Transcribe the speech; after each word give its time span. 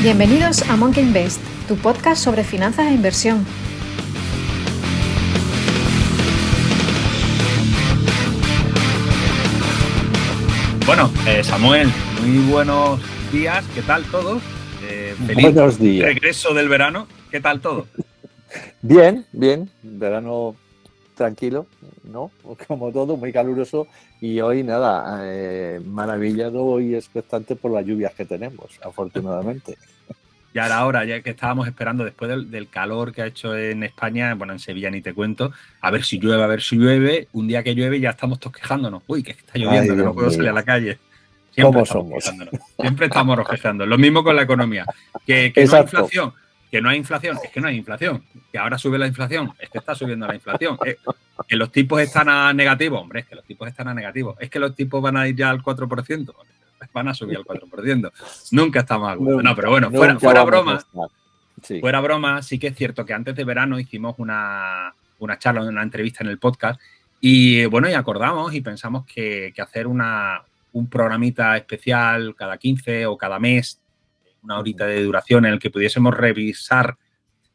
Bienvenidos 0.00 0.62
a 0.70 0.76
Monkey 0.76 1.02
Invest, 1.02 1.40
tu 1.66 1.74
podcast 1.74 2.22
sobre 2.22 2.44
finanzas 2.44 2.86
e 2.86 2.94
inversión. 2.94 3.44
Bueno, 10.86 11.10
eh, 11.26 11.42
Samuel, 11.42 11.90
muy 12.24 12.48
buenos 12.48 13.00
días, 13.32 13.64
¿qué 13.74 13.82
tal 13.82 14.04
todos? 14.04 14.40
Eh, 14.84 15.16
feliz 15.26 15.52
buenos 15.52 15.80
días. 15.80 16.06
regreso 16.06 16.54
del 16.54 16.68
verano, 16.68 17.08
¿qué 17.32 17.40
tal 17.40 17.60
todo? 17.60 17.88
bien, 18.82 19.26
bien, 19.32 19.68
verano 19.82 20.54
tranquilo, 21.18 21.66
¿no? 22.04 22.30
Como 22.66 22.90
todo, 22.90 23.18
muy 23.18 23.32
caluroso 23.32 23.86
y 24.20 24.40
hoy 24.40 24.62
nada, 24.62 25.20
eh, 25.24 25.80
maravillado 25.84 26.80
y 26.80 26.94
expectante 26.94 27.56
por 27.56 27.72
las 27.72 27.84
lluvias 27.84 28.14
que 28.14 28.24
tenemos, 28.24 28.80
afortunadamente. 28.82 29.76
Ya 30.54 30.64
era 30.64 30.86
hora, 30.86 31.04
ya 31.04 31.20
que 31.20 31.30
estábamos 31.30 31.68
esperando 31.68 32.04
después 32.04 32.50
del, 32.50 32.68
calor 32.70 33.12
que 33.12 33.20
ha 33.20 33.26
hecho 33.26 33.56
en 33.56 33.84
España, 33.84 34.34
bueno, 34.34 34.54
en 34.54 34.58
Sevilla 34.58 34.90
ni 34.90 35.02
te 35.02 35.12
cuento, 35.12 35.52
a 35.82 35.90
ver 35.90 36.02
si 36.02 36.18
llueve, 36.18 36.42
a 36.42 36.46
ver 36.46 36.62
si 36.62 36.76
llueve. 36.76 37.28
Un 37.32 37.48
día 37.48 37.62
que 37.62 37.74
llueve 37.74 38.00
ya 38.00 38.10
estamos 38.10 38.40
todos 38.40 38.56
quejándonos. 38.56 39.02
Uy, 39.06 39.22
que 39.22 39.32
está 39.32 39.58
lloviendo, 39.58 39.94
que 39.94 40.02
no 40.02 40.14
puedo 40.14 40.30
salir 40.30 40.48
a 40.48 40.54
la 40.54 40.62
calle. 40.62 40.98
Siempre 41.52 41.82
¿Cómo 41.82 41.84
somos? 41.84 42.32
Siempre 42.80 43.06
estamos 43.06 43.36
rojezando. 43.36 43.84
Lo 43.84 43.98
mismo 43.98 44.24
con 44.24 44.34
la 44.34 44.42
economía. 44.42 44.86
Que, 45.26 45.52
que 45.52 45.66
no 45.66 45.74
hay 45.74 45.82
inflación, 45.82 46.32
que 46.70 46.80
no 46.80 46.88
hay 46.88 46.98
inflación, 46.98 47.38
es 47.42 47.50
que 47.50 47.60
no 47.60 47.68
hay 47.68 47.76
inflación. 47.76 48.22
Que 48.50 48.58
ahora 48.58 48.78
sube 48.78 48.98
la 48.98 49.06
inflación, 49.06 49.52
es 49.58 49.70
que 49.70 49.78
está 49.78 49.94
subiendo 49.94 50.26
la 50.26 50.34
inflación. 50.34 50.78
Eh, 50.84 50.96
que 51.46 51.56
los 51.56 51.70
tipos 51.70 52.00
están 52.00 52.28
a 52.28 52.52
negativo, 52.52 53.00
hombre, 53.00 53.20
es 53.20 53.26
que 53.26 53.34
los 53.34 53.44
tipos 53.44 53.68
están 53.68 53.88
a 53.88 53.94
negativo. 53.94 54.36
Es 54.38 54.50
que 54.50 54.58
los 54.58 54.74
tipos 54.74 55.00
van 55.00 55.16
a 55.16 55.28
ir 55.28 55.36
ya 55.36 55.50
al 55.50 55.62
4% 55.62 56.34
van 56.92 57.08
a 57.08 57.14
subir 57.14 57.36
al 57.36 57.44
4%. 57.44 58.12
Nunca 58.52 58.80
está 58.80 58.98
mal. 58.98 59.18
No, 59.20 59.54
pero 59.54 59.70
bueno, 59.70 59.90
fuera, 59.90 60.44
broma. 60.44 60.84
Fuera 61.80 62.00
broma, 62.00 62.42
sí 62.42 62.58
que 62.58 62.68
es 62.68 62.76
cierto 62.76 63.04
que 63.04 63.12
antes 63.12 63.34
de 63.34 63.44
verano 63.44 63.78
hicimos 63.78 64.14
una, 64.18 64.94
una 65.18 65.38
charla, 65.38 65.62
una 65.62 65.82
entrevista 65.82 66.22
en 66.22 66.30
el 66.30 66.38
podcast 66.38 66.80
y 67.20 67.64
bueno, 67.66 67.90
y 67.90 67.94
acordamos 67.94 68.54
y 68.54 68.60
pensamos 68.60 69.04
que, 69.04 69.52
hacer 69.58 69.86
una, 69.88 70.42
un 70.72 70.88
programita 70.88 71.56
especial 71.56 72.36
cada 72.36 72.58
15 72.58 73.06
o 73.06 73.18
cada 73.18 73.40
mes, 73.40 73.80
una 74.42 74.58
horita 74.58 74.86
de 74.86 75.02
duración 75.02 75.46
en 75.46 75.54
el 75.54 75.58
que 75.58 75.70
pudiésemos 75.70 76.16
revisar 76.16 76.96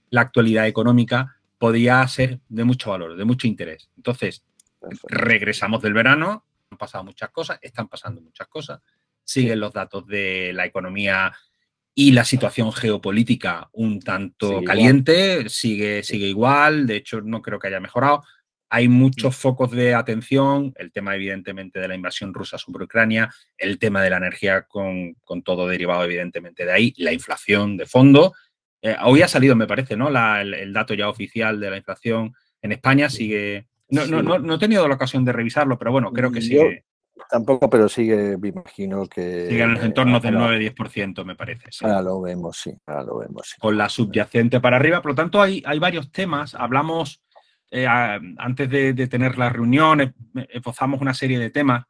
la 0.10 0.22
actualidad 0.22 0.68
económica, 0.68 1.38
podía 1.58 2.08
ser 2.08 2.40
de 2.50 2.64
mucho 2.64 2.92
valor, 2.92 3.16
de 3.16 3.26
mucho 3.26 3.48
interés. 3.48 3.90
Entonces, 3.96 4.44
regresamos 5.08 5.82
del 5.82 5.94
verano, 5.94 6.46
han 6.70 6.78
pasado 6.78 7.04
muchas 7.04 7.30
cosas, 7.30 7.60
están 7.62 7.88
pasando 7.88 8.22
muchas 8.22 8.48
cosas 8.48 8.80
siguen 9.24 9.60
los 9.60 9.74
datos 9.74 10.06
de 10.08 10.52
la 10.54 10.66
economía 10.66 11.34
y 11.96 12.12
la 12.12 12.26
situación 12.26 12.72
geopolítica 12.72 13.70
un 13.74 14.00
tanto 14.00 14.64
caliente, 14.64 15.48
sigue, 15.50 16.04
sigue 16.04 16.28
igual, 16.28 16.88
de 16.88 16.98
hecho 16.98 17.22
no 17.22 17.42
creo 17.42 17.60
que 17.60 17.68
haya 17.68 17.80
mejorado. 17.80 18.24
Hay 18.76 18.88
muchos 18.88 19.38
mm. 19.38 19.40
focos 19.40 19.70
de 19.70 19.94
atención, 19.94 20.74
el 20.78 20.92
tema 20.92 21.14
evidentemente 21.14 21.80
de 21.80 21.88
la 21.88 21.94
invasión 21.94 22.34
rusa 22.34 22.58
sobre 22.58 22.86
Ucrania, 22.86 23.30
el 23.56 23.78
tema 23.78 24.02
de 24.02 24.10
la 24.10 24.18
energía 24.18 24.64
con, 24.64 25.16
todo 25.46 25.68
derivado 25.68 26.06
evidentemente 26.06 26.66
de 26.66 26.72
ahí, 26.72 26.92
la 26.98 27.14
inflación 27.14 27.78
de 27.78 27.86
fondo. 27.86 28.34
Eh, 28.82 28.96
hoy 29.04 29.22
ha 29.22 29.28
salido, 29.28 29.56
me 29.56 29.68
parece, 29.68 29.96
¿no? 29.96 30.08
el, 30.08 30.74
dato 30.74 30.96
ya 30.96 31.08
oficial 31.08 31.60
de 31.60 31.70
la 31.70 31.78
inflación 31.78 32.34
en 32.64 32.72
España 32.72 33.12
sigue... 33.12 33.68
No, 33.90 34.08
no, 34.08 34.24
no, 34.24 34.40
no, 34.40 34.56
he 34.56 34.58
tenido 34.58 34.88
la 34.88 34.96
ocasión 34.96 35.24
de 35.24 35.34
revisarlo, 35.34 35.78
pero 35.78 35.92
bueno, 35.92 36.12
creo 36.12 36.32
que 36.32 36.42
sigue. 36.42 36.84
Tampoco, 37.30 37.70
pero 37.70 37.88
sigue, 37.88 38.40
me 38.40 38.48
imagino 38.48 39.06
que. 39.06 39.46
Sigue 39.50 39.62
en 39.62 39.76
los 39.76 39.84
entornos 39.84 40.24
del 40.24 40.36
9-10%, 40.36 41.24
me 41.24 41.36
parece. 41.36 41.70
Ahora 41.82 42.02
lo 42.02 42.22
vemos, 42.22 42.58
sí. 42.58 42.74
Ahora 42.88 43.04
lo 43.04 43.18
vemos. 43.20 43.56
Con 43.60 43.78
la 43.78 43.88
subyacente 43.88 44.60
para 44.60 44.78
arriba. 44.78 45.00
Por 45.00 45.12
lo 45.12 45.16
tanto, 45.16 45.40
hay, 45.40 45.62
hay 45.64 45.78
varios 45.78 46.12
temas. 46.12 46.56
Hablamos 46.56 47.22
eh, 47.76 47.88
antes 47.88 48.70
de, 48.70 49.08
tener 49.08 49.36
la 49.36 49.50
reunión, 49.50 50.14
esbozamos 50.50 51.02
una 51.02 51.16
serie 51.16 51.40
de 51.40 51.50
temas. 51.50 51.84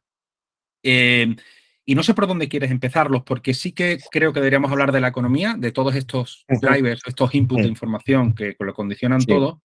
Eh, 0.82 1.36
y 1.84 1.94
no 1.94 2.02
sé 2.02 2.14
por 2.14 2.26
dónde 2.26 2.48
quieres 2.48 2.70
empezarlos, 2.70 3.22
porque 3.22 3.52
sí 3.52 3.72
que 3.72 3.98
creo 4.10 4.32
que 4.32 4.40
deberíamos 4.40 4.72
hablar 4.72 4.92
de 4.92 5.02
la 5.02 5.08
economía, 5.08 5.56
de 5.58 5.72
todos 5.72 5.94
estos 5.94 6.46
drivers, 6.48 7.02
estos 7.06 7.34
inputs 7.34 7.64
de 7.64 7.68
información 7.68 8.34
que 8.34 8.56
lo 8.58 8.72
condicionan 8.72 9.22
todo. 9.26 9.60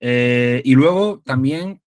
Eh, 0.00 0.62
y 0.64 0.74
luego 0.74 1.20
también 1.22 1.82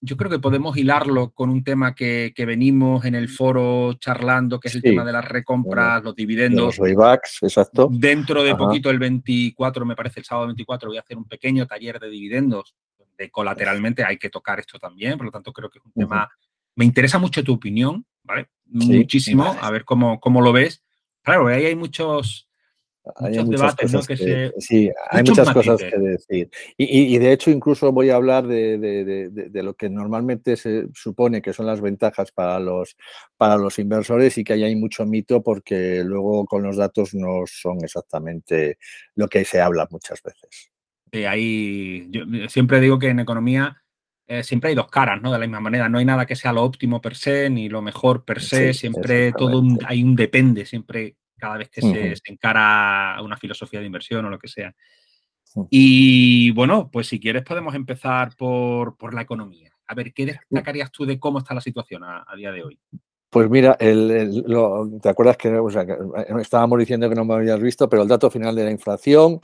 yo 0.00 0.16
creo 0.16 0.30
que 0.30 0.38
podemos 0.38 0.76
hilarlo 0.76 1.30
con 1.30 1.50
un 1.50 1.64
tema 1.64 1.94
que, 1.94 2.32
venimos 2.36 3.04
en 3.04 3.14
el 3.14 3.28
foro 3.28 3.94
charlando, 3.94 4.60
que 4.60 4.68
es 4.68 4.74
el 4.76 4.82
tema 4.82 5.04
de 5.04 5.12
las 5.12 5.24
recompras, 5.24 6.02
los 6.04 6.14
dividendos. 6.14 6.78
Los 6.78 7.42
exacto. 7.42 7.88
Dentro 7.90 8.42
de 8.42 8.54
poquito, 8.54 8.90
el 8.90 8.98
24, 8.98 9.84
me 9.84 9.96
parece 9.96 10.20
el 10.20 10.26
sábado 10.26 10.46
24, 10.46 10.88
voy 10.88 10.98
a 10.98 11.00
hacer 11.00 11.16
un 11.16 11.24
pequeño 11.24 11.66
taller 11.66 11.98
de 11.98 12.10
dividendos, 12.10 12.74
colateralmente 13.30 14.04
hay 14.04 14.18
que 14.18 14.30
tocar 14.30 14.60
esto 14.60 14.78
también, 14.78 15.16
por 15.16 15.26
lo 15.26 15.32
tanto 15.32 15.52
creo 15.52 15.70
que 15.70 15.78
es 15.78 15.84
un 15.84 15.92
tema... 15.92 16.28
Me 16.74 16.84
interesa 16.84 17.18
mucho 17.18 17.42
tu 17.42 17.54
opinión, 17.54 18.06
¿vale? 18.22 18.50
Muchísimo, 18.66 19.56
a 19.60 19.70
ver 19.70 19.84
cómo, 19.84 20.20
cómo 20.20 20.40
lo 20.40 20.52
ves. 20.52 20.84
Claro, 21.22 21.48
ahí 21.48 21.66
hay 21.66 21.74
muchos, 21.74 22.48
hay 23.16 23.44
muchas 23.44 23.74
cosas 23.74 24.06
que, 24.06 24.52
sí, 24.58 24.90
hay 25.10 25.22
muchas 25.22 25.52
cosas 25.52 25.78
que 25.78 25.98
decir. 25.98 26.50
Y, 26.76 27.18
de 27.18 27.32
hecho, 27.32 27.50
incluso 27.50 27.92
voy 27.92 28.10
a 28.10 28.16
hablar 28.16 28.46
de, 28.46 29.62
lo 29.62 29.74
que 29.74 29.88
normalmente 29.88 30.56
se 30.56 30.88
supone 30.94 31.42
que 31.42 31.52
son 31.52 31.66
las 31.66 31.80
ventajas 31.80 32.32
para 32.32 32.58
los, 32.58 32.96
para 33.36 33.56
los 33.56 33.78
inversores 33.78 34.36
y 34.38 34.44
que 34.44 34.54
ahí 34.54 34.64
hay 34.64 34.76
mucho 34.76 35.06
mito 35.06 35.42
porque 35.42 36.02
luego 36.04 36.46
con 36.46 36.62
los 36.62 36.76
datos 36.76 37.14
no 37.14 37.44
son 37.46 37.82
exactamente 37.82 38.78
lo 39.14 39.28
que 39.28 39.44
se 39.44 39.60
habla 39.60 39.88
muchas 39.90 40.22
veces. 40.22 40.70
Sí, 41.12 41.24
ahí 41.24 42.06
yo 42.10 42.24
siempre 42.48 42.80
digo 42.80 42.98
que 42.98 43.08
en 43.08 43.20
economía 43.20 43.82
eh, 44.30 44.42
siempre 44.42 44.68
hay 44.68 44.76
dos 44.76 44.88
caras, 44.88 45.22
¿no? 45.22 45.32
De 45.32 45.38
la 45.38 45.46
misma 45.46 45.60
manera, 45.60 45.88
no 45.88 45.98
hay 45.98 46.04
nada 46.04 46.26
que 46.26 46.36
sea 46.36 46.52
lo 46.52 46.62
óptimo 46.62 47.00
per 47.00 47.16
se 47.16 47.48
ni 47.48 47.70
lo 47.70 47.80
mejor 47.80 48.26
per 48.26 48.42
se, 48.42 48.74
siempre 48.74 49.32
todo 49.32 49.62
hay 49.86 50.02
un 50.02 50.14
depende, 50.14 50.66
siempre 50.66 51.16
cada 51.38 51.56
vez 51.56 51.70
que 51.70 51.80
se, 51.80 52.14
encara 52.26 53.14
a 53.16 53.22
una 53.22 53.38
filosofía 53.38 53.80
de 53.80 53.86
inversión 53.86 54.26
o 54.26 54.30
lo 54.30 54.38
que 54.38 54.48
sea. 54.48 54.74
Y 55.70 56.50
bueno, 56.50 56.90
pues 56.92 57.06
si 57.06 57.18
quieres 57.18 57.42
podemos 57.42 57.74
empezar 57.74 58.36
por, 58.36 59.14
la 59.14 59.22
economía. 59.22 59.72
A 59.86 59.94
ver, 59.94 60.12
¿qué 60.12 60.26
destacarías 60.26 60.92
tú 60.92 61.06
de 61.06 61.18
cómo 61.18 61.38
está 61.38 61.54
la 61.54 61.62
situación 61.62 62.04
a, 62.04 62.26
día 62.36 62.52
de 62.52 62.64
hoy? 62.64 62.78
Pues 63.30 63.48
mira, 63.48 63.76
¿te 63.78 65.08
acuerdas 65.08 65.38
que, 65.38 65.48
eh, 65.48 66.40
estábamos 66.40 66.78
diciendo 66.78 67.08
que 67.08 67.14
no 67.14 67.24
me 67.24 67.34
habías 67.34 67.60
visto, 67.60 67.88
pero 67.88 68.02
el 68.02 68.08
dato 68.08 68.30
final 68.30 68.54
de 68.54 68.64
la 68.64 68.70
inflación 68.70 69.40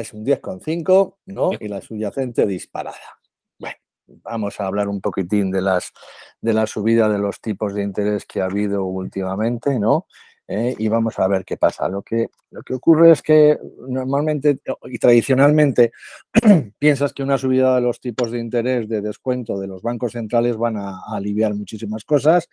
es 0.00 0.12
un 0.12 0.24
10,5, 0.24 1.16
¿no? 1.26 1.50
Y 1.58 1.68
la 1.68 1.80
subyacente 1.80 2.46
disparada. 2.46 3.20
Bueno, 3.58 3.76
vamos 4.06 4.60
a 4.60 4.66
hablar 4.66 4.88
un 4.88 5.00
poquitín 5.00 5.50
de 5.50 5.62
las 5.62 5.92
de 6.40 6.52
la 6.52 6.66
subida 6.66 7.08
de 7.08 7.18
los 7.18 7.40
tipos 7.40 7.74
de 7.74 7.82
interés 7.82 8.24
que 8.24 8.40
ha 8.40 8.46
habido 8.46 8.84
últimamente, 8.84 9.78
¿no? 9.78 10.06
¿eh? 10.48 10.74
y 10.78 10.88
vamos 10.88 11.18
a 11.18 11.28
ver 11.28 11.44
qué 11.44 11.56
pasa. 11.56 11.88
Lo 11.88 12.02
que, 12.02 12.28
lo 12.50 12.62
que 12.62 12.74
ocurre 12.74 13.12
es 13.12 13.22
que 13.22 13.58
normalmente 13.88 14.58
y 14.84 14.98
tradicionalmente 14.98 15.92
piensas 16.78 17.12
que 17.12 17.22
una 17.22 17.38
subida 17.38 17.74
de 17.76 17.80
los 17.80 18.00
tipos 18.00 18.30
de 18.30 18.38
interés 18.38 18.88
de 18.88 19.00
descuento 19.00 19.58
de 19.58 19.66
los 19.66 19.82
bancos 19.82 20.12
centrales 20.12 20.56
van 20.56 20.76
a, 20.76 21.00
aliviar 21.08 21.54
muchísimas 21.54 22.04
cosas. 22.04 22.48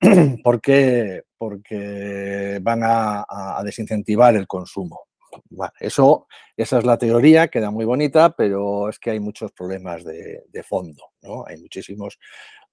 ¿Por 0.42 0.60
qué? 0.60 1.22
Porque 1.38 2.58
van 2.62 2.80
a, 2.84 3.24
desincentivar 3.64 4.36
el 4.36 4.46
consumo. 4.46 5.06
Bueno, 5.50 5.72
eso, 5.80 6.26
esa 6.56 6.78
es 6.78 6.84
la 6.84 6.98
teoría, 6.98 7.48
queda 7.48 7.70
muy 7.70 7.84
bonita, 7.84 8.30
pero 8.30 8.88
es 8.88 8.98
que 8.98 9.10
hay 9.10 9.20
muchos 9.20 9.52
problemas 9.52 10.04
de, 10.04 10.62
fondo, 10.62 11.10
¿no? 11.22 11.44
Hay 11.46 11.58
muchísimos 11.58 12.18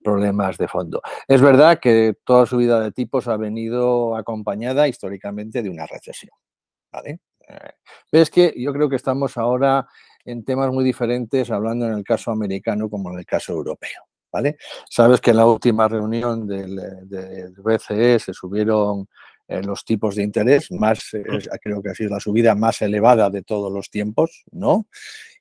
problemas 0.03 0.57
de 0.57 0.67
fondo. 0.67 1.01
Es 1.27 1.41
verdad 1.41 1.79
que 1.79 2.15
toda 2.23 2.45
subida 2.45 2.79
de 2.81 2.91
tipos 2.91 3.27
ha 3.27 3.37
venido 3.37 4.15
acompañada 4.15 4.87
históricamente 4.87 5.63
de 5.63 5.69
una 5.69 5.85
recesión. 5.85 6.31
¿vale? 6.91 7.19
Eh, 7.47 7.71
es 8.11 8.29
que 8.29 8.53
yo 8.57 8.73
creo 8.73 8.89
que 8.89 8.97
estamos 8.97 9.37
ahora 9.37 9.87
en 10.25 10.43
temas 10.43 10.71
muy 10.71 10.83
diferentes, 10.83 11.49
hablando 11.51 11.85
en 11.87 11.93
el 11.93 12.03
caso 12.03 12.31
americano 12.31 12.89
como 12.89 13.11
en 13.11 13.19
el 13.19 13.25
caso 13.25 13.53
europeo. 13.53 14.03
¿vale? 14.31 14.57
Sabes 14.89 15.21
que 15.21 15.31
en 15.31 15.37
la 15.37 15.45
última 15.45 15.87
reunión 15.87 16.47
del, 16.47 16.75
del 17.07 17.53
BCE 17.53 18.19
se 18.19 18.33
subieron 18.33 19.01
eh, 19.01 19.07
los 19.47 19.85
tipos 19.85 20.15
de 20.15 20.23
interés, 20.23 20.71
más, 20.71 21.09
creo 21.61 21.81
que 21.81 21.89
ha 21.89 21.95
sido 21.95 22.11
la 22.11 22.19
subida 22.19 22.55
más 22.55 22.81
elevada 22.81 23.29
de 23.29 23.43
todos 23.43 23.71
los 23.71 23.89
tiempos, 23.89 24.43
¿no? 24.51 24.87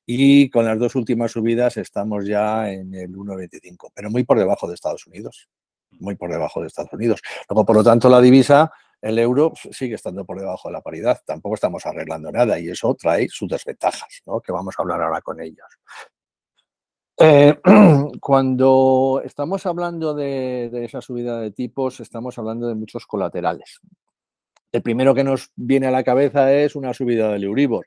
y 0.06 0.50
con 0.50 0.64
las 0.64 0.78
dos 0.78 0.94
últimas 0.94 1.32
subidas 1.32 1.76
estamos 1.76 2.26
ya 2.26 2.70
en 2.70 2.94
el 2.94 3.12
1,25, 3.12 3.92
pero 3.94 4.10
muy 4.10 4.24
por 4.24 4.38
debajo 4.38 4.66
de 4.66 4.74
Estados 4.74 5.06
Unidos, 5.06 5.48
muy 5.90 6.16
por 6.16 6.30
debajo 6.30 6.60
de 6.60 6.66
Estados 6.66 6.92
Unidos. 6.92 7.20
Luego, 7.48 7.64
por 7.64 7.76
lo 7.76 7.84
tanto, 7.84 8.08
la 8.08 8.20
divisa, 8.20 8.72
el 9.00 9.18
euro, 9.18 9.52
sigue 9.70 9.94
estando 9.94 10.24
por 10.24 10.38
debajo 10.38 10.68
de 10.68 10.72
la 10.72 10.80
paridad. 10.80 11.20
Tampoco 11.24 11.54
estamos 11.54 11.86
arreglando 11.86 12.32
nada 12.32 12.58
y 12.58 12.68
eso 12.68 12.94
trae 12.94 13.28
sus 13.28 13.48
desventajas, 13.48 14.22
¿no? 14.26 14.40
que 14.40 14.52
vamos 14.52 14.74
a 14.76 14.82
hablar 14.82 15.02
ahora 15.02 15.20
con 15.20 15.40
ellos. 15.40 15.66
Eh, 17.18 17.54
cuando 18.20 19.22
estamos 19.24 19.66
hablando 19.66 20.14
de, 20.14 20.70
esa 20.84 21.00
subida 21.00 21.40
de 21.40 21.50
tipos, 21.50 22.00
estamos 22.00 22.38
hablando 22.38 22.68
de 22.68 22.74
muchos 22.74 23.06
colaterales. 23.06 23.80
El 24.70 24.82
primero 24.82 25.14
que 25.14 25.24
nos 25.24 25.50
viene 25.54 25.86
a 25.86 25.90
la 25.90 26.02
cabeza 26.02 26.52
es 26.52 26.74
una 26.74 26.94
subida 26.94 27.30
del 27.30 27.44
Euribor. 27.44 27.86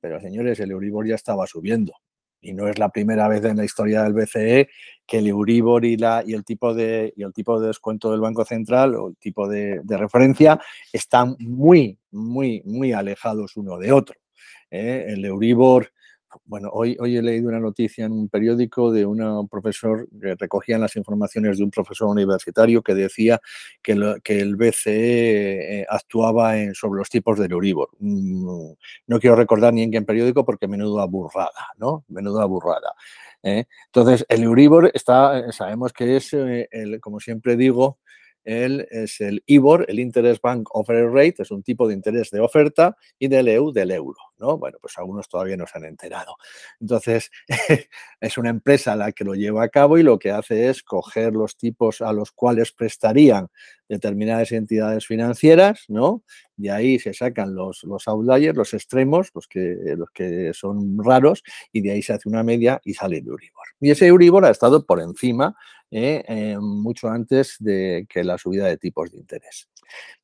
Pero 0.00 0.20
señores, 0.20 0.60
el 0.60 0.70
Euribor 0.70 1.06
ya 1.06 1.16
estaba 1.16 1.46
subiendo. 1.46 1.92
Y 2.40 2.54
no 2.54 2.68
es 2.68 2.78
la 2.78 2.88
primera 2.88 3.28
vez 3.28 3.44
en 3.44 3.58
la 3.58 3.64
historia 3.64 4.02
del 4.02 4.14
BCE 4.14 4.68
que 5.06 5.18
el 5.18 5.26
Euribor 5.26 5.84
y, 5.84 5.94
el, 5.94 6.44
tipo 6.44 6.72
de, 6.72 7.12
descuento 7.60 8.10
del 8.10 8.20
Banco 8.20 8.44
Central 8.46 8.94
o 8.94 9.08
el 9.08 9.16
tipo 9.16 9.46
de, 9.46 9.80
de 9.82 9.96
referencia 9.98 10.58
están 10.90 11.36
muy, 11.40 11.98
muy, 12.12 12.62
muy 12.64 12.92
alejados 12.92 13.56
uno 13.56 13.76
de 13.76 13.92
otro. 13.92 14.16
¿eh? 14.70 15.06
El 15.08 15.24
Euribor 15.24 15.92
bueno, 16.44 16.70
hoy, 16.72 16.96
hoy 17.00 17.16
he 17.16 17.22
leído 17.22 17.48
una 17.48 17.60
noticia 17.60 18.04
en 18.04 18.12
un 18.12 18.28
periódico 18.28 18.92
de 18.92 19.06
un 19.06 19.48
profesor 19.48 20.08
que 20.20 20.34
recogían 20.34 20.80
las 20.80 20.96
informaciones 20.96 21.58
de 21.58 21.64
un 21.64 21.70
profesor 21.70 22.08
universitario 22.08 22.82
que 22.82 22.94
decía 22.94 23.40
que, 23.82 23.92
el 23.92 24.56
BCE 24.56 25.80
eh, 25.80 25.86
actuaba 25.88 26.54
sobre 26.74 26.98
los 26.98 27.08
tipos 27.08 27.38
del 27.38 27.52
Euribor. 27.52 27.90
Mm, 27.98 28.72
no 29.06 29.20
quiero 29.20 29.36
recordar 29.36 29.74
ni 29.74 29.82
en 29.82 29.90
qué 29.90 30.02
periódico 30.02 30.44
porque 30.44 30.68
menudo 30.68 31.06
burrada, 31.08 31.68
¿no? 31.78 32.04
Menudo 32.08 32.46
burrada. 32.48 32.94
¿eh? 33.42 33.64
Entonces, 33.86 34.24
el 34.28 34.42
Euribor 34.42 34.90
está, 34.94 35.50
sabemos 35.52 35.92
que 35.92 36.16
es, 36.16 36.32
eh, 36.32 36.68
como 37.00 37.20
siempre 37.20 37.56
digo, 37.56 37.98
él 38.44 38.86
es 38.90 39.20
el 39.20 39.42
IBOR, 39.46 39.86
el 39.88 40.00
Interest 40.00 40.42
Bank 40.42 40.68
Offer 40.72 41.10
Rate, 41.10 41.36
es 41.38 41.50
un 41.50 41.62
tipo 41.62 41.86
de 41.86 41.94
interés 41.94 42.30
de 42.30 42.40
oferta, 42.40 42.96
y 43.18 43.28
del 43.28 43.48
EU 43.48 43.72
del 43.72 43.90
euro, 43.90 44.18
¿no? 44.38 44.58
Bueno, 44.58 44.78
pues 44.80 44.96
algunos 44.98 45.28
todavía 45.28 45.56
no 45.56 45.66
se 45.66 45.78
han 45.78 45.84
enterado. 45.84 46.36
Entonces, 46.80 47.30
es 48.20 48.38
una 48.38 48.50
empresa 48.50 48.96
la 48.96 49.12
que 49.12 49.24
lo 49.24 49.34
lleva 49.34 49.62
a 49.62 49.68
cabo 49.68 49.98
y 49.98 50.02
lo 50.02 50.18
que 50.18 50.30
hace 50.30 50.68
es 50.68 50.82
coger 50.82 51.34
los 51.34 51.56
tipos 51.56 52.00
a 52.00 52.12
los 52.12 52.32
cuales 52.32 52.72
prestarían 52.72 53.48
determinadas 53.88 54.52
entidades 54.52 55.06
financieras, 55.06 55.84
¿no? 55.88 56.22
De 56.56 56.70
ahí 56.70 56.98
se 56.98 57.12
sacan 57.12 57.54
los, 57.54 57.82
los 57.84 58.06
outliers, 58.06 58.56
los 58.56 58.72
extremos, 58.72 59.30
los 59.34 59.48
que, 59.48 59.76
los 59.96 60.10
que 60.10 60.52
son 60.54 61.02
raros, 61.02 61.42
y 61.72 61.80
de 61.80 61.92
ahí 61.92 62.02
se 62.02 62.12
hace 62.12 62.28
una 62.28 62.42
media 62.42 62.80
y 62.84 62.94
sale 62.94 63.18
el 63.18 63.26
Euribor. 63.26 63.66
Y 63.80 63.90
ese 63.90 64.06
Euribor 64.06 64.44
ha 64.44 64.50
estado 64.50 64.86
por 64.86 65.00
encima 65.00 65.56
¿eh? 65.90 66.24
Eh, 66.26 66.58
mucho 66.60 67.08
antes 67.08 67.56
de 67.58 68.06
que 68.08 68.24
la 68.24 68.38
subida 68.38 68.66
de 68.66 68.76
tipos 68.76 69.10
de 69.10 69.18
interés. 69.18 69.68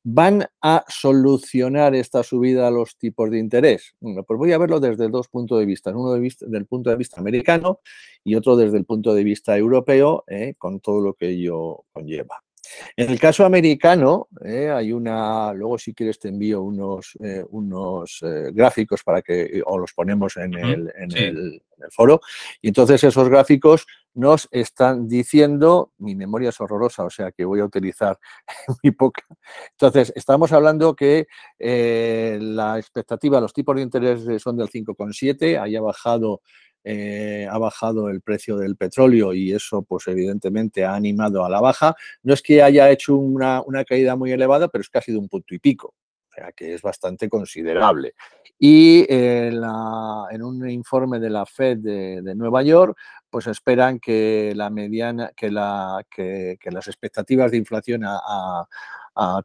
¿Van 0.03 0.45
a 0.61 0.85
solucionar 0.87 1.93
esta 1.95 2.23
subida 2.23 2.67
a 2.67 2.71
los 2.71 2.97
tipos 2.97 3.29
de 3.29 3.39
interés? 3.39 3.95
Bueno, 3.99 4.23
pues 4.23 4.37
voy 4.37 4.53
a 4.53 4.57
verlo 4.57 4.79
desde 4.79 5.09
dos 5.09 5.27
puntos 5.27 5.59
de 5.59 5.65
vista. 5.65 5.91
Uno 5.91 6.13
de 6.13 6.19
vista, 6.19 6.45
del 6.47 6.65
punto 6.65 6.89
de 6.89 6.95
vista 6.95 7.19
americano 7.19 7.81
y 8.23 8.35
otro 8.35 8.55
desde 8.55 8.77
el 8.77 8.85
punto 8.85 9.13
de 9.13 9.23
vista 9.23 9.57
europeo, 9.57 10.23
¿eh? 10.27 10.55
con 10.57 10.79
todo 10.79 11.01
lo 11.01 11.13
que 11.13 11.29
ello 11.29 11.83
conlleva. 11.91 12.46
En 12.95 13.09
el 13.09 13.19
caso 13.19 13.45
americano, 13.45 14.27
hay 14.43 14.91
una, 14.91 15.53
luego 15.53 15.77
si 15.77 15.93
quieres 15.93 16.19
te 16.19 16.29
envío 16.29 16.61
unos, 16.61 17.17
unos 17.49 18.19
gráficos 18.51 19.03
para 19.03 19.21
que, 19.21 19.61
o 19.65 19.77
los 19.77 19.93
ponemos 19.93 20.37
en, 20.37 20.53
el, 20.53 20.93
en 20.95 21.17
el, 21.17 21.61
foro, 21.91 22.21
y 22.61 22.69
entonces 22.69 23.03
esos 23.03 23.29
gráficos 23.29 23.85
nos 24.17 24.47
están 24.49 25.07
diciendo, 25.07 25.93
mi 25.99 26.15
memoria 26.15 26.49
es 26.49 26.59
horrorosa, 26.59 27.03
o 27.03 27.09
sea 27.09 27.31
que 27.31 27.45
voy 27.45 27.59
a 27.59 27.65
utilizar 27.65 28.17
muy 28.83 28.91
poca. 28.91 29.23
Entonces, 29.71 30.11
estamos 30.15 30.51
hablando 30.51 30.95
que 30.95 31.27
eh, 31.59 32.39
la 32.41 32.79
expectativa, 32.79 33.39
los 33.39 33.53
tipos 33.53 33.75
de 33.75 33.83
interés 33.83 34.41
son 34.41 34.57
del 34.57 34.69
5,7, 34.69 35.61
ahí 35.61 35.75
ha 35.75 35.81
bajado, 35.81 36.41
eh, 36.89 37.45
ha 37.51 37.57
bajado 37.57 38.09
el 38.09 38.21
precio 38.21 38.55
del 38.55 38.77
petróleo 38.77 39.33
y 39.33 39.51
eso, 39.51 39.81
pues 39.81 40.07
evidentemente, 40.07 40.85
ha 40.85 40.95
animado 40.95 41.43
a 41.43 41.49
la 41.49 41.59
baja. 41.59 41.95
No 42.23 42.33
es 42.33 42.41
que 42.41 42.63
haya 42.63 42.89
hecho 42.89 43.15
una, 43.15 43.61
caída 43.85 44.15
muy 44.15 44.31
elevada, 44.31 44.69
pero 44.69 44.81
es 44.83 44.89
que 44.89 44.97
ha 44.97 45.01
sido 45.01 45.19
un 45.19 45.27
punto 45.27 45.53
y 45.53 45.59
pico 45.59 45.93
sea 46.33 46.51
que 46.51 46.73
es 46.75 46.81
bastante 46.81 47.27
considerable. 47.29 48.13
Y 48.59 49.05
eh, 49.09 49.47
en 49.49 50.43
un 50.43 50.69
informe 50.69 51.19
de 51.19 51.29
la 51.29 51.45
Fed 51.45 51.77
de, 51.79 52.35
Nueva 52.35 52.63
York, 52.63 52.97
pues 53.29 53.47
esperan 53.47 53.99
que 53.99 54.53
la 54.55 54.69
mediana, 54.69 55.31
que, 55.35 55.51
la, 55.51 56.03
que, 56.09 56.57
las 56.71 56.87
expectativas 56.87 57.51
de 57.51 57.57
inflación 57.57 58.03
a, 58.05 58.65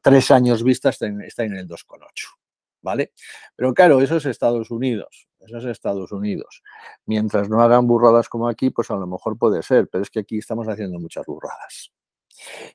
tres 0.03 0.31
años 0.31 0.63
vista 0.63 0.91
estén, 0.91 1.21
en 1.21 1.57
el 1.57 1.69
2,8. 1.69 2.07
¿Vale? 2.83 3.13
Pero 3.57 3.73
claro, 3.75 4.01
eso 4.01 4.17
es 4.17 4.27
Estados 4.27 4.71
Unidos, 4.71 5.29
es 5.47 5.65
Estados 5.65 6.13
Unidos. 6.13 6.63
Mientras 7.07 7.49
no 7.49 7.61
hagan 7.61 7.87
burradas 7.87 8.29
como 8.29 8.49
aquí, 8.49 8.71
pues 8.71 8.91
a 8.91 8.97
lo 8.97 9.07
mejor 9.07 9.39
puede 9.39 9.63
ser, 9.63 9.89
pero 9.89 10.03
es 10.03 10.11
que 10.11 10.21
aquí 10.21 10.39
estamos 10.39 10.69
haciendo 10.69 10.99
muchas 10.99 11.27
burradas. 11.27 11.93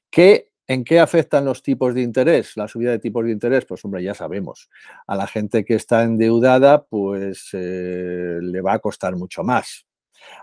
¿Qué 0.09 0.51
¿En 0.69 0.83
qué 0.83 0.99
afectan 0.99 1.45
los 1.45 1.63
tipos 1.63 1.95
de 1.95 2.01
interés? 2.01 2.57
La 2.57 2.67
subida 2.67 2.91
de 2.91 2.99
tipos 2.99 3.23
de 3.23 3.31
interés, 3.31 3.63
pues 3.65 3.83
hombre, 3.85 4.03
ya 4.03 4.13
sabemos. 4.13 4.69
A 5.07 5.15
la 5.15 5.25
gente 5.25 5.63
que 5.63 5.75
está 5.75 6.03
endeudada, 6.03 6.83
pues 6.83 7.49
eh, 7.53 8.37
le 8.41 8.61
va 8.61 8.73
a 8.73 8.79
costar 8.79 9.15
mucho 9.15 9.43
más. 9.43 9.85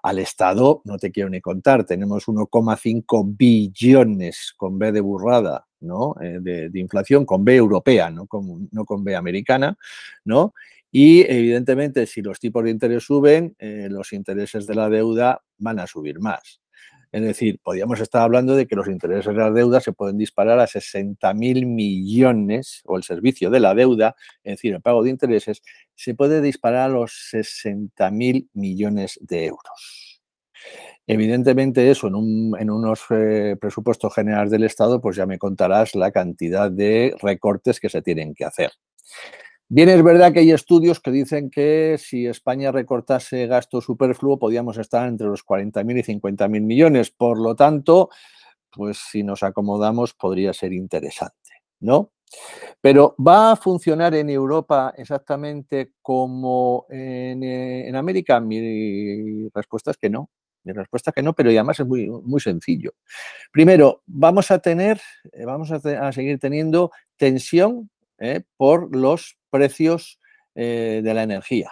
Al 0.03 0.19
Estado, 0.19 0.81
no 0.85 0.97
te 0.97 1.11
quiero 1.11 1.29
ni 1.29 1.43
contar, 1.43 1.85
tenemos 1.85 2.27
1,5 2.27 3.37
billones 3.37 4.55
con 4.57 4.79
B 4.79 4.93
de 4.93 5.01
burrada, 5.03 5.67
¿no? 5.81 6.15
Eh, 6.23 6.39
de, 6.41 6.81
inflación, 6.81 7.27
con 7.27 7.45
B 7.45 7.57
europea, 7.57 8.09
no 8.09 8.27
con, 8.27 8.69
no 8.73 8.87
con 8.87 9.05
B 9.05 9.15
americana, 9.15 9.77
¿no? 10.25 10.55
Y 10.97 11.23
evidentemente, 11.29 12.07
si 12.07 12.23
los 12.23 12.39
tipos 12.39 12.63
de 12.63 12.71
interés 12.71 13.03
suben, 13.03 13.57
eh, 13.59 13.89
los 13.91 14.13
intereses 14.13 14.65
de 14.65 14.77
la 14.77 14.89
deuda 14.89 15.43
van 15.59 15.81
a 15.81 15.89
subir 15.89 16.21
más. 16.21 16.61
Es 17.11 17.21
decir, 17.21 17.59
podríamos 17.61 17.99
estar 17.99 18.23
hablando 18.23 18.55
de 18.55 18.69
que 18.69 18.77
los 18.77 18.87
intereses 18.87 19.27
de 19.27 19.41
la 19.41 19.51
deuda 19.51 19.81
se 19.81 19.93
pueden 19.93 20.19
disparar 20.19 20.61
a 20.61 20.69
60.000 20.69 21.67
millones, 21.67 22.81
o 22.85 22.97
el 22.97 23.03
servicio 23.03 23.51
de 23.51 23.59
la 23.59 23.75
deuda, 23.75 24.15
es 24.45 24.53
decir, 24.53 24.73
el 24.73 24.83
pago 24.83 25.03
de 25.03 25.11
intereses, 25.11 25.63
se 25.97 26.15
puede 26.15 26.41
disparar 26.41 26.91
a 26.91 26.95
los 26.95 27.11
60.000 27.33 28.51
millones 28.53 29.19
de 29.21 29.47
euros. 29.47 30.23
Evidentemente 31.09 31.91
eso 31.91 32.07
en, 32.07 32.15
unos 32.71 33.01
eh, 33.11 33.57
presupuestos 33.61 34.15
generales 34.15 34.53
del 34.53 34.63
Estado, 34.63 35.01
pues 35.01 35.17
ya 35.17 35.27
me 35.27 35.39
contarás 35.39 35.97
la 35.97 36.13
cantidad 36.13 36.71
de 36.71 37.17
recortes 37.21 37.81
que 37.81 37.89
se 37.89 38.01
tienen 38.01 38.33
que 38.33 38.45
hacer. 38.45 38.71
Bien, 39.77 39.89
es 39.89 40.05
verdad 40.05 40.33
que 40.33 40.39
hay 40.39 40.53
estudios 40.53 41.01
que 41.01 41.11
dicen 41.11 41.51
que 41.51 41.97
si 41.99 42.29
España 42.29 42.71
recortase 42.71 43.49
gasto 43.49 43.81
superfluo, 43.81 44.39
podríamos 44.39 44.79
estar 44.79 45.09
entre 45.09 45.27
los 45.27 45.45
40.000 45.45 45.99
y 45.99 46.21
50.000 46.21 46.61
millones. 46.61 47.11
Por 47.11 47.41
lo 47.41 47.57
tanto, 47.57 48.09
pues 48.71 48.99
si 49.11 49.25
nos 49.25 49.43
acomodamos, 49.43 50.15
podría 50.15 50.53
ser 50.53 50.73
interesante, 50.73 51.65
¿no? 51.81 52.13
Pero 52.81 53.17
¿va 53.19 53.51
a 53.51 53.57
funcionar 53.57 54.15
en 54.15 54.31
Europa 54.31 54.95
exactamente 54.97 55.95
como 56.01 56.87
en, 56.89 57.43
eh, 57.43 57.93
América? 57.97 58.39
Mi 58.39 59.49
respuesta 59.53 59.91
es 59.91 59.97
que 59.97 60.09
no. 60.09 60.31
Mi 60.63 60.73
respuesta 60.73 61.11
es 61.11 61.17
que 61.17 61.23
no, 61.23 61.33
pero 61.33 61.51
además 61.51 61.81
es 61.81 61.87
muy, 61.89 62.09
muy 62.09 62.41
sencillo. 62.41 62.93
Primero, 63.51 64.05
vamos 64.07 64.53
a 64.53 64.61
tener, 64.61 65.01
eh, 65.33 65.45
vamos 65.45 65.73
a 65.73 66.13
seguir 66.13 66.39
teniendo 66.39 66.93
tensión 67.17 67.91
¿eh? 68.19 68.43
por 68.57 68.95
los 68.95 69.37
precios 69.55 70.19
eh, 70.57 71.01
de 71.05 71.15
la 71.15 71.23
energía. 71.23 71.71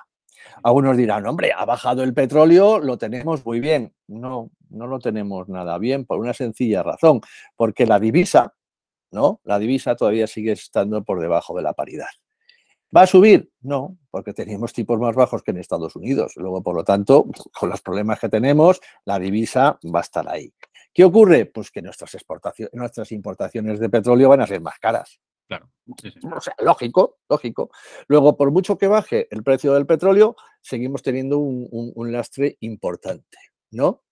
Algunos 0.62 0.96
dirán, 0.96 1.26
hombre, 1.26 1.52
ha 1.52 1.64
bajado 1.64 2.04
el 2.04 2.14
petróleo, 2.14 2.78
lo 2.78 2.96
tenemos 2.96 3.44
muy 3.44 3.58
bien. 3.58 3.92
No, 4.06 4.52
no 4.70 4.86
lo 4.86 5.00
tenemos 5.00 5.48
nada 5.48 5.78
bien 5.78 6.04
por 6.04 6.20
una 6.20 6.32
sencilla 6.32 6.84
razón, 6.84 7.20
porque 7.56 7.84
la 7.84 7.98
divisa, 7.98 8.54
¿no? 9.10 9.40
La 9.42 9.58
divisa 9.58 9.96
todavía 9.96 10.28
sigue 10.28 10.52
estando 10.52 11.02
por 11.02 11.20
debajo 11.20 11.56
de 11.56 11.62
la 11.62 11.72
paridad. 11.72 12.06
¿Va 12.96 13.02
a 13.02 13.06
subir? 13.08 13.50
No, 13.62 13.96
porque 14.12 14.32
tenemos 14.32 14.72
tipos 14.72 15.00
más 15.00 15.16
bajos 15.16 15.42
que 15.42 15.50
en 15.50 15.56
Estados 15.56 15.96
Unidos. 15.96 16.34
Luego, 16.36 16.62
por 16.62 16.76
lo 16.76 16.84
tanto, 16.84 17.26
con 17.58 17.68
los 17.68 17.80
problemas 17.80 18.20
que 18.20 18.28
tenemos, 18.28 18.80
la 19.04 19.18
divisa 19.18 19.80
va 19.92 20.00
a 20.00 20.02
estar 20.02 20.28
ahí. 20.28 20.54
¿Qué 20.94 21.02
ocurre? 21.02 21.46
Pues 21.46 21.72
que 21.72 21.82
nuestras, 21.82 22.14
exportaciones, 22.14 22.74
nuestras 22.74 23.10
importaciones 23.10 23.80
de 23.80 23.88
petróleo 23.88 24.28
van 24.28 24.42
a 24.42 24.46
ser 24.46 24.60
más 24.60 24.78
caras. 24.78 25.18
Claro. 25.52 25.70
Lógico, 26.60 27.18
lógico. 27.28 27.70
Luego, 28.08 28.36
por 28.38 28.50
mucho 28.50 28.78
que 28.78 28.86
baje 28.86 29.28
el 29.30 29.42
precio 29.42 29.74
del 29.74 29.84
petróleo, 29.84 30.34
seguimos 30.62 31.02
teniendo 31.02 31.38
un, 31.38 32.12
lastre 32.12 32.56
importante, 32.60 33.36
¿no? 33.70 34.02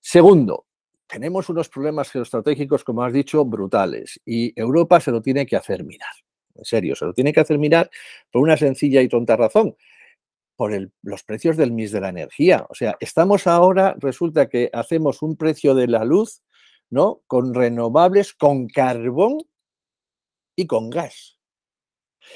Segundo, 0.00 0.66
tenemos 1.06 1.48
unos 1.48 1.68
problemas 1.68 2.10
geoestratégicos, 2.10 2.82
como 2.82 3.04
has 3.04 3.12
dicho, 3.12 3.44
brutales 3.44 4.20
y 4.24 4.58
Europa 4.60 4.98
se 5.00 5.12
lo 5.12 5.22
tiene 5.22 5.46
que 5.46 5.56
hacer 5.56 5.84
mirar. 5.84 6.10
En 6.56 6.64
serio, 6.64 6.96
se 6.96 7.04
lo 7.04 7.12
tiene 7.14 7.32
que 7.32 7.40
hacer 7.40 7.58
mirar 7.58 7.88
por 8.32 8.42
una 8.42 8.56
sencilla 8.56 9.00
y 9.00 9.08
tonta 9.08 9.36
razón, 9.36 9.76
por 10.56 10.72
los 11.02 11.22
precios 11.22 11.56
del 11.56 11.70
MIS 11.70 11.92
de 11.92 12.00
la 12.00 12.08
energía. 12.08 12.66
O 12.68 12.74
sea, 12.74 12.96
estamos 12.98 13.46
ahora, 13.46 13.94
resulta 14.00 14.48
que 14.48 14.70
hacemos 14.72 15.22
un 15.22 15.36
precio 15.36 15.76
de 15.76 15.86
la 15.86 16.04
luz, 16.04 16.42
¿no? 16.90 17.20
Con 17.28 17.54
renovables, 17.54 18.32
con 18.32 18.66
carbón 18.66 19.38
y 20.58 20.66
con 20.66 20.90
gas. 20.90 21.38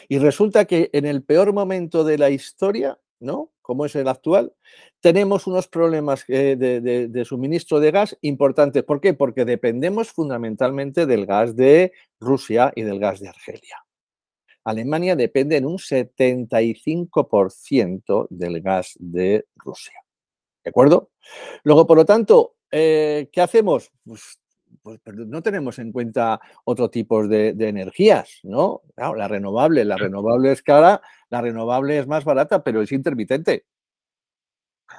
Y 0.09 0.19
resulta 0.19 0.65
que 0.65 0.89
en 0.93 1.05
el 1.07 1.25
peor 1.25 1.53
momento 1.53 2.05
de 2.05 2.19
la 2.19 2.31
historia, 2.31 3.01
¿no? 3.19 3.51
Como 3.61 3.85
es 3.85 3.97
el 3.97 4.07
actual, 4.07 4.55
tenemos 5.01 5.49
unos 5.49 5.67
problemas 5.67 6.25
eh, 6.29 6.55
de, 6.57 7.25
suministro 7.25 7.81
de 7.81 7.91
gas 7.91 8.17
importantes. 8.21 8.85
¿Por 8.85 9.01
qué? 9.01 9.13
Porque 9.13 9.45
dependemos 9.45 10.13
fundamentalmente 10.13 11.05
del 11.05 11.27
gas 11.27 11.57
de 11.57 11.93
Rusia 12.21 12.73
y 12.77 12.83
del 12.83 13.01
gas 13.01 13.19
de 13.19 13.29
Argelia. 13.29 13.85
Alemania 14.63 15.17
depende 15.17 15.57
en 15.57 15.67
un 15.67 15.79
75% 15.79 18.29
del 18.31 18.61
gas 18.61 18.93
de 19.01 19.47
Rusia. 19.57 19.95
¿De 20.63 20.71
acuerdo? 20.71 21.11
Luego, 21.65 21.89
por 21.89 21.97
lo 21.97 22.05
tanto, 22.05 22.55
eh, 22.71 23.29
¿qué 23.33 23.41
hacemos? 23.41 23.91
Pues, 24.05 24.39
pues, 24.83 25.01
no 25.07 25.43
tenemos 25.43 25.79
en 25.79 25.93
cuenta 25.93 26.41
otro 26.65 26.91
tipo 26.91 27.27
de, 27.27 27.51
energías, 27.59 28.41
¿no? 28.43 28.83
la 28.97 29.29
renovable, 29.29 29.85
la 29.85 29.97
renovable 29.97 30.53
es 30.53 30.63
cara, 30.63 31.01
la 31.31 31.41
renovable 31.41 31.99
es 31.99 32.07
más 32.07 32.25
barata, 32.25 32.63
pero 32.63 32.83
es 32.83 32.93
intermitente. 32.93 33.67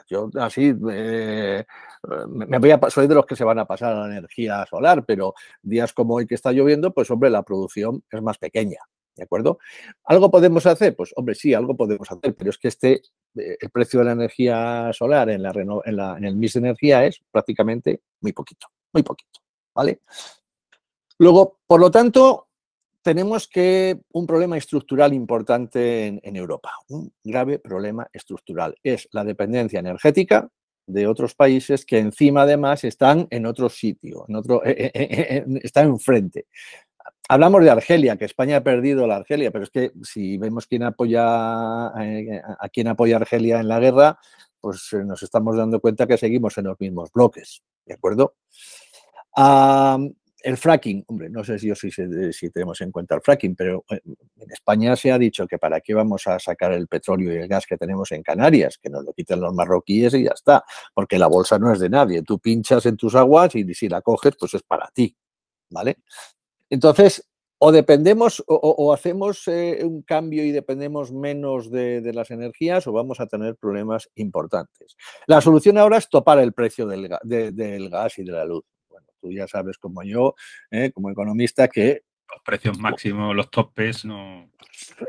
Yo 0.07 0.29
así 0.39 0.73
eh, 0.91 1.65
me 2.27 2.57
voy 2.57 2.71
a, 2.71 2.79
soy 2.89 3.07
de 3.07 3.15
los 3.15 3.25
que 3.25 3.35
se 3.35 3.43
van 3.43 3.59
a 3.59 3.65
pasar 3.65 3.93
a 3.93 4.07
la 4.07 4.17
energía 4.17 4.65
solar, 4.69 5.05
pero 5.05 5.33
días 5.61 5.93
como 5.93 6.15
hoy 6.15 6.25
que 6.25 6.35
está 6.35 6.51
lloviendo, 6.51 6.93
pues 6.93 7.09
hombre, 7.11 7.29
la 7.29 7.43
producción 7.43 8.03
es 8.09 8.21
más 8.21 8.37
pequeña. 8.37 8.79
¿De 9.15 9.23
acuerdo? 9.23 9.59
¿Algo 10.05 10.31
podemos 10.31 10.65
hacer? 10.65 10.95
Pues 10.95 11.13
hombre, 11.15 11.35
sí, 11.35 11.53
algo 11.53 11.77
podemos 11.77 12.11
hacer, 12.11 12.33
pero 12.35 12.49
es 12.49 12.57
que 12.57 12.69
este, 12.69 12.93
eh, 13.35 13.57
el 13.61 13.69
precio 13.69 13.99
de 13.99 14.05
la 14.05 14.13
energía 14.13 14.89
solar 14.91 15.29
en, 15.29 15.43
la, 15.43 15.51
en, 15.51 15.95
la, 15.95 16.17
en 16.17 16.23
el 16.25 16.35
mix 16.35 16.53
de 16.53 16.59
energía 16.59 17.05
es 17.05 17.21
prácticamente 17.31 18.01
muy 18.21 18.33
poquito, 18.33 18.67
muy 18.91 19.03
poquito, 19.03 19.39
¿vale? 19.73 20.01
Luego, 21.17 21.59
por 21.67 21.79
lo 21.79 21.91
tanto, 21.91 22.47
tenemos 23.03 23.47
que 23.47 23.99
un 24.13 24.25
problema 24.25 24.57
estructural 24.57 25.13
importante 25.13 26.07
en, 26.07 26.35
Europa, 26.35 26.71
un 26.87 27.13
grave 27.23 27.59
problema 27.59 28.07
estructural. 28.11 28.75
Es 28.81 29.09
la 29.11 29.23
dependencia 29.23 29.79
energética 29.79 30.49
de 30.87 31.07
otros 31.07 31.35
países 31.35 31.85
que 31.85 31.99
encima 31.99 32.43
además 32.43 32.83
están 32.83 33.27
en 33.29 33.45
otro 33.45 33.69
sitio, 33.69 34.25
en 34.27 34.35
otro, 34.35 34.65
eh, 34.65 34.91
eh, 34.93 35.45
está 35.61 35.81
enfrente. 35.81 36.47
Hablamos 37.27 37.63
de 37.63 37.69
Argelia, 37.69 38.17
que 38.17 38.25
España 38.25 38.57
ha 38.57 38.63
perdido 38.63 39.05
la 39.05 39.17
Argelia, 39.17 39.51
pero 39.51 39.65
es 39.65 39.69
que 39.69 39.91
si 40.03 40.37
vemos 40.37 40.67
quién 40.67 40.83
apoya 40.83 41.91
eh, 42.01 42.41
a 42.59 42.69
quién 42.69 42.87
apoya 42.87 43.17
Argelia 43.17 43.59
en 43.59 43.67
la 43.67 43.79
guerra, 43.79 44.17
pues 44.59 44.89
nos 45.05 45.23
estamos 45.23 45.57
dando 45.57 45.79
cuenta 45.79 46.07
que 46.07 46.17
seguimos 46.17 46.57
en 46.57 46.65
los 46.65 46.79
mismos 46.79 47.11
bloques, 47.11 47.63
¿de 47.85 47.93
acuerdo? 47.93 48.35
El 49.35 50.57
fracking, 50.57 51.05
hombre, 51.07 51.29
no 51.29 51.43
sé 51.43 51.57
si, 51.57 51.73
si, 51.73 52.49
tenemos 52.49 52.81
en 52.81 52.91
cuenta 52.91 53.15
el 53.15 53.21
fracking, 53.21 53.55
pero 53.55 53.85
eh, 53.89 54.01
en 54.03 54.51
España 54.51 54.95
se 54.97 55.11
ha 55.11 55.17
dicho 55.17 55.47
que 55.47 55.57
para 55.57 55.79
qué 55.79 55.93
vamos 55.93 56.27
a 56.27 56.37
sacar 56.37 56.73
el 56.73 56.87
petróleo 56.87 57.33
y 57.33 57.37
el 57.37 57.47
gas 57.47 57.65
que 57.65 57.77
tenemos 57.77 58.11
en 58.11 58.21
Canarias, 58.21 58.77
que 58.77 58.89
nos 58.89 59.05
lo 59.05 59.13
quiten 59.13 59.39
los 59.39 59.53
marroquíes 59.53 60.13
y 60.15 60.25
ya 60.25 60.31
está, 60.35 60.65
porque 60.93 61.17
la 61.17 61.27
bolsa 61.27 61.57
no 61.57 61.71
es 61.71 61.79
de 61.79 61.89
nadie. 61.89 62.23
Tú 62.23 62.39
pinchas 62.39 62.85
en 62.85 62.97
tus 62.97 63.15
aguas 63.15 63.55
y 63.55 63.73
si 63.73 63.87
la 63.87 64.01
coges, 64.01 64.33
pues 64.37 64.53
es 64.53 64.63
para 64.63 64.89
ti, 64.93 65.15
¿vale? 65.69 65.99
Entonces, 66.69 67.25
o 67.59 67.71
dependemos 67.71 68.43
o, 68.45 68.93
hacemos 68.93 69.47
eh, 69.47 69.79
un 69.85 70.01
cambio 70.01 70.43
y 70.43 70.51
dependemos 70.51 71.13
menos 71.13 71.71
de, 71.71 72.11
las 72.13 72.29
energías 72.29 72.85
o 72.87 72.91
vamos 72.91 73.21
a 73.21 73.27
tener 73.27 73.55
problemas 73.55 74.09
importantes. 74.15 74.97
La 75.27 75.39
solución 75.39 75.77
ahora 75.77 75.95
es 75.95 76.09
topar 76.09 76.39
el 76.39 76.51
precio 76.51 76.85
del 76.85 77.07
gas 77.07 78.19
y 78.19 78.23
de 78.25 78.31
la 78.33 78.43
luz 78.43 78.65
tú 79.23 79.31
ya 79.31 79.47
sabes 79.47 79.77
como 79.77 80.03
yo, 80.03 80.35
¿eh? 80.69 80.91
como 80.91 81.09
economista, 81.09 81.69
que... 81.69 82.03
Los 82.29 82.41
precios 82.43 82.77
máximos, 82.77 83.35
los 83.35 83.49
topes, 83.49 84.03
no... 84.05 84.51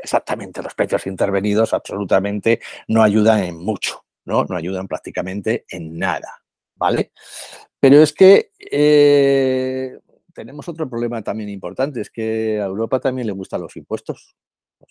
Exactamente, 0.02 0.62
los 0.62 0.74
precios 0.74 1.06
intervenidos 1.06 1.74
absolutamente 1.74 2.60
no 2.88 3.02
ayudan 3.02 3.42
en 3.42 3.58
mucho, 3.58 4.04
¿no? 4.24 4.44
No 4.44 4.56
ayudan 4.56 4.86
prácticamente 4.86 5.64
en 5.68 5.98
nada, 5.98 6.42
¿vale? 6.76 7.12
Pero 7.80 8.02
es 8.02 8.12
que 8.12 8.52
eh, 8.70 9.98
tenemos 10.32 10.68
otro 10.68 10.88
problema 10.88 11.22
también 11.22 11.48
importante, 11.48 12.00
es 12.00 12.10
que 12.10 12.60
a 12.60 12.66
Europa 12.66 13.00
también 13.00 13.26
le 13.26 13.32
gustan 13.32 13.62
los 13.62 13.76
impuestos 13.76 14.36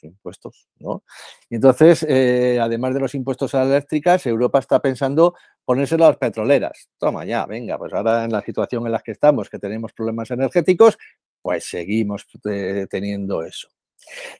impuestos, 0.01 0.67
¿no? 0.79 1.03
Y 1.49 1.55
entonces, 1.55 2.05
eh, 2.07 2.59
además 2.59 2.93
de 2.93 2.99
los 2.99 3.15
impuestos 3.15 3.53
a 3.53 3.59
las 3.59 3.67
eléctricas, 3.67 4.25
Europa 4.25 4.59
está 4.59 4.79
pensando 4.79 5.35
ponérselo 5.65 6.05
a 6.05 6.09
las 6.09 6.17
petroleras. 6.17 6.89
Toma 6.97 7.25
ya, 7.25 7.45
venga, 7.45 7.77
pues 7.77 7.93
ahora 7.93 8.25
en 8.25 8.31
la 8.31 8.41
situación 8.41 8.85
en 8.85 8.91
la 8.91 8.99
que 8.99 9.11
estamos, 9.11 9.49
que 9.49 9.59
tenemos 9.59 9.93
problemas 9.93 10.31
energéticos, 10.31 10.97
pues 11.41 11.65
seguimos 11.65 12.25
eh, 12.49 12.87
teniendo 12.89 13.43
eso. 13.43 13.69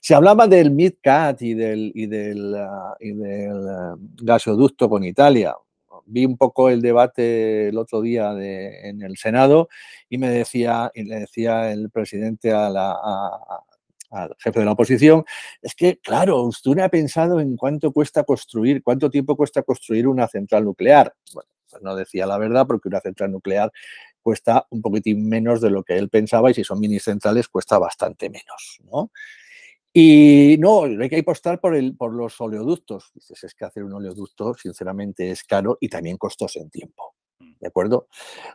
Se 0.00 0.14
hablaba 0.14 0.46
del 0.46 0.70
MidCat 0.70 1.40
y 1.42 1.54
del, 1.54 1.92
y 1.94 2.06
del, 2.06 2.54
y 3.00 3.12
del 3.12 3.68
ah, 3.68 3.96
gasoducto 3.98 4.88
con 4.90 5.04
Italia. 5.04 5.54
Vi 6.06 6.26
un 6.26 6.36
poco 6.36 6.68
el 6.68 6.82
debate 6.82 7.68
el 7.68 7.78
otro 7.78 8.02
día 8.02 8.32
en 8.32 9.00
el 9.00 9.16
Senado 9.16 9.70
y 10.10 10.18
me 10.18 10.28
decía, 10.28 10.90
y 10.94 11.04
le 11.04 11.20
decía 11.20 11.72
el 11.72 11.88
presidente 11.88 12.52
a 12.52 12.68
la, 12.68 12.92
al 14.14 14.34
jefe 14.38 14.60
de 14.60 14.64
la 14.64 14.72
oposición, 14.72 15.24
es 15.60 15.74
que, 15.74 15.98
claro, 15.98 16.42
usted 16.42 16.78
ha 16.78 16.88
pensado 16.88 17.40
en 17.40 17.56
cuánto 17.56 17.92
cuesta 17.92 18.24
construir, 18.24 18.82
cuánto 18.82 19.10
tiempo 19.10 19.36
cuesta 19.36 19.62
construir 19.62 20.06
una 20.06 20.28
central 20.28 20.64
nuclear. 20.64 21.14
Bueno, 21.32 21.50
pues 21.70 21.82
no 21.82 21.96
decía 21.96 22.26
la 22.26 22.38
verdad 22.38 22.66
porque 22.66 22.88
una 22.88 23.00
central 23.00 23.32
nuclear 23.32 23.72
cuesta 24.22 24.66
un 24.70 24.80
poquitín 24.80 25.28
menos 25.28 25.60
de 25.60 25.70
lo 25.70 25.82
que 25.82 25.96
él 25.98 26.08
pensaba 26.08 26.50
y 26.50 26.54
si 26.54 26.64
son 26.64 26.80
mini 26.80 26.98
centrales 26.98 27.48
cuesta 27.48 27.78
bastante 27.78 28.30
menos, 28.30 28.80
¿no? 28.90 29.10
Y 29.96 30.56
no, 30.58 30.84
hay 30.84 31.08
que 31.08 31.20
apostar 31.20 31.60
por, 31.60 31.76
el, 31.76 31.96
por 31.96 32.12
los 32.12 32.40
oleoductos. 32.40 33.12
Dices, 33.14 33.44
es 33.44 33.54
que 33.54 33.64
hacer 33.64 33.84
un 33.84 33.92
oleoducto, 33.92 34.54
sinceramente, 34.54 35.30
es 35.30 35.44
caro 35.44 35.78
y 35.80 35.88
también 35.88 36.16
costoso 36.16 36.58
en 36.58 36.68
tiempo. 36.68 37.13
¿De 37.60 37.68
acuerdo? 37.68 38.08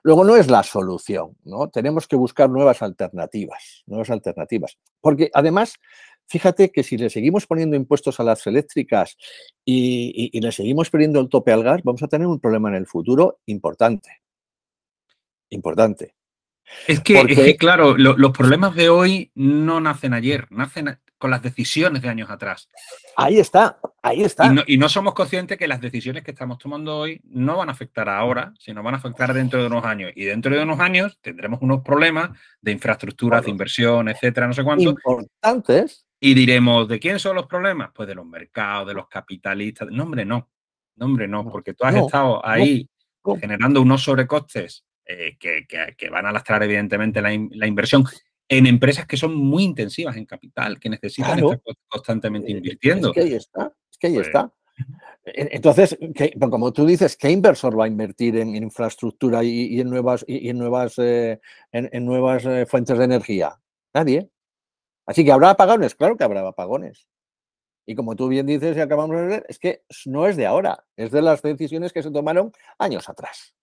Luego 0.03 0.23
no 0.23 0.35
es 0.35 0.47
la 0.49 0.63
solución, 0.63 1.35
¿no? 1.43 1.69
Tenemos 1.69 2.07
que 2.07 2.15
buscar 2.15 2.49
nuevas 2.49 2.81
alternativas, 2.81 3.83
nuevas 3.87 4.09
alternativas. 4.09 4.77
Porque 5.01 5.31
además, 5.33 5.75
fíjate 6.27 6.71
que 6.71 6.83
si 6.83 6.97
le 6.97 7.09
seguimos 7.09 7.47
poniendo 7.47 7.75
impuestos 7.75 8.19
a 8.19 8.23
las 8.23 8.45
eléctricas 8.45 9.17
y, 9.65 10.39
le 10.39 10.51
seguimos 10.51 10.89
poniendo 10.89 11.19
el 11.19 11.29
tope 11.29 11.51
al 11.51 11.63
gas, 11.63 11.81
vamos 11.83 12.03
a 12.03 12.07
tener 12.07 12.27
un 12.27 12.39
problema 12.39 12.69
en 12.69 12.75
el 12.75 12.87
futuro 12.87 13.39
importante. 13.47 14.21
Importante. 15.49 16.15
Es 16.87 16.99
que, 16.99 17.57
claro, 17.57 17.97
los 17.97 18.31
problemas 18.31 18.75
de 18.75 18.89
hoy 18.89 19.31
no 19.33 19.81
nacen 19.81 20.13
ayer, 20.13 20.45
nacen 20.51 20.99
con 21.19 21.29
las 21.29 21.43
decisiones 21.43 22.01
de 22.01 22.09
años 22.09 22.29
atrás. 22.29 22.69
Ahí 23.15 23.37
está, 23.37 23.77
ahí 24.01 24.23
está. 24.23 24.51
Y 24.65 24.77
no, 24.77 24.89
somos 24.89 25.13
conscientes 25.13 25.57
que 25.57 25.67
las 25.67 25.81
decisiones 25.81 26.23
que 26.23 26.31
estamos 26.31 26.57
tomando 26.57 26.97
hoy 26.97 27.21
no 27.25 27.57
van 27.57 27.69
a 27.69 27.73
afectar 27.73 28.07
ahora, 28.09 28.53
sino 28.57 28.81
van 28.81 28.95
a 28.95 28.97
afectar 28.97 29.33
dentro 29.33 29.61
de 29.61 29.67
unos 29.67 29.83
años. 29.85 30.11
Y 30.15 30.23
dentro 30.23 30.55
de 30.55 30.63
unos 30.63 30.79
años 30.79 31.19
tendremos 31.21 31.61
unos 31.61 31.81
problemas 31.81 32.31
de 32.61 32.71
infraestructuras, 32.71 33.43
de 33.43 33.51
inversión, 33.51 34.07
etcétera, 34.07 34.47
no 34.47 34.53
sé 34.53 34.63
cuánto. 34.63 34.89
Importantes. 34.89 36.07
Y 36.21 36.33
diremos, 36.33 36.87
¿de 36.87 36.99
quién 36.99 37.19
son 37.19 37.35
los 37.35 37.45
problemas? 37.47 37.91
Pues 37.93 38.07
de 38.07 38.15
los 38.15 38.25
mercados, 38.25 38.87
de 38.87 38.93
los 38.93 39.07
capitalistas. 39.07 39.89
No, 39.91 40.03
hombre, 40.03 40.25
no. 40.25 40.49
No, 40.95 41.05
hombre, 41.05 41.27
no, 41.27 41.49
porque 41.49 41.73
tú 41.73 41.83
has 41.83 41.95
estado 41.95 42.45
ahí 42.45 42.89
generando 43.39 43.81
unos 43.81 44.03
sobrecostes 44.03 44.85
eh, 45.05 45.37
que, 45.37 46.09
van 46.09 46.25
a 46.25 46.31
lastrar 46.31 46.63
evidentemente 46.63 47.21
la, 47.21 47.29
la 47.51 47.67
inversión 47.67 48.05
en 48.49 48.65
empresas 48.65 49.05
que 49.05 49.15
son 49.15 49.35
muy 49.35 49.63
intensivas 49.63 50.17
en 50.17 50.25
capital, 50.25 50.79
que 50.79 50.89
necesitan 50.89 51.37
estar 51.37 51.61
constantemente 51.87 52.51
eh, 52.51 52.55
invirtiendo. 52.55 53.09
Es 53.09 53.13
que 53.13 53.21
ahí 53.21 53.33
está, 53.33 53.73
es 53.91 53.97
que 53.97 54.07
ahí 54.07 54.15
pues 54.15 54.27
está. 54.27 54.51
Entonces, 55.23 55.97
pues 55.99 56.31
como 56.49 56.73
tú 56.73 56.85
dices, 56.85 57.15
¿qué 57.15 57.29
inversor 57.29 57.79
va 57.79 57.85
a 57.85 57.87
invertir 57.87 58.37
en, 58.37 58.55
infraestructura 58.55 59.43
y, 59.43 59.79
en 59.79 59.89
nuevas, 59.89 60.25
y 60.27 60.49
en 60.49 60.57
nuevas, 60.57 60.97
eh, 60.97 61.39
en, 61.71 62.05
nuevas 62.05 62.43
eh, 62.45 62.65
fuentes 62.65 62.97
de 62.97 63.03
energía? 63.03 63.59
Nadie. 63.93 64.29
Así 65.05 65.23
que 65.23 65.31
habrá 65.31 65.51
apagones, 65.51 65.93
claro 65.93 66.17
que 66.17 66.23
habrá 66.23 66.47
apagones. 66.47 67.07
Y 67.85 67.93
como 67.93 68.15
tú 68.15 68.29
bien 68.29 68.47
dices 68.47 68.77
y 68.77 68.79
acabamos 68.79 69.17
de 69.17 69.27
ver, 69.27 69.45
es 69.49 69.59
que 69.59 69.83
no 70.05 70.25
es 70.27 70.37
de 70.37 70.47
ahora, 70.47 70.85
es 70.95 71.11
de 71.11 71.21
las 71.21 71.41
decisiones 71.41 71.93
que 71.93 72.01
se 72.01 72.11
tomaron 72.11 72.51
años 72.79 73.09
atrás. 73.09 73.53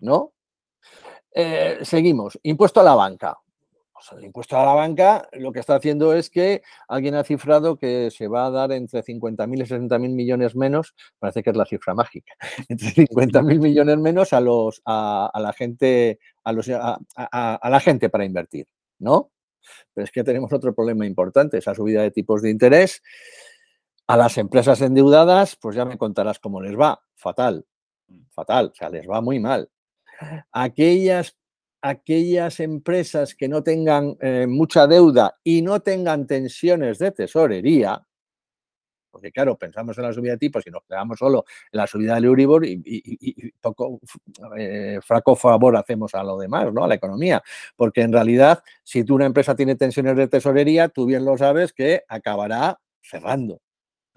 ¿No? 0.00 0.32
seguimos. 1.82 2.38
Impuesto 2.42 2.80
a 2.80 2.84
la 2.84 2.94
banca. 2.94 3.38
El 4.16 4.24
impuesto 4.24 4.58
a 4.58 4.64
la 4.64 4.74
banca 4.74 5.28
lo 5.32 5.52
que 5.52 5.60
está 5.60 5.76
haciendo 5.76 6.14
es 6.14 6.30
que 6.30 6.62
alguien 6.88 7.14
ha 7.14 7.24
cifrado 7.24 7.76
que 7.76 8.10
se 8.10 8.28
va 8.28 8.46
a 8.46 8.50
dar 8.50 8.72
entre 8.72 9.02
50.000 9.02 9.58
y 9.58 9.62
60.000 9.62 9.98
millones 10.10 10.56
menos, 10.56 10.94
parece 11.18 11.42
que 11.42 11.50
es 11.50 11.56
la 11.56 11.66
cifra 11.66 11.94
mágica, 11.94 12.34
entre 12.68 12.88
50.000 12.88 13.60
millones 13.60 13.98
menos 13.98 14.32
a, 14.32 14.40
los, 14.40 14.82
a, 14.84 15.30
la 15.34 15.52
gente, 15.52 16.18
a, 16.44 16.52
los, 16.52 16.68
a, 16.70 17.60
la 17.62 17.80
gente 17.80 18.08
para 18.08 18.24
invertir, 18.24 18.66
¿no? 18.98 19.30
Pero 19.92 20.04
es 20.04 20.10
que 20.10 20.24
tenemos 20.24 20.52
otro 20.52 20.74
problema 20.74 21.06
importante, 21.06 21.58
esa 21.58 21.74
subida 21.74 22.02
de 22.02 22.10
tipos 22.10 22.42
de 22.42 22.50
interés. 22.50 23.02
A 24.06 24.16
las 24.16 24.38
empresas 24.38 24.80
endeudadas, 24.80 25.56
pues 25.56 25.76
ya 25.76 25.84
me 25.84 25.98
contarás 25.98 26.40
cómo 26.40 26.60
les 26.60 26.76
va. 26.76 27.00
Fatal, 27.14 27.64
fatal, 28.30 28.70
o 28.72 28.74
sea, 28.74 28.88
les 28.88 29.08
va 29.08 29.20
muy 29.20 29.38
mal. 29.38 29.70
Aquellas 30.50 31.36
aquellas 31.82 32.60
empresas 32.60 33.34
que 33.34 33.48
no 33.48 33.62
tengan 33.62 34.16
eh, 34.20 34.46
mucha 34.46 34.86
deuda 34.86 35.38
y 35.42 35.62
no 35.62 35.80
tengan 35.80 36.26
tensiones 36.26 36.98
de 36.98 37.12
tesorería, 37.12 38.06
Porque 39.10 39.32
claro, 39.32 39.58
pensamos 39.58 39.98
en 39.98 40.04
la 40.04 40.12
subida 40.12 40.32
de 40.32 40.38
tipos 40.38 40.64
y 40.66 40.70
nos 40.70 40.84
quedamos 40.84 41.18
solo 41.18 41.44
en 41.72 41.78
la 41.78 41.86
subida 41.86 42.14
del 42.14 42.26
Euribor 42.26 42.64
y, 42.64 43.52
poco 43.60 44.00
eh, 44.56 45.00
fraco 45.02 45.34
favor 45.34 45.76
hacemos 45.76 46.14
a 46.14 46.22
lo 46.22 46.38
demás, 46.38 46.72
¿no? 46.72 46.84
A 46.84 46.88
la 46.88 46.94
economía. 46.94 47.42
Porque 47.76 48.02
en 48.02 48.12
realidad, 48.12 48.62
si 48.84 49.02
tú 49.04 49.16
una 49.16 49.26
empresa 49.26 49.56
tiene 49.56 49.74
tensiones 49.74 50.16
de 50.16 50.28
tesorería, 50.28 50.88
tú 50.88 51.06
bien 51.06 51.24
lo 51.24 51.36
sabes 51.36 51.72
que 51.72 52.04
acabará 52.08 52.78
cerrando, 53.02 53.60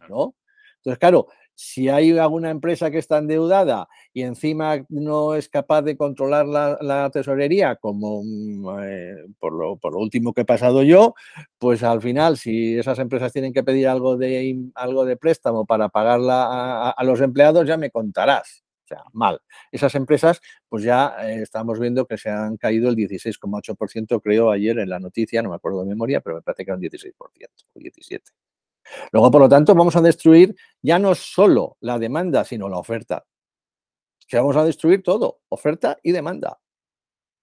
¿no? 0.10 0.36
Entonces, 0.78 1.00
claro, 1.00 1.28
si 1.56 1.90
hay 1.90 2.18
alguna 2.18 2.50
empresa 2.50 2.90
que 2.92 2.98
está 2.98 3.20
endeudada 3.20 3.88
y 4.14 4.24
encima 4.24 4.86
no 4.90 5.36
es 5.36 5.50
capaz 5.50 5.82
de 5.84 5.98
controlar 5.98 6.46
la, 6.48 7.10
tesorería, 7.12 7.76
como 7.76 8.22
mm, 8.24 8.68
eh, 8.82 9.16
por, 9.40 9.54
lo, 9.54 10.00
último 10.00 10.34
que 10.34 10.42
he 10.42 10.46
pasado 10.46 10.84
yo, 10.84 11.14
pues 11.58 11.84
al 11.84 12.02
final, 12.02 12.38
si 12.38 12.78
esas 12.78 13.00
empresas 13.00 13.32
tienen 13.32 13.54
que 13.54 13.64
pedir 13.64 13.88
algo 13.88 14.18
de, 14.18 14.72
algo 14.76 15.06
de 15.06 15.18
préstamo 15.18 15.66
para 15.66 15.90
pagarla 15.90 16.90
a, 16.90 17.04
los 17.04 17.22
empleados, 17.22 17.68
ya 17.68 17.78
me 17.78 17.92
contarás. 17.92 18.64
O 18.86 18.88
sea, 18.88 19.04
mal. 19.14 19.40
Esas 19.72 19.96
empresas, 19.96 20.42
pues 20.68 20.84
ya 20.84 21.16
eh, 21.22 21.42
estamos 21.42 21.80
viendo 21.80 22.06
que 22.06 22.18
se 22.18 22.30
han 22.30 22.58
caído 22.58 22.90
el 22.90 22.96
16,8%, 22.98 24.22
creo, 24.22 24.52
ayer 24.52 24.78
en 24.80 24.90
la 24.90 25.00
noticia, 25.00 25.42
no 25.42 25.50
me 25.50 25.56
acuerdo 25.56 25.84
de 25.84 25.90
memoria, 25.90 26.20
pero 26.22 26.36
me 26.36 26.42
parece 26.42 26.66
que 26.66 26.72
era 26.72 26.78
un 26.78 26.84
16% 26.84 27.14
o 27.74 27.80
17%. 27.80 28.22
Luego, 29.12 29.32
por 29.32 29.42
lo 29.42 29.50
tanto, 29.50 29.76
vamos 29.76 29.96
a 29.96 30.02
destruir 30.02 30.56
ya 30.82 31.00
no 31.00 31.16
solo 31.16 31.78
la 31.82 32.00
demanda, 32.00 32.44
sino 32.44 32.70
la 32.70 32.78
oferta. 32.78 33.26
Que 34.28 34.38
vamos 34.38 34.56
a 34.56 34.66
destruir 34.66 35.04
todo, 35.04 35.42
oferta 35.50 35.98
y 36.02 36.12
demanda. 36.12 36.60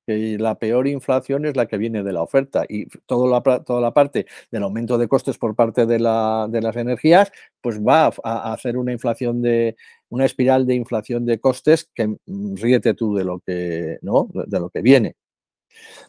Que 0.06 0.38
la 0.38 0.58
peor 0.58 0.88
inflación 0.88 1.46
es 1.46 1.56
la 1.56 1.66
que 1.66 1.78
viene 1.78 2.02
de 2.02 2.12
la 2.12 2.22
oferta 2.22 2.64
y 2.68 2.86
toda 3.06 3.28
la, 3.28 3.80
la 3.80 3.94
parte 3.94 4.26
del 4.50 4.62
aumento 4.62 4.98
de 4.98 5.08
costes 5.08 5.38
por 5.38 5.54
parte 5.54 5.86
de, 5.86 5.98
las 5.98 6.76
energías, 6.76 7.30
pues 7.60 7.80
va 7.80 8.10
a, 8.24 8.52
hacer 8.52 8.76
una 8.76 8.92
inflación 8.92 9.42
de 9.42 9.76
una 10.08 10.24
espiral 10.24 10.66
de 10.66 10.74
inflación 10.74 11.24
de 11.26 11.38
costes 11.38 11.88
que 11.94 12.08
mm, 12.08 12.56
ríete 12.56 12.94
tú 12.94 13.14
de 13.14 13.24
lo 13.24 13.40
que, 13.40 13.98
¿no? 14.02 14.28
de 14.32 14.58
lo 14.58 14.70
que 14.70 14.82
viene. 14.82 15.16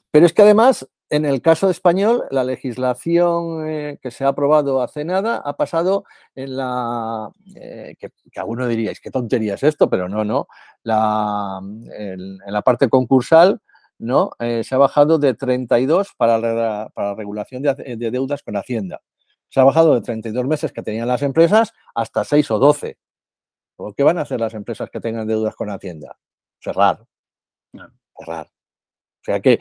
Pero 0.10 0.26
es 0.26 0.34
que 0.34 0.42
además 0.42 0.88
en 1.12 1.26
el 1.26 1.42
caso 1.42 1.70
español, 1.70 2.24
la 2.32 2.46
legislación 2.46 3.68
eh, 3.68 4.00
que 4.02 4.12
se 4.12 4.24
ha 4.24 4.30
aprobado 4.30 4.82
hace 4.82 5.04
nada 5.04 5.42
ha 5.44 5.58
pasado 5.58 6.06
en 6.36 6.56
la, 6.56 7.30
eh, 7.54 7.96
que, 8.00 8.12
alguno 8.38 8.66
diríais, 8.66 9.02
qué 9.02 9.12
tontería 9.12 9.56
es 9.56 9.64
esto, 9.64 9.90
pero 9.90 10.08
no, 10.08 10.24
no, 10.24 10.48
la, 10.84 11.60
en 11.62 12.38
la 12.48 12.62
parte 12.62 12.88
concursal, 12.88 13.62
¿no? 14.00 14.32
Eh, 14.40 14.64
se 14.64 14.74
ha 14.74 14.78
bajado 14.78 15.20
de 15.20 15.34
32 15.34 16.14
para 16.16 16.38
la, 16.38 16.90
para 16.94 17.14
regulación 17.14 17.62
de, 17.62 18.10
deudas 18.10 18.42
con 18.42 18.56
Hacienda. 18.56 19.02
Se 19.50 19.60
ha 19.60 19.66
bajado 19.66 19.96
de 19.96 20.02
32 20.02 20.46
meses 20.48 20.72
que 20.72 20.82
tenían 20.82 21.10
las 21.10 21.24
empresas 21.24 21.74
hasta 21.94 22.24
6 22.24 22.52
o 22.52 22.60
12. 22.60 22.98
¿Qué 23.98 24.04
van 24.04 24.18
a 24.18 24.22
hacer 24.22 24.40
las 24.40 24.54
empresas 24.54 24.90
que 24.90 25.02
tengan 25.02 25.28
deudas 25.28 25.56
con 25.56 25.70
Hacienda? 25.70 26.18
Cerrar. 26.58 27.06
Cerrar. 28.18 28.48
O 28.48 29.24
sea 29.24 29.40
que, 29.40 29.60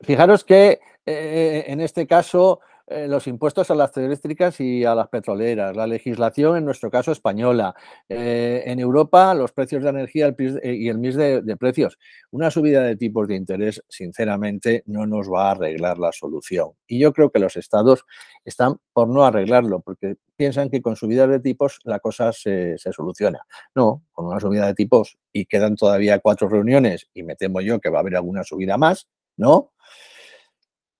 fijaros 0.00 0.44
que 0.44 0.80
eh, 1.06 1.64
en 1.66 1.80
este 1.80 2.06
caso, 2.06 2.60
eh, 2.88 3.06
los 3.06 3.26
impuestos 3.28 3.70
a 3.70 3.74
las 3.74 3.96
eléctricas 3.96 4.60
y 4.60 4.84
a 4.84 4.94
las 4.94 5.08
petroleras, 5.08 5.74
la 5.74 5.86
legislación, 5.86 6.56
en 6.56 6.64
nuestro 6.64 6.90
caso, 6.90 7.12
española. 7.12 7.74
Eh, 8.08 8.64
en 8.66 8.80
Europa, 8.80 9.32
los 9.34 9.52
precios 9.52 9.82
de 9.84 9.90
energía 9.90 10.34
y 10.62 10.88
el 10.88 10.98
MIS 10.98 11.16
de, 11.16 11.56
precios. 11.56 11.98
Una 12.30 12.50
subida 12.50 12.82
de 12.82 12.96
tipos 12.96 13.28
de 13.28 13.36
interés, 13.36 13.82
sinceramente, 13.88 14.82
no 14.86 15.06
nos 15.06 15.30
va 15.30 15.48
a 15.48 15.50
arreglar 15.52 15.98
la 15.98 16.12
solución. 16.12 16.72
Y 16.86 16.98
yo 16.98 17.12
creo 17.12 17.30
que 17.30 17.38
los 17.38 17.56
estados 17.56 18.04
están 18.44 18.76
por 18.92 19.08
no 19.08 19.24
arreglarlo, 19.24 19.80
porque 19.80 20.16
piensan 20.36 20.68
que 20.68 20.82
con 20.82 20.96
subidas 20.96 21.30
de 21.30 21.40
tipos 21.40 21.78
la 21.84 22.00
cosa 22.00 22.32
se, 22.32 22.76
se 22.78 22.92
soluciona. 22.92 23.46
No, 23.74 24.02
con 24.12 24.26
una 24.26 24.40
subida 24.40 24.66
de 24.66 24.74
tipos 24.74 25.18
y 25.32 25.46
quedan 25.46 25.76
todavía 25.76 26.18
cuatro 26.18 26.48
reuniones 26.48 27.08
y 27.14 27.22
me 27.22 27.36
temo 27.36 27.60
yo 27.60 27.80
que 27.80 27.90
va 27.90 27.98
a 27.98 28.00
haber 28.00 28.16
alguna 28.16 28.42
subida 28.42 28.76
más, 28.76 29.08
¿no? 29.36 29.72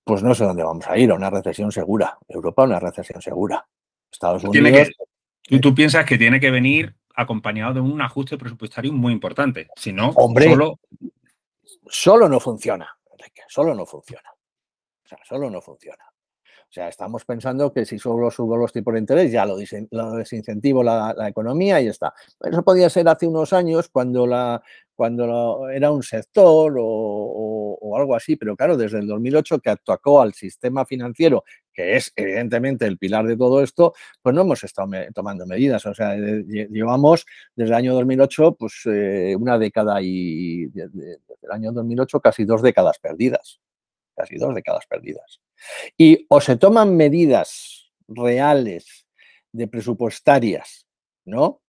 Pues 0.03 0.23
no 0.23 0.35
sé 0.35 0.43
dónde 0.43 0.63
vamos 0.63 0.85
a 0.87 0.97
ir, 0.97 1.11
a 1.11 1.15
una 1.15 1.29
recesión 1.29 1.71
segura. 1.71 2.17
Europa, 2.27 2.63
una 2.63 2.79
recesión 2.79 3.21
segura. 3.21 3.65
Estados 4.11 4.43
Unidos. 4.43 4.89
tú, 5.61 5.73
piensas 5.73 6.05
que 6.05 6.17
tiene 6.17 6.39
que 6.39 6.51
venir 6.51 6.95
acompañado 7.15 7.75
de 7.75 7.81
un 7.81 8.01
ajuste 8.01 8.37
presupuestario 8.37 8.91
muy 8.91 9.13
importante. 9.13 9.67
Si 9.75 9.93
no, 9.93 10.13
solo. 10.13 10.79
Solo 11.85 12.29
no 12.29 12.39
funciona, 12.39 12.97
Enrique. 13.11 13.43
Solo 13.47 13.75
no 13.75 13.85
funciona. 13.85 14.29
O 15.03 15.07
sea, 15.07 15.19
solo 15.23 15.49
no 15.49 15.61
funciona. 15.61 16.03
O 16.73 16.73
sea, 16.73 16.87
estamos 16.87 17.23
pensando 17.23 17.71
que 17.71 17.85
si 17.85 17.99
solo 17.99 18.31
subo 18.31 18.57
los 18.57 18.73
tipos 18.73 18.95
de 18.95 18.99
interés, 18.99 19.31
ya 19.31 19.45
lo, 19.45 19.57
desincentivo 19.57 20.81
la, 20.81 21.13
economía 21.27 21.79
y 21.79 21.85
ya 21.85 21.91
está. 21.91 22.15
Eso 22.43 22.63
podía 22.63 22.89
ser 22.89 23.07
hace 23.07 23.27
unos 23.27 23.53
años 23.53 23.89
cuando, 23.89 24.25
la, 24.25 24.59
cuando 24.95 25.69
era 25.69 25.91
un 25.91 26.01
sector 26.01 26.75
o, 26.79 26.83
algo 27.97 28.15
así, 28.15 28.35
pero 28.35 28.55
claro, 28.55 28.77
desde 28.77 28.99
el 28.99 29.07
2008 29.07 29.59
que 29.59 29.69
atacó 29.69 30.21
al 30.21 30.33
sistema 30.33 30.85
financiero, 30.85 31.43
que 31.73 31.95
es 31.95 32.11
evidentemente 32.15 32.85
el 32.85 32.97
pilar 32.97 33.25
de 33.25 33.37
todo 33.37 33.63
esto, 33.63 33.93
pues 34.21 34.35
no 34.35 34.41
hemos 34.41 34.63
estado 34.63 34.89
tomando 35.13 35.45
medidas. 35.45 35.85
O 35.85 35.93
sea, 35.93 36.15
llevamos 36.15 37.25
desde 37.55 37.69
el 37.69 37.75
año 37.75 37.93
2008 37.93 38.55
pues 38.55 38.81
eh, 38.85 39.35
una 39.37 39.57
década 39.57 39.99
y 40.01 40.67
desde 40.67 41.19
el 41.41 41.51
año 41.51 41.71
2008 41.71 42.19
casi 42.19 42.45
dos 42.45 42.61
décadas 42.61 42.99
perdidas. 42.99 43.59
Casi 44.15 44.37
dos 44.37 44.53
décadas 44.53 44.85
perdidas. 44.85 45.41
Y 45.97 46.25
o 46.29 46.39
se 46.39 46.57
toman 46.57 46.95
medidas 46.95 47.91
reales 48.07 49.07
de 49.51 49.67
presupuestarias, 49.67 50.87
¿no? 51.25 51.61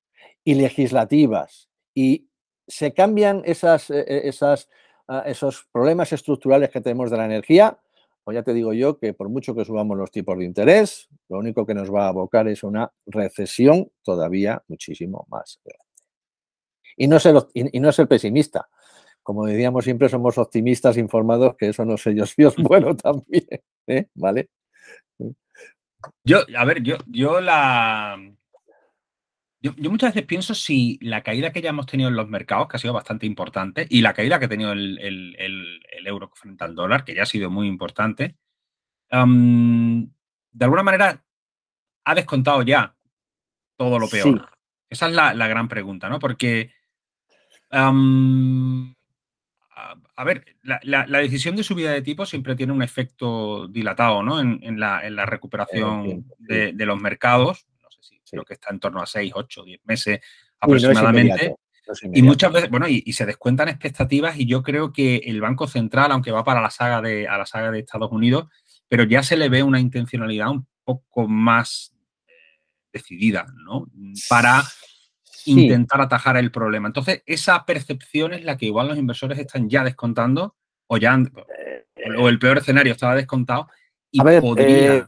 Y 0.42 0.54
legislativas, 0.54 1.70
y 1.94 2.28
se 2.66 2.92
cambian 2.92 3.42
esas, 3.44 3.90
e, 3.90 4.00
e, 4.00 4.28
esas, 4.28 4.68
esos 5.26 5.66
problemas 5.72 6.12
estructurales 6.12 6.70
que 6.70 6.80
tenemos 6.80 7.10
de 7.10 7.16
la 7.16 7.26
energía, 7.26 7.78
o 8.24 8.32
ya 8.32 8.42
te 8.42 8.54
digo 8.54 8.72
yo 8.72 8.98
que 8.98 9.12
por 9.12 9.28
mucho 9.28 9.54
que 9.54 9.64
subamos 9.64 9.98
los 9.98 10.10
tipos 10.10 10.38
de 10.38 10.44
interés, 10.44 11.08
lo 11.28 11.38
único 11.38 11.66
que 11.66 11.74
nos 11.74 11.92
va 11.92 12.06
a 12.06 12.08
abocar 12.08 12.48
es 12.48 12.62
una 12.62 12.90
recesión 13.06 13.90
todavía 14.02 14.62
muchísimo 14.68 15.26
más 15.30 15.60
grande. 15.64 15.84
Y 16.96 17.08
no 17.08 17.18
ser, 17.18 17.36
y 17.54 17.80
no 17.80 17.92
ser 17.92 18.08
pesimista, 18.08 18.68
como 19.24 19.46
decíamos 19.46 19.84
siempre, 19.84 20.10
somos 20.10 20.36
optimistas 20.36 20.98
informados, 20.98 21.56
que 21.56 21.68
eso 21.68 21.84
no 21.86 21.96
sé 21.96 22.14
yo 22.14 22.26
si 22.26 22.42
es 22.42 22.54
bueno 22.56 22.94
también. 22.96 23.46
¿eh? 23.86 24.06
¿Vale? 24.14 24.50
Yo, 26.22 26.40
a 26.56 26.64
ver, 26.66 26.82
yo, 26.82 26.98
yo 27.06 27.40
la. 27.40 28.18
Yo, 29.64 29.72
muchas 29.90 30.12
veces 30.12 30.26
pienso 30.26 30.54
si 30.54 30.98
la 31.00 31.22
caída 31.22 31.50
que 31.50 31.62
ya 31.62 31.70
hemos 31.70 31.86
tenido 31.86 32.10
en 32.10 32.16
los 32.16 32.28
mercados, 32.28 32.68
que 32.68 32.76
ha 32.76 32.78
sido 32.78 32.92
bastante 32.92 33.24
importante, 33.24 33.86
y 33.88 34.02
la 34.02 34.12
caída 34.12 34.38
que 34.38 34.44
ha 34.44 34.48
tenido 34.48 34.72
el, 34.72 35.80
euro 36.04 36.30
frente 36.34 36.64
al 36.64 36.74
dólar, 36.74 37.02
que 37.02 37.14
ya 37.14 37.22
ha 37.22 37.26
sido 37.26 37.50
muy 37.50 37.66
importante, 37.66 38.36
de 39.10 40.64
alguna 40.64 40.82
manera 40.82 41.24
ha 42.04 42.14
descontado 42.14 42.62
ya 42.62 42.94
todo 43.78 43.98
lo 43.98 44.06
peor. 44.06 44.50
Esa 44.90 45.08
es 45.08 45.14
la, 45.14 45.48
gran 45.48 45.66
pregunta, 45.66 46.10
¿no? 46.10 46.18
Porque 46.18 46.70
a 50.16 50.24
ver, 50.24 50.44
la, 50.62 51.06
decisión 51.06 51.56
de 51.56 51.64
subida 51.64 51.90
de 51.90 52.02
tipo 52.02 52.26
siempre 52.26 52.54
tiene 52.54 52.74
un 52.74 52.82
efecto 52.82 53.66
dilatado 53.68 54.22
¿no? 54.22 54.40
en, 54.40 54.78
la, 54.78 55.26
recuperación 55.26 56.26
de, 56.38 56.72
los 56.86 57.00
mercados. 57.00 57.66
Creo 58.34 58.44
que 58.44 58.54
está 58.54 58.70
en 58.70 58.80
torno 58.80 59.00
a 59.00 59.06
6, 59.06 59.32
8, 59.34 59.64
10 59.64 59.80
meses 59.84 60.20
aproximadamente. 60.60 61.54
y 62.12 62.22
muchas 62.22 62.52
veces, 62.52 62.70
bueno, 62.70 62.88
y, 62.88 63.12
se 63.12 63.26
descuentan 63.26 63.68
expectativas 63.68 64.38
y 64.38 64.46
yo 64.46 64.62
creo 64.62 64.92
que 64.92 65.16
el 65.18 65.40
Banco 65.40 65.66
Central, 65.66 66.12
aunque 66.12 66.30
va 66.30 66.44
para 66.44 66.60
la 66.60 66.70
saga 66.70 67.00
de, 67.00 67.28
a 67.28 67.38
la 67.38 67.46
saga 67.46 67.70
de 67.70 67.80
Estados 67.80 68.10
Unidos, 68.10 68.46
pero 68.88 69.04
ya 69.04 69.22
se 69.22 69.36
le 69.36 69.48
ve 69.48 69.62
una 69.62 69.80
intencionalidad 69.80 70.50
un 70.50 70.66
poco 70.82 71.28
más 71.28 71.94
eh, 72.26 72.32
decidida, 72.92 73.46
¿no? 73.64 73.86
Para 74.28 74.64
intentar 75.46 76.00
atajar 76.00 76.36
el 76.36 76.50
problema. 76.50 76.88
Entonces, 76.88 77.22
esa 77.26 77.64
percepción 77.64 78.32
es 78.32 78.44
la 78.44 78.56
que 78.56 78.66
igual 78.66 78.88
los 78.88 78.98
inversores 78.98 79.38
están 79.38 79.68
ya 79.68 79.84
descontando 79.84 80.56
o 80.86 80.96
ya 80.96 81.16
eh, 81.16 81.84
o 82.18 82.28
el 82.28 82.38
peor 82.38 82.58
escenario 82.58 82.92
estaba 82.92 83.14
descontado 83.14 83.68
y 84.14 84.20
a 84.20 84.24
ver, 84.24 84.40
podría... 84.40 84.94
Eh, 84.94 84.96
eh, 84.98 85.06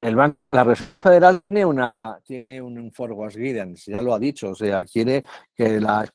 el 0.00 0.14
banco, 0.14 0.38
la 0.52 0.64
Reserva 0.64 0.92
Federal 1.00 1.40
tiene, 1.48 1.64
una, 1.64 1.94
tiene 2.24 2.62
un 2.62 2.92
forward 2.92 3.34
guidance, 3.34 3.90
ya 3.90 4.00
lo 4.00 4.14
ha 4.14 4.18
dicho, 4.18 4.50
o 4.50 4.54
sea, 4.54 4.84
quiere 4.84 5.24
que, 5.54 5.80
la 5.80 6.08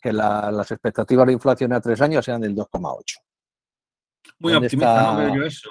que 0.00 0.12
las 0.12 0.70
expectativas 0.70 1.26
de 1.26 1.32
inflación 1.32 1.72
a 1.72 1.80
tres 1.80 2.00
años 2.00 2.24
sean 2.24 2.40
del 2.40 2.54
2,8. 2.54 3.16
Muy 4.40 4.54
optimista, 4.54 5.12
no 5.12 5.18
veo 5.18 5.34
yo 5.36 5.44
eso. 5.44 5.70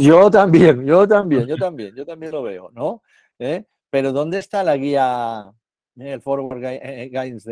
Yo 0.00 0.30
también, 0.30 0.84
yo 0.84 1.06
también, 1.06 1.46
yo 1.46 1.56
también, 1.56 1.94
yo 1.94 2.04
también 2.04 2.32
lo 2.32 2.42
veo, 2.42 2.70
¿no? 2.72 3.02
Pero 3.90 4.12
¿dónde 4.12 4.38
está 4.38 4.62
la 4.62 4.76
guía, 4.76 5.44
el 5.96 6.22
forward 6.22 6.64
eh, 6.64 7.08
guidance 7.08 7.50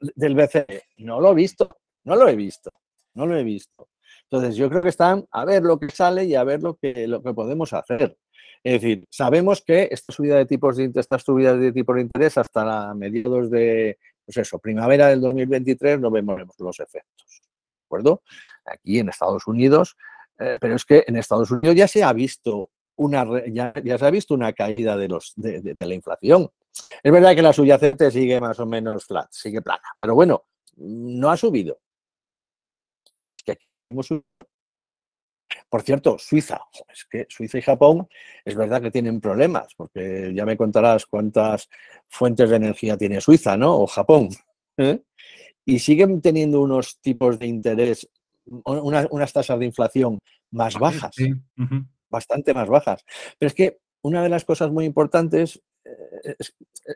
del 0.00 0.34
BCE? 0.34 0.82
No 0.98 1.20
lo 1.20 1.32
he 1.32 1.34
visto, 1.34 1.78
no 2.04 2.16
lo 2.16 2.28
he 2.28 2.34
visto, 2.34 2.72
no 3.14 3.26
lo 3.26 3.36
he 3.36 3.44
visto. 3.44 3.88
Entonces 4.30 4.56
yo 4.56 4.68
creo 4.68 4.80
que 4.80 4.90
están 4.90 5.26
a 5.32 5.44
ver 5.44 5.62
lo 5.62 5.78
que 5.78 5.88
sale 5.88 6.24
y 6.24 6.36
a 6.36 6.44
ver 6.44 6.62
lo 6.62 6.76
que, 6.76 7.08
lo 7.08 7.20
que 7.20 7.34
podemos 7.34 7.72
hacer. 7.72 8.16
Es 8.62 8.80
decir, 8.80 9.06
sabemos 9.10 9.62
que 9.62 9.88
esta 9.90 10.12
subida 10.12 10.36
de 10.36 10.46
tipos 10.46 10.76
de 10.76 10.92
estas 10.94 11.22
subidas 11.22 11.58
de 11.58 11.72
tipos 11.72 11.96
de 11.96 12.02
interés 12.02 12.38
hasta 12.38 12.94
mediados 12.94 13.50
de, 13.50 13.98
pues 14.24 14.36
eso, 14.36 14.58
primavera 14.58 15.08
del 15.08 15.20
2023 15.20 15.98
no 15.98 16.10
vemos 16.10 16.40
los 16.58 16.78
efectos. 16.78 17.40
¿De 17.42 17.84
acuerdo? 17.86 18.22
Aquí 18.66 19.00
en 19.00 19.08
Estados 19.08 19.46
Unidos, 19.48 19.96
eh, 20.38 20.58
pero 20.60 20.76
es 20.76 20.84
que 20.84 21.04
en 21.08 21.16
Estados 21.16 21.50
Unidos 21.50 21.74
ya 21.74 21.88
se 21.88 22.04
ha 22.04 22.12
visto 22.12 22.70
una, 22.96 23.26
ya, 23.48 23.72
se 23.74 24.06
ha 24.06 24.10
visto 24.10 24.34
una 24.34 24.52
caída 24.52 24.96
de, 24.96 25.08
los, 25.08 25.32
de, 25.34 25.74
la 25.80 25.94
inflación. 25.94 26.48
Es 27.02 27.10
verdad 27.10 27.34
que 27.34 27.42
la 27.42 27.52
subyacente 27.52 28.10
sigue 28.10 28.40
más 28.40 28.60
o 28.60 28.66
menos 28.66 29.06
flat, 29.06 29.26
sigue 29.30 29.62
plana, 29.62 29.82
pero 29.98 30.14
bueno, 30.14 30.44
no 30.76 31.30
ha 31.30 31.36
subido. 31.36 31.80
Por 35.68 35.82
cierto, 35.82 36.16
Suiza, 36.18 36.60
es 36.92 37.04
que 37.04 37.26
Suiza 37.28 37.58
y 37.58 37.62
Japón 37.62 38.08
es 38.44 38.54
verdad 38.54 38.82
que 38.82 38.90
tienen 38.90 39.20
problemas, 39.20 39.74
porque 39.76 40.32
ya 40.34 40.44
me 40.44 40.56
contarás 40.56 41.06
cuántas 41.06 41.68
fuentes 42.08 42.50
de 42.50 42.56
energía 42.56 42.96
tiene 42.96 43.20
Suiza, 43.20 43.56
¿no? 43.56 43.76
O 43.76 43.86
Japón. 43.86 44.28
¿eh? 44.76 45.00
Y 45.64 45.78
siguen 45.78 46.20
teniendo 46.20 46.60
unos 46.60 47.00
tipos 47.00 47.38
de 47.38 47.46
interés, 47.46 48.08
unas 48.64 49.32
tasas 49.32 49.58
de 49.58 49.66
inflación 49.66 50.18
más 50.50 50.78
bajas, 50.78 51.14
bastante 52.08 52.54
más 52.54 52.68
bajas. 52.68 53.04
Pero 53.38 53.48
es 53.48 53.54
que 53.54 53.78
una 54.02 54.22
de 54.22 54.28
las 54.28 54.44
cosas 54.44 54.70
muy 54.70 54.84
importantes 54.84 55.60
eh, 55.84 56.36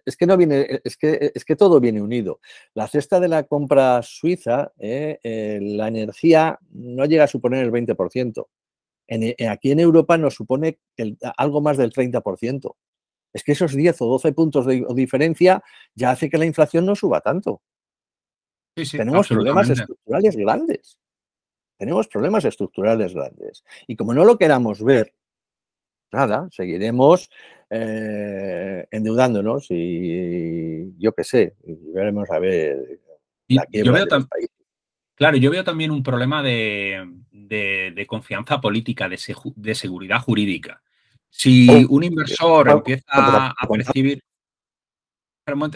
es, 0.05 0.16
que 0.16 0.27
no 0.27 0.37
viene, 0.37 0.81
es 0.85 0.97
que, 0.97 1.33
es 1.35 1.44
que 1.44 1.57
todo 1.57 1.81
viene 1.81 2.03
unido. 2.03 2.40
La 2.75 2.88
cesta 2.88 3.20
de 3.20 3.29
la 3.29 3.44
compra 3.44 4.03
suiza, 4.03 4.73
eh, 4.79 5.18
eh, 5.23 5.59
la 5.62 5.88
energía 5.88 6.59
no 6.70 7.05
llega 7.07 7.25
a 7.25 7.29
suponer 7.29 7.64
el 7.64 7.73
20%. 7.73 8.47
aquí 9.49 9.70
en 9.70 9.81
Europa 9.81 10.18
nos 10.18 10.35
supone 10.35 10.79
algo 11.37 11.61
más 11.61 11.77
del 11.77 11.92
30%. 11.92 12.77
Es 13.33 13.42
que 13.42 13.53
esos 13.53 13.75
10 13.75 14.01
o 14.03 14.07
12 14.07 14.33
puntos 14.33 14.66
de 14.66 14.87
diferencia 14.94 15.62
ya 15.94 16.11
hace 16.11 16.31
que 16.31 16.38
la 16.38 16.47
inflación 16.47 16.87
no 16.87 16.94
suba 16.94 17.20
tanto. 17.20 17.62
Tenemos 18.75 19.29
problemas 19.29 19.70
estructurales 19.70 20.37
grandes. 20.37 20.99
Tenemos 21.77 22.09
problemas 22.09 22.44
estructurales 22.44 23.14
grandes. 23.14 23.64
Y 23.87 23.97
como 23.97 24.14
no 24.14 24.25
lo 24.25 24.38
queramos 24.38 24.83
ver, 24.83 25.12
nada, 26.14 26.48
seguiremos 26.50 27.29
eh, 27.70 28.87
endeudándonos 28.90 29.66
y 29.70 30.96
yo 30.98 31.12
qué 31.12 31.24
sé, 31.24 31.55
veremos 31.92 32.31
a 32.31 32.38
ver. 32.38 33.00
yo 33.48 33.92
veo 33.92 34.07
Claro, 35.16 35.37
yo 35.37 35.50
veo 35.50 35.62
también 35.62 35.90
un 35.90 36.03
problema 36.03 36.42
de, 36.42 38.07
confianza 38.09 38.61
política, 38.61 39.09
de, 39.09 39.74
seguridad 39.74 40.20
jurídica. 40.20 40.83
Si 41.31 41.68
oh, 41.68 41.94
un 41.94 42.05
inversor 42.05 42.68
empieza 42.68 43.48
a 43.48 43.68
percibir... 43.68 44.22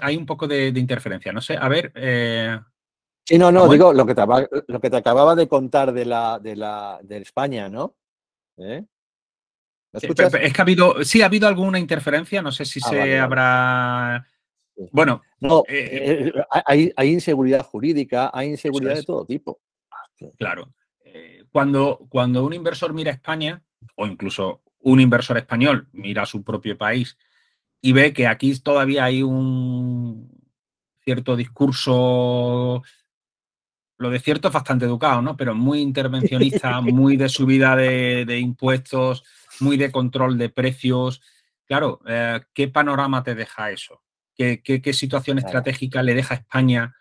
Hay 0.02 0.16
un 0.16 0.26
poco 0.26 0.48
de, 0.48 0.68
interferencia, 0.68 1.32
no 1.32 1.40
sé, 1.40 1.56
a 1.56 1.68
ver... 1.68 1.92
Eh, 1.94 2.58
sí, 3.24 3.38
no, 3.38 3.52
no, 3.52 3.68
digo 3.68 3.92
lo 3.92 4.06
que, 4.06 4.14
te, 4.14 4.22
lo 4.66 4.80
que 4.80 4.90
te 4.90 4.96
acababa 4.96 5.34
de 5.36 5.46
contar 5.46 5.92
de 5.92 6.04
la 6.04 6.38
de 6.38 6.56
la 6.56 6.98
de 7.02 7.18
España, 7.18 7.68
¿no? 7.68 7.94
¿Eh? 8.56 8.84
Es 9.92 10.52
que 10.52 10.60
ha 10.60 10.62
habido, 10.62 11.02
sí, 11.04 11.22
ha 11.22 11.26
habido 11.26 11.48
alguna 11.48 11.78
interferencia, 11.78 12.42
no 12.42 12.52
sé 12.52 12.64
si 12.64 12.80
ah, 12.84 12.88
se 12.88 13.18
habrá... 13.18 14.26
Bueno, 14.92 15.22
no, 15.40 15.64
eh, 15.66 16.30
eh, 16.64 16.92
hay, 16.96 17.12
inseguridad 17.12 17.64
jurídica, 17.64 18.30
hay 18.32 18.50
inseguridad 18.50 18.94
de 18.94 19.02
todo 19.02 19.24
tipo. 19.24 19.60
Claro. 20.38 20.72
Eh, 21.04 21.44
cuando, 21.50 22.06
cuando 22.08 22.44
un 22.44 22.52
inversor 22.52 22.92
mira 22.92 23.10
a 23.10 23.14
España, 23.14 23.62
o 23.96 24.06
incluso 24.06 24.62
un 24.80 25.00
inversor 25.00 25.38
español 25.38 25.88
mira 25.92 26.22
a 26.22 26.26
su 26.26 26.44
propio 26.44 26.78
país 26.78 27.16
y 27.80 27.92
ve 27.92 28.12
que 28.12 28.28
aquí 28.28 28.56
todavía 28.60 29.04
hay 29.04 29.22
un 29.22 30.30
cierto 31.02 31.34
discurso, 31.34 32.82
lo 33.96 34.10
de 34.10 34.20
cierto 34.20 34.48
es 34.48 34.54
bastante 34.54 34.84
educado, 34.84 35.22
¿no? 35.22 35.36
Pero 35.36 35.56
muy 35.56 35.80
intervencionista, 35.80 36.80
muy 36.80 37.16
de 37.16 37.28
subida 37.28 37.74
de 37.74 38.38
impuestos, 38.38 39.24
muy 39.60 39.76
de 39.76 39.92
control 39.92 40.38
de 40.38 40.48
precios. 40.48 41.20
Claro, 41.66 42.00
eh, 42.06 42.40
¿qué 42.54 42.68
panorama 42.68 43.22
te 43.22 43.34
deja 43.34 43.70
eso? 43.70 44.02
¿Qué, 44.36 44.92
situación 44.92 45.38
estratégica 45.38 46.02
le 46.02 46.14
deja 46.14 46.34
a 46.34 46.38
España 46.38 46.94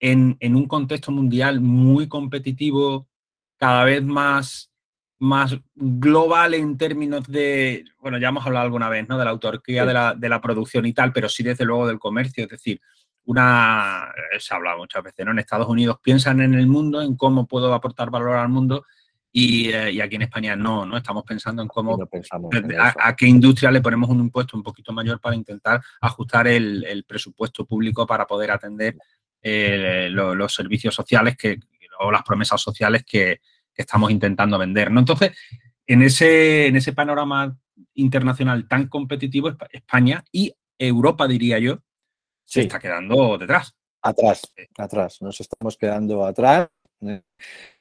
en, 0.00 0.36
un 0.40 0.66
contexto 0.66 1.12
mundial 1.12 1.60
muy 1.60 2.08
competitivo, 2.08 3.08
cada 3.56 3.84
vez 3.84 4.02
más, 4.02 4.72
más 5.20 5.56
global 5.76 6.54
en 6.54 6.76
términos 6.76 7.28
de, 7.28 7.84
bueno, 8.00 8.18
ya 8.18 8.30
hemos 8.30 8.44
hablado 8.44 8.64
alguna 8.64 8.88
vez, 8.88 9.08
¿no? 9.08 9.16
De 9.16 9.24
la 9.24 9.30
autarquía 9.30 9.86
de, 9.86 9.92
la, 9.92 10.14
de 10.14 10.28
la 10.28 10.40
producción 10.40 10.84
y 10.86 10.92
tal, 10.92 11.12
pero 11.12 11.28
sí 11.28 11.44
desde 11.44 11.64
luego 11.64 11.86
del 11.86 12.00
comercio, 12.00 12.44
es 12.44 12.50
decir, 12.50 12.80
una, 13.24 14.12
se 14.40 14.52
ha 14.52 14.56
hablado 14.56 14.78
muchas 14.78 15.04
veces, 15.04 15.24
¿no? 15.24 15.30
En 15.30 15.38
Estados 15.38 15.68
Unidos 15.68 15.98
piensan 16.02 16.40
en 16.40 16.54
el 16.54 16.66
mundo, 16.66 17.00
en 17.00 17.16
cómo 17.16 17.46
puedo 17.46 17.72
aportar 17.72 18.10
valor 18.10 18.36
al 18.36 18.48
mundo 18.48 18.84
eh, 19.34 19.90
y, 19.92 20.00
aquí 20.00 20.16
en 20.16 20.22
España 20.22 20.54
no, 20.54 20.84
¿no? 20.84 20.96
Estamos 20.96 21.24
pensando 21.24 21.62
en 21.62 21.68
cómo, 21.68 21.98
a, 22.78 23.16
qué 23.16 23.26
industria 23.26 23.70
le 23.70 23.80
ponemos 23.80 24.10
un 24.10 24.20
impuesto 24.20 24.56
un 24.56 24.62
poquito 24.62 24.92
mayor 24.92 25.20
para 25.20 25.34
intentar 25.34 25.80
ajustar 26.00 26.46
el, 26.46 27.04
presupuesto 27.06 27.64
público 27.64 28.06
para 28.06 28.26
poder 28.26 28.50
atender 28.50 28.96
eh, 29.40 30.08
los 30.10 30.54
servicios 30.54 30.94
sociales 30.94 31.36
que, 31.36 31.58
o 32.00 32.10
las 32.10 32.22
promesas 32.22 32.60
sociales 32.60 33.04
que, 33.04 33.40
estamos 33.74 34.10
intentando 34.10 34.58
vender, 34.58 34.90
¿no? 34.90 35.00
Entonces, 35.00 35.32
en 35.86 36.02
ese, 36.02 36.66
en 36.66 36.76
ese 36.76 36.92
panorama 36.92 37.56
internacional 37.94 38.68
tan 38.68 38.86
competitivo, 38.86 39.50
España 39.70 40.22
y 40.30 40.52
Europa, 40.78 41.26
diría 41.26 41.58
yo, 41.58 41.78
se 42.44 42.60
está 42.60 42.78
quedando 42.78 43.38
detrás. 43.38 43.74
Atrás, 44.02 44.42
atrás, 44.76 45.22
nos 45.22 45.40
estamos 45.40 45.78
quedando 45.78 46.24
atrás. 46.26 46.68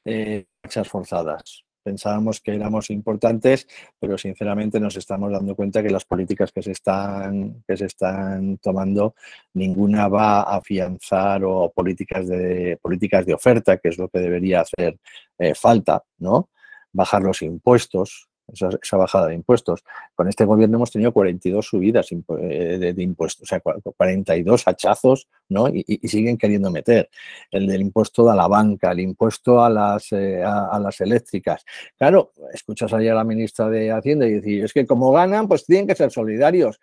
Eh, 0.05 0.45
forzadas. 0.85 1.63
Pensábamos 1.83 2.41
que 2.41 2.53
éramos 2.53 2.91
importantes, 2.91 3.67
pero 3.99 4.15
sinceramente 4.17 4.79
nos 4.79 4.95
estamos 4.97 5.31
dando 5.31 5.55
cuenta 5.55 5.81
que 5.81 5.89
las 5.89 6.05
políticas 6.05 6.51
que 6.51 6.61
se 6.61 6.71
están, 6.71 7.63
que 7.67 7.75
se 7.75 7.85
están 7.85 8.57
tomando, 8.59 9.15
ninguna 9.53 10.07
va 10.07 10.41
a 10.41 10.57
afianzar 10.57 11.43
o 11.43 11.71
políticas 11.71 12.27
de, 12.27 12.77
políticas 12.79 13.25
de 13.25 13.33
oferta, 13.33 13.77
que 13.77 13.89
es 13.89 13.97
lo 13.97 14.09
que 14.09 14.19
debería 14.19 14.61
hacer 14.61 14.99
eh, 15.39 15.55
falta, 15.55 16.03
¿no? 16.19 16.49
Bajar 16.93 17.23
los 17.23 17.41
impuestos, 17.41 18.29
esa, 18.53 18.97
bajada 18.97 19.27
de 19.27 19.35
impuestos. 19.35 19.83
Con 20.15 20.27
este 20.27 20.45
gobierno 20.45 20.77
hemos 20.77 20.91
tenido 20.91 21.11
42 21.11 21.65
subidas 21.65 22.07
eh, 22.11 22.93
de, 22.95 23.03
impuestos, 23.03 23.43
o 23.43 23.45
sea, 23.45 23.59
42 23.59 24.67
hachazos, 24.67 25.27
¿no? 25.49 25.67
Y, 25.69 25.99
siguen 26.07 26.37
queriendo 26.37 26.71
meter. 26.71 27.09
El 27.49 27.67
del 27.67 27.81
impuesto 27.81 28.29
a 28.29 28.35
la 28.35 28.47
banca, 28.47 28.91
el 28.91 28.99
impuesto 28.99 29.63
a 29.63 29.69
las, 29.69 30.11
eh, 30.11 30.43
a, 30.43 30.79
las 30.79 30.99
eléctricas. 31.01 31.63
Claro, 31.97 32.33
escuchas 32.53 32.93
ayer 32.93 33.11
a 33.11 33.15
la 33.15 33.23
ministra 33.23 33.69
de 33.69 33.91
Hacienda 33.91 34.27
y 34.27 34.33
decir, 34.33 34.65
es 34.65 34.73
que 34.73 34.85
como 34.85 35.11
ganan, 35.11 35.47
pues 35.47 35.65
tienen 35.65 35.87
que 35.87 35.95
ser 35.95 36.11
solidarios. 36.11 36.79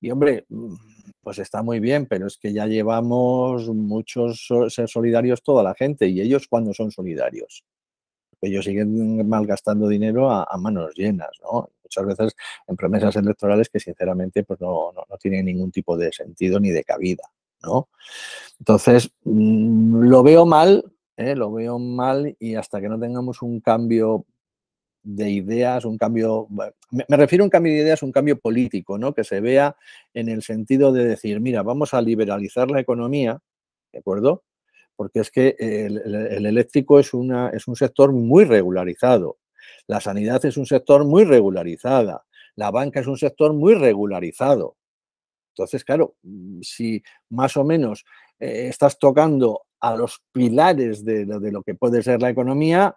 Y 0.00 0.10
hombre, 0.10 0.46
pues 1.22 1.38
está 1.38 1.62
muy 1.62 1.80
bien, 1.80 2.06
pero 2.06 2.26
es 2.26 2.36
que 2.36 2.52
ya 2.52 2.66
llevamos 2.66 3.68
muchos 3.68 4.48
ser 4.68 4.88
solidarios 4.88 5.42
toda 5.42 5.62
la 5.62 5.74
gente 5.74 6.06
y 6.08 6.20
ellos 6.20 6.46
cuando 6.48 6.72
son 6.72 6.90
solidarios 6.90 7.64
ellos 8.40 8.64
siguen 8.64 9.28
malgastando 9.28 9.88
dinero 9.88 10.30
a, 10.30 10.56
manos 10.58 10.94
llenas, 10.94 11.30
¿no? 11.42 11.70
Muchas 11.82 12.06
veces 12.06 12.36
en 12.66 12.76
promesas 12.76 13.16
electorales 13.16 13.68
que 13.68 13.80
sinceramente 13.80 14.44
pues 14.44 14.60
no, 14.60 14.92
tienen 15.20 15.46
ningún 15.46 15.72
tipo 15.72 15.96
de 15.96 16.12
sentido 16.12 16.60
ni 16.60 16.70
de 16.70 16.84
cabida, 16.84 17.24
¿no? 17.62 17.88
Entonces, 18.58 19.10
mm, 19.24 20.02
lo 20.02 20.22
veo 20.22 20.46
mal, 20.46 20.84
¿eh? 21.16 21.34
lo 21.34 21.52
veo 21.52 21.78
mal 21.78 22.36
y 22.38 22.54
hasta 22.54 22.80
que 22.80 22.88
no 22.88 22.98
tengamos 22.98 23.42
un 23.42 23.60
cambio 23.60 24.26
de 25.02 25.30
ideas, 25.30 25.84
un 25.84 25.96
cambio, 25.96 26.48
me, 26.50 27.04
refiero 27.16 27.44
a 27.44 27.46
un 27.46 27.50
cambio 27.50 27.72
de 27.72 27.80
ideas, 27.80 28.02
un 28.02 28.12
cambio 28.12 28.38
político, 28.38 28.98
¿no? 28.98 29.14
Que 29.14 29.24
se 29.24 29.40
vea 29.40 29.76
en 30.12 30.28
el 30.28 30.42
sentido 30.42 30.92
de 30.92 31.06
decir, 31.06 31.40
mira, 31.40 31.62
vamos 31.62 31.94
a 31.94 32.02
liberalizar 32.02 32.70
la 32.70 32.80
economía, 32.80 33.38
¿de 33.92 34.00
acuerdo? 34.00 34.44
Porque 34.98 35.20
es 35.20 35.30
que 35.30 35.54
el, 35.60 36.44
eléctrico 36.44 36.98
es, 36.98 37.14
una, 37.14 37.50
es 37.50 37.68
un 37.68 37.76
sector 37.76 38.12
muy 38.12 38.44
regularizado, 38.44 39.38
la 39.86 40.00
sanidad 40.00 40.44
es 40.44 40.56
un 40.56 40.66
sector 40.66 41.04
muy 41.04 41.22
regularizada, 41.22 42.24
la 42.56 42.72
banca 42.72 42.98
es 42.98 43.06
un 43.06 43.16
sector 43.16 43.52
muy 43.52 43.74
regularizado. 43.74 44.76
Entonces, 45.50 45.84
claro, 45.84 46.16
mm, 46.24 46.62
si 46.62 47.00
más 47.30 47.56
o 47.56 47.62
menos 47.62 48.04
eh, 48.40 48.66
estás 48.70 48.98
tocando 48.98 49.66
a 49.78 49.94
los 49.94 50.20
pilares 50.32 51.04
de, 51.04 51.24
lo 51.24 51.62
que 51.62 51.76
puede 51.76 52.02
ser 52.02 52.20
la 52.20 52.30
economía, 52.30 52.92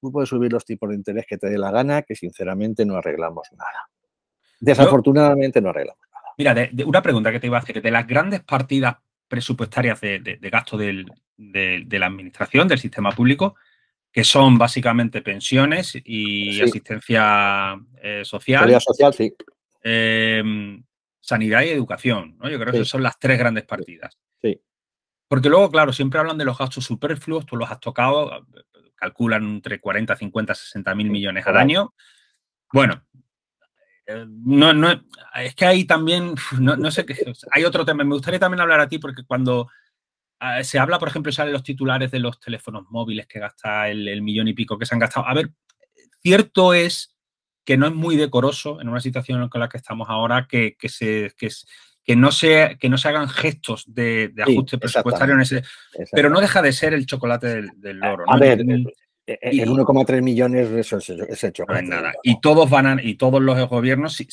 tú 0.00 0.10
puedes 0.10 0.28
subir 0.28 0.52
los 0.52 0.64
tipos 0.64 0.88
de 0.88 0.96
interés 0.96 1.26
que 1.28 1.38
te 1.38 1.48
dé 1.48 1.58
la 1.58 1.70
gana, 1.70 2.02
que 2.02 2.16
sinceramente 2.16 2.84
no 2.84 2.96
arreglamos 2.96 3.46
nada. 3.52 3.88
Desafortunadamente 4.58 5.60
no 5.60 5.68
arreglamos 5.70 6.02
nada. 6.12 6.34
Mira, 6.36 6.54
de, 6.54 6.84
una 6.84 7.02
pregunta 7.02 7.30
que 7.30 7.38
te 7.38 7.46
iba 7.46 7.56
a 7.56 7.60
hacer, 7.60 7.80
de 7.80 7.90
las 7.92 8.04
grandes 8.04 8.42
partidas 8.42 8.96
presupuestarias 9.28 10.00
de, 10.00 10.38
gasto 10.42 10.76
de, 10.76 11.04
la 11.36 12.06
administración, 12.06 12.68
del 12.68 12.78
sistema 12.78 13.10
público, 13.10 13.56
que 14.12 14.24
son 14.24 14.56
básicamente 14.56 15.22
pensiones 15.22 15.98
y 16.04 16.60
asistencia 16.60 17.76
eh, 18.02 18.22
social. 18.24 18.80
social, 18.80 19.12
sí. 19.12 19.34
Em, 19.82 20.82
sanidad 21.20 21.62
y 21.62 21.68
educación, 21.68 22.36
¿no? 22.38 22.48
Yo 22.48 22.58
creo 22.58 22.72
que 22.72 22.84
son 22.84 23.02
las 23.02 23.18
tres 23.18 23.38
grandes 23.38 23.64
partidas. 23.64 24.18
Sí. 24.40 24.60
Porque 25.28 25.48
luego, 25.48 25.70
claro, 25.70 25.92
siempre 25.92 26.20
hablan 26.20 26.38
de 26.38 26.44
los 26.44 26.56
gastos 26.56 26.84
superfluos, 26.84 27.46
tú 27.46 27.56
los 27.56 27.70
has 27.70 27.80
tocado, 27.80 28.46
calculan 28.94 29.44
entre 29.44 29.80
40, 29.80 30.16
50, 30.16 30.54
60 30.54 30.94
mil 30.94 31.10
millones 31.10 31.46
al 31.46 31.56
año. 31.56 31.94
Bueno, 32.72 33.04
no, 34.28 34.72
no, 34.72 35.02
es 35.34 35.54
que 35.54 35.66
ahí 35.66 35.84
también, 35.84 36.34
no, 36.60 36.90
sé 36.90 37.04
qué, 37.04 37.16
hay 37.52 37.64
otro 37.64 37.84
tema. 37.84 38.04
Me 38.04 38.14
gustaría 38.14 38.40
también 38.40 38.60
hablar 38.60 38.80
a 38.80 38.88
ti 38.88 38.98
porque 38.98 39.24
cuando 39.24 39.68
ah, 40.40 40.62
se 40.62 40.78
habla, 40.78 40.98
por 40.98 41.08
ejemplo, 41.08 41.32
salen 41.32 41.52
los 41.52 41.62
titulares 41.62 42.10
de 42.10 42.20
los 42.20 42.38
teléfonos 42.40 42.84
móviles 42.90 43.26
que 43.26 43.40
gasta 43.40 43.88
el, 43.88 44.22
millón 44.22 44.48
y 44.48 44.54
pico 44.54 44.78
que 44.78 44.86
se 44.86 44.94
han 44.94 45.00
gastado. 45.00 45.26
A 45.26 45.34
ver, 45.34 45.50
cierto 46.22 46.74
es 46.74 47.16
que 47.64 47.76
no 47.76 47.86
es 47.86 47.92
muy 47.92 48.16
decoroso 48.16 48.80
en 48.80 48.88
una 48.88 49.00
situación 49.00 49.48
con 49.48 49.60
la 49.60 49.68
que 49.68 49.78
estamos 49.78 50.08
ahora 50.08 50.46
que, 50.46 50.76
se, 50.86 51.34
que, 51.36 52.16
no, 52.16 52.30
se, 52.30 52.76
que 52.78 52.88
no 52.88 52.96
se 52.96 53.08
hagan 53.08 53.28
gestos 53.28 53.84
de, 53.88 54.32
ajuste 54.40 54.78
presupuestario 54.78 55.34
en 55.34 55.40
ese. 55.40 55.64
Pero 56.12 56.30
no 56.30 56.40
deja 56.40 56.62
de 56.62 56.72
ser 56.72 56.94
el 56.94 57.06
chocolate 57.06 57.48
del, 57.48 57.70
del 57.76 57.98
loro. 57.98 58.24
A 58.28 58.38
ver, 58.38 58.64
el 59.26 59.68
1,3 59.68 60.22
millones 60.22 60.70
eso 60.70 60.98
es, 60.98 61.44
hecho. 61.44 61.64
No 61.66 61.82
nada. 61.82 62.12
Y 62.22 62.40
todos 62.40 62.70
van 62.70 62.86
a, 62.86 63.02
y 63.02 63.14
todos 63.14 63.42
los 63.42 63.68
gobiernos, 63.68 64.14
si, 64.14 64.28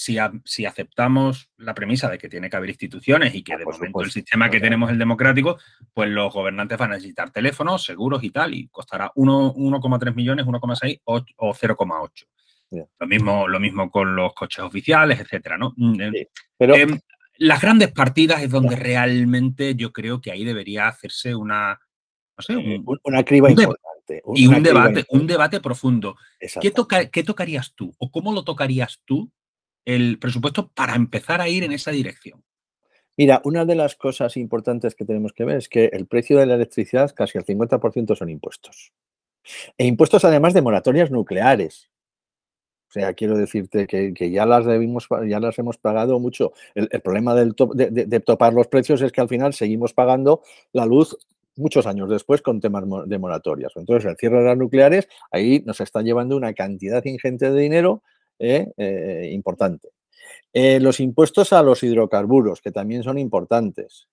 si, 0.45 0.65
aceptamos 0.65 1.49
la 1.58 1.73
premisa 1.73 2.10
de 2.10 2.19
que 2.19 2.29
tiene 2.29 2.49
que 2.49 2.58
haber 2.58 2.69
instituciones 2.69 3.34
y 3.34 3.43
que 3.43 3.53
ah, 3.53 3.58
de 3.58 3.65
momento 3.65 4.01
el 4.01 4.12
sistema 4.12 4.49
que 4.49 4.60
tenemos 4.60 4.89
es 4.89 4.93
el 4.93 4.99
democrático, 4.99 5.58
pues 5.93 6.10
los 6.10 6.32
gobernantes 6.32 6.77
van 6.77 6.91
a 6.91 6.95
necesitar 6.95 7.32
teléfonos, 7.32 7.84
seguros 7.84 8.23
y 8.23 8.29
tal, 8.29 8.53
y 8.53 8.67
costará 8.67 9.12
1,3 9.15 10.13
millones, 10.13 10.45
1,6 10.45 11.01
o 11.06 11.53
0,8. 11.53 12.25
Lo 12.99 13.08
mismo, 13.08 13.47
lo 13.47 13.60
mismo 13.60 13.89
con 13.89 14.15
los 14.15 14.34
coches 14.34 14.63
oficiales, 14.63 15.19
etcétera, 15.19 15.58
¿no? 15.58 15.73
Mm, 15.75 16.01
eh, 16.01 16.29
pero 16.58 16.75
em, 16.75 16.99
las 17.38 17.62
grandes 17.62 17.91
partidas 17.91 18.41
es 18.41 18.49
donde 18.49 18.75
realmente 18.75 19.75
yo 19.75 19.91
creo 19.91 20.21
que 20.21 20.32
ahí 20.32 20.43
debería 20.43 20.88
hacerse 20.88 21.36
una, 21.36 21.79
no 22.38 22.43
sé, 22.43 22.56
una 23.03 23.23
criba 23.23 23.49
importante 23.49 23.92
y 24.36 24.48
un 24.48 24.63
debate, 24.63 25.06
un 25.10 25.28
debate 25.28 25.60
profundo. 25.60 26.16
¿Qué, 26.62 26.72
toca, 26.72 27.10
¿Qué 27.10 27.24
tocarías 27.24 27.74
tú 27.76 27.94
o 27.98 28.12
cómo 28.12 28.34
lo 28.34 28.44
tocarías 28.44 29.02
tú 29.06 29.32
el 29.86 30.20
presupuesto 30.20 30.70
para 30.70 30.96
empezar 30.96 31.42
a 31.42 31.50
ir 31.50 31.63
en 31.63 31.72
esa 31.72 31.92
dirección? 31.92 32.44
Mira, 33.16 33.42
una 33.44 33.63
de 33.66 33.76
las 33.76 33.96
cosas 33.96 34.38
importantes 34.38 34.96
que 34.96 35.06
tenemos 35.06 35.34
que 35.34 35.46
ver 35.46 35.58
es 35.58 35.70
que 35.70 35.86
el 35.94 36.08
precio 36.08 36.38
de 36.39 36.48
la 36.48 36.56
electricidad, 36.56 37.13
casi 37.16 37.38
el 37.38 37.46
50% 37.46 38.16
son 38.16 38.30
impuestos. 38.30 38.92
E 39.78 39.86
impuestos 39.86 40.26
además 40.26 40.54
de 40.54 40.62
moratorias 40.62 41.12
nucleares. 41.12 41.89
O 42.89 42.94
sea, 42.94 43.13
quiero 43.13 43.38
decirte 43.38 43.88
que, 43.88 44.32
ya, 44.32 44.46
las 44.46 44.66
debimos, 44.66 45.08
ya 45.28 45.39
las 45.39 45.58
hemos 45.58 45.78
pagado 45.78 46.20
mucho. 46.20 46.54
El, 46.76 46.88
problema 47.02 47.34
del 47.34 47.56
de, 47.74 48.20
topar 48.20 48.54
los 48.54 48.68
precios 48.68 49.02
es 49.02 49.12
que 49.12 49.22
al 49.22 49.30
final 49.30 49.54
seguimos 49.54 49.94
pagando 49.94 50.44
la 50.74 50.86
luz 50.86 51.18
muchos 51.56 51.86
años 51.86 52.10
después 52.10 52.42
con 52.42 52.60
temas 52.60 52.84
de 53.06 53.20
moratorias. 53.20 53.72
Entonces, 53.76 54.10
el 54.10 54.18
cierre 54.18 54.39
de 54.39 54.46
las 54.46 54.58
nucleares, 54.58 55.08
ahí 55.32 55.62
nos 55.66 55.80
está 55.82 56.02
llevando 56.02 56.36
una 56.36 56.54
cantidad 56.54 57.04
ingente 57.06 57.52
de 57.52 57.62
dinero 57.62 58.04
eh, 58.39 58.72
eh, 58.78 59.30
importante. 59.32 59.89
Eh, 60.52 60.80
los 60.80 61.00
impuestos 61.00 61.54
a 61.54 61.63
los 61.63 61.84
hidrocarburos, 61.84 62.62
que 62.62 62.72
también 62.72 63.04
son 63.04 63.18
importantes. 63.18 64.08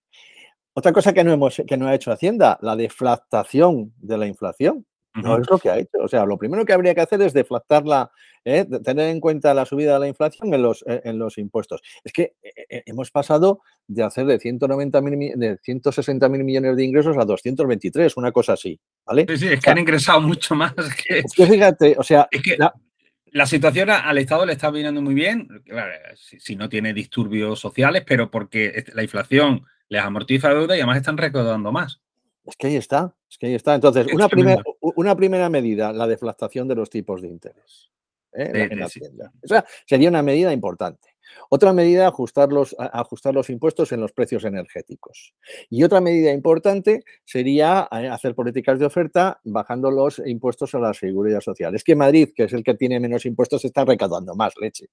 Otra 0.72 0.92
cosa 0.92 1.12
que 1.12 1.24
no, 1.24 1.32
hemos, 1.32 1.62
que 1.66 1.76
no 1.76 1.88
ha 1.88 1.94
hecho 1.94 2.12
Hacienda, 2.12 2.58
la 2.62 2.76
deflactación 2.76 3.92
de 3.98 4.18
la 4.18 4.26
inflación. 4.26 4.86
No 5.14 5.38
es 5.38 5.50
lo 5.50 5.58
que 5.58 5.70
ha 5.70 5.78
hecho. 5.78 5.98
O 6.00 6.08
sea, 6.08 6.24
lo 6.24 6.38
primero 6.38 6.64
que 6.64 6.72
habría 6.72 6.94
que 6.94 7.00
hacer 7.00 7.20
es 7.22 7.32
deflactarla, 7.32 8.10
¿eh? 8.44 8.64
tener 8.84 9.08
en 9.08 9.20
cuenta 9.20 9.52
la 9.54 9.66
subida 9.66 9.94
de 9.94 10.00
la 10.00 10.08
inflación 10.08 10.54
en 10.54 10.62
los, 10.62 10.84
eh, 10.86 11.00
en 11.04 11.18
los 11.18 11.36
impuestos. 11.38 11.82
Es 12.04 12.12
que 12.12 12.34
eh, 12.42 12.82
hemos 12.86 13.10
pasado 13.10 13.62
de 13.88 14.04
hacer 14.04 14.26
de, 14.26 14.38
190 14.38 15.00
de 15.00 15.58
160 15.62 16.28
mil 16.28 16.44
millones 16.44 16.76
de 16.76 16.84
ingresos 16.84 17.16
a 17.18 17.24
223, 17.24 18.16
una 18.16 18.30
cosa 18.30 18.52
así. 18.52 18.78
¿vale? 19.04 19.26
Sí, 19.28 19.36
sí, 19.36 19.48
es 19.48 19.60
que 19.60 19.70
han 19.70 19.78
ingresado 19.78 20.20
mucho 20.20 20.54
más. 20.54 20.74
Que, 21.34 21.46
fíjate, 21.46 21.96
o 21.98 22.02
sea. 22.02 22.28
la, 23.32 23.46
situación 23.46 23.90
al 23.90 24.18
Estado 24.18 24.46
le 24.46 24.52
está 24.52 24.70
viniendo 24.70 25.02
muy 25.02 25.14
bien, 25.14 25.48
si, 26.14 26.56
no 26.56 26.68
tiene 26.68 26.92
disturbios 26.92 27.58
sociales, 27.58 28.04
pero 28.06 28.30
porque 28.30 28.84
la 28.94 29.02
inflación 29.02 29.64
les 29.88 30.02
amortiza 30.02 30.48
la 30.48 30.54
deuda 30.54 30.76
y 30.76 30.80
además 30.80 30.98
están 30.98 31.16
recaudando 31.16 31.72
más. 31.72 32.00
Es 32.44 32.56
que 32.56 32.68
ahí 32.68 32.76
está, 32.76 33.14
es 33.28 33.38
que 33.38 33.46
ahí 33.46 33.54
está. 33.54 33.74
Entonces, 33.74 34.06
una, 34.12 34.28
una 34.80 35.16
primera 35.16 35.48
medida, 35.48 35.92
la 35.92 36.06
deflactación 36.06 36.68
de 36.68 36.74
los 36.74 36.90
tipos 36.90 37.22
de 37.22 37.28
interés 37.28 37.90
¿eh? 38.32 38.68
en 38.70 38.78
la 38.78 39.64
sería 39.86 40.08
una 40.08 40.22
medida 40.22 40.52
importante. 40.52 41.10
Otra 41.48 41.72
medida, 41.72 42.08
ajustar 42.08 42.52
los, 42.52 42.74
ajustar 42.78 43.34
los 43.34 43.50
impuestos 43.50 43.92
en 43.92 44.00
los 44.00 44.12
precios 44.12 44.44
energéticos. 44.44 45.32
Y 45.68 45.84
otra 45.84 46.00
medida 46.00 46.32
importante 46.32 47.04
sería 47.24 47.88
eh, 47.92 48.08
hacer 48.08 48.34
políticas 48.34 48.78
de 48.78 48.86
oferta 48.86 49.40
bajando 49.44 49.90
los 49.90 50.20
impuestos 50.24 50.74
a 50.74 50.80
la 50.80 50.92
seguridad 50.92 51.40
social. 51.40 51.74
Es 51.74 51.84
que 51.84 51.94
Madrid, 51.94 52.30
que 52.34 52.44
es 52.44 52.52
el 52.52 52.64
que 52.64 52.74
tiene 52.74 52.98
menos 52.98 53.26
impuestos, 53.26 53.64
está 53.64 53.84
recaudando 53.84 54.34
más 54.34 54.54
leche. 54.60 54.86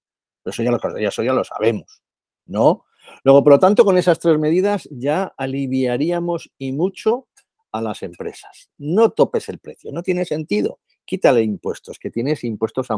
Eso 0.46 0.64
ya 0.64 0.72
lo, 0.72 0.80
eso 0.98 1.24
ya 1.24 1.34
lo 1.34 1.44
sabemos, 1.44 2.02
¿no? 2.46 2.86
Luego, 3.24 3.44
por 3.44 3.54
lo 3.54 3.60
tanto, 3.60 3.84
con 3.84 3.98
esas 3.98 4.20
tres 4.20 4.38
medidas 4.38 4.88
ya 4.92 5.34
aliviaríamos 5.38 6.52
y 6.58 6.72
mucho 6.72 7.28
a 7.72 7.82
las 7.82 8.04
empresas. 8.04 8.70
No 8.78 9.12
topes 9.12 9.50
el 9.50 9.60
precio, 9.60 9.92
no 9.92 10.04
tiene 10.04 10.26
sentido. 10.26 10.80
Quítale 11.06 11.42
impuestos, 11.42 12.00
que 12.00 12.10
tienes 12.10 12.44
impuestos 12.44 12.88
a, 12.92 12.98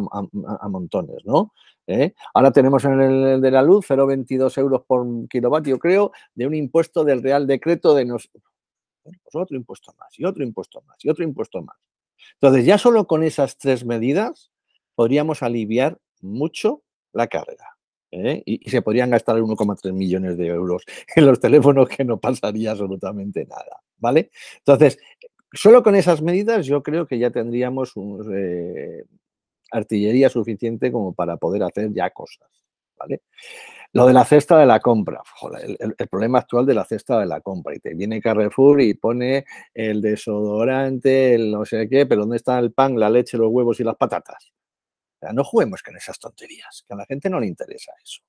montones, 0.67 1.23
¿no? 1.25 1.53
¿Eh? 1.85 2.13
Ahora 2.33 2.51
tenemos 2.51 2.83
en 2.85 2.99
el 2.99 3.41
de 3.41 3.51
la 3.51 3.61
luz 3.61 3.85
0,22 3.87 4.57
euros 4.57 4.81
por 4.87 5.05
kilovatio, 5.27 5.77
creo, 5.77 6.11
de 6.33 6.47
un 6.47 6.55
impuesto 6.55 7.03
del 7.03 7.21
Real 7.21 7.45
Decreto 7.45 7.93
de 7.93 8.05
nos... 8.05 8.29
pues 9.03 9.35
otro 9.35 9.55
impuesto 9.55 9.93
más, 9.99 10.17
y 10.17 10.25
otro 10.25 10.43
impuesto 10.43 10.81
más, 10.87 10.97
y 11.05 11.09
otro 11.09 11.23
impuesto 11.23 11.61
más. 11.61 11.77
Entonces, 12.33 12.65
ya 12.65 12.77
solo 12.77 13.05
con 13.05 13.23
esas 13.23 13.57
tres 13.57 13.85
medidas 13.85 14.51
podríamos 14.95 15.43
aliviar 15.43 15.99
mucho 16.21 16.81
la 17.13 17.27
carga. 17.27 17.78
¿Eh? 18.11 18.41
y, 18.45 18.69
se 18.69 18.81
podrían 18.81 19.09
gastar 19.09 19.37
1,3 19.37 19.91
millones 19.93 20.37
de 20.37 20.47
euros 20.47 20.83
en 21.15 21.25
los 21.25 21.39
teléfonos 21.39 21.87
que 21.87 22.03
no 22.03 22.19
pasaría 22.19 22.71
absolutamente 22.71 23.45
nada, 23.45 23.81
¿vale? 23.97 24.31
Entonces, 24.57 24.99
solo 25.53 25.83
con 25.83 25.95
esas 25.95 26.21
medidas 26.21 26.65
yo 26.65 26.83
creo 26.83 27.07
que 27.07 27.19
ya 27.19 27.31
tendríamos 27.31 27.93
eh, 28.33 29.03
artillería 29.71 30.29
suficiente 30.29 30.91
como 30.91 31.13
para 31.13 31.37
poder 31.37 31.63
hacer 31.63 31.91
ya 31.93 32.09
cosas, 32.09 32.47
¿vale? 32.97 33.21
Lo 33.91 34.05
de 34.05 34.13
la 34.13 34.23
cesta 34.23 34.59
de 34.59 34.67
la 34.67 34.79
compra, 34.79 35.23
el, 35.79 36.07
problema 36.07 36.37
actual 36.37 36.63
de 36.67 36.75
la 36.75 36.85
cesta 36.85 37.19
de 37.19 37.25
la 37.25 37.41
compra. 37.41 37.73
Y 37.73 37.79
te 37.79 37.95
viene 37.95 38.21
Carrefour 38.21 38.81
y 38.81 38.93
pone 38.93 39.45
el 39.73 39.99
desodorante, 39.99 41.33
el 41.33 41.51
no 41.51 41.65
sé 41.65 41.89
qué, 41.89 42.05
pero 42.05 42.21
¿dónde 42.21 42.37
está 42.37 42.59
el 42.59 42.71
pan, 42.71 42.99
la 42.99 43.09
leche, 43.09 43.35
los 43.35 43.49
huevos 43.49 43.79
y 43.79 43.83
las 43.83 43.95
patatas? 43.95 44.53
No 45.33 45.43
juguemos 45.43 45.81
con 45.83 45.95
esas 45.97 46.19
tonterías, 46.19 46.83
que 46.87 46.93
a 46.93 46.97
la 46.97 47.05
gente 47.05 47.29
no 47.29 47.39
le 47.39 47.47
interesa 47.47 47.91
eso. 48.03 48.21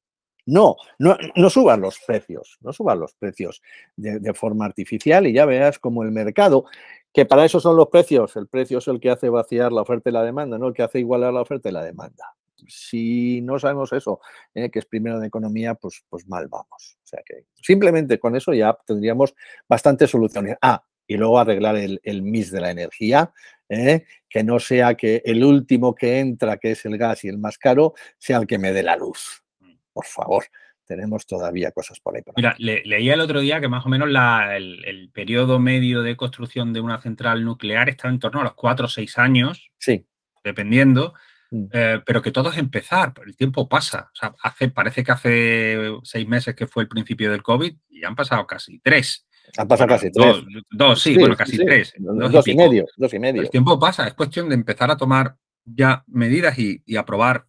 No, 0.46 0.76
no, 0.98 1.16
no 1.36 1.50
subas 1.50 1.78
los 1.78 2.00
precios, 2.06 2.58
no 2.60 2.72
subas 2.72 2.98
los 2.98 3.14
precios 3.14 3.62
de, 3.96 4.34
forma 4.34 4.64
artificial 4.64 5.26
y 5.26 5.32
ya 5.32 5.44
veas 5.44 5.78
como 5.78 6.02
el 6.02 6.10
mercado, 6.10 6.64
que 7.12 7.26
para 7.26 7.44
eso 7.44 7.60
son 7.60 7.76
los 7.76 7.88
precios, 7.88 8.36
el 8.36 8.48
precio 8.48 8.78
es 8.78 8.88
el 8.88 9.00
que 9.00 9.10
hace 9.10 9.28
vaciar 9.28 9.70
la 9.72 9.82
oferta 9.82 10.10
y 10.10 10.12
la 10.12 10.24
demanda, 10.24 10.58
no 10.58 10.68
el 10.68 10.74
que 10.74 10.82
hace 10.82 10.98
igualar 11.00 11.32
la 11.32 11.42
oferta 11.42 11.68
y 11.68 11.72
la 11.72 11.84
demanda. 11.84 12.34
Si 12.66 13.40
no 13.42 13.58
sabemos 13.58 13.92
eso, 13.92 14.20
eh, 14.54 14.70
que 14.70 14.80
es 14.80 14.86
primero 14.86 15.18
de 15.18 15.26
economía, 15.26 15.74
pues, 15.74 16.04
pues 16.08 16.26
mal 16.28 16.46
vamos. 16.48 16.98
O 17.02 17.06
sea 17.06 17.20
que 17.24 17.46
simplemente 17.54 18.18
con 18.18 18.36
eso 18.36 18.52
ya 18.52 18.76
tendríamos 18.86 19.34
bastantes 19.68 20.10
soluciones. 20.10 20.56
Ah, 20.60 20.82
y 21.10 21.16
luego 21.16 21.40
arreglar 21.40 21.74
el, 21.74 22.00
el 22.04 22.22
mix 22.22 22.52
de 22.52 22.60
la 22.60 22.70
energía, 22.70 23.32
¿eh? 23.68 24.04
que 24.28 24.44
no 24.44 24.60
sea 24.60 24.94
que 24.94 25.20
el 25.24 25.42
último 25.42 25.92
que 25.92 26.20
entra, 26.20 26.56
que 26.56 26.70
es 26.70 26.84
el 26.84 26.96
gas 26.96 27.24
y 27.24 27.28
el 27.28 27.36
más 27.36 27.58
caro, 27.58 27.94
sea 28.16 28.38
el 28.38 28.46
que 28.46 28.60
me 28.60 28.72
dé 28.72 28.84
la 28.84 28.94
luz. 28.94 29.42
Mm. 29.58 29.72
Por 29.92 30.06
favor, 30.06 30.44
tenemos 30.86 31.26
todavía 31.26 31.72
cosas 31.72 31.98
por 31.98 32.14
ahí. 32.14 32.22
Mira, 32.36 32.54
leía 32.58 33.14
el 33.14 33.20
otro 33.20 33.40
día 33.40 33.60
que 33.60 33.66
más 33.66 33.84
o 33.84 33.88
menos 33.88 34.08
el, 34.08 35.10
periodo 35.12 35.58
medio 35.58 36.02
de 36.02 36.16
construcción 36.16 36.72
de 36.72 36.80
una 36.80 37.02
central 37.02 37.44
nuclear 37.44 37.88
está 37.88 38.08
en 38.08 38.20
torno 38.20 38.42
a 38.42 38.44
los 38.44 38.54
cuatro 38.54 38.86
o 38.86 38.88
seis 38.88 39.18
años. 39.18 39.72
Sí. 39.78 40.06
Dependiendo. 40.44 41.14
Mm. 41.50 41.64
Eh, 41.72 42.00
pero 42.06 42.22
que 42.22 42.30
todo 42.30 42.52
es 42.52 42.58
empezar, 42.58 43.12
el 43.26 43.36
tiempo 43.36 43.68
pasa. 43.68 44.10
O 44.14 44.16
sea, 44.16 44.32
hace, 44.44 44.68
parece 44.68 45.02
que 45.02 45.10
hace 45.10 45.92
seis 46.04 46.28
meses 46.28 46.54
que 46.54 46.68
fue 46.68 46.84
el 46.84 46.88
principio 46.88 47.32
del 47.32 47.42
COVID 47.42 47.74
y 47.88 48.04
han 48.04 48.14
pasado 48.14 48.46
casi 48.46 48.78
tres. 48.78 49.26
Han 49.56 49.68
pasado 49.68 49.88
casi 49.88 50.10
tres. 50.10 50.36
Dos, 50.70 51.02
sí, 51.02 51.16
bueno, 51.16 51.36
casi 51.36 51.56
tres. 51.58 51.94
Dos, 51.98 52.46
y, 52.46 52.54
medio, 52.54 52.86
dos 52.96 53.12
y 53.14 53.18
medio. 53.18 53.42
El 53.42 53.50
tiempo 53.50 53.78
pasa, 53.78 54.06
es 54.06 54.14
cuestión 54.14 54.48
de 54.48 54.54
empezar 54.54 54.90
a 54.90 54.96
tomar 54.96 55.36
ya 55.64 56.04
medidas 56.06 56.58
y, 56.58 56.82
aprobar 56.96 57.46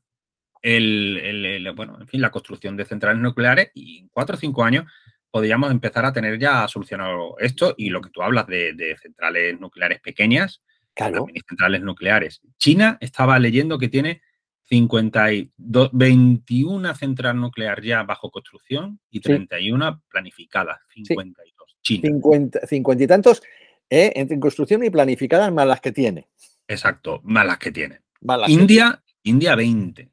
el, 0.61 1.71
bueno, 1.75 1.97
en 1.99 2.07
fin, 2.07 2.21
la 2.21 2.31
construcción 2.31 2.77
de 2.77 2.85
centrales 2.85 3.21
nucleares 3.21 3.71
y 3.73 3.99
en 3.99 4.09
cuatro 4.09 4.35
o 4.35 4.39
cinco 4.39 4.63
años 4.63 4.85
podríamos 5.31 5.71
empezar 5.71 6.05
a 6.05 6.13
tener 6.13 6.37
ya 6.37 6.67
solucionado 6.67 7.37
esto 7.39 7.73
y 7.77 7.89
lo 7.89 8.01
que 8.01 8.09
tú 8.09 8.21
hablas 8.21 8.47
de, 8.47 8.95
centrales 9.01 9.59
nucleares 9.59 9.99
pequeñas, 10.01 10.61
Claro. 10.93 11.25
Centrales 11.47 11.81
nucleares. 11.81 12.41
China 12.57 12.97
estaba 12.99 13.39
leyendo 13.39 13.79
que 13.79 13.87
tiene 13.87 14.21
52, 14.63 15.89
21 15.93 16.95
centrales 16.95 17.41
nucleares 17.41 17.85
ya 17.85 18.03
bajo 18.03 18.29
construcción 18.29 18.99
y 19.09 19.21
31 19.21 20.01
planificadas. 20.09 20.79
52. 20.93 21.60
China. 21.81 22.01
50, 22.01 22.59
y 23.03 23.07
tantos 23.07 23.41
¿eh? 23.89 24.11
entre 24.15 24.39
construcción 24.39 24.83
y 24.83 24.89
planificadas 24.89 25.51
más 25.51 25.67
las 25.67 25.81
que 25.81 25.91
tiene. 25.91 26.27
Exacto, 26.67 27.21
más 27.23 27.45
las 27.45 27.57
que 27.57 27.71
tiene. 27.71 28.01
India, 28.47 29.03
India 29.23 29.55
20. 29.55 30.09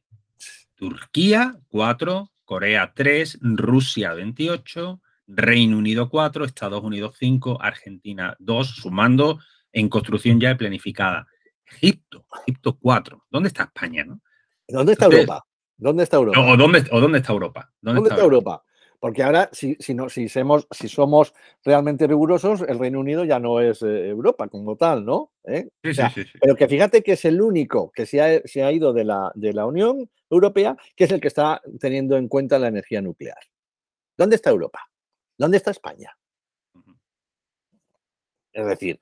Turquía 0.75 1.59
4, 1.69 2.31
Corea 2.45 2.93
3, 2.95 3.39
Rusia 3.43 4.13
28, 4.15 5.01
Reino 5.27 5.77
Unido 5.77 6.09
4, 6.09 6.45
Estados 6.45 6.83
Unidos 6.83 7.17
5, 7.19 7.59
Argentina 7.61 8.37
2, 8.39 8.67
sumando 8.69 9.39
en 9.73 9.89
construcción 9.89 10.41
ya 10.41 10.57
planificada. 10.57 11.27
Egipto, 11.67 12.27
Egipto 12.43 12.79
4. 12.81 13.27
¿Dónde 13.31 13.49
está 13.49 13.65
España? 13.65 14.07
¿Dónde 14.67 14.93
está 14.93 15.05
Europa? 15.07 15.45
¿Dónde 15.77 16.03
está 16.05 16.17
Europa? 16.17 16.41
O, 16.41 16.57
dónde, 16.57 16.79
está 16.79 17.33
Europa? 17.33 17.71
¿Dónde, 17.81 18.09
está, 18.09 18.23
Europa? 18.23 18.65
Porque 19.01 19.23
ahora, 19.23 19.49
si, 19.53 19.77
si, 19.79 19.95
no, 19.95 20.09
si, 20.09 20.29
somos, 20.29 20.67
si 20.73 20.89
somos 20.89 21.33
realmente 21.65 22.07
rigurosos, 22.07 22.63
el 22.63 22.79
Reino 22.79 22.99
Unido 22.99 23.25
ya 23.25 23.39
no 23.39 23.61
es 23.61 23.81
eh, 23.83 24.09
Europa 24.09 24.49
como 24.49 24.77
tal, 24.77 25.05
¿no? 25.05 25.31
¿Eh? 25.45 25.69
Sí, 25.85 25.95
sí, 25.95 26.25
sí, 26.25 26.39
pero 26.41 26.57
que 26.57 26.67
fíjate 26.67 27.03
que 27.03 27.13
es 27.13 27.25
el 27.25 27.41
único 27.41 27.93
que 27.93 28.07
se 28.07 28.21
ha, 28.21 28.41
se 28.45 28.65
ha 28.65 28.73
ido 28.73 28.93
de 28.93 29.05
la, 29.05 29.31
de 29.35 29.53
la 29.53 29.67
Unión 29.67 30.11
Europea, 30.29 30.77
que 30.97 31.05
es 31.05 31.13
el 31.13 31.21
que 31.21 31.29
está 31.29 31.63
teniendo 31.79 32.17
en 32.17 32.27
cuenta 32.27 32.59
la 32.59 32.69
energía 32.69 33.01
nuclear. 33.01 33.39
¿Dónde 34.17 34.35
está 34.35 34.51
Europa? 34.51 34.81
¿Dónde 35.37 35.59
está 35.59 35.71
España? 35.71 36.17
Es 38.53 38.67
decir, 38.67 38.99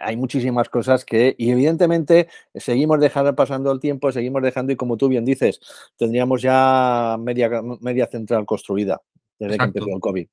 hay 0.00 0.16
muchísimas 0.16 0.68
cosas 0.68 1.04
que, 1.04 1.34
y 1.38 1.50
evidentemente 1.50 2.28
seguimos 2.54 3.00
dejando 3.00 3.34
pasando 3.34 3.70
el 3.72 3.80
tiempo, 3.80 4.10
seguimos 4.12 4.42
dejando, 4.42 4.72
y 4.72 4.76
como 4.76 4.96
tú 4.96 5.08
bien 5.08 5.24
dices, 5.24 5.60
tendríamos 5.96 6.42
ya 6.42 7.16
media, 7.18 7.62
media 7.80 8.06
central 8.06 8.46
construida 8.46 9.00
desde 9.38 9.58
que 9.58 9.64
empezó 9.64 9.88
el 9.94 10.00
COVID. 10.00 10.26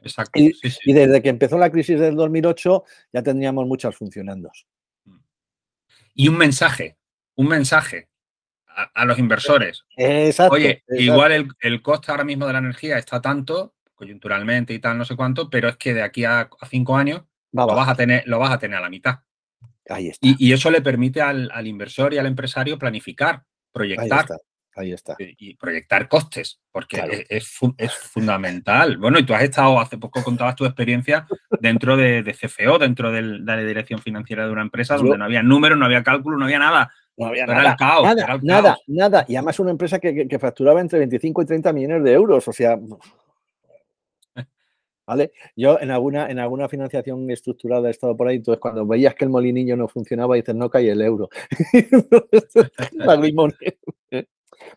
Exacto. 0.00 0.38
Y, 0.38 0.52
y, 0.84 0.92
desde 0.92 1.22
que 1.22 1.28
empezó 1.28 1.58
la 1.58 1.70
crisis 1.70 1.98
del 1.98 2.14
2008 2.14 2.84
ya 3.12 3.22
tendríamos 3.22 3.66
muchas 3.66 3.94
funcionando. 3.96 4.50
Y 6.14 6.28
un 6.28 6.38
mensaje, 6.38 6.96
un 7.34 7.48
mensaje 7.48 8.08
a, 8.66 9.04
los 9.04 9.18
inversores. 9.18 9.84
Exacto. 9.96 10.54
Oye, 10.54 10.82
igual 10.88 11.32
el, 11.32 11.48
el, 11.60 11.82
coste 11.82 12.10
ahora 12.10 12.24
mismo 12.24 12.46
de 12.46 12.52
la 12.52 12.58
energía 12.58 12.98
está 12.98 13.20
tanto, 13.20 13.74
coyunturalmente 13.94 14.74
y 14.74 14.78
tal, 14.78 14.98
no 14.98 15.04
sé 15.04 15.16
cuánto, 15.16 15.50
pero 15.50 15.68
es 15.68 15.76
que 15.76 15.94
de 15.94 16.02
aquí 16.02 16.24
a, 16.24 16.48
cinco 16.68 16.96
años 16.96 17.22
lo, 17.56 17.74
vas 17.74 17.88
a 17.88 17.94
tener, 17.94 18.22
lo 18.26 18.38
vas 18.38 18.52
a 18.52 18.58
tener 18.58 18.78
a 18.78 18.82
la 18.82 18.90
mitad. 18.90 19.20
Ahí 19.88 20.08
está. 20.08 20.26
Y, 20.26 20.52
eso 20.52 20.70
le 20.70 20.82
permite 20.82 21.20
al, 21.20 21.66
inversor 21.66 22.12
y 22.14 22.18
al 22.18 22.26
empresario 22.26 22.78
planificar, 22.78 23.42
proyectar. 23.72 24.26
Ahí 24.76 24.92
está. 24.92 25.16
Y, 25.18 25.56
proyectar 25.56 26.06
costes, 26.06 26.60
porque 26.70 27.24
es, 27.30 27.58
es, 27.78 27.94
fundamental. 27.94 28.98
Bueno, 28.98 29.18
y 29.18 29.24
tú 29.24 29.32
has 29.32 29.42
estado, 29.42 29.80
hace 29.80 29.96
poco 29.96 30.22
contabas 30.22 30.54
tu 30.54 30.66
experiencia 30.66 31.26
dentro 31.60 31.96
de, 31.96 32.22
CFO, 32.22 32.78
dentro 32.78 33.10
de 33.10 33.22
la 33.22 33.56
dirección 33.56 34.00
financiera 34.00 34.46
de 34.46 34.52
una 34.52 34.62
empresa, 34.62 34.96
donde 34.96 35.16
no 35.16 35.24
había 35.24 35.42
números, 35.42 35.78
no 35.78 35.86
había 35.86 36.02
cálculo, 36.02 36.36
no 36.36 36.44
había 36.44 36.58
nada. 36.58 36.90
No 37.16 37.28
había 37.28 37.46
nada, 37.46 37.74
nada, 37.80 38.38
nada, 38.42 38.76
nada. 38.86 39.24
Y 39.26 39.36
además 39.36 39.58
una 39.58 39.70
empresa 39.70 39.98
que, 39.98 40.28
que, 40.28 40.38
facturaba 40.38 40.82
entre 40.82 40.98
25 40.98 41.40
y 41.40 41.46
30 41.46 41.72
millones 41.72 42.04
de 42.04 42.12
euros. 42.12 42.46
O 42.46 42.52
sea, 42.52 42.78
¿Vale? 45.06 45.32
Yo 45.54 45.78
en 45.80 45.92
alguna, 45.92 46.28
en 46.28 46.40
alguna 46.40 46.68
financiación 46.68 47.30
estructurada 47.30 47.88
he 47.88 47.92
estado 47.92 48.16
por 48.16 48.26
ahí, 48.26 48.36
entonces 48.36 48.60
cuando 48.60 48.84
veías 48.86 49.14
que 49.14 49.24
el 49.24 49.30
molinillo 49.30 49.76
no 49.76 49.86
funcionaba, 49.86 50.34
dices, 50.34 50.54
no 50.54 50.68
cae 50.68 50.90
el 50.90 51.00
euro. 51.00 51.28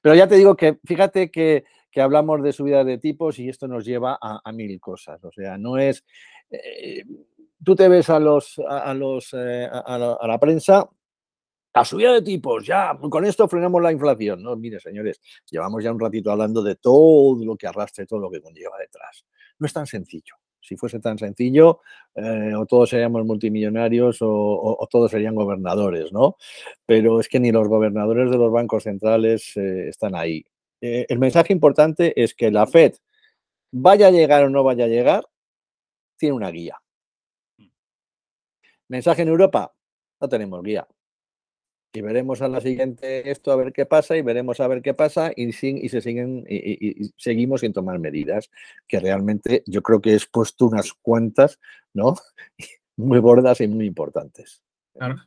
Pero 0.02 0.15
ya 0.15 0.28
te 0.28 0.36
digo 0.36 0.56
que 0.56 0.78
fíjate 0.86 1.32
que, 1.32 1.63
hablamos 1.96 2.42
de 2.44 2.54
subida 2.54 2.86
de 2.86 2.98
tipos 2.98 3.39
y 3.39 3.50
esto 3.50 3.68
nos 3.68 3.84
lleva 3.84 4.18
a, 4.22 4.52
mil 4.54 4.80
cosas. 4.80 5.22
O 5.26 5.32
sea, 5.32 5.58
no 5.58 5.78
es... 5.78 6.06
Eh, 6.50 7.04
tú 7.63 7.76
te 7.76 7.89
ves 7.89 8.10
a 8.10 8.20
los, 8.20 8.58
a, 8.65 8.94
los, 8.94 9.34
eh, 9.34 9.68
a, 9.70 9.98
la, 9.98 10.13
a 10.13 10.28
la 10.28 10.39
prensa 10.39 10.89
la 11.74 11.86
subida 11.86 12.13
de 12.13 12.22
tipos, 12.22 12.65
ya, 12.65 12.98
con 13.10 13.26
esto 13.26 13.48
frenamos 13.48 13.82
la 13.82 13.92
inflación. 13.92 14.42
No, 14.42 14.56
mire, 14.56 14.80
señores, 14.80 15.22
llevamos 15.50 15.84
ya 15.84 15.92
un 15.92 16.00
ratito 16.00 16.32
hablando 16.32 16.63
de 16.63 16.76
todo 16.76 17.44
lo 17.44 17.56
que 17.56 17.68
arrastra 17.68 18.04
y 18.04 18.08
todo 18.08 18.20
lo 18.20 18.32
que 18.32 18.42
conlleva 18.42 18.78
detrás. 18.80 19.26
No 19.60 19.65
es 19.67 19.74
tan 19.74 19.88
sencillo. 19.88 20.36
Si 20.62 20.76
fuese 20.76 21.00
tan 21.00 21.17
sencillo, 21.17 21.82
eh, 22.15 22.54
o 22.56 22.65
todos 22.65 22.89
seríamos 22.89 23.26
multimillonarios 23.26 24.17
o, 24.22 24.88
todos 24.89 25.12
serían 25.12 25.36
gobernadores, 25.36 26.12
¿no? 26.12 26.36
Pero 26.86 27.19
es 27.19 27.30
que 27.30 27.39
ni 27.39 27.52
los 27.52 27.67
gobernadores 27.67 28.30
de 28.30 28.38
los 28.38 28.52
bancos 28.52 28.84
centrales 28.84 29.56
eh, 29.56 29.89
están 29.89 30.15
ahí. 30.15 30.45
Eh, 30.82 31.06
el 31.10 31.19
mensaje 31.19 31.54
importante 31.54 32.22
es 32.22 32.34
que 32.36 32.52
la 32.52 32.67
Fed, 32.67 32.95
vaya 33.72 34.08
a 34.08 34.12
llegar 34.12 34.43
o 34.43 34.50
no 34.50 34.63
vaya 34.63 34.86
a 34.86 34.88
llegar, 34.88 35.26
tiene 36.17 36.36
una 36.36 36.52
guía. 36.52 36.78
Mm. 37.58 37.67
Mensaje 38.89 39.22
en 39.22 39.30
Europa, 39.30 39.74
no 40.19 40.30
tenemos 40.30 40.62
guía 40.63 40.88
y 41.91 42.02
veremos 42.02 42.41
a 42.41 42.47
la 42.47 42.62
siguiente 42.62 43.32
esto 43.32 43.52
a 43.52 43.56
ver 43.56 43.73
qué 43.73 43.86
pasa 43.86 44.15
y 44.15 44.21
veremos 44.21 44.60
a 44.60 44.67
ver 44.67 44.82
qué 44.82 44.93
pasa 44.93 45.32
y, 45.36 45.52
sin, 45.54 45.84
y 45.84 45.89
se 45.89 46.02
siguen 46.02 46.45
y, 46.47 47.12
seguimos 47.17 47.62
sin 47.62 47.73
tomar 47.73 47.99
medidas 47.99 48.52
que 48.88 48.99
realmente 48.99 49.63
yo 49.65 49.82
creo 49.82 49.99
que 49.99 50.15
he 50.15 50.19
puesto 50.32 50.67
unas 50.67 50.93
cuantas 50.93 51.60
no 51.93 52.15
muy 52.97 53.19
gordas 53.19 53.62
y 53.62 53.67
muy 53.67 53.86
importantes. 53.86 54.62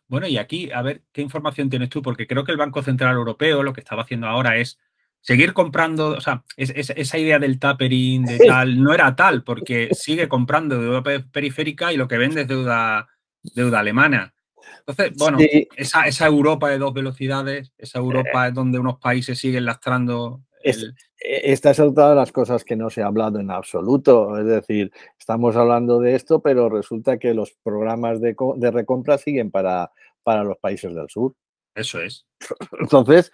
Bueno 0.06 0.26
y 0.26 0.36
aquí 0.36 0.70
a 0.70 0.82
ver 0.82 1.02
qué 1.12 1.22
información 1.22 1.70
tienes 1.70 1.88
tú 1.88 2.02
porque 2.02 2.26
creo 2.26 2.44
que 2.44 2.52
el 2.52 2.58
Banco 2.58 2.82
Central 2.82 3.16
Europeo 3.16 3.62
lo 3.62 3.72
que 3.72 3.80
estaba 3.80 4.02
haciendo 4.02 4.26
ahora 4.26 4.58
es 4.58 4.78
seguir 5.20 5.54
comprando 5.54 6.08
o 6.10 6.20
sea 6.20 6.44
esa 6.56 7.18
idea 7.18 7.38
del 7.38 7.58
tapering 7.58 8.24
de 8.24 8.38
tal 8.38 8.82
no 8.82 8.92
era 8.92 9.16
tal 9.16 9.42
porque 9.44 9.88
sigue 9.92 10.28
comprando 10.28 10.80
deuda 10.80 11.02
periférica 11.32 11.92
y 11.92 11.96
lo 11.96 12.06
que 12.06 12.18
vende 12.18 12.42
es 12.42 12.48
deuda 12.48 13.08
deuda 13.42 13.80
alemana 13.80 14.34
entonces, 14.78 15.12
bueno, 15.18 15.38
esa, 15.76 16.26
Europa 16.26 16.70
de 16.70 16.78
dos 16.78 16.92
velocidades, 16.92 17.72
esa 17.78 17.98
Europa 17.98 18.48
es 18.48 18.54
donde 18.54 18.78
unos 18.78 18.98
países 18.98 19.38
siguen 19.38 19.64
lastrando. 19.64 20.42
El... 20.62 20.94
Esta 21.18 21.70
es 21.70 21.80
otra 21.80 22.10
de 22.10 22.16
las 22.16 22.32
cosas 22.32 22.64
que 22.64 22.76
no 22.76 22.90
se 22.90 23.02
ha 23.02 23.06
hablado 23.06 23.38
en 23.38 23.50
absoluto. 23.50 24.38
Es 24.38 24.46
decir, 24.46 24.92
estamos 25.18 25.56
hablando 25.56 26.00
de 26.00 26.14
esto, 26.14 26.40
pero 26.40 26.68
resulta 26.68 27.18
que 27.18 27.34
los 27.34 27.52
programas 27.62 28.20
de, 28.20 28.34
recompra 28.72 29.18
siguen 29.18 29.50
para, 29.50 29.90
para 30.22 30.44
los 30.44 30.58
países 30.58 30.94
del 30.94 31.08
sur. 31.08 31.34
Eso 31.74 32.00
es. 32.00 32.26
Entonces, 32.80 33.32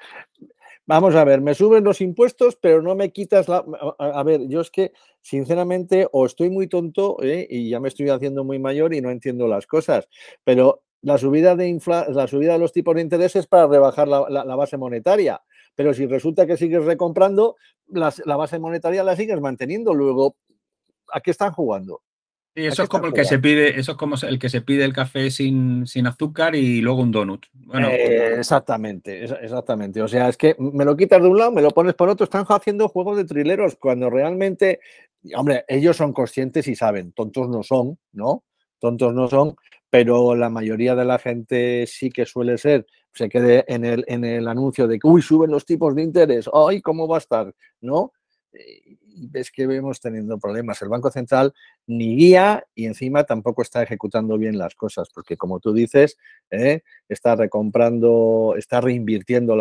vamos 0.88 1.14
a 1.14 1.24
ver, 1.24 1.40
me 1.40 1.54
suben 1.54 1.84
los 1.84 2.00
impuestos, 2.00 2.56
pero 2.56 2.82
no 2.82 2.94
me 2.94 3.12
quitas 3.12 3.46
la... 3.48 3.64
A 3.98 4.22
ver, 4.22 4.48
yo 4.48 4.60
es 4.60 4.70
que, 4.70 4.92
sinceramente, 5.20 6.08
o 6.12 6.26
estoy 6.26 6.50
muy 6.50 6.66
tonto 6.66 7.18
¿eh? 7.22 7.46
y 7.48 7.68
ya 7.68 7.78
me 7.78 7.88
estoy 7.88 8.08
haciendo 8.08 8.42
muy 8.42 8.58
mayor 8.58 8.94
y 8.94 9.00
no 9.00 9.10
entiendo 9.10 9.48
las 9.48 9.66
cosas, 9.66 10.08
pero 10.44 10.82
la 11.02 11.18
subida 11.18 11.54
de, 11.56 11.80
la 12.08 12.26
subida 12.26 12.54
de 12.54 12.58
los 12.58 12.72
tipos 12.72 12.94
de 12.94 13.02
interés 13.02 13.36
es 13.36 13.46
para 13.46 13.66
rebajar 13.66 14.08
la, 14.08 14.56
base 14.56 14.76
monetaria. 14.76 15.40
Pero 15.74 15.94
si 15.94 16.06
resulta 16.06 16.46
que 16.46 16.56
sigues 16.56 16.84
recomprando, 16.84 17.56
la 17.88 18.36
base 18.36 18.58
monetaria 18.58 19.04
la 19.04 19.16
sigues 19.16 19.40
manteniendo. 19.40 19.94
Luego, 19.94 20.36
¿a 21.12 21.20
qué 21.20 21.30
están 21.30 21.52
jugando? 21.52 22.02
Sí, 22.58 22.66
eso 22.66 22.82
es 22.82 22.88
como 22.88 23.06
el 23.06 23.12
que 23.12 23.24
se 23.24 23.38
pide, 23.38 23.78
eso 23.78 23.92
es 23.92 23.98
como 23.98 24.16
el 24.20 24.38
que 24.38 24.48
se 24.48 24.62
pide 24.62 24.84
el 24.84 24.92
café 24.92 25.30
sin, 25.30 25.86
sin 25.86 26.08
azúcar 26.08 26.56
y 26.56 26.80
luego 26.80 27.02
un 27.02 27.12
donut. 27.12 27.46
Bueno, 27.52 27.88
eh, 27.88 28.34
exactamente, 28.38 29.22
exactamente. 29.22 30.02
O 30.02 30.08
sea, 30.08 30.28
es 30.28 30.36
que 30.36 30.56
me 30.58 30.84
lo 30.84 30.96
quitas 30.96 31.22
de 31.22 31.28
un 31.28 31.38
lado, 31.38 31.52
me 31.52 31.62
lo 31.62 31.70
pones 31.70 31.94
por 31.94 32.08
otro. 32.08 32.24
Están 32.24 32.44
haciendo 32.48 32.88
juegos 32.88 33.16
de 33.16 33.26
trileros 33.26 33.76
cuando 33.76 34.10
realmente, 34.10 34.80
hombre, 35.36 35.64
ellos 35.68 35.96
son 35.96 36.12
conscientes 36.12 36.66
y 36.66 36.74
saben, 36.74 37.12
tontos 37.12 37.48
no 37.48 37.62
son, 37.62 37.98
¿no? 38.10 38.42
Tontos 38.80 39.14
no 39.14 39.28
son, 39.28 39.54
pero 39.90 40.34
la 40.34 40.50
mayoría 40.50 40.94
de 40.94 41.04
la 41.04 41.18
gente 41.18 41.86
sí 41.86 42.10
que 42.10 42.26
suele 42.26 42.58
ser, 42.58 42.86
se 43.12 43.28
quede 43.28 43.64
en 43.68 43.84
el, 43.84 44.04
en 44.08 44.24
el 44.24 44.46
anuncio 44.48 44.86
de 44.86 44.98
que, 44.98 45.06
uy, 45.06 45.22
suben 45.22 45.50
los 45.50 45.64
tipos 45.64 45.94
de 45.94 46.02
interés, 46.02 46.48
ay, 46.52 46.80
¿cómo 46.80 47.08
va 47.08 47.16
a 47.16 47.18
estar? 47.18 47.54
¿No? 47.80 48.12
Y 48.52 49.26
ves 49.26 49.50
que 49.50 49.66
vemos 49.66 50.00
teniendo 50.00 50.38
problemas. 50.38 50.80
El 50.82 50.88
Banco 50.88 51.10
Central 51.10 51.52
ni 51.86 52.16
guía 52.16 52.64
y 52.74 52.86
encima 52.86 53.24
tampoco 53.24 53.62
está 53.62 53.82
ejecutando 53.82 54.38
bien 54.38 54.58
las 54.58 54.74
cosas, 54.74 55.08
porque 55.12 55.36
como 55.36 55.60
tú 55.60 55.72
dices, 55.72 56.16
¿eh? 56.50 56.82
está 57.08 57.34
recomprando, 57.34 58.54
está 58.56 58.80
reinvirtiendo 58.80 59.56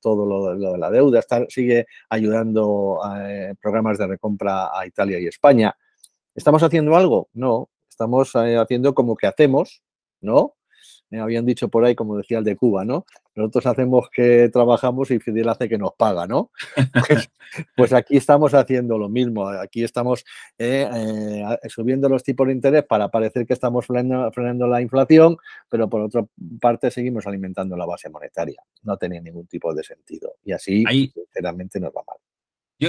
todo 0.00 0.26
lo, 0.26 0.56
de 0.72 0.78
la 0.78 0.90
deuda, 0.90 1.20
está, 1.20 1.46
sigue 1.48 1.86
ayudando 2.08 3.00
a 3.04 3.30
eh, 3.30 3.54
programas 3.60 3.98
de 3.98 4.06
recompra 4.06 4.76
a 4.76 4.86
Italia 4.86 5.20
y 5.20 5.26
España. 5.26 5.76
¿Estamos 6.34 6.62
haciendo 6.62 6.96
algo? 6.96 7.28
No, 7.34 7.68
estamos 7.92 8.34
eh, 8.34 8.56
haciendo 8.56 8.94
como 8.94 9.16
que 9.16 9.26
hacemos, 9.26 9.82
¿no? 10.20 10.54
Me 11.10 11.20
habían 11.20 11.44
dicho 11.44 11.68
por 11.68 11.84
ahí, 11.84 11.94
como 11.94 12.16
decía 12.16 12.38
el 12.38 12.44
de 12.44 12.56
Cuba, 12.56 12.86
¿no? 12.86 13.04
Nosotros 13.34 13.66
hacemos 13.66 14.08
que 14.10 14.48
trabajamos 14.48 15.10
y 15.10 15.18
Fidel 15.20 15.48
hace 15.50 15.68
que 15.68 15.76
nos 15.78 15.92
paga, 15.92 16.26
¿no? 16.26 16.50
Pues, 17.06 17.30
pues 17.76 17.92
aquí 17.92 18.16
estamos 18.16 18.54
haciendo 18.54 18.96
lo 18.96 19.10
mismo. 19.10 19.46
Aquí 19.46 19.84
estamos 19.84 20.24
eh, 20.56 20.88
eh, 20.90 21.68
subiendo 21.68 22.08
los 22.08 22.22
tipos 22.22 22.46
de 22.46 22.54
interés 22.54 22.84
para 22.84 23.10
parecer 23.10 23.46
que 23.46 23.52
estamos 23.52 23.84
frenando, 23.84 24.66
la 24.66 24.80
inflación, 24.80 25.36
pero 25.68 25.88
por 25.88 26.00
otra 26.00 26.24
parte 26.58 26.90
seguimos 26.90 27.26
alimentando 27.26 27.76
la 27.76 27.84
base 27.84 28.08
monetaria. 28.08 28.62
No 28.82 28.96
tenía 28.96 29.20
ningún 29.20 29.46
tipo 29.46 29.74
de 29.74 29.84
sentido. 29.84 30.36
Y 30.44 30.52
así, 30.52 30.84
sinceramente, 31.12 31.78
nos 31.78 31.90
va 31.90 32.02
mal. 32.06 32.16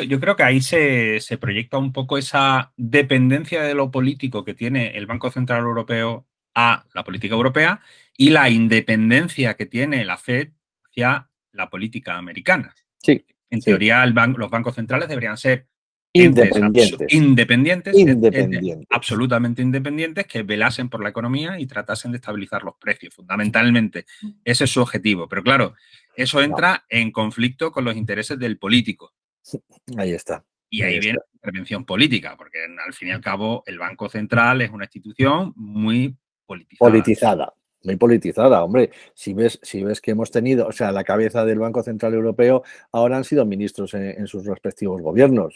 Yo, 0.01 0.19
creo 0.19 0.35
que 0.35 0.43
ahí 0.43 0.59
se, 0.59 1.19
se, 1.19 1.37
proyecta 1.37 1.77
un 1.77 1.93
poco 1.93 2.17
esa 2.17 2.73
dependencia 2.77 3.61
de 3.61 3.75
lo 3.75 3.91
político 3.91 4.43
que 4.43 4.55
tiene 4.55 4.97
el 4.97 5.05
Banco 5.05 5.29
Central 5.29 5.61
Europeo 5.61 6.25
a 6.55 6.85
la 6.93 7.03
política 7.03 7.35
europea 7.35 7.79
y 8.17 8.31
la 8.31 8.49
independencia 8.49 9.53
que 9.55 9.67
tiene 9.67 10.03
la 10.03 10.17
Fed 10.17 10.49
hacia 10.85 11.29
la 11.51 11.69
política 11.69 12.17
americana. 12.17 12.73
Sí. 12.97 13.23
En 13.51 13.61
teoría, 13.61 14.03
los 14.05 14.49
bancos 14.49 14.73
centrales 14.73 15.07
deberían 15.07 15.37
ser 15.37 15.67
independientes. 16.11 17.13
Independientes, 17.13 17.95
independientes. 17.95 18.87
absolutamente 18.89 19.61
independientes, 19.61 20.25
que 20.25 20.41
velasen 20.41 20.89
por 20.89 21.03
la 21.03 21.09
economía 21.09 21.59
y 21.59 21.67
tratasen 21.67 22.11
de 22.11 22.17
estabilizar 22.17 22.63
los 22.63 22.75
precios, 22.79 23.13
fundamentalmente. 23.13 24.05
Ese 24.43 24.63
es 24.63 24.71
su 24.71 24.81
objetivo. 24.81 25.27
Pero 25.27 25.43
claro, 25.43 25.75
eso 26.15 26.41
entra 26.41 26.85
en 26.89 27.11
conflicto 27.11 27.71
con 27.71 27.85
los 27.85 27.95
intereses 27.95 28.39
del 28.39 28.57
político. 28.57 29.13
Ahí 29.97 30.11
está. 30.11 30.43
Y 30.69 30.81
ahí, 30.81 30.99
viene 30.99 31.19
la 31.19 31.35
intervención 31.35 31.85
política, 31.85 32.35
porque 32.35 32.57
al 32.63 32.93
fin 32.93 33.09
y 33.09 33.11
al 33.11 33.21
cabo 33.21 33.61
el 33.67 33.77
Banco 33.77 34.09
Central 34.09 34.59
es 34.63 34.71
una 34.71 34.85
institución 34.85 35.53
muy 35.55 36.17
politizada. 36.47 36.89
Politizada, 36.89 37.53
muy 37.83 37.95
politizada, 37.95 38.63
hombre. 38.63 38.89
Si 39.13 39.35
ves, 39.35 39.59
si 39.61 39.83
ves 39.83 40.01
que 40.01 40.11
hemos 40.11 40.31
tenido, 40.31 40.65
o 40.65 40.71
sea, 40.71 40.91
la 40.91 41.03
cabeza 41.03 41.45
del 41.45 41.59
Banco 41.59 41.83
Central 41.83 42.15
Europeo 42.15 42.63
ahora 42.91 43.17
han 43.17 43.23
sido 43.23 43.45
ministros 43.45 43.93
en, 43.93 44.25
sus 44.25 44.45
respectivos 44.47 44.99
gobiernos, 44.99 45.55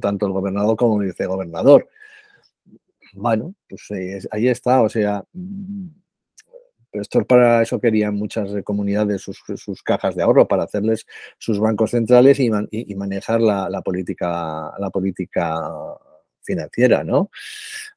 tanto 0.00 0.24
el 0.24 0.32
gobernador 0.32 0.76
como 0.76 0.98
el 1.02 1.08
vicegobernador. 1.08 1.90
Bueno, 3.12 3.54
pues 3.68 3.86
ahí 4.30 4.48
está, 4.48 4.80
o 4.80 4.88
sea, 4.88 5.22
esto 6.94 7.24
para 7.24 7.62
eso 7.62 7.80
querían 7.80 8.14
muchas 8.14 8.50
comunidades 8.62 9.22
sus, 9.22 9.82
cajas 9.82 10.14
de 10.14 10.22
ahorro, 10.22 10.46
para 10.46 10.64
hacerles 10.64 11.06
sus 11.38 11.58
bancos 11.58 11.90
centrales 11.90 12.38
y, 12.40 12.50
manejar 12.94 13.40
la, 13.40 13.82
política, 13.82 14.72
la 14.78 14.90
política 14.90 15.60
financiera, 16.42 17.02
¿no? 17.04 17.30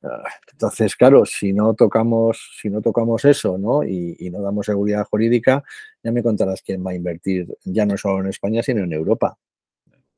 Ah, 0.03 0.23
entonces, 0.51 0.95
claro, 0.95 1.25
si 1.25 1.53
no 1.53 1.73
tocamos, 1.73 2.57
si 2.61 2.69
no 2.69 2.81
tocamos 2.81 3.25
eso, 3.25 3.57
¿no? 3.57 3.83
Y, 3.83 4.29
no 4.31 4.41
damos 4.41 4.65
seguridad 4.65 5.05
jurídica, 5.05 5.63
ya 6.03 6.11
me 6.11 6.23
contarás 6.23 6.61
quién 6.61 6.85
va 6.85 6.91
a 6.91 6.95
invertir, 6.95 7.47
ya 7.65 7.85
no 7.85 7.97
solo 7.97 8.21
en 8.21 8.27
España, 8.27 8.63
sino 8.63 8.83
en 8.83 8.93
Europa. 8.93 9.37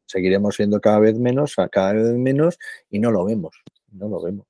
Seguiremos 0.06 0.56
siendo 0.56 0.82
cada 0.82 1.00
vez 1.00 1.20
menos, 1.20 1.56
cada 1.72 1.94
vez 1.94 2.14
menos, 2.18 2.58
y 2.90 3.00
no 3.00 3.12
lo 3.12 3.26
vemos, 3.26 3.62
no 3.92 4.08
lo 4.08 4.22
vemos 4.22 4.49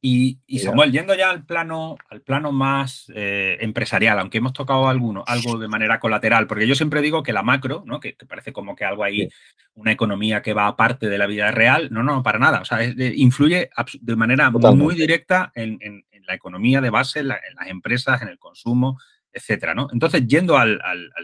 y, 0.00 0.58
Samuel, 0.58 0.90
yendo 0.90 1.14
ya 1.14 1.30
al 1.30 1.44
plano, 1.44 1.96
al 2.08 2.22
plano 2.22 2.50
más 2.50 3.10
eh, 3.14 3.56
empresarial, 3.60 4.18
aunque 4.18 4.38
hemos 4.38 4.52
tocado 4.52 4.88
alguno, 4.88 5.22
algo 5.26 5.58
de 5.58 5.68
manera 5.68 6.00
colateral, 6.00 6.46
porque 6.46 6.66
yo 6.66 6.74
siempre 6.74 7.00
digo 7.00 7.22
que 7.22 7.32
la 7.32 7.42
macro, 7.42 7.84
¿no? 7.86 8.00
que, 8.00 8.16
parece 8.28 8.52
como 8.52 8.74
que 8.74 8.84
algo 8.84 9.04
ahí, 9.04 9.28
una 9.74 9.92
economía 9.92 10.42
que 10.42 10.54
va 10.54 10.66
aparte 10.66 11.08
de 11.08 11.18
la 11.18 11.26
vida 11.26 11.50
real, 11.50 11.88
no, 11.92 12.02
no, 12.02 12.22
para 12.22 12.38
nada. 12.38 12.60
O 12.60 12.64
sea, 12.64 12.82
influye 12.84 13.70
de 14.00 14.16
manera 14.16 14.50
muy 14.50 14.94
directa 14.94 15.52
en, 15.54 15.78
la 16.26 16.34
economía 16.34 16.80
de 16.80 16.88
base, 16.88 17.20
en, 17.20 17.28
las 17.28 17.40
empresas, 17.66 18.22
en 18.22 18.28
el 18.28 18.38
consumo, 18.38 18.98
etcétera. 19.32 19.74
¿no? 19.74 19.88
Entonces, 19.92 20.26
yendo 20.26 20.56
al, 20.56 20.80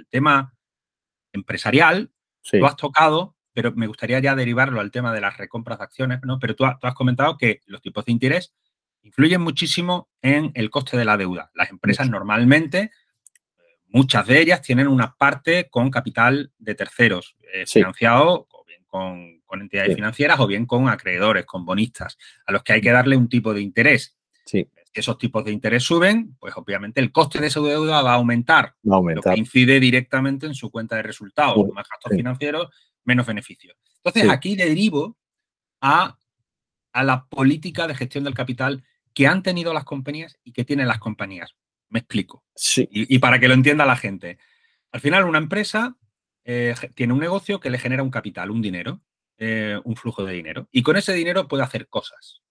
tema 0.08 0.54
empresarial, 1.32 2.10
lo 2.52 2.66
has 2.66 2.76
tocado 2.76 3.34
pero 3.52 3.72
me 3.72 3.86
gustaría 3.86 4.20
ya 4.20 4.34
derivarlo 4.34 4.80
al 4.80 4.90
tema 4.90 5.12
de 5.12 5.20
las 5.20 5.36
recompras 5.36 5.78
de 5.78 5.84
acciones, 5.84 6.20
¿no? 6.22 6.38
Pero 6.38 6.54
tú, 6.54 6.64
has 6.64 6.94
comentado 6.94 7.36
que 7.36 7.60
los 7.66 7.80
tipos 7.82 8.04
de 8.04 8.12
interés 8.12 8.52
influyen 9.02 9.40
muchísimo 9.40 10.08
en 10.22 10.52
el 10.54 10.70
coste 10.70 10.96
de 10.96 11.04
la 11.04 11.16
deuda. 11.16 11.50
Las 11.54 11.70
empresas 11.70 12.08
normalmente, 12.08 12.90
muchas 13.88 14.26
de 14.26 14.40
ellas 14.40 14.62
tienen 14.62 14.88
una 14.88 15.14
parte 15.16 15.68
con 15.68 15.90
capital 15.90 16.52
de 16.58 16.74
terceros, 16.74 17.36
eh, 17.52 17.66
financiado 17.66 18.46
o 18.50 18.64
bien 18.66 18.84
con, 18.86 19.40
entidades 19.60 19.94
financieras 19.94 20.38
o 20.38 20.46
bien 20.46 20.64
con 20.64 20.88
acreedores, 20.88 21.44
con 21.44 21.64
bonistas, 21.64 22.16
a 22.46 22.52
los 22.52 22.62
que 22.62 22.74
hay 22.74 22.80
que 22.80 22.92
darle 22.92 23.16
un 23.16 23.28
tipo 23.28 23.52
de 23.52 23.60
interés. 23.60 24.16
Si 24.44 24.68
esos 24.92 25.18
tipos 25.18 25.44
de 25.44 25.52
interés 25.52 25.84
suben, 25.84 26.36
pues 26.38 26.52
obviamente 26.56 27.00
el 27.00 27.12
coste 27.12 27.40
de 27.40 27.46
esa 27.46 27.60
deuda 27.60 28.02
va 28.02 28.12
a 28.12 28.14
aumentar, 28.14 28.74
va 28.88 28.94
a 28.94 28.98
aumentar. 28.98 29.24
lo 29.24 29.34
que 29.34 29.38
incide 29.38 29.78
directamente 29.78 30.46
en 30.46 30.54
su 30.54 30.70
cuenta 30.70 30.96
de 30.96 31.02
resultados, 31.02 31.56
más 31.72 31.86
gastos 31.88 32.16
financieros 32.16 32.68
menos 33.04 33.26
beneficios. 33.26 33.76
Entonces, 33.96 34.30
aquí 34.30 34.56
derivo 34.56 35.16
a, 35.80 36.18
a 36.92 37.04
la 37.04 37.26
política 37.26 37.86
de 37.86 37.94
gestión 37.94 38.24
del 38.24 38.34
capital 38.34 38.84
que 39.14 39.26
han 39.26 39.42
tenido 39.42 39.74
las 39.74 39.84
compañías 39.84 40.38
y 40.44 40.52
que 40.52 40.64
tienen 40.64 40.88
las 40.88 40.98
compañías. 40.98 41.54
Me 41.88 41.98
explico. 41.98 42.44
Sí. 42.54 42.88
Y, 42.90 43.18
para 43.18 43.40
que 43.40 43.48
lo 43.48 43.54
entienda 43.54 43.84
la 43.84 43.96
gente. 43.96 44.38
Al 44.92 45.00
final, 45.00 45.24
una 45.24 45.38
empresa 45.38 45.96
eh, 46.44 46.74
tiene 46.94 47.12
un 47.12 47.18
negocio 47.18 47.58
que 47.58 47.70
le 47.70 47.78
genera 47.78 48.02
un 48.02 48.10
capital, 48.10 48.50
un 48.50 48.62
dinero, 48.62 49.02
eh, 49.38 49.78
un 49.84 49.96
flujo 49.96 50.24
de 50.24 50.34
dinero. 50.34 50.68
Y 50.70 50.82
con 50.82 50.96
ese 50.96 51.12
dinero 51.12 51.48
puede 51.48 51.64
hacer 51.64 51.88
cosas. 51.88 52.42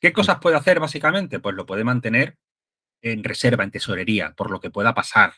¿Qué 0.00 0.12
cosas 0.12 0.38
puede 0.38 0.56
hacer 0.56 0.78
básicamente? 0.78 1.40
Pues 1.40 1.56
lo 1.56 1.66
puede 1.66 1.82
mantener 1.82 2.38
en 3.02 3.24
reserva, 3.24 3.64
en 3.64 3.72
tesorería, 3.72 4.34
por 4.36 4.50
lo 4.50 4.60
que 4.60 4.70
pueda 4.70 4.94
pasar. 4.94 5.34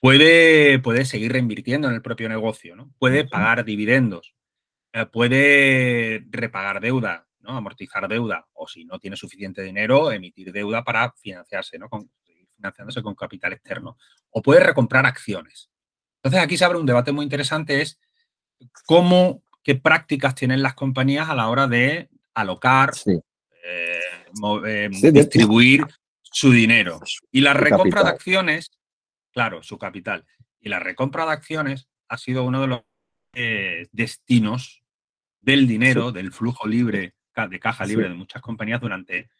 Puede, 0.00 0.78
puede 0.80 1.04
seguir 1.04 1.32
reinvirtiendo 1.32 1.88
en 1.88 1.94
el 1.94 2.02
propio 2.02 2.28
negocio, 2.28 2.76
¿no? 2.76 2.90
Puede 2.98 3.26
pagar 3.26 3.64
dividendos, 3.64 4.34
eh, 4.92 5.06
puede 5.06 6.24
repagar 6.30 6.80
deuda, 6.80 7.26
¿no? 7.40 7.56
Amortizar 7.56 8.08
deuda, 8.08 8.46
o 8.52 8.66
si 8.66 8.84
no 8.84 8.98
tiene 8.98 9.16
suficiente 9.16 9.62
dinero, 9.62 10.10
emitir 10.12 10.52
deuda 10.52 10.82
para 10.82 11.12
financiarse, 11.12 11.78
¿no? 11.78 11.88
Con, 11.88 12.10
financiándose 12.56 13.02
con 13.02 13.14
capital 13.14 13.52
externo. 13.52 13.96
O 14.30 14.42
puede 14.42 14.60
recomprar 14.60 15.06
acciones. 15.06 15.70
Entonces 16.16 16.42
aquí 16.42 16.56
se 16.56 16.64
abre 16.64 16.78
un 16.78 16.86
debate 16.86 17.12
muy 17.12 17.22
interesante, 17.22 17.80
es 17.80 17.98
cómo, 18.86 19.42
qué 19.62 19.76
prácticas 19.76 20.34
tienen 20.34 20.62
las 20.62 20.74
compañías 20.74 21.28
a 21.30 21.34
la 21.34 21.48
hora 21.48 21.66
de 21.66 22.10
alocar, 22.34 22.90
eh, 23.06 24.00
eh, 24.66 24.88
distribuir 24.90 25.86
su 26.22 26.52
dinero. 26.52 27.00
Y 27.32 27.40
la 27.40 27.54
recompra 27.54 28.02
de 28.02 28.10
acciones 28.10 28.70
claro, 29.32 29.62
su 29.62 29.78
capital. 29.78 30.24
Y 30.60 30.68
la 30.68 30.78
recompra 30.78 31.26
de 31.26 31.32
acciones 31.32 31.88
ha 32.08 32.18
sido 32.18 32.44
uno 32.44 32.60
de 32.60 32.66
los 32.66 32.80
eh, 33.34 33.88
destinos 33.92 34.82
del 35.40 35.66
dinero, 35.66 36.12
del 36.12 36.32
flujo 36.32 36.66
libre, 36.66 37.14
de 37.48 37.60
caja 37.60 37.86
libre 37.86 38.08
de 38.08 38.14
muchas 38.14 38.42
compañías 38.42 38.80
durante, 38.80 39.30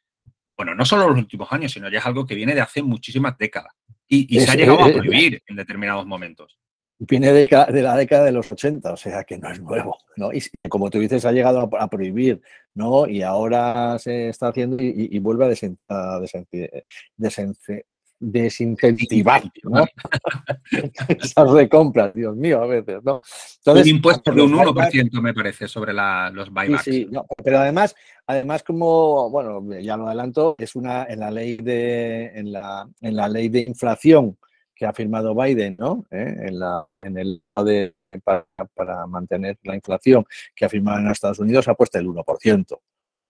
bueno, 0.57 0.75
no 0.75 0.85
solo 0.85 1.09
los 1.09 1.19
últimos 1.19 1.53
años, 1.53 1.73
sino 1.73 1.91
ya 1.91 1.99
es 1.99 2.07
algo 2.07 2.27
que 2.27 2.35
viene 2.35 2.55
de 2.55 2.61
hace 2.61 2.83
muchísimas 2.83 3.37
décadas. 3.37 3.75
Y, 4.09 4.41
se 4.41 4.51
ha 4.51 4.55
llegado 4.55 4.83
a 4.83 4.89
eh, 4.89 4.91
eh, 4.91 4.95
prohibir 4.95 5.43
en 5.47 5.57
determinados 5.57 6.07
momentos. 6.07 6.59
Viene 6.99 7.33
de, 7.33 7.49
la 7.51 7.97
década 7.97 8.25
de 8.25 8.33
los 8.33 8.51
80, 8.51 8.93
o 8.93 8.97
sea 8.97 9.25
que 9.25 9.39
no 9.39 9.51
es 9.51 9.61
nuevo, 9.61 9.97
¿no? 10.17 10.33
Y 10.33 10.43
como 10.69 10.91
tú 10.91 10.99
dices, 10.99 11.25
ha 11.25 11.33
llegado 11.33 11.71
a, 11.79 11.89
prohibir, 11.89 12.43
¿no? 12.75 13.07
Y 13.07 13.23
ahora 13.23 13.99
se 13.99 14.29
está 14.29 14.49
haciendo 14.49 14.77
y, 14.81 15.19
vuelve 15.19 15.47
a, 15.47 15.49
desen, 15.49 15.79
desincentivar 18.21 19.43
¿no? 19.63 19.87
esas 21.09 21.51
recompras, 21.51 22.13
Dios 22.15 22.37
mío, 22.37 22.63
a 22.63 22.67
veces, 22.67 23.03
¿no? 23.03 23.23
un 23.67 23.89
impuesto 23.89 24.31
de 24.31 24.43
un 24.43 24.53
1%, 24.53 25.21
me 25.23 25.33
parece, 25.33 25.67
sobre 25.67 25.95
los 25.95 26.51
buybacks. 26.51 26.85
Sí, 26.85 27.09
sí, 27.11 27.19
pero 27.43 27.61
además, 27.61 27.97
además, 28.27 28.63
como, 28.63 29.31
bueno, 29.31 29.67
ya 29.81 29.97
lo 29.97 30.07
adelanto, 30.07 30.55
es 30.59 30.77
una 30.77 31.05
en 31.05 31.21
la 31.21 31.31
ley 31.31 31.57
de, 31.57 32.27
en 32.35 32.53
la, 32.53 32.89
en 33.01 33.17
la 33.17 33.29
ley 33.29 33.49
de 33.49 33.61
inflación 33.61 34.39
que 34.75 34.87
ha 34.87 34.93
firmado 34.93 35.35
Biden, 35.35 35.77
¿no? 35.79 36.07
¿Eh? 36.11 36.37
En, 36.47 36.59
la, 36.59 36.87
en 37.03 37.19
el 37.19 37.43
de 37.65 37.95
para, 38.25 38.47
para, 38.75 39.07
mantener 39.07 39.59
la 39.63 39.77
inflación 39.77 40.25
que 40.55 40.65
ha 40.65 40.69
firmado 40.69 40.99
en 40.99 41.09
Estados 41.09 41.39
Unidos 41.39 41.69
ha 41.69 41.75
puesto 41.75 41.99
el 41.99 42.09
1% 42.09 42.81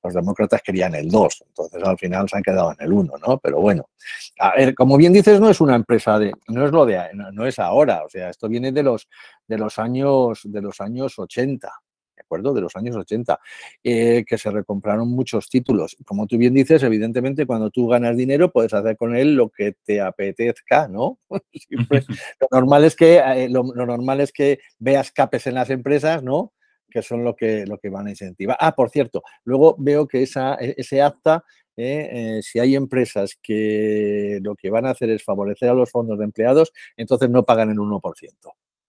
los 0.03 0.15
demócratas 0.15 0.63
querían 0.63 0.95
el 0.95 1.09
2, 1.09 1.45
entonces 1.49 1.83
al 1.83 1.99
final 1.99 2.29
se 2.29 2.37
han 2.37 2.43
quedado 2.43 2.73
en 2.73 2.85
el 2.85 2.93
1, 2.93 3.13
¿no? 3.27 3.39
Pero 3.39 3.61
bueno, 3.61 3.91
a 4.39 4.57
ver, 4.57 4.75
como 4.75 4.97
bien 4.97 5.13
dices, 5.13 5.41
no 5.41 5.51
es 5.51 5.61
una 5.61 5.77
empresa 5.77 6.19
de, 6.19 6.33
no 6.49 6.65
es 6.65 6.73
lo 6.73 6.87
de, 6.87 7.01
no, 7.33 7.47
es 7.47 7.59
ahora, 7.59 8.05
o 8.05 8.09
sea, 8.09 8.31
esto 8.31 8.49
viene 8.49 8.73
de 8.73 8.83
los, 8.83 9.09
de 9.47 9.59
los 9.59 9.79
años, 9.79 10.41
de 10.45 10.63
los 10.63 10.81
años 10.81 11.19
80, 11.19 11.69
¿de 12.17 12.23
acuerdo? 12.23 12.55
De 12.55 12.61
los 12.61 12.75
años 12.77 12.97
80, 12.97 13.39
eh, 13.85 14.25
que 14.27 14.39
se 14.39 14.51
recompraron 14.51 15.09
muchos 15.09 15.49
títulos. 15.49 15.97
Como 16.05 16.27
tú 16.27 16.37
bien 16.39 16.55
dices, 16.55 16.83
evidentemente, 16.83 17.47
cuando 17.47 17.71
tú 17.71 17.89
ganas 17.89 18.17
dinero, 18.17 18.51
puedes 18.51 18.73
hacer 18.75 18.97
con 18.97 19.17
él 19.17 19.35
lo 19.35 19.49
que 19.51 19.75
te 19.85 20.01
apetezca, 20.01 20.89
¿no? 20.89 21.19
lo 22.41 22.49
normal 22.51 22.85
es 22.85 22.97
que, 22.97 23.19
eh, 23.19 23.49
lo 23.49 23.65
normal 23.65 24.21
es 24.21 24.33
que 24.33 24.61
veas 24.79 25.13
capes 25.13 25.47
en 25.47 25.55
las 25.55 25.71
empresas, 25.71 26.23
¿no? 26.23 26.53
Que 26.91 27.03
son 27.03 27.25
lo 27.25 27.35
que, 27.35 27.65
lo 27.67 27.79
que 27.79 27.89
van 27.89 28.07
a 28.07 28.11
incentivar. 28.11 28.57
Ah, 28.61 28.75
por 28.75 28.91
cierto, 28.91 29.23
luego 29.45 29.77
veo 29.79 30.07
que 30.07 30.23
esa, 30.23 30.57
e, 30.57 30.75
ese 30.77 31.01
acta 31.01 31.45
eh, 31.77 32.41
si 32.43 32.59
hay 32.59 32.77
empresas 32.77 33.39
que 33.43 34.39
lo 34.43 34.55
que 34.55 34.69
van 34.71 34.87
a 34.87 34.91
hacer 34.91 35.09
es 35.11 35.25
favorecer 35.25 35.71
a 35.71 35.75
los 35.75 35.91
fondos 35.91 36.19
de 36.19 36.25
empleados, 36.25 36.73
entonces 36.97 37.31
no 37.31 37.45
pagan 37.45 37.71
el 37.71 37.79
1%. 37.79 38.01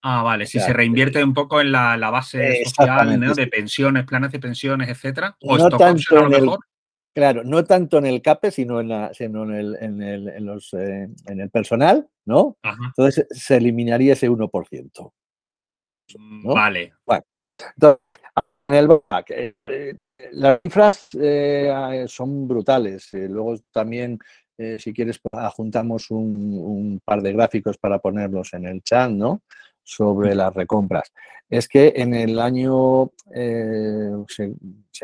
Ah, 0.04 0.24
vale. 0.24 0.46
Si 0.48 0.60
se 0.60 0.74
reinvierte 0.74 1.24
un 1.24 1.34
poco 1.34 1.62
en 1.62 1.72
la, 1.72 1.96
base 2.10 2.66
social 2.66 3.20
de 3.36 3.48
pensiones, 3.48 4.06
planes 4.06 4.32
de 4.32 4.40
pensiones, 4.40 4.90
etcétera. 4.90 5.38
O 5.42 5.58
no 5.58 5.70
tanto 5.70 6.18
a 6.18 6.24
lo 6.24 6.30
mejor. 6.30 6.60
Claro, 7.14 7.44
no 7.44 7.64
tanto 7.66 7.98
en 7.98 8.06
el 8.06 8.22
CAPE, 8.22 8.52
sino 8.52 8.80
en, 8.80 8.88
la, 8.88 9.14
sino 9.14 9.44
en, 9.44 9.52
el, 9.54 9.78
en, 9.82 10.02
el, 10.02 10.30
en, 10.30 10.46
los, 10.46 10.74
eh, 10.74 11.10
en 11.26 11.40
el 11.42 11.50
personal, 11.50 12.08
¿no? 12.26 12.58
Entonces 12.64 13.28
se 13.32 13.58
eliminaría 13.58 14.14
ese 14.14 14.30
1%. 14.30 15.12
Mm, 16.18 16.54
vale. 16.54 16.94
Bueno, 17.06 17.24
entonces, 17.76 18.02
en 18.68 18.76
el 18.76 18.92
eh, 19.30 19.54
eh, 19.68 19.96
las 20.34 20.60
cifras 20.64 21.10
son 22.08 22.48
brutales. 22.48 23.10
luego 23.14 23.56
también, 23.72 24.20
si 24.78 24.94
quieres, 24.94 25.20
juntamos 25.56 26.12
un, 26.12 26.58
un, 26.58 27.00
par 27.04 27.22
de 27.22 27.34
gráficos 27.34 27.78
para 27.78 28.00
ponerlos 28.00 28.54
en 28.54 28.66
el 28.66 28.82
chat, 28.84 29.10
¿no? 29.10 29.42
sobre 29.84 30.36
las 30.36 30.54
recompras. 30.54 31.12
Es 31.50 31.68
que 31.68 31.94
en 31.96 32.14
el 32.14 32.40
año 32.40 33.12
eh, 33.34 34.12
se, 34.28 34.54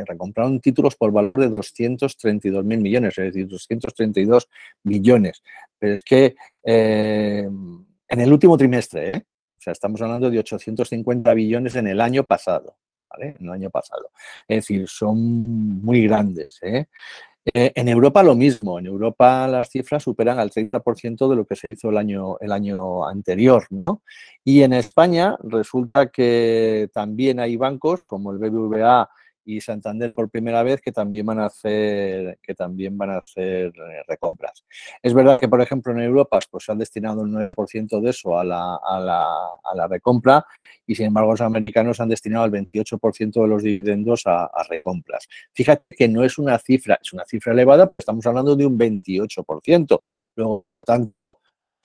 recompraron 0.06 0.62
títulos 0.62 0.96
por 0.96 1.12
valor 1.12 1.34
de 1.34 1.50
232 1.50 2.64
mil 2.64 2.80
millones, 2.80 3.18
es 3.18 3.34
decir, 3.34 3.48
232 3.48 4.48
billones. 4.84 5.44
Pero 5.78 5.96
es 5.96 6.04
que 6.04 6.36
eh, 6.64 7.50
en 8.10 8.22
el 8.22 8.32
último 8.32 8.58
trimestre, 8.58 9.10
¿eh? 9.10 9.24
Estamos 9.72 10.02
hablando 10.02 10.30
de 10.30 10.40
850 10.40 11.34
billones 11.34 11.76
en 11.76 11.88
el 11.88 12.02
año 12.02 12.24
pasado. 12.24 12.76
En 13.20 13.36
el 13.40 13.50
año 13.50 13.70
pasado. 13.70 14.12
Es 14.48 14.58
decir, 14.58 14.88
son 14.88 15.82
muy 15.82 16.04
grandes. 16.08 16.60
¿eh? 16.62 16.86
Eh, 17.54 17.72
en 17.76 17.88
Europa 17.88 18.22
lo 18.24 18.36
mismo, 18.36 18.78
en 18.78 18.88
Europa 18.88 19.48
las 19.48 19.70
cifras 19.70 20.04
superan 20.04 20.38
al 20.40 20.52
30% 20.52 21.30
de 21.30 21.36
lo 21.36 21.46
que 21.46 21.56
se 21.56 21.68
hizo 21.70 21.90
el 21.90 21.98
año, 21.98 22.38
el 22.40 22.52
año 22.52 23.08
anterior. 23.08 23.66
¿no? 23.70 24.02
Y 24.44 24.62
en 24.64 24.74
España 24.74 25.38
resulta 25.44 26.08
que 26.08 26.90
también 26.94 27.40
hay 27.40 27.56
bancos 27.56 28.04
como 28.04 28.32
el 28.32 28.38
BBVA 28.38 29.10
y 29.48 29.62
Santander 29.62 30.14
por 30.14 30.30
primera 30.30 30.62
vez 30.62 30.82
que 30.82 30.92
también 30.92 31.26
van 31.26 31.40
a 31.40 31.46
hacer, 31.46 32.38
que 32.44 32.54
también 32.54 32.98
van 32.98 33.12
a 33.12 33.18
hacer 33.20 33.68
eh, 33.68 34.04
recompras. 34.06 34.66
Es 35.02 35.14
verdad 35.14 35.40
que, 35.40 35.48
por 35.48 35.62
ejemplo, 35.62 35.94
en 35.94 36.02
Europa 36.02 36.40
pues, 36.52 36.66
se 36.66 36.74
han 36.74 36.80
destinado 36.80 37.24
el 37.24 37.32
9% 37.32 38.02
de 38.02 38.10
eso 38.10 38.38
a 38.38 38.44
la, 38.44 38.76
a, 38.76 39.00
la, 39.00 39.24
a 39.64 39.74
la, 39.74 39.88
recompra 39.88 40.46
y, 40.86 40.96
sin 40.96 41.06
embargo, 41.06 41.32
los 41.32 41.40
americanos 41.40 42.02
han 42.02 42.10
destinado 42.10 42.44
el 42.46 42.52
28% 42.52 43.42
de 43.42 43.48
los 43.48 43.64
dividendos 43.64 44.24
a, 44.26 44.52
recompras. 44.70 45.26
Fíjate 45.54 45.96
que 45.96 46.10
no 46.10 46.26
es 46.26 46.38
una 46.38 46.60
cifra, 46.60 47.00
es 47.02 47.14
una 47.14 47.24
cifra 47.24 47.54
elevada, 47.54 47.86
pero 47.86 47.96
estamos 48.00 48.26
hablando 48.26 48.54
de 48.54 48.66
un 48.66 48.78
28%. 48.78 50.02
Luego, 50.36 50.66
tanto, 50.86 51.16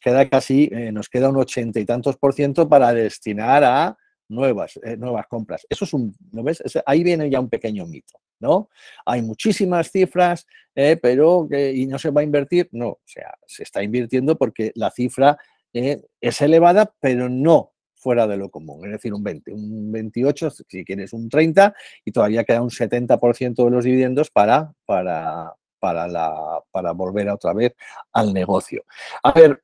queda 0.01 0.29
casi, 0.29 0.69
eh, 0.73 0.91
nos 0.91 1.09
queda 1.09 1.29
un 1.29 1.37
ochenta 1.37 1.79
y 1.79 1.85
tantos 1.85 2.17
por 2.17 2.35
ciento 2.35 2.69
para 2.69 2.93
destinar 2.93 3.63
a 3.63 3.97
nuevas, 4.33 4.79
eh, 4.83 4.97
nuevas 4.97 5.27
compras. 5.29 5.67
Eso 5.69 5.85
es 5.85 5.93
un, 5.93 6.15
¿no 6.33 6.43
ves? 6.43 6.63
ahí 6.87 7.05
viene 7.05 7.31
ya 7.31 7.39
un 7.39 7.49
pequeño 7.49 7.87
mito, 7.87 8.19
¿no? 8.41 8.71
Hay 9.07 9.23
muchísimas 9.23 9.91
cifras, 9.91 10.47
eh, 10.75 10.97
pero 11.01 11.49
¿y 11.51 11.87
no 11.87 11.99
se 11.99 12.11
va 12.11 12.23
a 12.23 12.25
invertir? 12.25 12.69
No, 12.73 12.89
o 12.89 13.01
sea, 13.05 13.35
se 13.47 13.63
está 13.63 13.83
invirtiendo 13.83 14.37
porque 14.37 14.73
la 14.75 14.91
cifra 14.91 15.39
eh, 15.73 16.03
es 16.21 16.41
elevada, 16.41 16.93
pero 17.01 17.29
no 17.29 17.73
fuera 17.95 18.27
de 18.27 18.37
lo 18.37 18.51
común, 18.51 18.85
es 18.87 18.93
decir, 18.93 19.15
un 19.15 19.23
20, 19.23 19.53
un 19.53 19.93
28, 19.93 20.51
si 20.51 20.85
quieres 20.85 21.13
un 21.13 21.29
30, 21.29 21.73
y 22.05 22.11
todavía 22.11 22.43
queda 22.43 22.61
un 22.61 22.71
70% 22.71 23.65
de 23.65 23.71
los 23.71 23.85
dividendos 23.85 24.29
para, 24.29 24.73
para, 24.85 25.55
para, 25.79 26.09
la, 26.09 26.61
para 26.73 26.91
volver 26.93 27.31
otra 27.31 27.53
vez 27.53 27.75
al 28.13 28.35
negocio. 28.35 28.85
A 29.23 29.31
ver, 29.31 29.63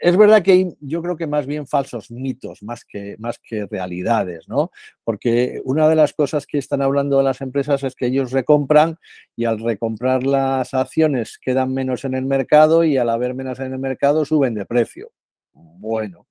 es 0.00 0.16
verdad 0.16 0.42
que 0.42 0.52
hay, 0.52 0.76
yo 0.80 1.02
creo 1.02 1.16
que 1.16 1.26
más 1.26 1.46
bien 1.46 1.66
falsos 1.66 2.10
mitos, 2.10 2.62
más 2.62 2.84
que, 2.84 3.16
más 3.18 3.38
que 3.38 3.66
realidades, 3.66 4.48
¿no? 4.48 4.70
Porque 5.04 5.60
una 5.64 5.88
de 5.88 5.96
las 5.96 6.12
cosas 6.12 6.46
que 6.46 6.58
están 6.58 6.82
hablando 6.82 7.22
las 7.22 7.40
empresas 7.40 7.82
es 7.82 7.94
que 7.94 8.06
ellos 8.06 8.30
recompran 8.30 8.96
y 9.36 9.44
al 9.44 9.58
recomprar 9.58 10.24
las 10.24 10.74
acciones 10.74 11.38
quedan 11.38 11.72
menos 11.74 12.04
en 12.04 12.14
el 12.14 12.26
mercado 12.26 12.84
y 12.84 12.96
al 12.96 13.10
haber 13.10 13.34
menos 13.34 13.58
en 13.60 13.72
el 13.72 13.78
mercado 13.78 14.24
suben 14.24 14.54
de 14.54 14.66
precio. 14.66 15.10
Bueno, 15.52 16.26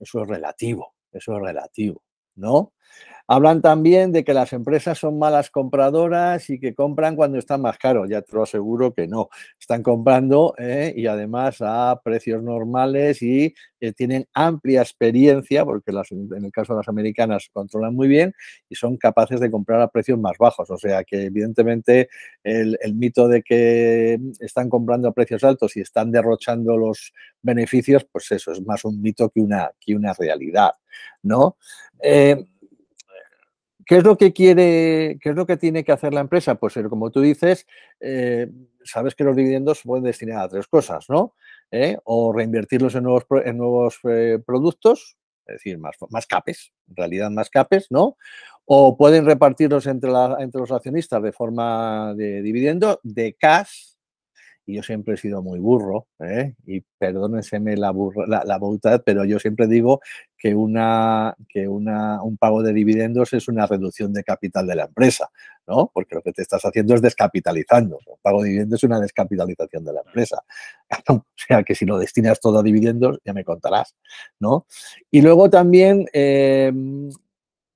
eso 0.00 0.22
es 0.22 0.28
relativo, 0.28 0.94
eso 1.12 1.36
es 1.36 1.42
relativo, 1.42 2.02
¿no? 2.34 2.72
Hablan 3.28 3.60
también 3.60 4.12
de 4.12 4.22
que 4.22 4.32
las 4.32 4.52
empresas 4.52 4.98
son 4.98 5.18
malas 5.18 5.50
compradoras 5.50 6.48
y 6.48 6.60
que 6.60 6.74
compran 6.74 7.16
cuando 7.16 7.38
están 7.38 7.60
más 7.60 7.76
caros. 7.76 8.08
Ya 8.08 8.22
te 8.22 8.32
lo 8.36 8.44
aseguro 8.44 8.94
que 8.94 9.08
no. 9.08 9.30
Están 9.58 9.82
comprando 9.82 10.54
¿eh? 10.58 10.94
y 10.96 11.08
además 11.08 11.56
a 11.60 12.00
precios 12.04 12.40
normales 12.40 13.22
y 13.22 13.52
eh, 13.80 13.92
tienen 13.92 14.28
amplia 14.32 14.82
experiencia, 14.82 15.64
porque 15.64 15.90
en 15.90 16.44
el 16.44 16.52
caso 16.52 16.74
de 16.74 16.78
las 16.78 16.88
americanas 16.88 17.50
controlan 17.52 17.96
muy 17.96 18.06
bien 18.06 18.32
y 18.68 18.76
son 18.76 18.96
capaces 18.96 19.40
de 19.40 19.50
comprar 19.50 19.80
a 19.80 19.88
precios 19.88 20.20
más 20.20 20.38
bajos. 20.38 20.70
O 20.70 20.78
sea 20.78 21.02
que 21.02 21.24
evidentemente 21.24 22.08
el, 22.44 22.78
mito 22.94 23.26
de 23.26 23.42
que 23.42 24.20
están 24.38 24.70
comprando 24.70 25.08
a 25.08 25.12
precios 25.12 25.42
altos 25.42 25.76
y 25.76 25.80
están 25.80 26.12
derrochando 26.12 26.76
los 26.76 27.12
beneficios, 27.42 28.06
pues 28.10 28.30
eso 28.30 28.52
es 28.52 28.62
más 28.62 28.84
un 28.84 29.02
mito 29.02 29.28
que 29.30 29.40
una, 29.40 29.72
que 29.80 29.96
una 29.96 30.12
realidad. 30.12 30.70
¿no? 31.22 31.56
Eh, 32.00 32.46
¿Qué 33.86 33.98
es 33.98 34.04
lo 34.04 34.18
que 34.18 34.32
quiere, 34.32 35.16
qué 35.22 35.30
es 35.30 35.36
lo 35.36 35.46
que 35.46 35.56
tiene 35.56 35.84
que 35.84 35.92
hacer 35.92 36.12
la 36.12 36.20
empresa? 36.20 36.56
Pues 36.56 36.76
eh, 36.76 36.82
como 36.88 37.12
tú 37.12 37.20
dices, 37.20 37.66
eh, 38.00 38.50
sabes 38.84 39.14
que 39.14 39.22
los 39.22 39.36
dividendos 39.36 39.78
se 39.78 39.86
pueden 39.86 40.04
destinar 40.04 40.42
a 40.42 40.48
tres 40.48 40.66
cosas, 40.66 41.08
¿no? 41.08 41.34
¿Eh? 41.70 41.96
O 42.04 42.32
reinvertirlos 42.32 42.96
en 42.96 43.04
nuevos, 43.04 43.24
en 43.44 43.56
nuevos 43.56 44.00
productos, 44.44 45.16
es 45.46 45.54
decir, 45.54 45.78
más, 45.78 45.94
más 46.10 46.26
capes, 46.26 46.72
en 46.88 46.96
realidad 46.96 47.30
más 47.30 47.48
capes, 47.48 47.86
¿no? 47.90 48.16
O 48.64 48.96
pueden 48.96 49.24
repartirlos 49.24 49.86
entre, 49.86 50.10
entre 50.40 50.60
los 50.60 50.72
accionistas 50.72 51.22
de 51.22 51.30
forma 51.30 52.12
de 52.16 52.42
dividendo, 52.42 52.98
de 53.04 53.34
cash, 53.34 53.95
y 54.66 54.74
yo 54.74 54.82
siempre 54.82 55.14
he 55.14 55.16
sido 55.16 55.42
muy 55.42 55.60
burro, 55.60 56.08
¿eh? 56.18 56.54
y 56.66 56.80
perdónenseme 56.98 57.76
la, 57.76 57.94
la, 58.26 58.42
la, 58.44 58.58
voluntad, 58.58 59.00
pero 59.06 59.24
yo 59.24 59.38
siempre 59.38 59.68
digo 59.68 60.00
que, 60.36 60.56
una, 60.56 61.36
que 61.48 61.68
una, 61.68 62.20
un 62.22 62.36
pago 62.36 62.64
de 62.64 62.72
dividendos 62.72 63.32
es 63.32 63.46
una 63.46 63.66
reducción 63.66 64.12
de 64.12 64.24
capital 64.24 64.66
de 64.66 64.74
la 64.74 64.84
empresa, 64.86 65.30
¿no? 65.68 65.90
Porque 65.94 66.16
lo 66.16 66.22
que 66.22 66.32
te 66.32 66.42
estás 66.42 66.64
haciendo 66.64 66.94
es 66.94 67.02
descapitalizando. 67.02 67.98
Un 68.06 68.18
pago 68.20 68.42
de 68.42 68.48
dividendos 68.48 68.80
es 68.80 68.84
una 68.84 69.00
descapitalización 69.00 69.84
de 69.84 69.92
la 69.92 70.00
empresa. 70.00 70.42
O 71.08 71.24
sea 71.48 71.62
que 71.62 71.76
si 71.76 71.84
lo 71.84 71.98
destinas 71.98 72.40
todo 72.40 72.58
a 72.58 72.62
dividendos, 72.62 73.20
ya 73.24 73.32
me 73.32 73.44
contarás, 73.44 73.94
¿no? 74.40 74.66
Y 75.12 75.22
luego 75.22 75.48
también 75.48 76.06
em, 76.12 77.10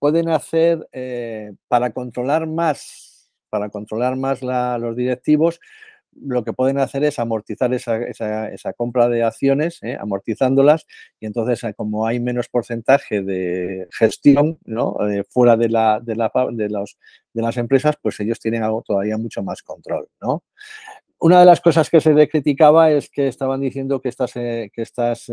pueden 0.01 0.29
hacer, 0.29 0.89
eh, 0.93 1.53
para 1.69 1.93
controlar 1.93 2.49
más, 2.49 3.31
para 3.49 3.69
controlar 3.69 4.17
más 4.17 4.43
los 4.43 4.97
directivos, 4.97 5.61
lo 6.13 6.45
que 6.45 6.53
pueden 6.53 6.79
hacer 6.79 7.05
es 7.05 7.19
amortizar 7.19 7.73
esa, 7.73 7.99
esa, 7.99 8.73
compra 8.75 9.09
de 9.09 9.23
acciones, 9.23 9.79
¿eh? 9.83 9.97
amortizándolas, 10.01 10.87
y 11.21 11.27
entonces 11.27 11.63
eh, 11.65 11.75
como 11.75 12.07
hay 12.07 12.21
menos 12.21 12.49
porcentaje 12.49 13.23
de 13.23 13.87
gestión 13.93 14.59
¿no? 14.65 14.97
Eh, 15.09 15.25
fuera 15.29 15.57
de, 15.57 15.69
la, 15.69 16.01
de, 16.01 16.17
la, 16.17 16.31
de, 16.53 16.69
los, 16.69 16.99
de 17.33 17.43
las 17.43 17.57
empresas, 17.57 17.97
pues 18.03 18.19
ellos 18.21 18.41
tienen 18.41 18.63
todavía 18.85 19.17
mucho 19.19 19.43
más 19.43 19.63
control. 19.63 20.09
¿no? 20.21 20.45
Una 21.21 21.41
de 21.41 21.47
las 21.47 21.61
cosas 21.61 21.91
que 21.91 22.01
se 22.01 22.15
le 22.15 22.29
criticaba 22.29 22.91
es 22.91 23.11
que 23.11 23.29
estaban 23.29 23.61
diciendo 23.61 24.01
que 24.01 24.09
estas, 24.09 24.33
que 24.33 24.71
estas 24.77 25.31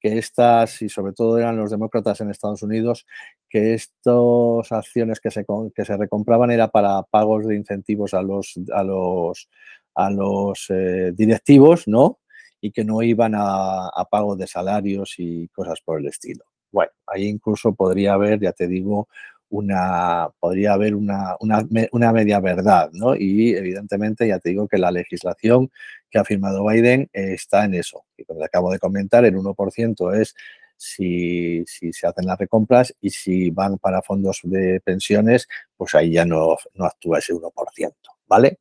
que 0.00 0.18
estas, 0.18 0.80
y 0.82 0.88
sobre 0.88 1.12
todo 1.12 1.38
eran 1.38 1.56
los 1.56 1.70
demócratas 1.70 2.20
en 2.20 2.30
Estados 2.30 2.62
Unidos, 2.62 3.06
que 3.48 3.74
estas 3.74 4.72
acciones 4.72 5.20
que 5.20 5.30
se, 5.30 5.44
que 5.74 5.84
se 5.84 5.96
recompraban 5.96 6.50
era 6.50 6.68
para 6.68 7.02
pagos 7.02 7.46
de 7.46 7.56
incentivos 7.56 8.14
a 8.14 8.22
los, 8.22 8.58
a 8.72 8.82
los, 8.82 9.48
a 9.94 10.10
los 10.10 10.66
eh, 10.70 11.12
directivos, 11.14 11.86
¿no? 11.86 12.18
Y 12.60 12.72
que 12.72 12.84
no 12.84 13.02
iban 13.02 13.34
a, 13.34 13.88
a 13.88 14.04
pago 14.06 14.36
de 14.36 14.46
salarios 14.46 15.14
y 15.18 15.48
cosas 15.48 15.80
por 15.84 16.00
el 16.00 16.06
estilo. 16.06 16.44
Bueno, 16.72 16.92
ahí 17.06 17.26
incluso 17.26 17.74
podría 17.74 18.14
haber, 18.14 18.40
ya 18.40 18.52
te 18.52 18.68
digo, 18.68 19.08
una, 19.50 20.28
podría 20.38 20.72
haber 20.72 20.94
una, 20.94 21.36
una, 21.40 22.12
media 22.12 22.40
verdad, 22.40 22.90
¿no? 22.92 23.14
Y 23.16 23.54
evidentemente 23.54 24.26
ya 24.26 24.38
te 24.38 24.50
digo 24.50 24.68
que 24.68 24.78
la 24.78 24.90
legislación 24.90 25.70
que 26.08 26.18
ha 26.18 26.24
firmado 26.24 26.66
Biden 26.66 27.08
está 27.12 27.64
en 27.64 27.74
eso. 27.74 28.04
Y 28.16 28.24
como 28.24 28.42
acabo 28.44 28.72
de 28.72 28.78
comentar, 28.78 29.24
el 29.24 29.36
1% 29.36 30.20
es 30.20 30.34
si, 30.80 31.62
si, 31.66 31.92
se 31.92 32.06
hacen 32.06 32.26
las 32.26 32.38
recompras 32.38 32.94
y 33.00 33.10
si 33.10 33.50
van 33.50 33.78
para 33.78 34.00
fondos 34.00 34.40
de 34.44 34.80
pensiones, 34.80 35.46
pues 35.76 35.94
ahí 35.94 36.12
ya 36.12 36.24
no, 36.24 36.56
no 36.74 36.84
actúa 36.86 37.18
ese 37.18 37.34
1%, 37.34 37.92
¿vale? 38.26 38.60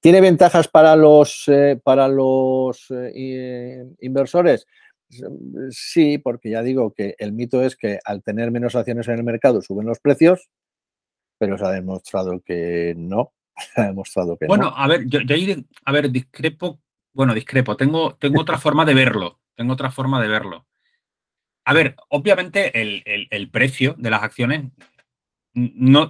¿Tiene 0.00 0.20
ventajas 0.22 0.66
para 0.68 0.96
los, 0.96 1.44
eh, 1.48 1.78
para 1.82 2.08
los 2.08 2.86
eh, 2.90 3.84
inversores? 4.00 4.66
Sí, 5.70 6.18
porque 6.18 6.50
ya 6.50 6.62
digo 6.62 6.92
que 6.92 7.14
el 7.18 7.32
mito 7.32 7.62
es 7.62 7.76
que 7.76 7.98
al 8.04 8.22
tener 8.22 8.50
menos 8.50 8.74
acciones 8.74 9.08
en 9.08 9.14
el 9.14 9.24
mercado 9.24 9.62
suben 9.62 9.86
los 9.86 10.00
precios, 10.00 10.50
pero 11.38 11.56
se 11.56 11.64
ha 11.64 11.70
demostrado 11.70 12.40
que 12.44 12.94
no, 12.96 13.32
ha 13.76 13.86
demostrado 13.86 14.36
que 14.36 14.46
bueno, 14.46 14.72
a 14.74 14.86
ver, 14.86 15.06
yo, 15.06 15.20
ahí, 15.30 15.66
a 15.84 15.92
ver, 15.92 16.10
discrepo, 16.10 16.80
bueno, 17.12 17.34
discrepo, 17.34 17.76
tengo, 17.76 18.16
tengo 18.16 18.40
otra 18.40 18.58
forma 18.58 18.84
de 18.84 18.94
verlo, 18.94 19.40
tengo 19.54 19.72
otra 19.72 19.90
forma 19.90 20.20
de 20.20 20.28
verlo. 20.28 20.66
A 21.64 21.74
ver, 21.74 21.96
obviamente 22.08 22.80
el, 22.80 23.50
precio 23.50 23.94
de 23.98 24.08
las 24.08 24.22
acciones 24.22 24.72
no 25.52 26.08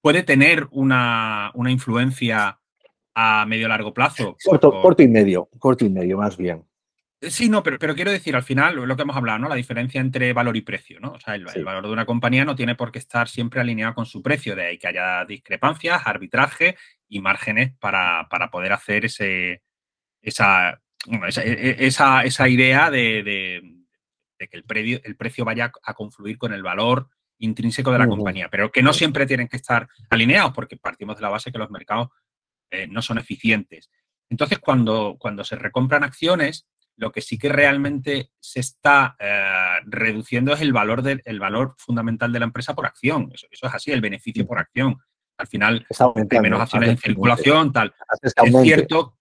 puede 0.00 0.24
tener 0.24 0.66
una, 0.72 1.52
influencia 1.68 2.58
a 3.14 3.46
medio 3.46 3.68
largo 3.68 3.94
plazo. 3.94 4.36
Corto, 4.44 4.82
corto 4.82 5.02
y 5.02 5.08
medio, 5.08 5.48
corto 5.60 5.84
y 5.84 5.90
medio, 5.90 6.18
más 6.18 6.36
bien. 6.36 6.67
Sí, 7.20 7.48
no, 7.48 7.64
pero, 7.64 7.78
pero, 7.80 7.96
quiero 7.96 8.12
decir, 8.12 8.36
al 8.36 8.44
final, 8.44 8.76
lo 8.76 8.96
que 8.96 9.02
hemos 9.02 9.16
hablado, 9.16 9.40
¿no? 9.40 9.48
La 9.48 9.56
diferencia 9.56 10.00
entre 10.00 10.32
valor 10.32 10.56
y 10.56 10.60
precio, 10.60 11.00
¿no? 11.00 11.12
O 11.12 11.20
sea, 11.20 11.34
el, 11.34 11.44
valor 11.64 11.84
de 11.86 11.92
una 11.92 12.06
compañía 12.06 12.44
no 12.44 12.54
tiene 12.54 12.76
por 12.76 12.92
qué 12.92 13.00
estar 13.00 13.28
siempre 13.28 13.60
alineado 13.60 13.94
con 13.94 14.06
su 14.06 14.22
precio, 14.22 14.54
de 14.54 14.66
ahí 14.66 14.78
que 14.78 14.86
haya 14.86 15.24
discrepancias, 15.24 16.00
arbitraje 16.04 16.76
y 17.08 17.20
márgenes 17.20 17.72
para, 17.80 18.28
poder 18.52 18.72
hacer 18.72 19.06
ese, 19.06 19.62
esa, 20.22 20.80
e, 21.08 21.16
e, 21.42 21.86
esa, 21.86 22.22
esa, 22.22 22.48
idea 22.48 22.88
de, 22.88 23.62
que 24.38 24.48
el, 24.52 24.62
precio, 24.62 25.00
el 25.02 25.16
precio 25.16 25.44
vaya 25.44 25.72
a 25.82 25.94
confluir 25.94 26.38
con 26.38 26.52
el 26.52 26.62
valor 26.62 27.08
intrínseco 27.38 27.90
de 27.90 27.98
la 27.98 28.06
compañía, 28.06 28.48
pero 28.48 28.70
que 28.70 28.82
no 28.82 28.92
siempre 28.92 29.26
tienen 29.26 29.48
que 29.48 29.56
estar 29.56 29.88
alineados, 30.08 30.52
porque 30.52 30.76
partimos 30.76 31.16
de 31.16 31.22
la 31.22 31.30
base 31.30 31.50
que 31.50 31.58
los 31.58 31.70
mercados 31.70 32.10
eh, 32.70 32.86
no 32.86 33.02
son 33.02 33.18
eficientes. 33.18 33.90
Entonces, 34.30 34.58
cuando, 34.60 35.16
cuando 35.18 35.42
se 35.42 35.56
recompran 35.56 36.04
acciones, 36.04 36.68
lo 36.98 37.12
que 37.12 37.20
sí 37.20 37.38
que 37.38 37.48
realmente 37.48 38.32
se 38.40 38.60
está 38.60 39.16
eh, 39.20 39.80
reduciendo 39.86 40.52
es 40.52 40.60
el 40.60 40.72
valor, 40.72 41.02
valor 41.38 41.74
fundamental 41.78 42.32
de 42.32 42.40
la 42.40 42.44
empresa 42.44 42.74
por 42.74 42.86
acción. 42.86 43.30
Eso, 43.32 43.46
es 43.50 43.74
así, 43.74 43.92
el 43.92 44.00
beneficio 44.00 44.46
por 44.46 44.58
acción. 44.58 44.98
Al 45.38 45.46
final, 45.46 45.86
hay 46.30 46.40
menos 46.40 46.60
acciones 46.60 46.90
en 46.90 46.98
circulación, 46.98 47.72
tal. 47.72 47.94
Es 48.20 48.34
cierto, 48.62 49.16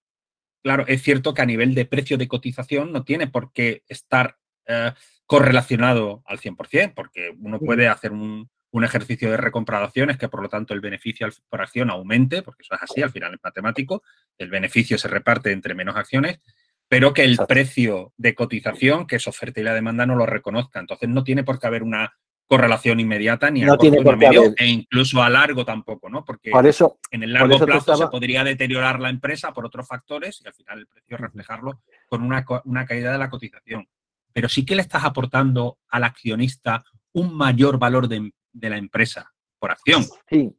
claro, 0.63 0.85
es 0.87 1.03
cierto 1.03 1.35
que 1.35 1.43
a 1.43 1.45
nivel 1.45 1.75
de 1.75 1.85
precio 1.85 2.17
de 2.17 2.27
cotización 2.27 2.91
no 2.91 3.03
tiene 3.03 3.27
por 3.27 3.53
qué 3.53 3.83
estar 3.87 4.37
eh, 4.65 4.91
correlacionado 5.27 6.23
al 6.25 6.39
100%, 6.39 6.93
porque 6.95 7.31
uno 7.39 7.59
puede 7.59 7.87
hacer 7.87 8.11
un, 8.11 8.49
un 8.71 8.83
ejercicio 8.85 9.29
de 9.29 9.37
recompra 9.37 9.77
de 9.77 9.85
acciones 9.85 10.17
que 10.17 10.29
por 10.29 10.41
lo 10.41 10.49
tanto 10.49 10.73
el 10.73 10.81
beneficio 10.81 11.29
por 11.47 11.61
acción 11.61 11.91
aumente, 11.91 12.41
porque 12.41 12.63
eso 12.63 12.73
es 12.73 12.81
así, 12.81 13.03
al 13.03 13.11
final 13.11 13.35
es 13.35 13.39
matemático, 13.43 14.01
el 14.39 14.49
beneficio 14.49 14.97
se 14.97 15.07
reparte 15.07 15.51
entre 15.51 15.75
menos 15.75 15.95
acciones 15.95 16.39
pero 16.87 17.13
que 17.13 17.23
el 17.23 17.37
precio 17.47 18.13
de 18.17 18.33
cotización, 18.33 19.07
que 19.07 19.17
es 19.17 19.27
oferta 19.27 19.59
y 19.59 19.63
la 19.63 19.73
demanda, 19.73 20.05
no 20.05 20.15
lo 20.15 20.25
reconozca. 20.25 20.79
Entonces 20.79 21.09
no 21.09 21.23
tiene 21.23 21.43
por 21.43 21.59
qué 21.59 21.67
haber 21.67 21.83
una 21.83 22.17
correlación 22.47 23.01
inmediata 23.01 23.51
ni 23.51 23.63
a 23.63 23.67
corto 23.67 23.91
ni 23.91 23.97
a 23.97 24.15
medio 24.15 24.53
e 24.57 24.67
incluso 24.67 25.21
a 25.21 25.29
largo 25.29 25.65
tampoco, 25.65 26.09
¿no? 26.09 26.23
Porque 26.23 26.51
eso, 26.63 26.97
en 27.11 27.23
el 27.23 27.33
largo 27.33 27.59
plazo 27.59 27.97
se 27.97 28.07
podría 28.07 28.43
deteriorar 28.45 29.01
la 29.01 29.09
empresa 29.09 29.53
por 29.53 29.65
otros 29.65 29.85
factores 29.85 30.41
y 30.41 30.47
al 30.47 30.53
final 30.53 30.79
el 30.79 30.87
precio 30.87 31.17
reflejarlo 31.17 31.81
con 32.07 32.23
una, 32.23 32.85
caída 32.85 33.11
de 33.11 33.17
la 33.17 33.29
cotización. 33.29 33.89
Pero 34.31 34.47
sí 34.47 34.65
que 34.65 34.75
le 34.75 34.81
estás 34.81 35.03
aportando 35.03 35.77
al 35.89 36.05
accionista 36.05 36.85
un 37.11 37.35
mayor 37.35 37.79
valor 37.79 38.07
de, 38.07 38.31
la 38.53 38.77
empresa 38.77 39.33
por 39.59 39.71
acción. 39.71 40.05
Sí, 40.29 40.55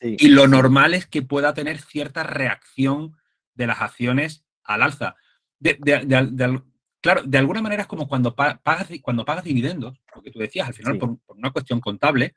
y 0.00 0.28
lo 0.28 0.46
normal 0.46 0.94
es 0.94 1.06
que 1.06 1.22
pueda 1.22 1.54
tener 1.54 1.80
cierta 1.80 2.22
reacción 2.22 3.16
de 3.54 3.66
las 3.66 3.80
acciones 3.80 4.44
al 4.64 4.82
alza 4.82 5.16
de, 5.62 6.62
claro, 7.00 7.22
de 7.24 7.38
alguna 7.38 7.62
manera 7.62 7.82
es 7.82 7.88
como 7.88 8.08
cuando 8.08 8.34
pagas, 8.34 8.88
cuando 9.00 9.24
pagas 9.24 9.44
dividendos, 9.44 10.00
lo 10.14 10.22
que 10.22 10.30
tú 10.30 10.38
decías, 10.38 10.68
al 10.68 10.74
final, 10.74 10.98
por, 10.98 11.18
una 11.28 11.50
cuestión 11.50 11.80
contable, 11.80 12.34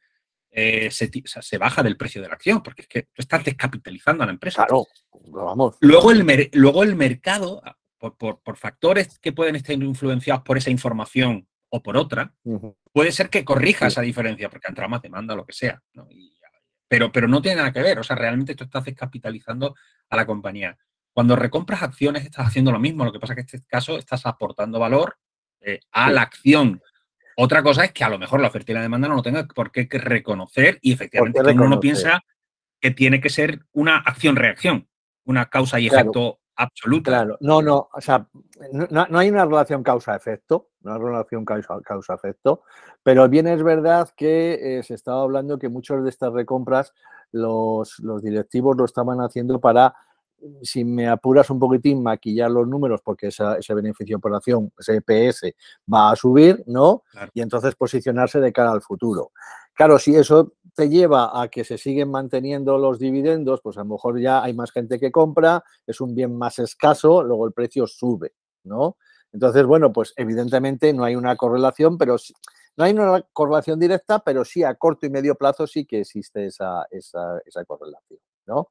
eh, 0.51 0.89
se, 0.91 1.57
baja 1.57 1.83
del 1.83 1.97
precio 1.97 2.21
de 2.21 2.27
la 2.27 2.35
acción, 2.35 2.61
porque 2.61 2.83
es 2.83 2.87
que 2.87 3.03
tú 3.03 3.21
estás 3.21 3.43
descapitalizando 3.43 4.23
a 4.23 4.27
la 4.27 4.31
empresa. 4.31 4.65
Claro, 4.65 4.85
vamos. 5.31 5.75
Luego 5.81 6.11
el, 6.11 6.49
luego 6.53 6.83
el 6.83 6.95
mercado, 6.95 7.61
por, 7.97 8.57
factores 8.57 9.19
que 9.19 9.33
pueden 9.33 9.55
estar 9.55 9.75
influenciados 9.75 10.43
por 10.43 10.57
esa 10.57 10.69
información 10.69 11.47
o 11.69 11.81
por 11.81 11.97
otra, 11.97 12.33
puede 12.93 13.11
ser 13.11 13.29
que 13.29 13.43
corrija 13.43 13.87
esa 13.87 14.01
diferencia, 14.01 14.49
porque 14.49 14.67
entra 14.69 14.87
más 14.87 15.01
demanda, 15.01 15.35
lo 15.35 15.45
que 15.45 15.53
sea. 15.53 15.81
pero, 16.87 17.11
pero 17.11 17.27
no 17.27 17.41
tiene 17.41 17.57
nada 17.57 17.73
que 17.73 17.81
ver, 17.81 17.99
o 17.99 18.03
sea, 18.03 18.15
realmente 18.15 18.55
tú 18.55 18.63
estás 18.63 18.85
descapitalizando 18.85 19.75
a 20.09 20.15
la 20.15 20.25
compañía. 20.25 20.77
Cuando 21.15 21.37
recompras 21.37 21.81
acciones 21.81 22.25
estás 22.25 22.47
haciendo 22.47 22.73
lo 22.73 22.79
mismo, 22.79 23.05
lo 23.05 23.13
que 23.13 23.21
pasa 23.21 23.31
es 23.31 23.37
que 23.37 23.41
en 23.43 23.61
este 23.61 23.69
caso 23.69 23.97
estás 23.97 24.25
aportando 24.25 24.79
valor 24.79 25.15
eh, 25.61 25.79
a 25.93 26.11
la 26.11 26.23
acción. 26.23 26.81
Otra 27.37 27.63
cosa 27.63 27.85
es 27.85 27.93
que 27.93 28.03
a 28.03 28.09
lo 28.09 28.19
mejor 28.19 28.41
la 28.41 28.49
oferta 28.49 28.73
y 28.73 28.75
la 28.75 28.81
demanda 28.81 29.07
no 29.07 29.15
lo 29.15 29.21
tenga 29.21 29.47
por 29.47 29.71
qué 29.71 29.87
reconocer 29.91 30.77
y 30.81 30.91
efectivamente 30.91 31.39
uno 31.39 31.79
piensa 31.79 32.21
que 32.81 32.91
tiene 32.91 33.21
que 33.21 33.29
ser 33.29 33.61
una 33.71 33.99
acción-reacción, 33.99 34.89
una 35.23 35.45
causa 35.45 35.79
y 35.79 35.87
efecto 35.87 36.41
absoluta. 36.57 37.11
Claro, 37.11 37.37
no, 37.39 37.61
no, 37.61 37.87
o 37.93 38.01
sea, 38.01 38.27
no, 38.73 39.17
hay 39.17 39.29
una 39.29 39.45
relación 39.45 39.83
causa-efecto, 39.83 40.71
no 40.81 40.95
hay 40.95 40.99
relación 40.99 41.45
causa-efecto, 41.45 42.63
pero 43.03 43.29
bien 43.29 43.47
es 43.47 43.63
verdad 43.63 44.09
que 44.17 44.79
eh, 44.79 44.83
se 44.83 44.95
estaba 44.95 45.21
hablando 45.21 45.59
que 45.59 45.69
muchas 45.69 46.03
de 46.03 46.09
estas 46.09 46.33
recompras 46.33 46.93
los, 47.31 47.99
los 47.99 48.21
directivos 48.21 48.75
lo 48.75 48.83
estaban 48.83 49.21
haciendo 49.21 49.61
para 49.61 49.95
si 50.61 50.83
me 50.83 51.07
apuras 51.07 51.49
un 51.49 51.59
poquitín, 51.59 52.03
maquillar 52.03 52.51
los 52.51 52.67
números 52.67 53.01
porque 53.03 53.27
ese 53.27 53.73
beneficio 53.73 54.19
por 54.19 54.33
acción, 54.35 54.71
ese 54.77 55.01
EPS, 55.05 55.53
va 55.91 56.11
a 56.11 56.15
subir, 56.15 56.63
¿no? 56.67 57.03
Y 57.33 57.41
entonces 57.41 57.75
posicionarse 57.75 58.39
de 58.39 58.53
cara 58.53 58.71
al 58.71 58.81
futuro. 58.81 59.31
Claro, 59.73 59.99
si 59.99 60.15
eso 60.15 60.53
te 60.73 60.89
lleva 60.89 61.41
a 61.41 61.47
que 61.47 61.63
se 61.63 61.77
siguen 61.77 62.11
manteniendo 62.11 62.77
los 62.77 62.99
dividendos, 62.99 63.61
pues 63.61 63.77
a 63.77 63.81
lo 63.81 63.87
mejor 63.87 64.19
ya 64.19 64.43
hay 64.43 64.53
más 64.53 64.71
gente 64.71 64.99
que 64.99 65.11
compra, 65.11 65.63
es 65.85 66.01
un 66.01 66.15
bien 66.15 66.37
más 66.37 66.59
escaso, 66.59 67.23
luego 67.23 67.47
el 67.47 67.53
precio 67.53 67.87
sube, 67.87 68.33
¿no? 68.63 68.97
Entonces, 69.33 69.65
bueno, 69.65 69.91
pues 69.91 70.13
evidentemente 70.15 70.93
no 70.93 71.03
hay 71.03 71.15
una 71.15 71.35
correlación, 71.35 71.97
pero 71.97 72.15
no 72.77 72.83
hay 72.83 72.93
una 72.93 73.21
correlación 73.33 73.79
directa, 73.79 74.19
pero 74.19 74.45
sí 74.45 74.63
a 74.63 74.75
corto 74.75 75.05
y 75.05 75.09
medio 75.09 75.35
plazo 75.35 75.67
sí 75.67 75.85
que 75.85 76.01
existe 76.01 76.45
esa, 76.45 76.85
esa, 76.89 77.39
esa 77.45 77.65
correlación, 77.65 78.19
¿no? 78.45 78.69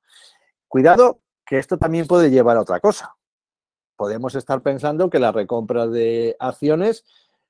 Cuidado 0.68 1.20
que 1.44 1.58
esto 1.58 1.78
también 1.78 2.06
puede 2.06 2.30
llevar 2.30 2.56
a 2.56 2.62
otra 2.62 2.80
cosa. 2.80 3.14
Podemos 3.96 4.34
estar 4.34 4.62
pensando 4.62 5.08
que 5.08 5.18
las 5.18 5.34
recompras 5.34 5.90
de 5.92 6.36
acciones 6.38 7.04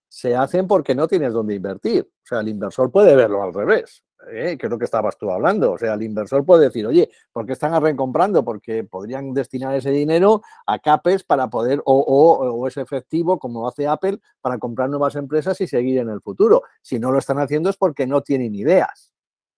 se 0.08 0.36
hacen 0.36 0.68
porque 0.68 0.94
no 0.94 1.08
tienes 1.08 1.32
dónde 1.32 1.54
invertir. 1.54 2.08
O 2.22 2.26
sea, 2.26 2.40
el 2.40 2.48
inversor 2.48 2.90
puede 2.90 3.16
verlo 3.16 3.42
al 3.42 3.52
revés, 3.52 4.04
¿eh? 4.30 4.56
que 4.56 4.66
es 4.66 4.70
lo 4.70 4.78
que 4.78 4.84
estabas 4.84 5.16
tú 5.18 5.30
hablando. 5.30 5.72
O 5.72 5.78
sea, 5.78 5.94
el 5.94 6.02
inversor 6.02 6.44
puede 6.44 6.66
decir, 6.66 6.86
oye, 6.86 7.10
¿por 7.32 7.46
qué 7.46 7.52
están 7.54 7.80
recomprando? 7.82 8.44
Porque 8.44 8.84
podrían 8.84 9.34
destinar 9.34 9.74
ese 9.74 9.90
dinero 9.90 10.42
a 10.66 10.78
CAPES 10.78 11.24
para 11.24 11.48
poder, 11.48 11.82
o, 11.84 11.98
o, 11.98 12.68
es 12.68 12.76
efectivo, 12.76 13.38
como 13.38 13.66
hace 13.66 13.88
Apple, 13.88 14.20
para 14.40 14.58
comprar 14.58 14.88
nuevas 14.88 15.16
empresas 15.16 15.60
y 15.60 15.66
seguir 15.66 15.98
en 15.98 16.10
el 16.10 16.20
futuro. 16.20 16.62
Si 16.82 16.98
no 16.98 17.10
lo 17.10 17.18
están 17.18 17.38
haciendo 17.38 17.70
es 17.70 17.76
porque 17.76 18.06
no 18.06 18.22
tienen 18.22 18.54
ideas. 18.54 19.12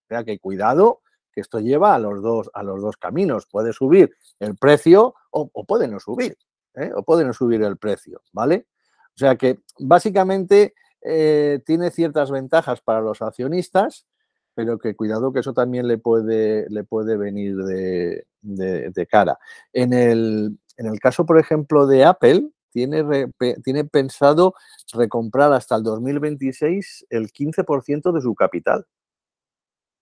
O 0.05 0.09
sea, 0.09 0.25
que 0.25 0.39
cuidado 0.39 1.01
que 1.37 1.43
esto 1.43 1.61
lleva 1.61 1.95
a 1.95 1.99
los 1.99 2.23
dos, 2.23 2.51
a 2.55 2.63
los 2.63 2.81
dos 2.81 2.97
caminos. 2.97 3.47
Puede 3.47 3.75
subir 3.75 4.17
el 4.41 4.57
precio 4.57 5.15
o, 5.31 5.49
puede 5.67 5.87
no 5.87 6.01
subir, 6.01 6.39
¿eh? 6.75 6.91
o 6.97 7.03
puede 7.03 7.27
no 7.27 7.35
subir 7.35 7.63
el 7.63 7.77
precio, 7.77 8.23
¿vale? 8.33 8.67
O 9.15 9.19
sea 9.19 9.37
que 9.37 9.61
básicamente 9.79 10.73
eh, 11.03 11.61
tiene 11.67 11.91
ciertas 11.91 12.31
ventajas 12.31 12.81
para 12.81 13.03
los 13.03 13.21
accionistas, 13.21 14.07
pero 14.55 14.79
que 14.79 14.97
cuidado 14.97 15.31
que 15.31 15.41
eso 15.41 15.53
también 15.53 15.87
le 15.87 15.99
puede, 15.99 16.71
le 16.71 16.85
puede 16.85 17.19
venir 17.19 17.55
de, 17.59 19.07
cara. 19.11 19.39
En 19.75 19.93
el, 19.93 20.59
en 20.79 20.87
el, 20.87 20.99
caso, 21.01 21.27
por 21.27 21.39
ejemplo, 21.39 21.87
de 21.87 22.07
Apple, 22.07 22.49
tiene, 22.71 23.31
tiene 23.63 23.85
pensado 23.85 24.55
recomprar 24.95 25.53
hasta 25.53 25.77
el 25.77 25.83
2026 25.83 27.09
el 27.11 27.31
15% 27.31 28.11
de 28.11 28.21
su 28.23 28.35
capital. 28.35 28.87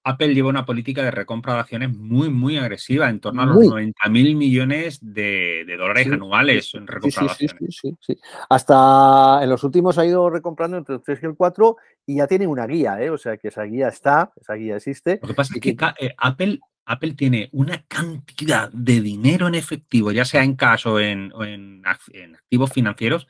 Apple 0.05 0.35
lleva 0.35 0.51
una 0.51 0.67
política 0.67 1.03
de 1.03 1.11
recompra 1.11 1.55
de 1.55 1.61
acciones 1.61 1.97
muy, 1.97 2.29
muy 2.29 2.59
agresiva, 2.59 3.09
en 3.09 3.21
torno 3.21 3.43
a 3.43 3.47
los 3.47 3.65
90 3.65 4.09
mil 4.11 4.37
millones 4.37 4.99
de, 5.01 5.65
dólares 5.79 6.09
anuales 6.13 6.75
en 6.75 6.87
recompra 6.87 7.25
de 7.25 7.31
acciones. 7.31 7.77
Sí, 7.81 7.97
sí, 8.01 8.19
Hasta 8.51 9.41
en 9.43 9.49
los 9.49 9.65
últimos 9.65 9.97
ha 9.97 10.05
ido 10.05 10.29
recomprando 10.29 10.77
entre 10.77 10.97
el 10.97 11.03
3 11.03 11.21
y 11.23 11.27
el 11.27 11.35
4 11.35 11.77
y 12.07 12.17
ya 12.17 12.27
tiene 12.27 12.47
una 12.47 12.67
guía, 12.67 13.01
¿eh? 13.01 13.09
o 13.09 13.17
sea 13.17 13.39
que 13.39 13.49
esa 13.49 13.63
guía 13.63 13.89
está, 13.89 14.31
esa 14.39 14.55
guía 14.55 14.77
existe. 14.77 15.19
Lo 15.23 15.29
que 15.29 15.35
pasa 15.35 15.55
es 15.55 15.61
que 15.63 15.71
eh, 15.71 16.15
Apple, 16.19 16.61
Apple 16.85 17.15
tiene 17.15 17.49
una 17.53 17.83
cantidad 17.89 18.71
de 18.73 19.01
dinero 19.01 19.49
en 19.49 19.55
efectivo, 19.55 20.13
ya 20.13 20.27
sea 20.27 20.45
en 20.45 20.55
cash 20.55 20.87
o 20.87 21.01
en, 21.01 21.33
en 21.41 21.83
activos 21.87 22.71
financieros, 22.71 23.27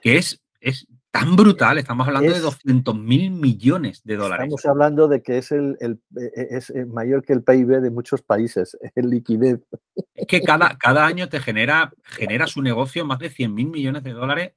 que 0.00 0.18
es, 0.18 0.40
es 0.60 0.86
tan 1.12 1.36
brutal, 1.36 1.76
estamos 1.76 2.08
hablando 2.08 2.32
de 2.32 2.40
200 2.40 2.98
mil 2.98 3.30
millones 3.30 4.02
de 4.02 4.16
dólares. 4.16 4.46
Estamos 4.46 4.64
hablando 4.64 5.08
de 5.08 5.22
que 5.22 5.38
es, 5.38 5.52
el, 5.52 5.76
e, 5.78 5.90
e, 6.24 6.56
es 6.56 6.70
eh, 6.70 6.86
mayor 6.86 7.22
que 7.22 7.34
el 7.34 7.42
PIB 7.42 7.82
de 7.82 7.90
muchos 7.90 8.22
países, 8.22 8.78
el 8.96 9.10
liquidez. 9.10 9.60
Es 10.14 10.26
que 10.26 10.40
cada, 10.40 10.78
cada 10.78 11.04
año 11.04 11.28
te 11.28 11.38
genera, 11.38 11.92
genera 12.02 12.46
su 12.46 12.62
negocio 12.62 13.04
más 13.04 13.18
de 13.18 13.28
100 13.28 13.54
mil 13.54 13.68
millones 13.68 14.02
de 14.04 14.12
dólares 14.12 14.52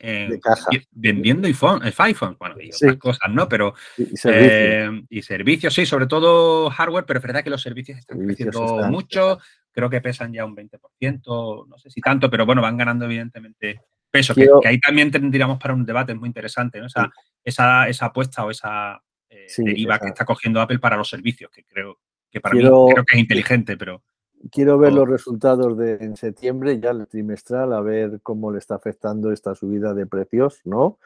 vendiendo 0.92 1.48
iPhone, 1.48 1.86
eh, 1.86 1.94
iPhone, 1.98 2.38
bueno, 2.40 2.56
y 2.62 2.70
otras 2.74 2.98
cosas, 2.98 3.30
¿no? 3.32 3.50
Pero, 3.50 3.74
eh, 3.98 4.90
y, 5.10 5.22
servicios. 5.24 5.74
sí, 5.74 5.86
sobre 5.86 6.08
todo 6.08 6.70
hardware, 6.70 7.06
pero 7.06 7.20
es 7.20 7.26
verdad 7.26 7.44
que 7.44 7.50
los 7.50 7.62
servicios 7.62 8.00
están 8.00 8.26
creciendo 8.26 8.88
mucho, 8.90 9.40
creo 9.74 9.90
que 9.90 10.00
pesan 10.00 10.32
ya 10.32 10.46
un 10.46 10.56
20%, 10.56 11.68
no 11.68 11.78
sé 11.78 11.90
si 11.90 12.00
tanto, 12.00 12.30
pero 12.30 12.46
bueno, 12.46 12.62
van 12.62 12.78
ganando 12.78 13.04
evidentemente 13.04 13.82
peso, 14.16 14.34
que, 14.34 14.68
ahí 14.68 14.80
también 14.80 15.12
tendríamos 15.12 15.60
para 15.60 15.74
un 15.74 15.86
debate 15.86 16.16
muy 16.16 16.28
interesante, 16.28 16.80
¿no? 16.80 16.88
Esa, 16.88 17.12
esa, 17.44 17.90
esa 17.90 18.06
apuesta 18.08 18.46
o 18.46 18.52
esa 18.52 19.02
eh, 19.30 19.48
deriva 19.58 20.00
que 20.00 20.08
está 20.08 20.26
cogiendo 20.26 20.62
Apple 20.62 20.80
para 20.80 20.98
los 20.98 21.10
servicios, 21.10 21.52
que 21.52 21.64
creo 21.64 22.00
que 22.32 22.40
para 22.40 22.56
mí 22.56 22.62
creo 22.62 23.06
que 23.06 23.16
es 23.16 23.20
inteligente, 23.20 23.78
pero... 23.78 24.04
Quiero 24.52 24.78
ver 24.78 24.94
los 24.94 25.10
resultados 25.10 25.76
de 25.76 25.94
en 25.96 26.16
septiembre, 26.16 26.80
ya 26.80 26.92
el 26.92 27.08
trimestral, 27.08 27.74
a 27.74 27.82
ver 27.82 28.20
cómo 28.22 28.52
le 28.52 28.60
está 28.60 28.76
afectando 28.76 29.32
esta 29.32 29.56
subida 29.56 29.96
de 29.96 30.06
precios, 30.06 30.62
¿no? 30.66 31.00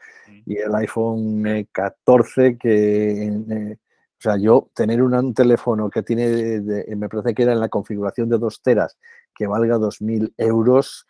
Y 0.44 0.58
el 0.58 0.74
iPhone 0.74 1.66
14 1.72 2.58
que... 2.58 3.24
Eh, 3.24 3.76
o 4.18 4.22
sea, 4.22 4.36
yo 4.36 4.68
tener 4.74 5.00
un, 5.00 5.32
teléfono 5.32 5.88
que 5.88 6.02
tiene, 6.02 6.60
me 6.94 7.08
parece 7.08 7.32
que 7.32 7.42
era 7.42 7.54
en 7.54 7.60
la 7.60 7.70
configuración 7.70 8.28
de 8.28 8.36
dos 8.36 8.60
teras, 8.60 8.98
que 9.34 9.46
valga 9.46 9.78
2.000 9.78 10.34
euros, 10.36 11.06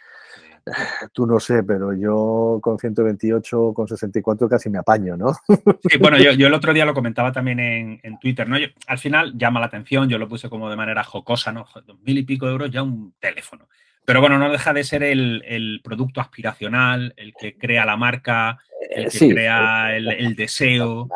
Tú 1.12 1.26
no 1.26 1.40
sé, 1.40 1.62
pero 1.62 1.92
yo 1.92 2.58
con 2.62 2.78
128, 2.78 3.72
con 3.74 3.88
64 3.88 4.48
casi 4.48 4.70
me 4.70 4.78
apaño, 4.78 5.16
¿no? 5.16 5.32
Sí, 5.90 5.98
bueno, 5.98 6.18
yo, 6.18 6.46
el 6.46 6.54
otro 6.54 6.72
día 6.72 6.84
lo 6.84 6.94
comentaba 6.94 7.32
también 7.32 7.60
en, 7.60 8.18
Twitter, 8.20 8.48
¿no? 8.48 8.56
al 8.86 8.98
final 8.98 9.36
llama 9.36 9.60
la 9.60 9.66
atención, 9.66 10.08
yo 10.08 10.18
lo 10.18 10.28
puse 10.28 10.48
como 10.48 10.68
de 10.68 10.76
manera 10.76 11.04
jocosa, 11.04 11.52
¿no? 11.52 11.66
Dos 11.86 12.00
mil 12.02 12.18
y 12.18 12.22
pico 12.22 12.46
de 12.46 12.52
euros 12.52 12.70
ya 12.70 12.82
un 12.82 13.14
teléfono. 13.18 13.68
Pero 14.04 14.20
bueno, 14.20 14.38
no 14.38 14.50
deja 14.50 14.72
de 14.72 14.82
ser 14.84 15.02
el, 15.02 15.80
producto 15.84 16.20
aspiracional, 16.20 17.14
el 17.16 17.32
que 17.32 17.56
crea 17.56 17.84
la 17.84 17.96
marca, 17.96 18.58
el 18.90 19.08
que 19.08 19.28
crea 19.30 19.96
el, 19.96 20.34
deseo, 20.34 21.08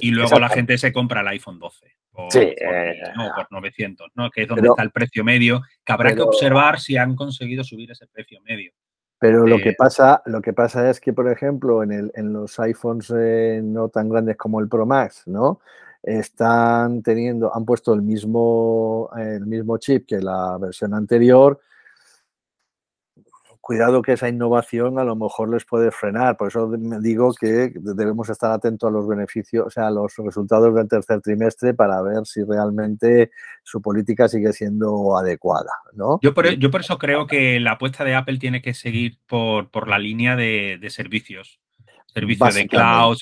y 0.00 0.10
luego 0.10 0.38
la 0.40 0.48
gente 0.48 0.76
se 0.78 0.92
compra 0.92 1.20
el 1.20 1.28
iPhone 1.28 1.58
12. 1.58 1.86
Por, 2.10 2.30
sí, 2.30 2.40
eh, 2.40 3.00
no, 3.16 3.30
por 3.34 3.46
900, 3.50 4.08
¿no? 4.14 4.30
Que 4.30 4.42
es 4.42 4.48
donde 4.48 4.68
está 4.68 4.82
el 4.82 4.90
precio 4.90 5.24
medio, 5.24 5.62
que 5.84 5.92
habrá 5.92 6.14
que 6.14 6.20
observar 6.20 6.80
si 6.80 6.96
han 6.96 7.14
conseguido 7.14 7.64
subir 7.64 7.90
ese 7.90 8.06
precio 8.06 8.40
medio. 8.42 8.72
Pero 9.22 9.46
lo, 9.46 9.58
que 9.58 9.72
pasa, 9.72 10.20
lo 10.26 10.42
que 10.42 10.52
pasa 10.52 10.90
es 10.90 10.98
que, 10.98 11.12
por 11.12 11.30
ejemplo, 11.30 11.84
en, 11.84 11.92
el, 11.92 12.12
en 12.16 12.32
los 12.32 12.58
iPhones 12.58 13.08
eh, 13.16 13.60
no 13.62 13.88
tan 13.88 14.08
grandes 14.08 14.36
como 14.36 14.58
el 14.58 14.66
Pro 14.66 14.84
Max, 14.84 15.22
¿no? 15.26 15.60
Están 16.02 17.02
teniendo, 17.02 17.54
han 17.54 17.64
puesto 17.64 17.94
el 17.94 18.02
mismo, 18.02 19.10
el 19.16 19.46
mismo 19.46 19.78
chip 19.78 20.06
que 20.08 20.18
la 20.18 20.58
versión 20.58 20.92
anterior, 20.92 21.60
cuidado 23.62 24.02
que 24.02 24.12
esa 24.12 24.28
innovación 24.28 24.98
a 24.98 25.04
lo 25.04 25.14
mejor 25.14 25.48
les 25.48 25.64
puede 25.64 25.92
frenar. 25.92 26.36
Por 26.36 26.48
eso 26.48 26.68
digo 27.00 27.32
que 27.32 27.72
debemos 27.74 28.28
estar 28.28 28.50
atentos 28.50 28.88
a 28.88 28.92
los 28.92 29.06
beneficios, 29.06 29.68
o 29.68 29.70
sea, 29.70 29.86
a 29.86 29.90
los 29.90 30.14
resultados 30.16 30.74
del 30.74 30.88
tercer 30.88 31.20
trimestre 31.20 31.72
para 31.72 32.02
ver 32.02 32.26
si 32.26 32.42
realmente 32.42 33.30
su 33.62 33.80
política 33.80 34.28
sigue 34.28 34.52
siendo 34.52 35.16
adecuada. 35.16 35.70
¿no? 35.94 36.18
Yo, 36.22 36.34
por, 36.34 36.50
yo 36.50 36.70
por 36.72 36.80
eso 36.80 36.98
creo 36.98 37.28
que 37.28 37.60
la 37.60 37.72
apuesta 37.72 38.04
de 38.04 38.16
Apple 38.16 38.38
tiene 38.38 38.60
que 38.60 38.74
seguir 38.74 39.18
por, 39.28 39.70
por 39.70 39.88
la 39.88 39.98
línea 39.98 40.34
de, 40.34 40.78
servicios 40.90 41.60
servicios 42.12 42.54
de 42.54 42.68
cloud, 42.68 43.16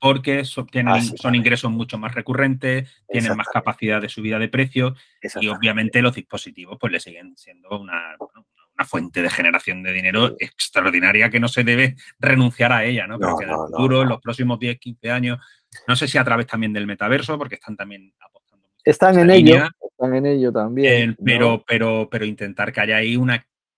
porque 0.00 0.44
son, 0.44 0.68
son 1.16 1.34
ingresos 1.34 1.72
mucho 1.72 1.98
más 1.98 2.14
recurrentes, 2.14 2.88
tienen 3.08 3.36
más 3.36 3.48
capacidad 3.48 4.00
de 4.00 4.08
subida 4.08 4.38
de 4.38 4.48
precios 4.48 4.96
y 5.40 5.48
obviamente 5.48 6.00
los 6.00 6.14
dispositivos 6.14 6.76
pues 6.78 6.92
le 6.92 7.00
siguen 7.00 7.36
siendo 7.36 7.80
una, 7.80 8.14
una 8.76 8.86
fuente 8.86 9.22
de 9.22 9.30
generación 9.30 9.82
de 9.82 9.92
dinero 9.92 10.36
extraordinaria 10.38 11.30
que 11.30 11.40
no 11.40 11.48
se 11.48 11.64
debe 11.64 11.96
renunciar 12.18 12.72
a 12.72 12.84
ella, 12.84 13.06
¿no? 13.06 13.18
Pero 13.18 13.36
que 13.36 13.44
en 13.44 13.50
el 13.50 13.56
futuro, 13.56 14.02
en 14.02 14.08
los 14.08 14.20
próximos 14.20 14.58
10, 14.58 14.78
15 14.78 15.10
años, 15.10 15.38
no 15.88 15.96
sé 15.96 16.08
si 16.08 16.18
a 16.18 16.24
través 16.24 16.46
también 16.46 16.72
del 16.72 16.86
metaverso, 16.86 17.38
porque 17.38 17.56
están 17.56 17.76
también 17.76 18.12
apostando. 18.20 18.68
Están 18.84 19.18
en 19.18 19.30
ello, 19.30 19.68
están 19.80 20.14
en 20.14 20.26
ello 20.26 20.52
también. 20.52 21.10
Eh, 21.10 21.16
pero, 21.24 21.64
pero, 21.66 22.08
pero 22.10 22.24
intentar 22.24 22.72
que 22.72 22.80
haya 22.80 22.96
ahí 22.96 23.16
un 23.16 23.32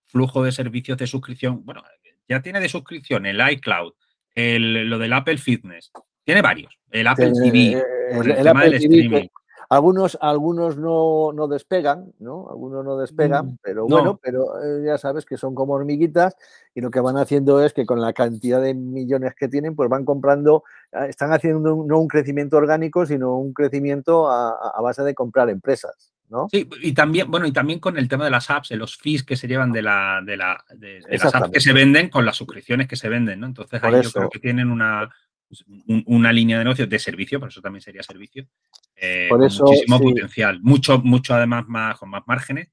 flujo 0.05 0.43
de 0.43 0.51
servicios 0.51 0.97
de 0.97 1.07
suscripción. 1.07 1.63
Bueno, 1.63 1.83
ya 2.27 2.41
tiene 2.41 2.59
de 2.59 2.69
suscripción 2.69 3.25
el 3.25 3.41
iCloud, 3.51 3.93
el, 4.35 4.89
lo 4.89 4.97
del 4.97 5.13
Apple 5.13 5.37
Fitness, 5.37 5.91
tiene 6.23 6.41
varios. 6.41 6.77
El 6.91 7.07
Apple 7.07 7.31
TV, 7.33 7.83
el, 8.11 8.43
tema 8.43 8.63
del 8.63 8.73
streaming. 8.75 9.27
Algunos, 9.71 10.17
algunos 10.19 10.77
no, 10.77 11.31
no 11.31 11.47
despegan, 11.47 12.11
¿no? 12.17 12.47
Algunos 12.49 12.83
no 12.83 12.97
despegan, 12.97 13.45
mm, 13.45 13.57
pero 13.61 13.85
bueno, 13.85 14.19
pero 14.21 14.59
eh, 14.63 14.83
ya 14.83 14.97
sabes 14.97 15.25
que 15.25 15.37
son 15.37 15.53
como 15.53 15.73
hormiguitas 15.73 16.35
y 16.73 16.81
lo 16.81 16.89
que 16.89 16.99
van 16.99 17.17
haciendo 17.17 17.63
es 17.63 17.71
que 17.71 17.85
con 17.85 18.01
la 18.01 18.13
cantidad 18.13 18.59
de 18.59 18.73
millones 18.73 19.35
que 19.35 19.47
tienen, 19.47 19.75
pues 19.75 19.87
van 19.87 20.05
comprando, 20.05 20.63
ah, 20.91 21.05
están 21.05 21.31
haciendo 21.33 21.85
no 21.85 21.99
un 21.99 22.07
crecimiento 22.07 22.57
orgánico, 22.57 23.05
sino 23.05 23.37
un 23.37 23.53
crecimiento 23.53 24.27
a, 24.27 24.81
base 24.81 25.03
de 25.03 25.13
comprar 25.13 25.51
empresas. 25.51 26.13
¿No? 26.29 26.47
Sí, 26.51 26.69
y 26.83 26.93
también, 26.93 27.29
bueno, 27.29 27.47
y 27.47 27.51
también 27.51 27.79
con 27.79 27.97
el 27.97 28.07
tema 28.07 28.25
de 28.25 28.29
las 28.29 28.51
apps, 28.51 28.69
de 28.69 28.75
los 28.75 28.97
fees 28.97 29.23
que 29.23 29.35
se 29.35 29.47
llevan 29.47 29.71
de, 29.71 29.81
la, 29.81 30.21
de, 30.23 30.37
la, 30.37 30.63
de, 30.75 30.99
las 31.09 31.33
apps 31.33 31.49
que 31.51 31.59
se 31.59 31.73
venden 31.73 32.09
con 32.09 32.23
las 32.23 32.37
suscripciones 32.37 32.87
que 32.87 32.95
se 32.95 33.09
venden, 33.09 33.39
¿no? 33.39 33.47
Entonces 33.47 33.83
ahí 33.83 34.03
yo 34.03 34.11
creo 34.11 34.29
que 34.29 34.37
tienen 34.37 34.69
una, 34.69 35.09
pues, 35.49 35.65
una 36.05 36.31
línea 36.31 36.59
de 36.59 36.63
negocio 36.63 36.87
de 36.87 36.99
servicio, 36.99 37.39
por 37.39 37.49
eso 37.49 37.61
también 37.61 37.81
sería 37.81 38.03
servicio, 38.03 38.47
eh, 38.95 39.27
por 39.29 39.43
eso, 39.43 39.65
muchísimo 39.65 39.99
potencial, 39.99 40.59
mucho, 40.61 40.99
mucho 40.99 41.33
además 41.33 41.67
más, 41.67 41.97
con 41.97 42.09
más 42.09 42.21
márgenes, 42.27 42.69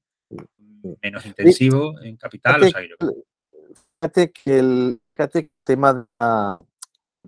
menos 1.01 1.25
intensivo 1.25 1.99
en 2.01 2.15
capital. 2.17 2.61
Fíjate, 3.99 4.31
que 4.31 4.59
el 4.59 5.01
tema, 5.63 6.07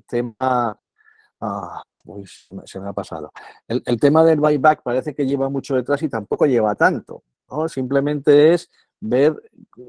tema 0.08 0.80
ah, 1.42 1.84
se 2.66 2.80
me 2.80 2.90
ha 2.90 2.94
pasado. 2.94 3.32
El, 3.68 4.00
tema 4.00 4.24
del 4.24 4.40
buyback 4.40 4.84
parece 4.84 5.14
que 5.14 5.26
lleva 5.26 5.50
mucho 5.50 5.76
detrás 5.76 6.02
y 6.04 6.10
tampoco 6.10 6.46
lleva 6.46 6.76
tanto. 6.76 7.24
¿no? 7.50 7.68
Simplemente 7.68 8.54
es 8.54 8.70
ver 9.00 9.36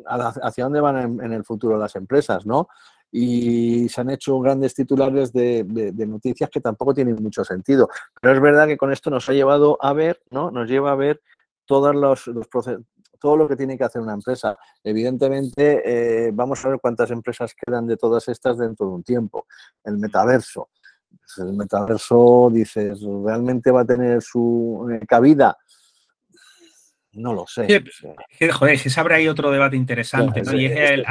hacia 0.06 0.64
dónde 0.64 0.80
van 0.80 1.20
en, 1.20 1.32
el 1.32 1.44
futuro 1.44 1.76
las 1.76 1.96
empresas, 1.96 2.46
¿no? 2.46 2.68
Y 3.12 3.88
se 3.88 4.00
han 4.00 4.11
hecho 4.11 4.38
grandes 4.40 4.74
titulares 4.74 5.32
de, 5.32 5.64
noticias 6.06 6.48
que 6.50 6.61
tampoco 6.61 6.94
tienen 6.94 7.16
mucho 7.20 7.44
sentido. 7.44 7.88
Pero 8.20 8.34
es 8.34 8.40
verdad 8.40 8.66
que 8.66 8.76
con 8.76 8.92
esto 8.92 9.11
nos 9.11 9.28
ha 9.28 9.32
llevado 9.32 9.78
a 9.80 9.92
ver, 9.92 10.22
¿no? 10.30 10.50
Nos 10.50 10.68
lleva 10.68 10.92
a 10.92 10.96
ver 10.96 11.20
todos 11.64 11.94
los, 11.94 12.30
procesos 12.50 12.84
todo 13.20 13.36
lo 13.36 13.46
que 13.46 13.56
tiene 13.56 13.76
que 13.76 13.84
hacer 13.84 14.00
una 14.00 14.14
empresa. 14.14 14.56
Evidentemente, 14.82 15.82
eh, 15.84 16.30
vamos 16.32 16.64
a 16.64 16.70
ver 16.70 16.78
cuántas 16.80 17.11
empresas 17.11 17.54
quedan 17.54 17.86
de 17.86 17.98
todas 17.98 18.26
estas 18.28 18.56
dentro 18.56 18.86
de 18.86 18.92
un 18.92 19.02
tiempo. 19.02 19.46
El 19.84 19.98
metaverso. 19.98 20.70
Pues 21.11 21.46
el 21.46 21.52
metaverso, 21.52 22.48
dices, 22.50 22.98
¿realmente 23.02 23.70
va 23.70 23.82
a 23.82 23.84
tener 23.84 24.22
su 24.22 24.88
eh, 24.90 25.04
cabida? 25.06 25.56
No 27.12 27.34
lo 27.34 27.46
sé. 27.46 27.84
joder, 28.52 28.78
si 28.78 28.88
se 28.88 29.00
abre 29.00 29.16
ahí 29.16 29.28
otro 29.28 29.50
debate 29.50 29.76
interesante, 29.76 30.42
¿no? 30.42 30.52
Y 30.54 30.66
es 30.66 30.90
el, 30.90 31.04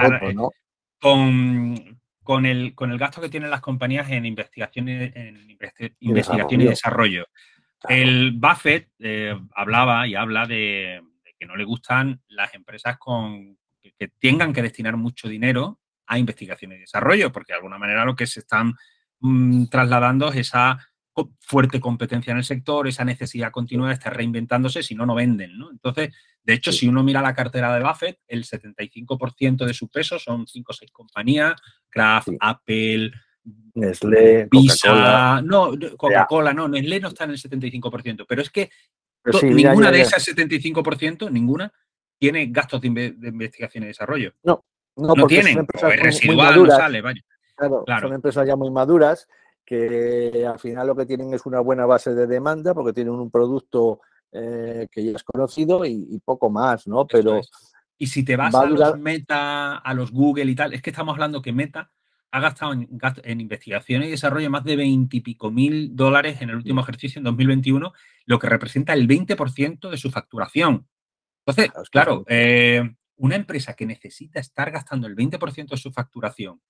con, 0.99 1.99
con, 2.23 2.45
el, 2.45 2.75
con 2.75 2.91
el 2.91 2.97
gasto 2.97 3.21
que 3.21 3.29
tienen 3.29 3.49
las 3.49 3.61
compañías 3.61 4.09
en 4.09 4.25
investigación, 4.25 4.89
en 4.89 5.57
investigación 5.99 6.61
y 6.61 6.65
desarrollo. 6.65 7.25
El 7.87 8.33
Buffett 8.33 8.89
eh, 8.99 9.35
hablaba 9.55 10.05
y 10.07 10.15
habla 10.15 10.45
de, 10.45 11.01
que 11.39 11.45
no 11.45 11.55
le 11.55 11.63
gustan 11.63 12.21
las 12.27 12.53
empresas 12.53 12.97
con, 12.97 13.57
que, 13.81 14.09
tengan 14.19 14.51
que 14.51 14.61
destinar 14.61 14.97
mucho 14.97 15.29
dinero 15.29 15.79
a 16.07 16.19
investigación 16.19 16.73
y 16.73 16.79
desarrollo, 16.79 17.31
porque 17.31 17.53
de 17.53 17.57
alguna 17.57 17.77
manera 17.77 18.03
lo 18.03 18.15
que 18.15 18.27
se 18.27 18.41
están 18.41 18.73
mm, 19.19 19.65
trasladando 19.65 20.29
es 20.29 20.37
esa 20.37 20.88
fuerte 21.39 21.79
competencia 21.79 22.31
en 22.31 22.37
el 22.37 22.43
sector, 22.43 22.87
esa 22.87 23.05
necesidad 23.05 23.51
continua 23.51 23.87
de 23.87 23.93
estar 23.93 24.15
reinventándose, 24.15 24.83
si 24.83 24.95
no, 24.95 25.05
no 25.05 25.15
venden. 25.15 25.57
¿no? 25.57 25.71
Entonces, 25.71 26.13
de 26.43 26.53
hecho, 26.53 26.71
si 26.71 26.87
uno 26.87 27.03
mira 27.03 27.21
la 27.21 27.33
cartera 27.33 27.73
de 27.75 27.83
Buffett, 27.83 28.19
el 28.27 28.43
75% 28.45 29.65
de 29.65 29.73
su 29.73 29.89
peso 29.89 30.19
son 30.19 30.47
5 30.47 30.71
o 30.71 30.73
6 30.73 30.91
compañías, 30.91 31.55
Kraft, 31.89 32.29
Apple, 32.39 33.11
Nestlé, 33.75 34.47
Visa, 34.49 35.41
no, 35.41 35.71
Coca-Cola, 35.97 36.53
no, 36.53 36.67
Nestlé 36.67 36.99
no 36.99 37.09
está 37.09 37.25
en 37.25 37.31
el 37.31 37.37
75%, 37.37 38.25
pero 38.27 38.41
es 38.41 38.49
que 38.49 38.69
ninguna 39.43 39.91
de 39.91 40.01
esas 40.01 40.27
75%, 40.27 41.29
ninguna, 41.31 41.71
tiene 42.17 42.47
gastos 42.47 42.81
de, 42.81 42.87
investigación 42.87 43.83
y 43.83 43.87
desarrollo. 43.87 44.33
No, 44.43 44.65
no, 44.97 45.15
no 45.15 45.27
tienen, 45.27 45.65
son 45.79 45.91
residual, 45.91 46.63
no 46.63 46.69
sale, 46.69 47.01
vaya. 47.01 47.21
Claro, 47.55 47.83
son 48.01 48.13
empresas 48.13 48.47
ya 48.47 48.55
muy 48.55 48.71
maduras 48.71 49.27
que 49.69 50.47
al 50.47 50.57
final 50.57 50.87
lo 50.87 50.95
que 50.95 51.05
tienen 51.05 51.31
es 51.31 51.45
una 51.45 51.59
buena 51.59 51.85
base 51.85 52.15
de 52.15 52.25
demanda 52.25 52.73
porque 52.73 52.91
tienen 52.91 53.13
un 53.13 53.29
producto 53.29 54.01
eh, 54.31 54.87
que 54.91 55.03
ya 55.03 55.11
es 55.11 55.23
conocido 55.23 55.85
y, 55.85 56.19
poco 56.25 56.49
más, 56.49 56.87
¿no? 56.87 57.05
Pero... 57.05 57.39
Y 58.01 58.07
si 58.07 58.23
te 58.23 58.35
vas 58.35 58.55
a, 58.55 58.65
los 58.65 58.97
Meta, 58.97 59.75
a 59.75 59.93
los 59.93 60.11
Google 60.11 60.49
y 60.49 60.55
tal, 60.55 60.73
es 60.73 60.81
que 60.81 60.89
estamos 60.89 61.13
hablando 61.13 61.41
que 61.41 61.51
Meta 61.51 61.91
ha 62.31 62.39
gastado 62.39 62.73
en, 62.73 63.41
investigación 63.41 64.01
y 64.01 64.09
desarrollo 64.09 64.49
más 64.49 64.63
de 64.63 64.77
20 64.77 65.17
y 65.17 65.19
pico 65.19 65.51
mil 65.51 65.95
dólares 65.95 66.41
en 66.41 66.49
el 66.49 66.55
último 66.55 66.81
ejercicio, 66.81 67.19
en 67.19 67.25
2021, 67.25 67.91
lo 68.25 68.39
que 68.39 68.47
representa 68.47 68.93
el 68.93 69.07
20% 69.07 69.89
de 69.89 69.97
su 69.97 70.09
facturación. 70.09 70.87
Entonces, 71.45 71.71
claro, 71.91 72.23
eh, 72.27 72.89
una 73.17 73.35
empresa 73.35 73.73
que 73.73 73.85
necesita 73.85 74.39
estar 74.39 74.71
gastando 74.71 75.05
el 75.05 75.15
20% 75.15 75.69
de 75.69 75.77
su 75.77 75.91
facturación 75.91 76.61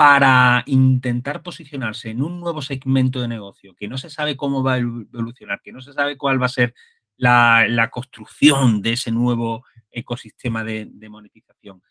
para 0.00 0.62
intentar 0.64 1.42
posicionarse 1.42 2.08
en 2.08 2.22
un 2.22 2.40
nuevo 2.40 2.62
segmento 2.62 3.20
de 3.20 3.28
negocio 3.28 3.74
que 3.74 3.86
no 3.86 3.98
se 3.98 4.08
sabe 4.08 4.34
cómo 4.34 4.62
va 4.62 4.72
a 4.72 4.78
evolucionar, 4.78 5.60
que 5.62 5.72
no 5.72 5.82
se 5.82 5.92
sabe 5.92 6.16
cuál 6.16 6.40
va 6.40 6.46
a 6.46 6.48
ser 6.48 6.72
la, 7.18 7.90
construcción 7.92 8.80
de 8.80 8.94
ese 8.94 9.10
nuevo 9.10 9.62
ecosistema 9.90 10.64
de, 10.64 10.90
monetización. 11.10 11.82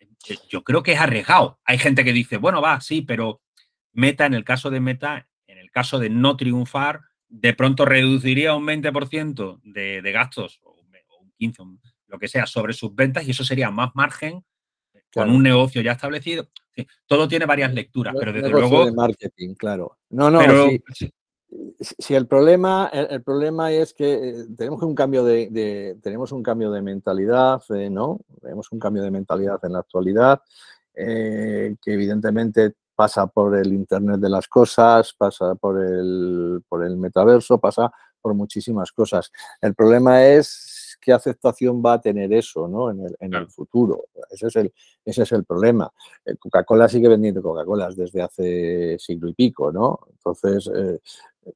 Eh, 0.00 0.38
yo 0.48 0.64
creo 0.64 0.82
que 0.82 0.92
es 0.92 0.98
arriesgado. 0.98 1.60
Hay 1.62 1.76
gente 1.76 2.04
que 2.04 2.14
dice, 2.14 2.38
bueno, 2.38 2.62
va, 2.62 2.80
sí, 2.80 3.02
pero 3.02 3.42
Meta, 3.92 4.24
en 4.24 4.32
el 4.32 4.44
caso 4.44 4.70
de 4.70 4.80
Meta, 4.80 5.28
en 5.46 5.58
el 5.58 5.70
caso 5.70 5.98
de 5.98 6.08
no 6.08 6.38
triunfar, 6.38 7.02
de 7.28 7.52
pronto 7.52 7.84
reduciría 7.84 8.54
un 8.54 8.66
20% 8.66 9.60
de, 9.62 10.00
de, 10.00 10.12
gastos, 10.12 10.58
o 10.62 10.74
un 11.20 11.34
15, 11.36 11.64
lo 12.06 12.18
que 12.18 12.28
sea, 12.28 12.46
sobre 12.46 12.72
sus 12.72 12.94
ventas 12.94 13.28
y 13.28 13.32
eso 13.32 13.44
sería 13.44 13.70
más 13.70 13.90
margen 13.94 14.42
con 15.12 15.28
un 15.30 15.42
negocio 15.42 15.82
ya 15.82 15.92
establecido. 15.92 16.48
Todo 17.06 17.28
tiene 17.28 17.46
varias 17.46 17.72
lecturas, 17.72 18.14
pero 18.18 18.32
desde 18.32 18.48
luego... 18.48 18.84
De 18.84 18.92
marketing, 18.92 19.54
claro. 19.54 19.98
No, 20.10 20.30
no, 20.30 20.40
si, 21.80 22.14
el, 22.14 22.26
problema, 22.26 22.90
el, 22.92 23.22
problema 23.22 23.72
es 23.72 23.94
que 23.94 24.12
eh, 24.12 24.46
tenemos 24.56 24.82
un 24.82 24.94
cambio 24.94 25.24
de, 25.24 25.96
tenemos 26.02 26.32
un 26.32 26.42
cambio 26.42 26.70
de 26.70 26.82
mentalidad, 26.82 27.62
eh, 27.74 27.88
¿no? 27.88 28.20
Tenemos 28.42 28.70
un 28.70 28.78
cambio 28.78 29.02
de 29.02 29.10
mentalidad 29.10 29.58
en 29.62 29.72
la 29.72 29.78
actualidad 29.78 30.42
eh, 30.94 31.76
que 31.80 31.92
evidentemente 31.94 32.74
pasa 32.94 33.26
por 33.28 33.56
el 33.56 33.72
Internet 33.72 34.20
de 34.20 34.28
las 34.28 34.48
cosas, 34.48 35.14
pasa 35.16 35.54
por 35.54 35.82
el, 35.82 36.62
por 36.68 36.84
el 36.84 36.96
metaverso, 36.96 37.58
pasa 37.58 37.90
por 38.20 38.34
muchísimas 38.34 38.92
cosas. 38.92 39.30
El 39.60 39.74
problema 39.74 40.26
es 40.26 40.77
qué 41.00 41.12
aceptación 41.12 41.82
va 41.84 41.94
a 41.94 42.00
tener 42.00 42.32
eso 42.32 42.68
¿no? 42.68 42.90
en, 42.90 43.00
el, 43.00 43.16
en 43.20 43.34
el 43.34 43.48
futuro. 43.48 44.06
Ese 44.30 44.48
es 44.48 44.56
el, 44.56 44.72
ese 45.04 45.22
es 45.22 45.32
el 45.32 45.44
problema. 45.44 45.90
Eh, 46.24 46.36
Coca-Cola 46.36 46.88
sigue 46.88 47.08
vendiendo 47.08 47.42
Coca-Colas 47.42 47.96
desde 47.96 48.22
hace 48.22 48.98
siglo 48.98 49.28
y 49.28 49.34
pico, 49.34 49.72
¿no? 49.72 50.00
Entonces, 50.10 50.70
eh, 50.74 51.00
eh, 51.46 51.50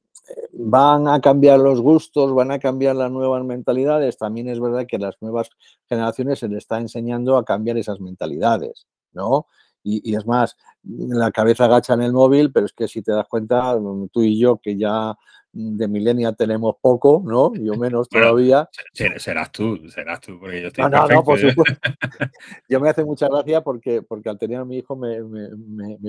van 0.53 1.07
a 1.07 1.19
cambiar 1.21 1.59
los 1.59 1.81
gustos, 1.81 2.33
van 2.33 2.51
a 2.51 2.59
cambiar 2.59 2.95
las 2.95 3.11
nuevas 3.11 3.43
mentalidades. 3.43 4.17
También 4.17 4.47
es 4.49 4.59
verdad 4.59 4.85
que 4.87 4.95
a 4.95 4.99
las 4.99 5.15
nuevas 5.21 5.49
generaciones 5.87 6.39
se 6.39 6.47
les 6.47 6.59
está 6.59 6.79
enseñando 6.79 7.37
a 7.37 7.45
cambiar 7.45 7.77
esas 7.77 7.99
mentalidades, 7.99 8.87
¿no? 9.11 9.47
Y, 9.85 10.09
y, 10.09 10.15
es 10.15 10.25
más, 10.25 10.55
la 10.83 11.29
cabeza 11.31 11.65
agacha 11.65 11.93
en 11.93 12.03
el 12.03 12.13
móvil, 12.13 12.53
pero 12.53 12.65
es 12.65 12.71
que 12.71 12.87
si 12.87 13.01
te 13.01 13.11
das 13.11 13.27
cuenta, 13.27 13.77
tú 14.13 14.21
y 14.21 14.39
yo 14.39 14.57
que 14.57 14.77
ya 14.77 15.13
de 15.53 15.87
milenia 15.87 16.33
tenemos 16.33 16.75
poco, 16.81 17.21
¿no? 17.23 17.53
Yo 17.55 17.75
menos 17.75 18.09
todavía. 18.09 18.69
Serás 19.17 19.51
tú, 19.51 19.77
serás 19.89 20.19
tú, 20.19 20.39
porque 20.39 20.61
yo 20.61 20.67
estoy. 20.67 20.89
No, 20.89 21.07
no, 21.07 21.23
por 21.23 21.39
¿eh? 21.39 21.49
supuesto. 21.49 21.79
yo 22.69 22.79
me 22.79 22.89
hace 22.89 23.05
mucha 23.05 23.27
gracia 23.27 23.61
porque, 23.61 24.01
porque 24.01 24.29
al 24.29 24.39
tener 24.39 24.57
a 24.57 24.65
mi 24.65 24.77
hijo 24.77 24.95
me, 24.95 25.17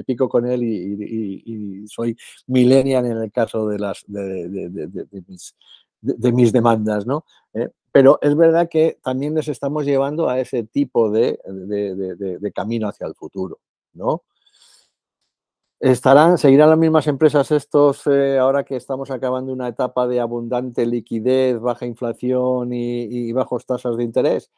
pico 0.05 0.29
con 0.29 0.47
él 0.47 0.63
y, 0.63 1.87
soy 1.87 2.17
millennial 2.47 3.07
en 3.07 3.19
el 3.19 3.31
caso 3.31 3.69
de, 3.69 3.79
las, 3.79 4.05
de, 4.07 5.13
mis, 6.33 6.53
demandas, 6.53 7.07
¿no? 7.07 7.25
¿Eh? 7.53 7.69
Pero 7.93 8.19
es 8.23 8.35
verdad 8.35 8.69
que 8.69 8.99
también 9.03 9.35
les 9.35 9.49
estamos 9.49 9.85
llevando 9.85 10.29
a 10.29 10.41
ese 10.41 10.65
tipo 10.65 11.11
de, 11.11 11.39
camino 12.55 12.89
hacia 12.89 13.07
el 13.07 13.15
futuro, 13.15 13.61
¿no? 13.93 14.23
¿Estarán, 15.85 16.39
seguirán 16.39 16.71
las 16.71 16.79
mismas 16.79 17.07
empresas 17.09 17.51
estos 17.51 18.07
eh, 18.07 18.39
ahora 18.39 18.65
que 18.65 18.75
estamos 18.75 19.11
acabando 19.11 19.53
una 19.53 19.69
etapa 19.69 20.07
de 20.07 20.19
abundante 20.19 20.87
liquidez, 20.87 21.61
baja 21.61 21.85
inflación 21.85 22.73
y, 22.73 23.31
bajos 23.33 23.67
tasas 23.67 23.95
de 23.99 24.05
interés? 24.05 24.51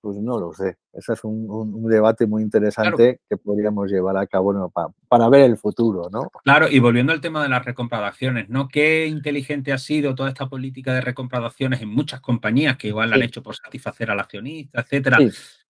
Pues 0.00 0.16
no 0.16 0.40
lo 0.40 0.52
sé. 0.52 0.76
Ese 0.92 1.12
es 1.12 1.22
un, 1.22 1.84
debate 1.88 2.26
muy 2.26 2.42
interesante 2.42 3.20
que 3.30 3.36
podríamos 3.36 3.88
llevar 3.88 4.16
a 4.16 4.26
cabo 4.26 4.72
para, 5.08 5.28
ver 5.28 5.42
el 5.42 5.56
futuro, 5.56 6.10
¿no? 6.10 6.32
Claro, 6.42 6.66
y 6.68 6.80
volviendo 6.80 7.12
al 7.12 7.20
tema 7.20 7.44
de 7.44 7.48
las 7.48 7.64
recompra 7.64 8.00
de 8.00 8.06
acciones, 8.06 8.48
¿no? 8.48 8.66
Qué 8.66 9.06
inteligente 9.06 9.72
ha 9.72 9.78
sido 9.78 10.16
toda 10.16 10.30
esta 10.30 10.48
política 10.48 10.92
de 10.92 11.00
recompra 11.00 11.38
de 11.38 11.46
acciones 11.46 11.80
en 11.80 11.90
muchas 11.90 12.20
compañías 12.20 12.76
que 12.76 12.88
igual 12.88 13.10
la 13.10 13.14
han 13.14 13.22
hecho 13.22 13.40
por 13.40 13.54
satisfacer 13.54 14.10
al 14.10 14.18
accionista, 14.18 14.80
etcétera 14.80 15.18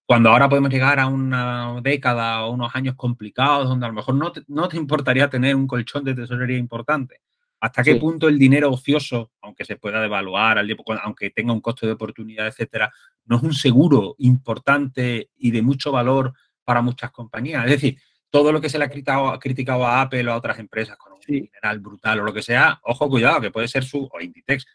cuando 0.06 0.30
ahora 0.30 0.48
podemos 0.48 0.70
llegar 0.70 1.00
a 1.00 1.08
una 1.08 1.80
década 1.82 2.44
o 2.44 2.52
unos 2.52 2.74
años 2.74 2.94
complicados 2.94 3.68
donde 3.68 3.86
a 3.86 3.88
lo 3.88 3.94
mejor 3.94 4.14
no 4.14 4.30
te, 4.30 4.42
no 4.46 4.68
te 4.68 4.76
importaría 4.76 5.28
tener 5.28 5.56
un 5.56 5.66
colchón 5.66 6.04
de 6.04 6.14
tesorería 6.14 6.56
importante. 6.56 7.20
¿Hasta 7.58 7.82
qué 7.82 7.96
punto 7.96 8.28
el 8.28 8.38
dinero 8.38 8.70
ocioso, 8.70 9.32
aunque 9.40 9.64
se 9.64 9.76
pueda 9.76 10.00
devaluar, 10.00 10.62
aunque 11.02 11.30
tenga 11.30 11.52
un 11.52 11.60
costo 11.60 11.86
de 11.86 11.92
oportunidad, 11.92 12.46
etcétera, 12.46 12.92
no 13.24 13.36
es 13.36 13.42
un 13.42 13.54
seguro 13.54 14.14
importante 14.18 15.30
y 15.36 15.50
de 15.50 15.62
mucho 15.62 15.90
valor 15.90 16.34
para 16.64 16.82
muchas 16.82 17.10
compañías? 17.10 17.64
Es 17.64 17.70
decir, 17.70 17.98
todo 18.30 18.52
lo 18.52 18.60
que 18.60 18.68
se 18.68 18.78
le 18.78 18.84
ha 18.84 18.90
criticado, 18.90 19.36
criticado 19.40 19.86
a 19.86 20.02
Apple 20.02 20.28
o 20.28 20.32
a 20.32 20.36
otras 20.36 20.58
empresas 20.58 20.96
con 20.96 21.14
un 21.14 21.20
general 21.20 21.80
brutal 21.80 22.20
o 22.20 22.24
lo 22.24 22.32
que 22.32 22.42
sea, 22.42 22.78
ojo, 22.84 23.08
cuidado, 23.08 23.40
que 23.40 23.50
puede 23.50 23.66
ser 23.66 23.82
su, 23.82 24.08
o 24.12 24.20
Inditex, 24.20 24.66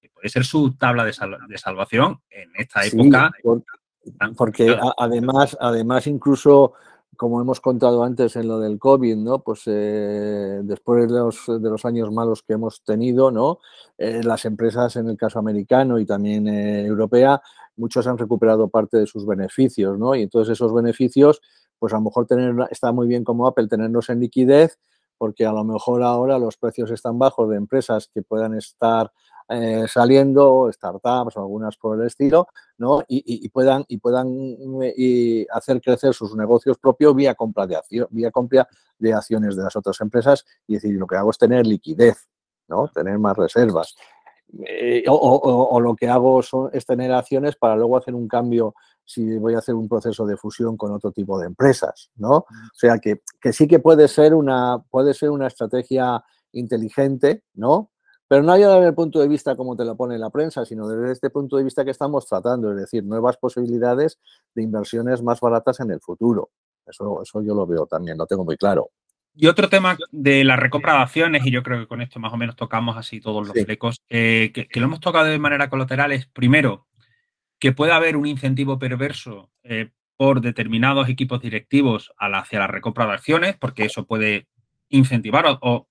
que 0.00 0.08
puede 0.08 0.28
ser 0.28 0.44
su 0.44 0.74
tabla 0.74 1.04
de, 1.04 1.12
salvación 1.12 2.20
en 2.30 2.50
esta 2.56 2.84
época. 2.84 3.30
Porque 4.36 4.76
además, 4.98 5.56
además 5.60 6.06
incluso 6.06 6.72
como 7.16 7.40
hemos 7.40 7.60
contado 7.60 8.02
antes 8.02 8.36
en 8.36 8.48
lo 8.48 8.58
del 8.58 8.78
COVID, 8.78 9.16
¿no? 9.16 9.40
Pues 9.40 9.62
eh, 9.66 10.60
después 10.64 11.08
de 11.08 11.18
los, 11.18 11.46
de 11.46 11.70
los, 11.70 11.84
años 11.84 12.10
malos 12.10 12.42
que 12.42 12.54
hemos 12.54 12.82
tenido, 12.82 13.30
¿no? 13.30 13.58
Eh, 13.98 14.22
las 14.24 14.44
empresas, 14.44 14.96
en 14.96 15.08
el 15.08 15.16
caso 15.16 15.38
americano 15.38 15.98
y 15.98 16.06
también 16.06 16.48
eh, 16.48 16.84
europea, 16.84 17.40
muchos 17.76 18.06
han 18.06 18.18
recuperado 18.18 18.68
parte 18.68 18.96
de 18.96 19.06
sus 19.06 19.26
beneficios, 19.26 19.98
¿no? 19.98 20.14
Y 20.14 20.22
entonces 20.22 20.54
esos 20.54 20.72
beneficios, 20.74 21.40
pues 21.78 21.92
a 21.92 21.96
lo 21.96 22.02
mejor 22.02 22.26
tener, 22.26 22.54
está 22.70 22.92
muy 22.92 23.06
bien 23.06 23.24
como 23.24 23.46
Apple 23.46 23.68
tenerlos 23.68 24.08
en 24.08 24.20
liquidez, 24.20 24.78
porque 25.18 25.46
a 25.46 25.52
lo 25.52 25.62
mejor 25.64 26.02
ahora 26.02 26.38
los 26.38 26.56
precios 26.56 26.90
están 26.90 27.18
bajos 27.18 27.48
de 27.50 27.56
empresas 27.56 28.08
que 28.12 28.22
puedan 28.22 28.54
estar 28.54 29.12
eh, 29.48 29.84
saliendo, 29.88 30.70
startups 30.72 31.36
o 31.36 31.40
algunas 31.40 31.76
por 31.76 32.00
el 32.00 32.06
estilo, 32.06 32.48
¿no? 32.78 33.02
Y, 33.08 33.48
puedan, 33.48 33.84
y 33.88 33.98
puedan 33.98 34.28
y 34.96 35.46
hacer 35.50 35.80
crecer 35.80 36.14
sus 36.14 36.34
negocios 36.34 36.78
propios 36.78 37.14
vía 37.14 37.34
compra 37.34 37.66
de 37.66 37.76
acción, 37.76 38.08
vía 38.10 38.30
compra 38.30 38.68
de 38.98 39.12
acciones 39.12 39.56
de 39.56 39.62
las 39.62 39.76
otras 39.76 40.00
empresas 40.00 40.44
y 40.66 40.74
decir, 40.74 40.94
lo 40.94 41.06
que 41.06 41.16
hago 41.16 41.30
es 41.30 41.38
tener 41.38 41.66
liquidez, 41.66 42.28
¿no? 42.68 42.88
Tener 42.88 43.18
más 43.18 43.36
reservas. 43.36 43.94
Eh, 44.66 45.04
o, 45.08 45.80
lo 45.80 45.96
que 45.96 46.08
hago 46.08 46.42
son, 46.42 46.68
es 46.72 46.84
tener 46.84 47.10
acciones 47.12 47.56
para 47.56 47.74
luego 47.74 47.96
hacer 47.96 48.14
un 48.14 48.28
cambio 48.28 48.74
si 49.04 49.38
voy 49.38 49.54
a 49.54 49.58
hacer 49.58 49.74
un 49.74 49.88
proceso 49.88 50.26
de 50.26 50.36
fusión 50.36 50.76
con 50.76 50.92
otro 50.92 51.10
tipo 51.10 51.38
de 51.38 51.46
empresas, 51.46 52.10
¿no? 52.16 52.36
O 52.36 52.46
sea 52.74 52.98
que, 52.98 53.22
que 53.40 53.52
sí 53.52 53.66
que 53.66 53.78
puede 53.78 54.08
ser 54.08 54.34
una, 54.34 54.78
puede 54.90 55.14
ser 55.14 55.30
una 55.30 55.46
estrategia 55.46 56.22
inteligente, 56.52 57.44
¿no? 57.54 57.91
Pero 58.32 58.44
no 58.44 58.56
ya 58.56 58.70
desde 58.70 58.88
el 58.88 58.94
punto 58.94 59.20
de 59.20 59.28
vista 59.28 59.54
como 59.56 59.76
te 59.76 59.84
lo 59.84 59.94
pone 59.94 60.16
la 60.16 60.30
prensa, 60.30 60.64
sino 60.64 60.88
desde 60.88 61.12
este 61.12 61.28
punto 61.28 61.58
de 61.58 61.64
vista 61.64 61.84
que 61.84 61.90
estamos 61.90 62.26
tratando, 62.26 62.70
es 62.70 62.78
decir, 62.78 63.04
nuevas 63.04 63.36
posibilidades 63.36 64.18
de 64.54 64.62
inversiones 64.62 65.22
más 65.22 65.38
baratas 65.38 65.80
en 65.80 65.90
el 65.90 66.00
futuro. 66.00 66.48
Eso, 66.86 67.20
eso 67.22 67.42
yo 67.42 67.54
lo 67.54 67.66
veo 67.66 67.86
también, 67.86 68.16
lo 68.16 68.24
tengo 68.24 68.42
muy 68.42 68.56
claro. 68.56 68.88
Y 69.34 69.48
otro 69.48 69.68
tema 69.68 69.98
de 70.12 70.44
la 70.44 70.56
recompra 70.56 70.94
de 70.94 71.00
acciones, 71.00 71.44
y 71.44 71.50
yo 71.50 71.62
creo 71.62 71.80
que 71.80 71.86
con 71.86 72.00
esto 72.00 72.20
más 72.20 72.32
o 72.32 72.38
menos 72.38 72.56
tocamos 72.56 72.96
así 72.96 73.20
todos 73.20 73.46
los 73.46 73.64
flecos, 73.66 74.00
eh, 74.08 74.50
que, 74.54 74.80
lo 74.80 74.86
hemos 74.86 75.00
tocado 75.00 75.26
de 75.26 75.38
manera 75.38 75.68
colateral, 75.68 76.10
es 76.12 76.24
primero 76.24 76.86
que 77.58 77.72
pueda 77.72 77.96
haber 77.96 78.16
un 78.16 78.24
incentivo 78.24 78.78
perverso 78.78 79.50
eh, 79.62 79.90
por 80.16 80.40
determinados 80.40 81.10
equipos 81.10 81.42
directivos 81.42 82.14
hacia 82.16 82.60
la 82.60 82.66
recompra 82.66 83.04
de 83.04 83.12
acciones, 83.12 83.56
porque 83.58 83.84
eso 83.84 84.06
puede 84.06 84.48
incentivar 84.88 85.44
o 85.46 85.58
o, 85.60 85.88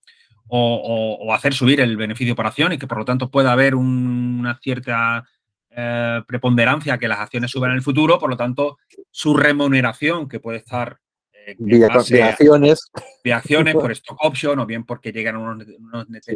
hacer 1.33 1.53
subir 1.53 1.79
el 1.79 1.95
beneficio 1.97 2.35
por 2.35 2.45
acción 2.45 2.73
y 2.73 2.77
que 2.77 2.87
por 2.87 2.97
lo 2.97 3.05
tanto 3.05 3.31
pueda 3.31 3.51
haber 3.51 3.75
una 3.75 4.59
cierta 4.61 5.25
eh, 5.69 6.21
preponderancia 6.27 6.97
que 6.97 7.07
las 7.07 7.19
acciones 7.19 7.51
suban 7.51 7.71
en 7.71 7.77
el 7.77 7.83
futuro, 7.83 8.19
por 8.19 8.29
lo 8.29 8.35
tanto 8.35 8.77
su 9.09 9.35
remuneración 9.35 10.27
que 10.27 10.41
puede 10.41 10.57
estar 10.57 10.99
eh, 11.31 11.55
vía, 11.57 11.87
acciones. 11.87 12.91
de 13.23 13.33
acciones 13.33 13.75
por 13.75 13.91
stock 13.93 14.17
option 14.21 14.59
o 14.59 14.65
bien 14.65 14.83
porque 14.83 15.13
llegan 15.13 15.35
a 15.35 15.39
unos, 15.39 15.65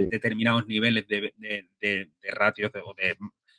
determinados 0.10 0.66
niveles 0.68 1.06
de, 1.08 1.34
ratios 2.32 2.72
o 2.86 2.94
de 2.94 3.18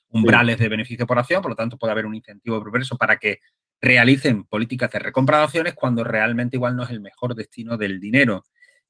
umbrales 0.08 0.58
de 0.58 0.68
beneficio 0.70 1.06
por 1.06 1.18
acción, 1.18 1.42
por 1.42 1.50
lo 1.50 1.56
tanto 1.56 1.76
puede 1.76 1.92
haber 1.92 2.06
un 2.06 2.14
incentivo 2.14 2.58
progreso 2.62 2.96
para 2.96 3.18
que 3.18 3.40
realicen 3.78 4.44
políticas 4.44 4.90
de 4.90 4.98
recompra 4.98 5.38
de 5.38 5.44
acciones 5.44 5.74
cuando 5.74 6.02
realmente 6.04 6.56
igual 6.56 6.74
no 6.74 6.84
es 6.84 6.90
el 6.90 7.00
mejor 7.00 7.34
destino 7.34 7.76
del 7.76 8.00
dinero. 8.00 8.44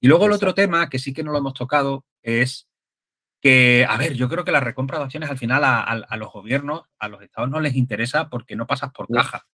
Y 0.06 0.08
luego 0.08 0.26
el 0.26 0.32
otro 0.32 0.54
tema, 0.54 0.88
que 0.88 1.00
sí 1.00 1.12
que 1.12 1.24
no 1.24 1.32
lo 1.32 1.38
hemos 1.38 1.54
tocado, 1.54 2.04
es 2.22 2.68
que, 3.40 3.84
a 3.88 3.96
ver, 3.96 4.14
yo 4.14 4.28
creo 4.28 4.44
que 4.44 4.52
la 4.52 4.60
recompra 4.60 4.98
de 4.98 5.04
acciones 5.04 5.28
al 5.28 5.36
final 5.36 5.64
a, 5.64 6.16
los 6.16 6.32
gobiernos, 6.32 6.82
a 7.00 7.08
los 7.08 7.22
estados 7.22 7.50
no 7.50 7.58
les 7.58 7.74
interesa 7.74 8.30
porque 8.30 8.54
no 8.54 8.68
pasas 8.68 8.92
por 8.92 9.08
caja. 9.08 9.48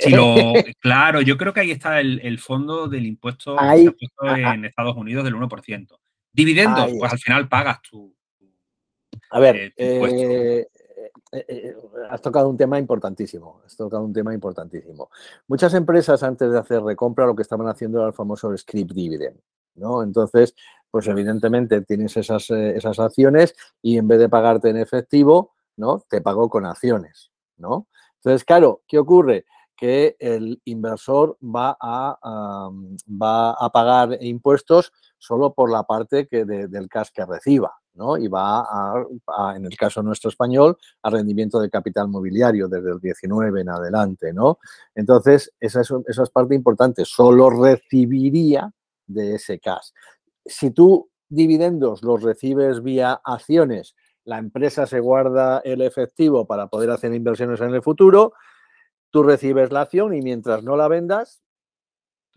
Si 0.00 0.12
claro, 0.80 1.22
yo 1.22 1.38
creo 1.38 1.54
que 1.54 1.60
ahí 1.60 1.70
está 1.70 1.98
el, 2.00 2.38
fondo 2.40 2.88
del 2.88 3.06
impuesto 3.06 3.56
en 3.58 4.66
Estados 4.66 4.96
Unidos 4.96 5.24
del 5.24 5.34
1%. 5.34 5.98
Dividendos, 6.30 6.90
pues 6.98 7.10
al 7.10 7.18
final 7.18 7.48
pagas 7.48 7.80
tu. 7.80 8.14
A 9.30 9.40
ver, 9.40 9.72
eh, 9.78 10.68
eh, 11.34 11.44
eh, 11.48 11.74
has 12.10 12.20
tocado 12.20 12.48
un 12.48 12.56
tema 12.56 12.78
importantísimo, 12.78 13.62
has 13.64 13.76
tocado 13.76 14.04
un 14.04 14.12
tema 14.12 14.32
importantísimo. 14.34 15.10
Muchas 15.48 15.74
empresas 15.74 16.22
antes 16.22 16.50
de 16.50 16.58
hacer 16.58 16.82
recompra 16.82 17.26
lo 17.26 17.34
que 17.34 17.42
estaban 17.42 17.66
haciendo 17.66 17.98
era 17.98 18.08
el 18.08 18.14
famoso 18.14 18.56
script 18.56 18.92
dividend, 18.92 19.36
¿no? 19.74 20.02
Entonces, 20.02 20.54
pues 20.90 21.08
evidentemente 21.08 21.82
tienes 21.82 22.16
esas, 22.16 22.50
eh, 22.50 22.76
esas 22.76 23.00
acciones 23.00 23.54
y 23.82 23.98
en 23.98 24.06
vez 24.06 24.18
de 24.20 24.28
pagarte 24.28 24.70
en 24.70 24.76
efectivo, 24.76 25.54
¿no? 25.76 26.04
Te 26.08 26.20
pago 26.20 26.48
con 26.48 26.66
acciones, 26.66 27.32
¿no? 27.56 27.88
Entonces, 28.16 28.44
claro, 28.44 28.82
¿qué 28.86 28.98
ocurre? 28.98 29.44
Que 29.76 30.16
el 30.20 30.62
inversor 30.64 31.36
va 31.42 31.76
a, 31.80 32.70
va 33.10 33.50
a 33.52 33.70
pagar 33.70 34.16
impuestos 34.20 34.92
solo 35.18 35.52
por 35.52 35.70
la 35.70 35.82
parte 35.82 36.28
que 36.28 36.44
del 36.44 36.88
cash 36.88 37.08
que 37.12 37.26
reciba. 37.26 37.74
¿no? 37.94 38.16
y 38.16 38.28
va 38.28 38.60
a, 38.60 39.56
en 39.56 39.64
el 39.66 39.76
caso 39.76 40.02
nuestro 40.02 40.28
español, 40.28 40.76
a 41.02 41.10
rendimiento 41.10 41.60
de 41.60 41.70
capital 41.70 42.08
mobiliario 42.08 42.68
desde 42.68 42.90
el 42.90 43.00
19 43.00 43.60
en 43.60 43.68
adelante. 43.68 44.32
¿no? 44.32 44.58
Entonces, 44.94 45.52
esa 45.60 45.80
es, 45.80 45.92
esa 46.06 46.22
es 46.24 46.30
parte 46.30 46.54
importante, 46.54 47.04
solo 47.04 47.50
recibiría 47.50 48.72
de 49.06 49.34
ese 49.34 49.58
cash. 49.58 49.90
Si 50.44 50.70
tú 50.70 51.10
dividendos 51.28 52.02
los 52.02 52.22
recibes 52.22 52.82
vía 52.82 53.20
acciones, 53.24 53.94
la 54.24 54.38
empresa 54.38 54.86
se 54.86 55.00
guarda 55.00 55.60
el 55.64 55.82
efectivo 55.82 56.46
para 56.46 56.68
poder 56.68 56.90
hacer 56.90 57.12
inversiones 57.14 57.60
en 57.60 57.74
el 57.74 57.82
futuro, 57.82 58.32
tú 59.10 59.22
recibes 59.22 59.70
la 59.70 59.82
acción 59.82 60.14
y 60.14 60.22
mientras 60.22 60.64
no 60.64 60.76
la 60.76 60.88
vendas, 60.88 61.42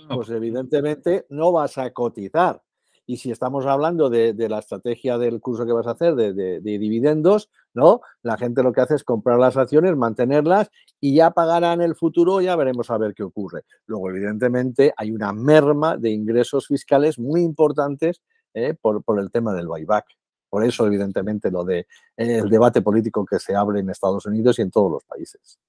pues 0.07 0.30
evidentemente 0.30 1.26
no 1.30 1.51
vas 1.51 1.78
a 1.78 1.91
cotizar. 1.91 2.61
Y 3.10 3.18
si 3.18 3.32
estamos 3.32 3.66
hablando 3.66 4.10
de, 4.10 4.36
la 4.49 4.60
estrategia 4.60 5.18
del 5.18 5.39
curso 5.39 5.66
que 5.66 5.72
vas 5.72 5.88
a 5.88 5.91
hacer 5.91 6.14
de, 6.14 6.60
dividendos, 6.60 7.49
¿no? 7.74 8.01
La 8.22 8.38
gente 8.38 8.62
lo 8.62 8.74
que 8.74 8.82
hace 8.82 8.95
es 8.95 9.05
comprar 9.05 9.39
las 9.39 9.55
acciones, 9.55 9.95
mantenerlas 9.95 10.70
y 10.99 11.16
ya 11.16 11.32
pagará 11.32 11.72
en 11.72 11.82
el 11.82 11.95
futuro, 11.95 12.41
ya 12.41 12.58
veremos 12.58 12.91
a 12.91 12.97
ver 12.97 13.14
qué 13.14 13.24
ocurre. 13.24 13.64
Luego, 13.86 14.10
evidentemente, 14.10 14.93
hay 14.97 15.12
una 15.12 15.32
merma 15.32 15.95
de 15.95 16.12
ingresos 16.12 16.68
fiscales 16.68 17.18
muy 17.18 17.43
importantes 17.43 18.22
¿eh? 18.53 18.76
por, 18.80 19.01
el 19.18 19.32
tema 19.32 19.53
del 19.53 19.68
buyback. 19.68 20.05
Por 20.49 20.66
eso, 20.66 20.86
evidentemente, 20.86 21.49
lo 21.49 21.64
de 21.64 21.88
el 22.18 22.49
debate 22.49 22.82
político 22.82 23.26
que 23.26 23.39
se 23.39 23.55
abre 23.55 23.80
en 23.80 23.89
Estados 23.89 24.26
Unidos 24.26 24.60
y 24.60 24.64
en 24.64 24.72
todos 24.72 24.91
los 24.91 25.03
países. 25.05 25.60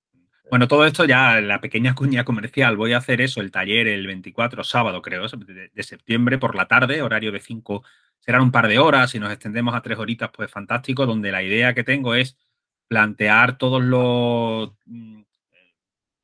Bueno, 0.51 0.67
todo 0.67 0.87
esto 0.87 1.05
ya, 1.05 1.41
la 1.43 1.61
pequeña 1.61 1.95
cuña 1.95 2.25
comercial, 2.25 2.77
voy 2.77 2.95
a 2.95 2.99
hacer 2.99 3.21
eso, 3.21 3.41
el 3.43 3.51
taller 3.51 3.87
el 3.87 4.07
24, 4.07 4.65
sábado 4.65 5.03
creo, 5.03 5.27
de, 5.29 5.83
septiembre 5.83 6.39
por 6.39 6.55
la 6.55 6.67
tarde, 6.67 7.03
horario 7.03 7.33
de 7.33 7.41
5, 7.41 7.85
serán 8.19 8.43
un 8.43 8.51
par 8.51 8.67
de 8.67 8.79
horas, 8.79 9.11
si 9.11 9.19
nos 9.19 9.31
extendemos 9.31 9.75
a 9.75 9.83
tres 9.83 9.99
horitas, 9.99 10.31
pues 10.33 10.51
fantástico, 10.51 11.05
donde 11.05 11.33
la 11.33 11.43
idea 11.43 11.75
que 11.75 11.85
tengo 11.85 12.15
es 12.15 12.39
plantear 12.89 13.59
todos 13.59 13.83
los, 13.83 14.73
mm, 14.87 15.23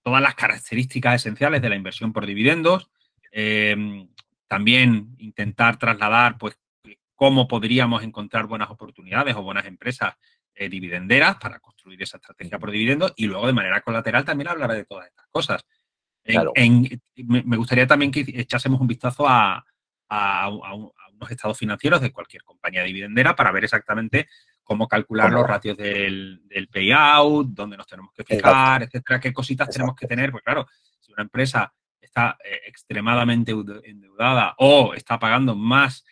todas 0.03 0.23
las 0.23 0.35
características 0.35 1.17
esenciales 1.17 1.61
de 1.61 1.69
la 1.69 1.77
inversión 1.77 2.13
por 2.15 2.25
dividendos, 2.25 2.91
em, 3.31 4.09
también 4.49 5.17
intentar 5.19 5.79
trasladar, 5.79 6.39
pues, 6.39 6.59
cómo 7.15 7.47
podríamos 7.47 8.03
encontrar 8.03 8.47
buenas 8.47 8.71
oportunidades 8.71 9.37
o 9.37 9.43
buenas 9.43 9.67
empresas 9.67 10.15
eh, 10.55 10.69
dividenderas 10.69 11.37
para 11.37 11.59
construir 11.59 12.03
esa 12.03 12.19
estrategia 12.19 12.59
por 12.59 12.71
dividendos 12.71 13.13
y 13.17 13.27
luego 13.27 13.47
de 13.47 13.53
manera 13.53 13.81
colateral 13.81 14.25
también 14.25 14.49
hablaré 14.49 14.77
de 14.77 14.85
todas 14.85 15.07
estas 15.09 15.27
cosas. 15.31 15.65
me 16.25 17.57
gustaría 17.57 17.87
también 17.87 18.11
que 18.11 18.25
echásemos 18.27 18.81
un 18.81 18.87
vistazo 18.87 19.27
a, 19.29 19.65
unos 21.13 21.31
estados 21.31 21.59
financieros 21.59 22.01
de 22.01 22.13
cualquier 22.13 22.43
compañía 22.45 22.83
dividendera 22.83 23.35
para 23.35 23.53
ver 23.53 23.65
exactamente 23.65 24.29
cómo 24.63 24.89
calcular 24.89 25.31
los 25.31 25.47
ratios 25.47 25.77
del, 25.77 26.41
payout, 26.73 27.49
dónde 27.49 27.77
nos 27.77 27.87
tenemos 27.87 28.13
que 28.13 28.25
fijar, 28.25 28.83
etcétera, 28.85 29.21
qué 29.21 29.33
cositas 29.33 29.69
tenemos 29.69 29.95
que 29.95 30.07
tener. 30.07 30.31
Pues 30.31 30.43
claro, 30.43 30.67
si 30.99 31.13
una 31.13 31.23
empresa 31.23 31.73
está 32.01 32.39
eh, 32.45 32.61
extremadamente 32.67 33.53
endeudada 33.85 34.55
o 34.59 34.95
está 34.95 35.19
pagando 35.19 35.55
más 35.55 36.05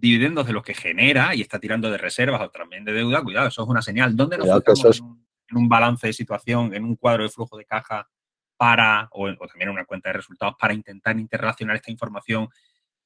dividendos 0.00 0.46
de 0.46 0.52
lo 0.52 0.62
que 0.62 0.74
genera 0.74 1.34
y 1.34 1.42
está 1.42 1.58
tirando 1.58 1.90
de 1.90 1.98
reservas 1.98 2.40
o 2.40 2.50
también 2.50 2.84
de 2.84 2.92
deuda, 2.92 3.22
cuidado, 3.22 3.48
eso 3.48 3.62
es 3.62 3.68
una 3.68 3.82
señal. 3.82 4.16
¿Dónde 4.16 4.38
nos 4.38 4.46
fijamos 4.46 5.02
en, 5.50 5.56
un, 5.56 5.68
balance 5.68 6.06
de 6.06 6.12
situación, 6.12 6.74
en 6.74 6.84
un 6.84 6.96
cuadro 6.96 7.22
de 7.22 7.28
flujo 7.28 7.56
de 7.56 7.66
caja 7.66 8.08
para, 8.56 9.08
o, 9.12 9.26
también 9.46 9.68
en 9.68 9.74
una 9.74 9.84
cuenta 9.84 10.08
de 10.08 10.14
resultados, 10.14 10.54
para 10.58 10.72
intentar 10.72 11.18
interrelacionar 11.18 11.76
esta 11.76 11.90
información 11.90 12.48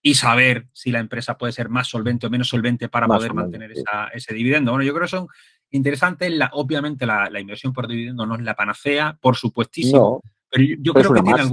y 0.00 0.14
saber 0.14 0.68
si 0.72 0.90
la 0.92 1.00
empresa 1.00 1.36
puede 1.36 1.52
ser 1.52 1.68
más 1.68 1.88
solvente 1.88 2.26
o 2.26 2.30
menos 2.30 2.48
solvente 2.48 2.88
para 2.88 3.06
poder 3.06 3.34
mantener 3.34 3.72
ese 4.12 4.34
dividendo? 4.34 4.70
Bueno, 4.70 4.84
yo 4.84 4.92
creo 4.92 5.06
que 5.06 5.10
son 5.10 5.26
interesantes. 5.70 6.30
La, 6.30 6.50
obviamente 6.52 7.06
la, 7.06 7.40
inversión 7.40 7.72
por 7.72 7.88
dividendo 7.88 8.24
no 8.26 8.36
es 8.36 8.42
la 8.42 8.54
panacea, 8.54 9.18
por 9.20 9.36
supuestísimo. 9.36 10.22
pero 10.48 10.64
yo, 10.78 10.92
creo 10.92 11.12
que 11.12 11.22
tiene 11.22 11.44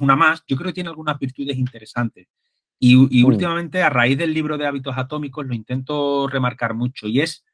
una 0.00 0.16
más, 0.16 0.42
yo 0.46 0.56
creo 0.56 0.68
que 0.68 0.74
tiene 0.74 0.88
algunas 0.88 1.18
virtudes 1.18 1.56
interesantes. 1.56 2.26
Y, 2.78 2.96
mm. 2.96 3.24
últimamente, 3.24 3.82
a 3.82 3.90
raíz 3.90 4.16
del 4.16 4.32
libro 4.32 4.56
de 4.56 4.66
hábitos 4.66 4.96
atómicos, 4.96 5.46
lo 5.46 5.54
intento 5.54 6.28
remarcar 6.28 6.74
mucho 6.74 7.08
y 7.08 7.20
es 7.20 7.44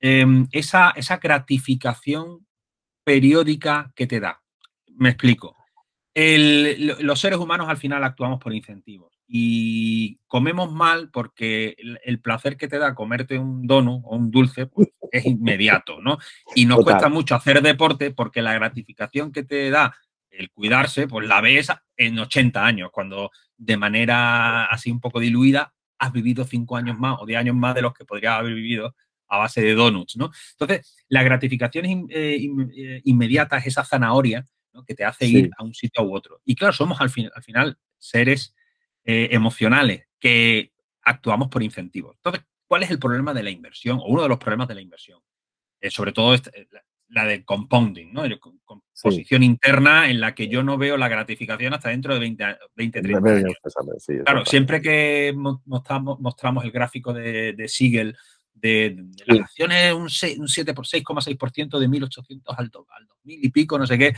em, 0.00 0.46
esa, 0.52 0.90
esa 0.90 1.16
gratificación 1.16 2.46
periódica 3.04 3.92
que 3.96 4.06
te 4.06 4.20
da. 4.20 4.42
Me 4.96 5.10
explico. 5.10 5.56
los 6.14 7.20
seres 7.20 7.38
humanos 7.38 7.68
al 7.68 7.76
final 7.76 8.04
actuamos 8.04 8.38
por 8.40 8.52
incentivos 8.52 9.18
y 9.30 10.18
comemos 10.26 10.72
mal 10.72 11.10
porque 11.10 11.76
el, 12.02 12.20
placer 12.20 12.56
que 12.56 12.66
te 12.66 12.78
da 12.78 12.94
comerte 12.94 13.38
un 13.38 13.66
dono 13.66 14.00
o 14.04 14.16
un 14.16 14.30
dulce 14.30 14.66
pues, 14.66 14.88
es 15.12 15.26
inmediato, 15.26 16.00
¿no? 16.00 16.18
Y 16.54 16.64
nos 16.64 16.82
cuesta 16.82 17.10
mucho 17.10 17.34
hacer 17.34 17.60
deporte 17.60 18.10
porque 18.10 18.40
la 18.40 18.54
gratificación 18.54 19.30
que 19.30 19.42
te 19.42 19.68
da 19.70 19.94
el 20.30 20.50
cuidarse, 20.50 21.06
pues 21.06 21.28
la 21.28 21.42
ves 21.42 21.68
en 21.96 22.18
80 22.18 22.64
años, 22.64 22.90
cuando 22.90 23.30
de 23.58 23.76
manera 23.76 24.64
así 24.66 24.90
un 24.90 25.00
poco 25.00 25.20
diluida 25.20 25.74
has 25.98 26.12
vivido 26.12 26.44
5 26.44 26.76
años 26.76 26.98
más 26.98 27.18
o 27.20 27.26
10 27.26 27.40
años 27.40 27.56
más 27.56 27.74
de 27.74 27.82
los 27.82 27.92
que 27.92 28.04
podrías 28.04 28.38
haber 28.38 28.54
vivido 28.54 28.94
a 29.26 29.38
base 29.38 29.60
de 29.60 29.74
donuts, 29.74 30.16
¿no? 30.16 30.30
Entonces, 30.52 31.04
la 31.08 31.22
gratificación 31.22 31.84
eh, 32.08 32.38
eh, 32.76 33.02
inmediata 33.04 33.58
es 33.58 33.66
esa 33.66 33.84
zanahoria 33.84 34.46
que 34.86 34.94
te 34.94 35.04
hace 35.04 35.26
ir 35.26 35.50
a 35.58 35.64
un 35.64 35.74
sitio 35.74 36.04
u 36.04 36.14
otro. 36.14 36.40
Y 36.44 36.54
claro, 36.54 36.72
somos 36.72 37.00
al, 37.00 37.10
al 37.34 37.42
final 37.42 37.76
seres 37.98 38.54
eh, 39.04 39.28
emocionales 39.32 40.06
que 40.20 40.72
actuamos 41.02 41.48
por 41.48 41.64
incentivos. 41.64 42.14
Entonces, 42.16 42.44
¿cuál 42.68 42.84
es 42.84 42.90
el 42.90 43.00
problema 43.00 43.34
de 43.34 43.42
la 43.42 43.50
inversión 43.50 43.98
o 43.98 44.04
uno 44.04 44.22
de 44.22 44.28
los 44.28 44.38
problemas 44.38 44.68
de 44.68 44.76
la 44.76 44.80
inversión? 44.80 45.20
sobre 45.90 46.10
todo 46.10 46.34
este, 46.34 46.66
la 47.08 47.24
de 47.24 47.44
compounding, 47.44 48.12
¿no? 48.12 48.22
Composición 48.64 49.42
interna 49.42 50.10
en 50.10 50.20
la 50.20 50.34
que 50.34 50.48
yo 50.48 50.62
no 50.62 50.76
veo 50.76 50.96
la 50.96 51.08
gratificación 51.08 51.74
hasta 51.74 51.90
dentro 51.90 52.14
de 52.14 52.20
20, 52.20 52.44
20 52.76 53.02
30 53.02 53.30
años. 53.30 53.54
claro, 54.24 54.44
siempre 54.44 54.82
que 54.82 55.32
mostramos, 55.64 56.20
mostramos 56.20 56.64
el 56.64 56.70
gráfico 56.70 57.12
de, 57.12 57.54
de 57.54 57.68
Siegel 57.68 58.16
de, 58.60 58.96
las 59.26 59.40
acciones, 59.40 59.92
un, 59.92 60.10
7 60.10 60.74
por 60.74 60.86
6,6% 60.86 61.78
de 61.78 61.88
1.800 61.88 62.42
al, 62.48 62.64
al 62.64 62.70
2.000 62.70 63.08
y 63.24 63.48
pico, 63.50 63.78
no 63.78 63.86
sé 63.86 63.98
qué. 63.98 64.14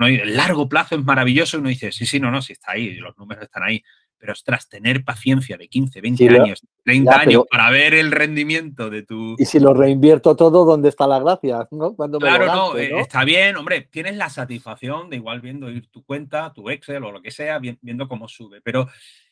el 0.00 0.36
largo 0.36 0.68
plazo 0.68 0.96
es 0.96 1.04
maravilloso 1.04 1.56
y 1.56 1.60
uno 1.60 1.68
dice, 1.68 1.92
sí, 1.92 2.06
sí, 2.06 2.20
no, 2.20 2.30
no, 2.30 2.40
sí 2.40 2.52
está 2.52 2.72
ahí, 2.72 2.94
los 2.94 3.16
números 3.18 3.44
están 3.44 3.64
ahí 3.64 3.82
pero 4.20 4.34
ostras, 4.34 4.68
tener 4.68 5.02
paciencia 5.02 5.56
de 5.56 5.66
15, 5.66 6.00
20 6.02 6.28
años, 6.28 6.62
30 6.84 7.20
años 7.20 7.44
para 7.50 7.70
ver 7.70 7.94
el 7.94 8.12
rendimiento 8.12 8.90
de 8.90 9.02
tu... 9.02 9.34
Y 9.38 9.46
si 9.46 9.58
lo 9.58 9.72
reinvierto 9.72 10.36
todo, 10.36 10.66
¿dónde 10.66 10.90
está 10.90 11.06
la 11.06 11.18
gracia? 11.18 11.66
¿no? 11.70 11.96
Cuando 11.96 12.18
claro, 12.18 12.46
no, 12.46 12.76
eh, 12.76 13.00
está 13.00 13.24
bien, 13.24 13.56
hombre, 13.56 13.88
tienes 13.90 14.16
la 14.16 14.28
satisfacción 14.28 15.08
de 15.08 15.16
igual 15.16 15.40
viendo 15.40 15.70
ir 15.70 15.88
tu 15.90 16.04
cuenta, 16.04 16.52
tu 16.52 16.68
Excel 16.68 17.02
o 17.02 17.10
lo 17.10 17.22
que 17.22 17.30
sea, 17.30 17.58
viendo 17.58 18.06
cómo 18.08 18.28
sube, 18.28 18.60
pero 18.60 18.88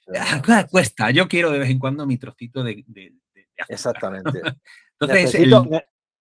cuesta, 0.71 1.11
yo 1.11 1.29
quiero 1.29 1.51
de 1.51 1.59
vez 1.59 1.69
en 1.69 1.79
cuando 1.79 2.07
mi 2.07 2.17
trocito 2.17 2.65
de... 2.65 2.83
Exactamente. 3.69 4.41
Entonces, 5.01 5.49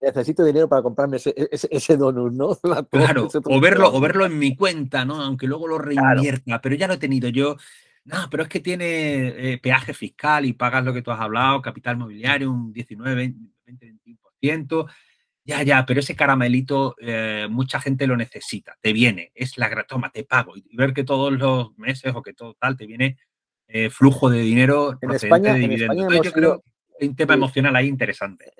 necesito, 0.01 0.43
dinero 0.43 0.68
para 0.68 0.82
comprarme 0.82 1.18
ese, 1.18 1.34
ese, 1.49 1.97
donut, 1.97 2.34
¿no? 2.34 2.55
claro, 2.91 3.30
o 3.45 3.59
verlo, 3.61 3.93
o 3.93 3.99
verlo 4.01 4.26
en 4.26 4.38
mi 4.38 4.55
cuenta, 4.55 5.05
¿no? 5.05 5.22
Aunque 5.22 5.47
luego 5.47 5.68
lo 5.68 5.78
reinvierta, 5.78 6.61
pero 6.61 6.76
ya 6.76 6.88
lo 6.88 6.95
he 6.95 6.97
tenido 6.97 7.30
yo 7.30 7.55
no, 8.07 8.29
pero 8.31 8.43
es 8.43 8.49
que 8.49 8.61
tiene 8.61 9.27
eh, 9.27 9.57
peaje 9.57 9.93
fiscal 9.93 10.45
y 10.45 10.53
pagas 10.53 10.83
lo 10.85 10.93
que 10.93 11.01
tú 11.01 11.11
has 11.11 11.19
hablado, 11.19 11.61
capital 11.61 11.97
mobiliario, 11.97 12.49
un 12.49 12.71
19, 12.71 13.15
20, 13.65 13.95
21%. 14.41 14.87
Ya, 15.43 15.61
ya, 15.63 15.85
pero 15.85 15.99
ese 15.99 16.15
caramelito 16.15 16.95
eh, 16.99 17.47
mucha 17.49 17.81
gente 17.81 18.07
lo 18.07 18.15
necesita, 18.15 18.77
te 18.81 18.93
viene, 18.93 19.31
es 19.35 19.57
la 19.57 19.85
toma, 19.85 20.09
te 20.09 20.23
pago. 20.23 20.53
Y 20.55 20.75
ver 20.77 20.93
que 20.93 21.03
todos 21.03 21.33
los 21.33 21.77
meses 21.77 22.13
o 22.15 22.21
que 22.21 22.33
todo 22.33 22.53
tal 22.53 22.77
te 22.77 22.85
viene 22.85 23.17
eh, 23.67 23.89
flujo 23.89 24.29
de 24.29 24.39
dinero 24.39 24.97
en 25.01 25.11
España, 25.11 25.53
de 25.53 25.59
dividendos. 25.59 26.21
yo 26.23 26.31
creo 26.31 26.61
que 26.61 26.71
hay 27.01 27.09
un 27.09 27.15
tema 27.17 27.33
emocional 27.33 27.75
ahí 27.75 27.87
interesante. 27.87 28.53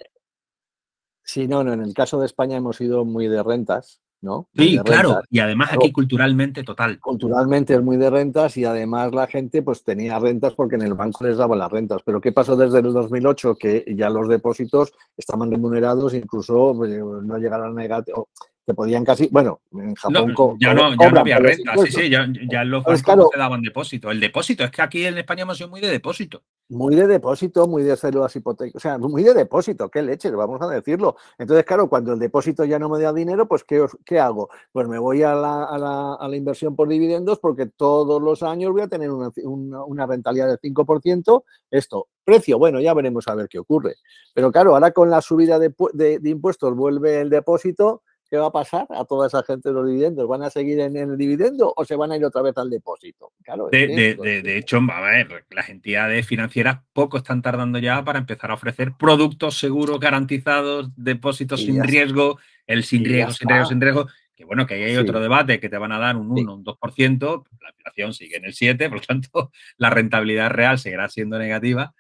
Sí, 1.23 1.47
no, 1.47 1.63
no, 1.63 1.71
en 1.71 1.81
el 1.81 1.93
caso 1.93 2.19
de 2.19 2.25
España 2.25 2.57
hemos 2.57 2.81
ido 2.81 3.05
muy 3.05 3.29
de 3.29 3.41
rentas, 3.43 4.01
¿no? 4.22 4.47
Sí, 4.55 4.80
claro, 4.84 5.22
y 5.30 5.39
además 5.39 5.70
aquí 5.74 5.91
culturalmente 5.91 6.63
total. 6.63 6.99
Culturalmente 6.99 7.76
es 7.76 7.82
muy 7.82 7.97
de 7.97 8.09
rentas 8.09 8.57
y 8.57 8.65
además 8.65 9.13
la 9.13 9.28
gente 9.28 9.61
pues 9.61 9.84
tenía 9.84 10.20
rentas 10.20 10.53
porque 10.53 10.76
en 10.76 10.82
el 10.82 10.93
banco 10.93 11.24
les 11.24 11.38
daban 11.38 11.59
las 11.59 11.72
rentas. 11.72 12.01
Pero 12.03 12.20
¿qué 12.22 12.32
pasó 12.32 12.55
desde 12.55 12.80
el 12.80 12.93
2008? 12.93 13.55
Que 13.55 13.86
ya 13.95 14.09
los 14.09 14.28
depósitos 14.28 14.93
estaban 15.15 15.51
remunerados, 15.51 16.13
incluso 16.13 16.86
eh, 16.86 16.99
no 16.99 17.38
llegaron 17.38 17.78
a 17.78 17.82
negativo, 17.82 18.30
que 18.68 18.74
podían 18.74 19.05
casi, 19.05 19.30
bueno, 19.32 19.61
en 19.72 19.95
Japón 19.95 20.36
ya, 20.59 20.74
no, 20.74 20.93
ya 20.93 21.09
no 21.09 21.22
había 21.22 21.39
renta, 21.39 21.78
sí, 21.78 21.89
sí, 21.89 22.09
ya, 22.09 22.28
ya 22.51 22.65
los 22.65 22.84
bancos 22.84 23.30
te 23.30 23.39
daban 23.39 23.61
depósito. 23.61 24.11
El 24.11 24.20
depósito, 24.20 24.65
es 24.65 24.72
que 24.72 24.82
aquí 24.82 25.05
en 25.05 25.18
España 25.18 25.43
hemos 25.43 25.55
sido 25.55 25.70
muy 25.70 25.80
de 25.80 25.88
depósito. 25.88 26.43
Muy 26.68 26.93
de 26.93 27.07
depósito, 27.07 27.65
muy 27.65 27.84
de 27.84 27.95
células 27.95 28.36
hipotecas, 28.36 28.76
o 28.76 28.80
sea, 28.80 28.97
muy 28.97 29.24
de 29.24 29.34
depósito, 29.34 29.89
qué 29.89 30.01
leche, 30.01 30.30
vamos 30.32 30.61
a 30.61 30.68
decirlo. 30.68 31.15
Entonces, 31.38 31.63
claro, 31.63 31.88
cuando 31.88 32.11
el 32.11 32.20
depósito 32.20 32.65
ya 32.65 32.78
no 32.78 32.89
me 32.89 33.01
da 33.01 33.13
dinero, 33.13 33.47
pues 33.47 33.63
¿qué, 33.63 33.86
qué 34.03 34.20
hago? 34.20 34.49
Pues 34.74 34.86
me 34.89 34.99
voy 34.99 35.24
a 35.24 35.34
la, 35.34 35.63
a, 35.63 35.78
la, 35.78 36.15
a 36.15 36.28
la, 36.28 36.36
inversión 36.36 36.76
por 36.76 36.89
dividendos 36.89 37.39
porque 37.39 37.68
todos 37.68 38.22
los 38.22 38.43
años 38.43 38.74
voy 38.74 38.82
a 38.82 38.89
tener 38.89 39.11
una, 39.11 39.32
una, 39.43 39.86
una 39.86 40.05
rentabilidad 40.05 40.47
del 40.47 40.59
5%. 40.59 41.43
Esto, 41.72 42.09
precio, 42.26 42.59
bueno, 42.59 42.82
ya 42.82 42.93
veremos 42.93 43.30
a 43.30 43.36
ver 43.36 43.47
qué 43.47 43.59
ocurre. 43.59 43.95
Pero 44.34 44.51
claro, 44.51 44.74
ahora 44.74 44.91
con 44.91 45.09
la 45.09 45.22
subida 45.22 45.57
de, 45.57 45.74
de, 45.93 46.20
de 46.20 46.30
impuestos 46.30 46.76
vuelve 46.76 47.22
el 47.22 47.30
depósito 47.30 48.01
¿qué 48.30 48.38
va 48.38 48.47
a 48.47 48.51
pasar 48.51 48.88
a 48.89 49.05
toda 49.05 49.28
esa 49.28 49.43
gente 49.43 49.69
de 49.69 49.75
los 49.75 49.88
dividendos? 49.88 50.28
¿Van 50.28 50.43
a 50.43 50.49
seguir 50.49 50.80
en, 50.80 50.95
el 50.95 51.17
dividendo 51.17 51.73
o 51.75 51.86
se 51.86 51.95
van 51.95 52.11
a 52.11 52.17
ir 52.17 52.25
otra 52.25 52.41
vez 52.41 52.57
al 52.57 52.69
depósito? 52.69 53.32
Claro, 53.43 53.69
de, 53.71 53.88
de, 53.88 54.41
de, 54.41 54.57
hecho, 54.57 54.78
a 54.78 55.01
ver, 55.01 55.45
las 55.49 55.69
entidades 55.69 56.25
financieras 56.25 56.80
poco 56.93 57.17
están 57.17 57.41
tardando 57.41 57.80
ya 57.80 58.03
para 58.03 58.19
empezar 58.19 58.51
a 58.51 58.55
ofrecer 58.55 58.93
productos 58.97 59.57
seguros, 59.57 59.99
garantizados, 59.99 60.89
depósitos 60.95 61.61
sin 61.61 61.84
riesgo, 61.84 62.38
el 62.65 62.84
sin 62.84 63.05
riesgo, 63.05 63.32
sin 63.32 63.49
riesgo, 63.49 63.65
sin 63.65 63.82
riesgo. 63.82 64.07
Que 64.36 64.45
bueno, 64.45 64.67
que 64.67 64.75
hay 64.75 64.91
sí. 64.91 64.97
otro 64.97 65.19
debate 65.19 65.59
que 65.59 65.67
te 65.67 65.80
van 65.80 65.91
a 65.91 65.97
dar 65.97 66.15
un 66.15 66.30
1, 66.30 66.38
sí. 66.38 66.45
un 66.45 66.63
2%, 66.63 67.43
la 67.59 67.69
inflación 67.69 68.13
sigue 68.13 68.38
en 68.38 68.45
el 68.45 68.53
7, 68.53 68.88
por 68.89 68.99
lo 68.99 69.03
tanto, 69.03 69.51
la 69.78 69.89
rentabilidad 69.89 70.51
real 70.51 70.78
seguirá 70.78 71.09
siendo 71.09 71.39
negativa. 71.39 71.95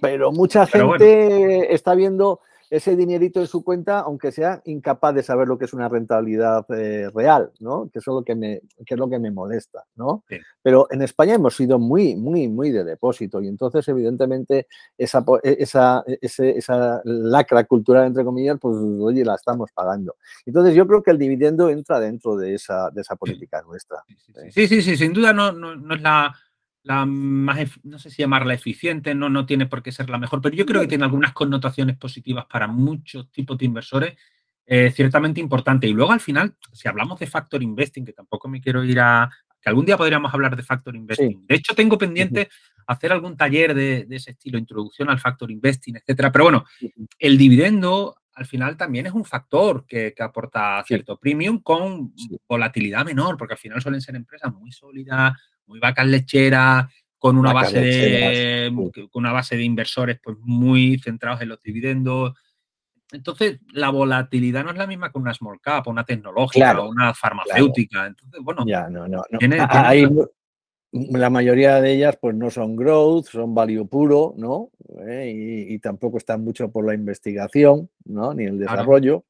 Pero 0.00 0.32
mucha 0.32 0.66
Pero 0.66 0.90
gente 0.90 1.26
bueno. 1.28 1.64
está 1.70 1.94
viendo 1.94 2.40
ese 2.70 2.96
dinerito 2.96 3.40
en 3.40 3.46
su 3.46 3.64
cuenta, 3.64 4.00
aunque 4.00 4.32
sea 4.32 4.60
incapaz 4.64 5.14
de 5.14 5.22
saber 5.22 5.48
lo 5.48 5.58
que 5.58 5.64
es 5.64 5.72
una 5.72 5.88
rentabilidad 5.88 6.66
eh, 6.70 7.10
real, 7.14 7.50
¿no? 7.60 7.88
Que, 7.92 7.98
eso 7.98 8.10
es 8.10 8.14
lo 8.16 8.24
que, 8.24 8.34
me, 8.34 8.60
que 8.84 8.94
es 8.94 8.98
lo 8.98 9.08
que 9.08 9.18
me 9.18 9.30
molesta, 9.30 9.84
¿no? 9.96 10.24
Sí. 10.28 10.36
Pero 10.62 10.86
en 10.90 11.02
España 11.02 11.34
hemos 11.34 11.56
sido 11.56 11.78
muy, 11.78 12.14
muy, 12.16 12.48
muy 12.48 12.70
de 12.70 12.84
depósito 12.84 13.40
y 13.40 13.48
entonces, 13.48 13.86
evidentemente, 13.88 14.66
esa, 14.96 15.24
esa, 15.42 16.04
ese, 16.20 16.58
esa 16.58 17.00
lacra 17.04 17.64
cultural, 17.64 18.06
entre 18.06 18.24
comillas, 18.24 18.58
pues, 18.60 18.76
oye, 18.76 19.24
la 19.24 19.34
estamos 19.34 19.70
pagando. 19.72 20.16
Entonces, 20.44 20.74
yo 20.74 20.86
creo 20.86 21.02
que 21.02 21.10
el 21.10 21.18
dividendo 21.18 21.70
entra 21.70 22.00
dentro 22.00 22.36
de 22.36 22.54
esa, 22.54 22.90
de 22.90 23.00
esa 23.00 23.16
política 23.16 23.62
nuestra. 23.62 24.04
Sí, 24.50 24.68
sí, 24.68 24.82
sí, 24.82 24.96
sin 24.96 25.12
duda 25.12 25.32
no, 25.32 25.52
no, 25.52 25.74
no 25.74 25.94
es 25.94 26.02
la 26.02 26.34
la 26.88 27.04
más, 27.04 27.58
no 27.82 27.98
sé 27.98 28.08
si 28.08 28.22
llamarla 28.22 28.54
eficiente, 28.54 29.14
no, 29.14 29.28
no 29.28 29.44
tiene 29.44 29.66
por 29.66 29.82
qué 29.82 29.92
ser 29.92 30.08
la 30.08 30.16
mejor, 30.16 30.40
pero 30.40 30.56
yo 30.56 30.64
creo 30.64 30.80
que 30.80 30.88
tiene 30.88 31.04
algunas 31.04 31.34
connotaciones 31.34 31.98
positivas 31.98 32.46
para 32.46 32.66
muchos 32.66 33.30
tipos 33.30 33.58
de 33.58 33.66
inversores, 33.66 34.16
eh, 34.64 34.90
ciertamente 34.90 35.38
importante. 35.38 35.86
Y 35.86 35.92
luego 35.92 36.12
al 36.12 36.20
final, 36.20 36.56
si 36.72 36.88
hablamos 36.88 37.20
de 37.20 37.26
factor 37.26 37.62
investing, 37.62 38.06
que 38.06 38.14
tampoco 38.14 38.48
me 38.48 38.62
quiero 38.62 38.82
ir 38.84 38.98
a, 39.00 39.30
que 39.60 39.68
algún 39.68 39.84
día 39.84 39.98
podríamos 39.98 40.32
hablar 40.32 40.56
de 40.56 40.62
factor 40.62 40.96
investing. 40.96 41.40
Sí. 41.40 41.44
De 41.46 41.54
hecho, 41.56 41.74
tengo 41.74 41.98
pendiente 41.98 42.40
uh 42.40 42.44
-huh. 42.44 42.84
hacer 42.86 43.12
algún 43.12 43.36
taller 43.36 43.74
de, 43.74 44.06
de, 44.06 44.16
ese 44.16 44.30
estilo, 44.30 44.58
introducción 44.58 45.10
al 45.10 45.20
factor 45.20 45.50
investing, 45.50 45.96
etcétera. 45.96 46.32
Pero 46.32 46.44
bueno, 46.44 46.64
uh 46.80 46.86
-huh. 46.86 47.06
el 47.18 47.36
dividendo 47.36 48.16
al 48.32 48.46
final 48.46 48.78
también 48.78 49.04
es 49.06 49.12
un 49.12 49.26
factor 49.26 49.84
que, 49.84 50.14
que 50.16 50.22
aporta 50.22 50.82
cierto 50.86 51.14
sí. 51.14 51.18
premium 51.20 51.60
con 51.60 52.14
sí. 52.16 52.38
volatilidad 52.48 53.04
menor, 53.04 53.36
porque 53.36 53.54
al 53.54 53.58
final 53.58 53.82
suelen 53.82 54.00
ser 54.00 54.14
empresas 54.16 54.54
muy 54.54 54.72
sólidas, 54.72 55.34
muy 55.68 55.78
vacas 55.78 56.06
lecheras, 56.06 56.86
con 57.18 57.36
una 57.36 57.52
vacas 57.52 57.74
base 57.74 57.84
de, 57.84 58.72
sí. 58.94 59.08
con 59.10 59.20
una 59.24 59.32
base 59.32 59.56
de 59.56 59.64
inversores 59.64 60.18
pues 60.22 60.36
muy 60.40 60.98
centrados 60.98 61.40
en 61.42 61.50
los 61.50 61.62
dividendos. 61.62 62.34
Entonces, 63.10 63.60
la 63.72 63.90
volatilidad 63.90 64.64
no 64.64 64.70
es 64.70 64.76
la 64.76 64.86
misma 64.86 65.10
que 65.10 65.18
una 65.18 65.32
small 65.32 65.60
cap, 65.60 65.86
una 65.88 66.04
tecnológica 66.04 66.72
claro, 66.72 66.84
o 66.84 66.90
una 66.90 67.14
farmacéutica. 67.14 67.90
Claro. 67.90 68.08
Entonces, 68.08 68.40
bueno, 68.42 68.64
ya, 68.66 68.88
no, 68.88 69.08
no, 69.08 69.22
no. 69.30 69.38
Tiene, 69.38 69.56
tiene 69.56 69.66
Hay, 69.70 70.06
la 70.92 71.30
mayoría 71.30 71.80
de 71.80 71.92
ellas 71.92 72.18
pues 72.20 72.34
no 72.34 72.50
son 72.50 72.76
growth, 72.76 73.26
son 73.26 73.54
value 73.54 73.86
puro, 73.86 74.34
¿no? 74.36 74.70
Eh, 75.06 75.66
y, 75.68 75.74
y, 75.74 75.78
tampoco 75.78 76.18
están 76.18 76.42
mucho 76.42 76.70
por 76.70 76.86
la 76.86 76.94
investigación, 76.94 77.90
¿no? 78.04 78.32
Ni 78.34 78.44
el 78.44 78.58
desarrollo. 78.58 79.24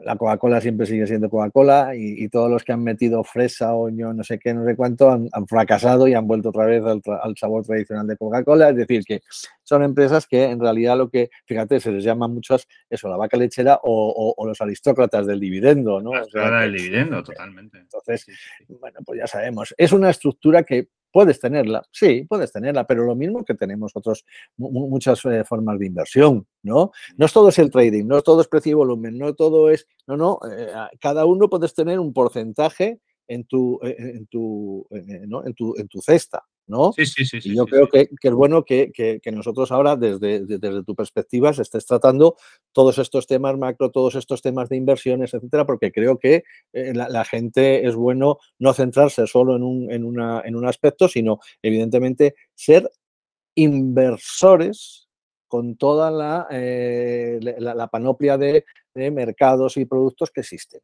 La 0.00 0.16
Coca-Cola 0.16 0.60
siempre 0.60 0.86
sigue 0.86 1.06
siendo 1.06 1.28
Coca-Cola 1.28 1.96
y, 1.96 2.22
y, 2.24 2.28
todos 2.28 2.50
los 2.50 2.62
que 2.62 2.72
han 2.72 2.84
metido 2.84 3.24
fresa, 3.24 3.74
oño, 3.74 4.12
no 4.12 4.22
sé 4.22 4.38
qué, 4.38 4.54
no 4.54 4.64
sé 4.64 4.76
cuánto, 4.76 5.10
han, 5.10 5.28
han 5.32 5.46
fracasado 5.46 6.06
y 6.06 6.14
han 6.14 6.26
vuelto 6.26 6.50
otra 6.50 6.66
vez 6.66 6.82
al, 6.84 7.02
al 7.22 7.36
sabor 7.36 7.64
tradicional 7.64 8.06
de 8.06 8.16
Coca-Cola. 8.16 8.70
Es 8.70 8.76
decir, 8.76 9.02
que 9.04 9.20
son 9.62 9.82
empresas 9.82 10.26
que 10.26 10.44
en 10.44 10.60
realidad 10.60 10.96
lo 10.96 11.10
que, 11.10 11.30
fíjate, 11.46 11.80
se 11.80 11.90
les 11.90 12.04
llama 12.04 12.28
muchos 12.28 12.68
eso, 12.88 13.08
la 13.08 13.16
vaca 13.16 13.36
lechera 13.36 13.80
o, 13.82 14.08
o, 14.08 14.34
o 14.36 14.46
los 14.46 14.60
aristócratas 14.60 15.26
del 15.26 15.40
dividendo, 15.40 16.00
¿no? 16.00 16.14
La 16.14 16.22
o 16.22 16.30
sea, 16.30 16.60
del 16.60 16.74
dividendo, 16.74 17.22
totalmente. 17.22 17.78
Entonces, 17.78 18.26
bueno, 18.68 19.00
pues 19.04 19.18
ya 19.18 19.26
sabemos. 19.26 19.74
Es 19.76 19.92
una 19.92 20.10
estructura 20.10 20.62
que 20.62 20.88
Puedes 21.12 21.40
tenerla, 21.40 21.84
sí, 21.90 22.24
puedes 22.28 22.52
tenerla, 22.52 22.86
pero 22.86 23.04
lo 23.04 23.14
mismo 23.14 23.44
que 23.44 23.54
tenemos 23.54 23.92
otros, 23.94 24.24
muchas 24.56 25.24
eh, 25.24 25.44
formas 25.44 25.78
de 25.78 25.86
inversión, 25.86 26.46
¿no? 26.62 26.92
No 27.16 27.26
es 27.26 27.32
todo 27.32 27.48
es 27.48 27.58
el 27.58 27.70
trading, 27.70 28.06
no 28.06 28.20
todo 28.22 28.42
es 28.42 28.48
precio 28.48 28.72
y 28.72 28.74
volumen, 28.74 29.16
no 29.16 29.34
todo 29.34 29.70
es, 29.70 29.86
no, 30.06 30.16
no, 30.16 30.38
eh, 30.50 30.68
cada 31.00 31.24
uno 31.24 31.48
puedes 31.48 31.74
tener 31.74 31.98
un 31.98 32.12
porcentaje 32.12 33.00
en 33.28 33.44
tu, 33.44 33.78
eh, 33.82 33.96
en 33.98 34.26
tu, 34.26 34.86
eh, 34.90 35.24
¿no? 35.26 35.46
en 35.46 35.54
tu, 35.54 35.74
en 35.76 35.86
tu 35.88 36.00
cesta, 36.00 36.42
¿no? 36.68 36.92
Sí, 36.92 37.06
sí, 37.06 37.24
sí. 37.24 37.38
Y 37.42 37.56
yo 37.56 37.64
sí, 37.64 37.70
creo 37.70 37.84
sí. 37.86 37.90
Que, 37.92 38.08
que, 38.20 38.28
es 38.28 38.34
bueno 38.34 38.64
que, 38.64 38.92
que, 38.92 39.20
que, 39.20 39.32
nosotros 39.32 39.72
ahora, 39.72 39.96
desde, 39.96 40.44
desde 40.44 40.84
tu 40.84 40.94
perspectiva, 40.94 41.52
se 41.52 41.62
estés 41.62 41.86
tratando 41.86 42.36
todos 42.72 42.98
estos 42.98 43.26
temas 43.26 43.56
macro, 43.58 43.90
todos 43.90 44.14
estos 44.14 44.42
temas 44.42 44.68
de 44.68 44.76
inversiones, 44.76 45.34
etcétera, 45.34 45.66
porque 45.66 45.90
creo 45.90 46.18
que 46.18 46.44
eh, 46.72 46.92
la, 46.94 47.08
la, 47.08 47.24
gente 47.24 47.86
es 47.86 47.94
bueno 47.96 48.38
no 48.58 48.74
centrarse 48.74 49.26
solo 49.26 49.56
en 49.56 49.62
un, 49.62 49.90
en, 49.90 50.04
una, 50.04 50.42
en 50.44 50.54
un 50.54 50.66
aspecto, 50.66 51.08
sino 51.08 51.40
evidentemente 51.62 52.34
ser 52.54 52.90
inversores 53.54 55.08
con 55.48 55.76
toda 55.76 56.10
la, 56.10 56.46
eh, 56.50 57.38
la, 57.40 57.74
la 57.74 57.88
panoplia 57.88 58.36
de, 58.36 58.64
de 58.94 59.10
mercados 59.10 59.76
y 59.78 59.86
productos 59.86 60.30
que 60.30 60.40
existen. 60.42 60.80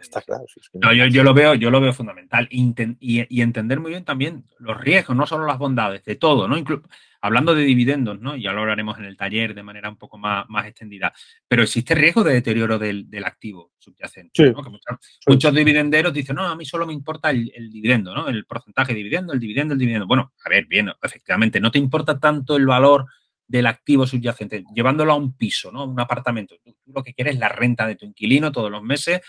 Está 0.00 0.22
claro. 0.22 0.44
Sí, 0.46 0.60
es 0.60 0.68
que 0.68 0.78
no, 0.78 0.92
yo, 0.92 1.06
yo, 1.06 1.22
lo 1.22 1.34
veo, 1.34 1.54
yo 1.54 1.70
lo 1.70 1.80
veo 1.80 1.92
fundamental. 1.92 2.46
Inten 2.50 2.96
y, 3.00 3.24
y, 3.34 3.42
entender 3.42 3.80
muy 3.80 3.90
bien 3.90 4.04
también 4.04 4.44
los 4.58 4.78
riesgos, 4.80 5.16
no 5.16 5.26
solo 5.26 5.46
las 5.46 5.58
bondades, 5.58 6.04
de 6.04 6.16
todo, 6.16 6.48
¿no? 6.48 6.56
Inclu 6.56 6.82
hablando 7.20 7.54
de 7.54 7.62
dividendos, 7.62 8.20
¿no? 8.20 8.36
Ya 8.36 8.52
lo 8.52 8.60
hablaremos 8.60 8.98
en 8.98 9.04
el 9.04 9.16
taller 9.16 9.54
de 9.54 9.62
manera 9.62 9.88
un 9.88 9.96
poco 9.96 10.18
más, 10.18 10.48
más 10.48 10.66
extendida. 10.66 11.12
Pero 11.46 11.62
existe 11.62 11.94
riesgo 11.94 12.22
de 12.22 12.34
deterioro 12.34 12.78
del, 12.78 13.10
del 13.10 13.24
activo 13.24 13.72
subyacente. 13.78 14.30
Sí. 14.34 14.50
¿no? 14.50 14.62
Muchos, 14.62 14.98
sí. 15.00 15.18
muchos, 15.26 15.54
dividenderos 15.54 16.12
dicen, 16.12 16.36
no, 16.36 16.46
a 16.46 16.56
mí 16.56 16.64
solo 16.64 16.86
me 16.86 16.92
importa 16.92 17.30
el, 17.30 17.50
el, 17.54 17.70
dividendo, 17.70 18.14
¿no? 18.14 18.28
El 18.28 18.44
porcentaje 18.44 18.92
de 18.92 18.98
dividendo, 18.98 19.32
el 19.32 19.40
dividendo, 19.40 19.74
el 19.74 19.80
dividendo. 19.80 20.06
Bueno, 20.06 20.32
a 20.44 20.48
ver, 20.48 20.66
bien, 20.66 20.90
efectivamente, 21.02 21.60
no 21.60 21.70
te 21.70 21.78
importa 21.78 22.18
tanto 22.18 22.56
el 22.56 22.66
valor 22.66 23.06
del 23.48 23.66
activo 23.66 24.06
subyacente, 24.06 24.62
llevándolo 24.74 25.12
a 25.12 25.16
un 25.16 25.32
piso, 25.32 25.72
¿no? 25.72 25.84
Un 25.84 25.98
apartamento. 25.98 26.56
Tú, 26.62 26.76
tú, 26.84 26.92
lo 26.92 27.02
que 27.02 27.14
quieres 27.14 27.34
es 27.34 27.40
la 27.40 27.48
renta 27.48 27.86
de 27.86 27.96
tu 27.96 28.04
inquilino 28.04 28.52
todos 28.52 28.70
los 28.70 28.82
meses, 28.82 29.22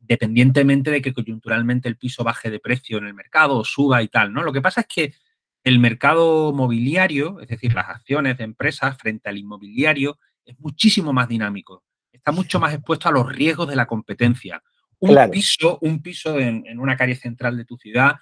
dependientemente 0.00 0.90
de 0.90 1.00
que 1.00 1.14
coyunturalmente 1.14 1.88
el 1.88 1.96
piso 1.96 2.24
baje 2.24 2.50
de 2.50 2.58
precio 2.58 2.98
en 2.98 3.06
el 3.06 3.14
mercado 3.14 3.56
o 3.56 3.64
suba 3.64 4.02
y 4.02 4.08
tal, 4.08 4.32
¿no? 4.32 4.42
Lo 4.42 4.52
que 4.52 4.60
pasa 4.60 4.82
es 4.82 4.88
que 4.88 5.14
el 5.62 5.78
mercado 5.78 6.52
mobiliario, 6.52 7.38
es 7.40 7.48
decir, 7.48 7.72
las 7.72 7.88
acciones 7.88 8.36
de 8.38 8.44
empresas 8.44 8.98
frente 8.98 9.28
al 9.28 9.38
inmobiliario, 9.38 10.18
es 10.44 10.58
muchísimo 10.58 11.12
más 11.12 11.28
dinámico. 11.28 11.84
Está 12.12 12.32
mucho 12.32 12.58
más 12.58 12.74
expuesto 12.74 13.08
a 13.08 13.12
los 13.12 13.30
riesgos 13.30 13.68
de 13.68 13.76
la 13.76 13.86
competencia. 13.86 14.62
Un 14.98 15.10
claro. 15.10 15.30
piso, 15.30 15.78
un 15.82 16.02
piso 16.02 16.38
en, 16.38 16.66
en 16.66 16.80
una 16.80 16.96
calle 16.96 17.14
central 17.14 17.56
de 17.56 17.64
tu 17.64 17.76
ciudad 17.76 18.16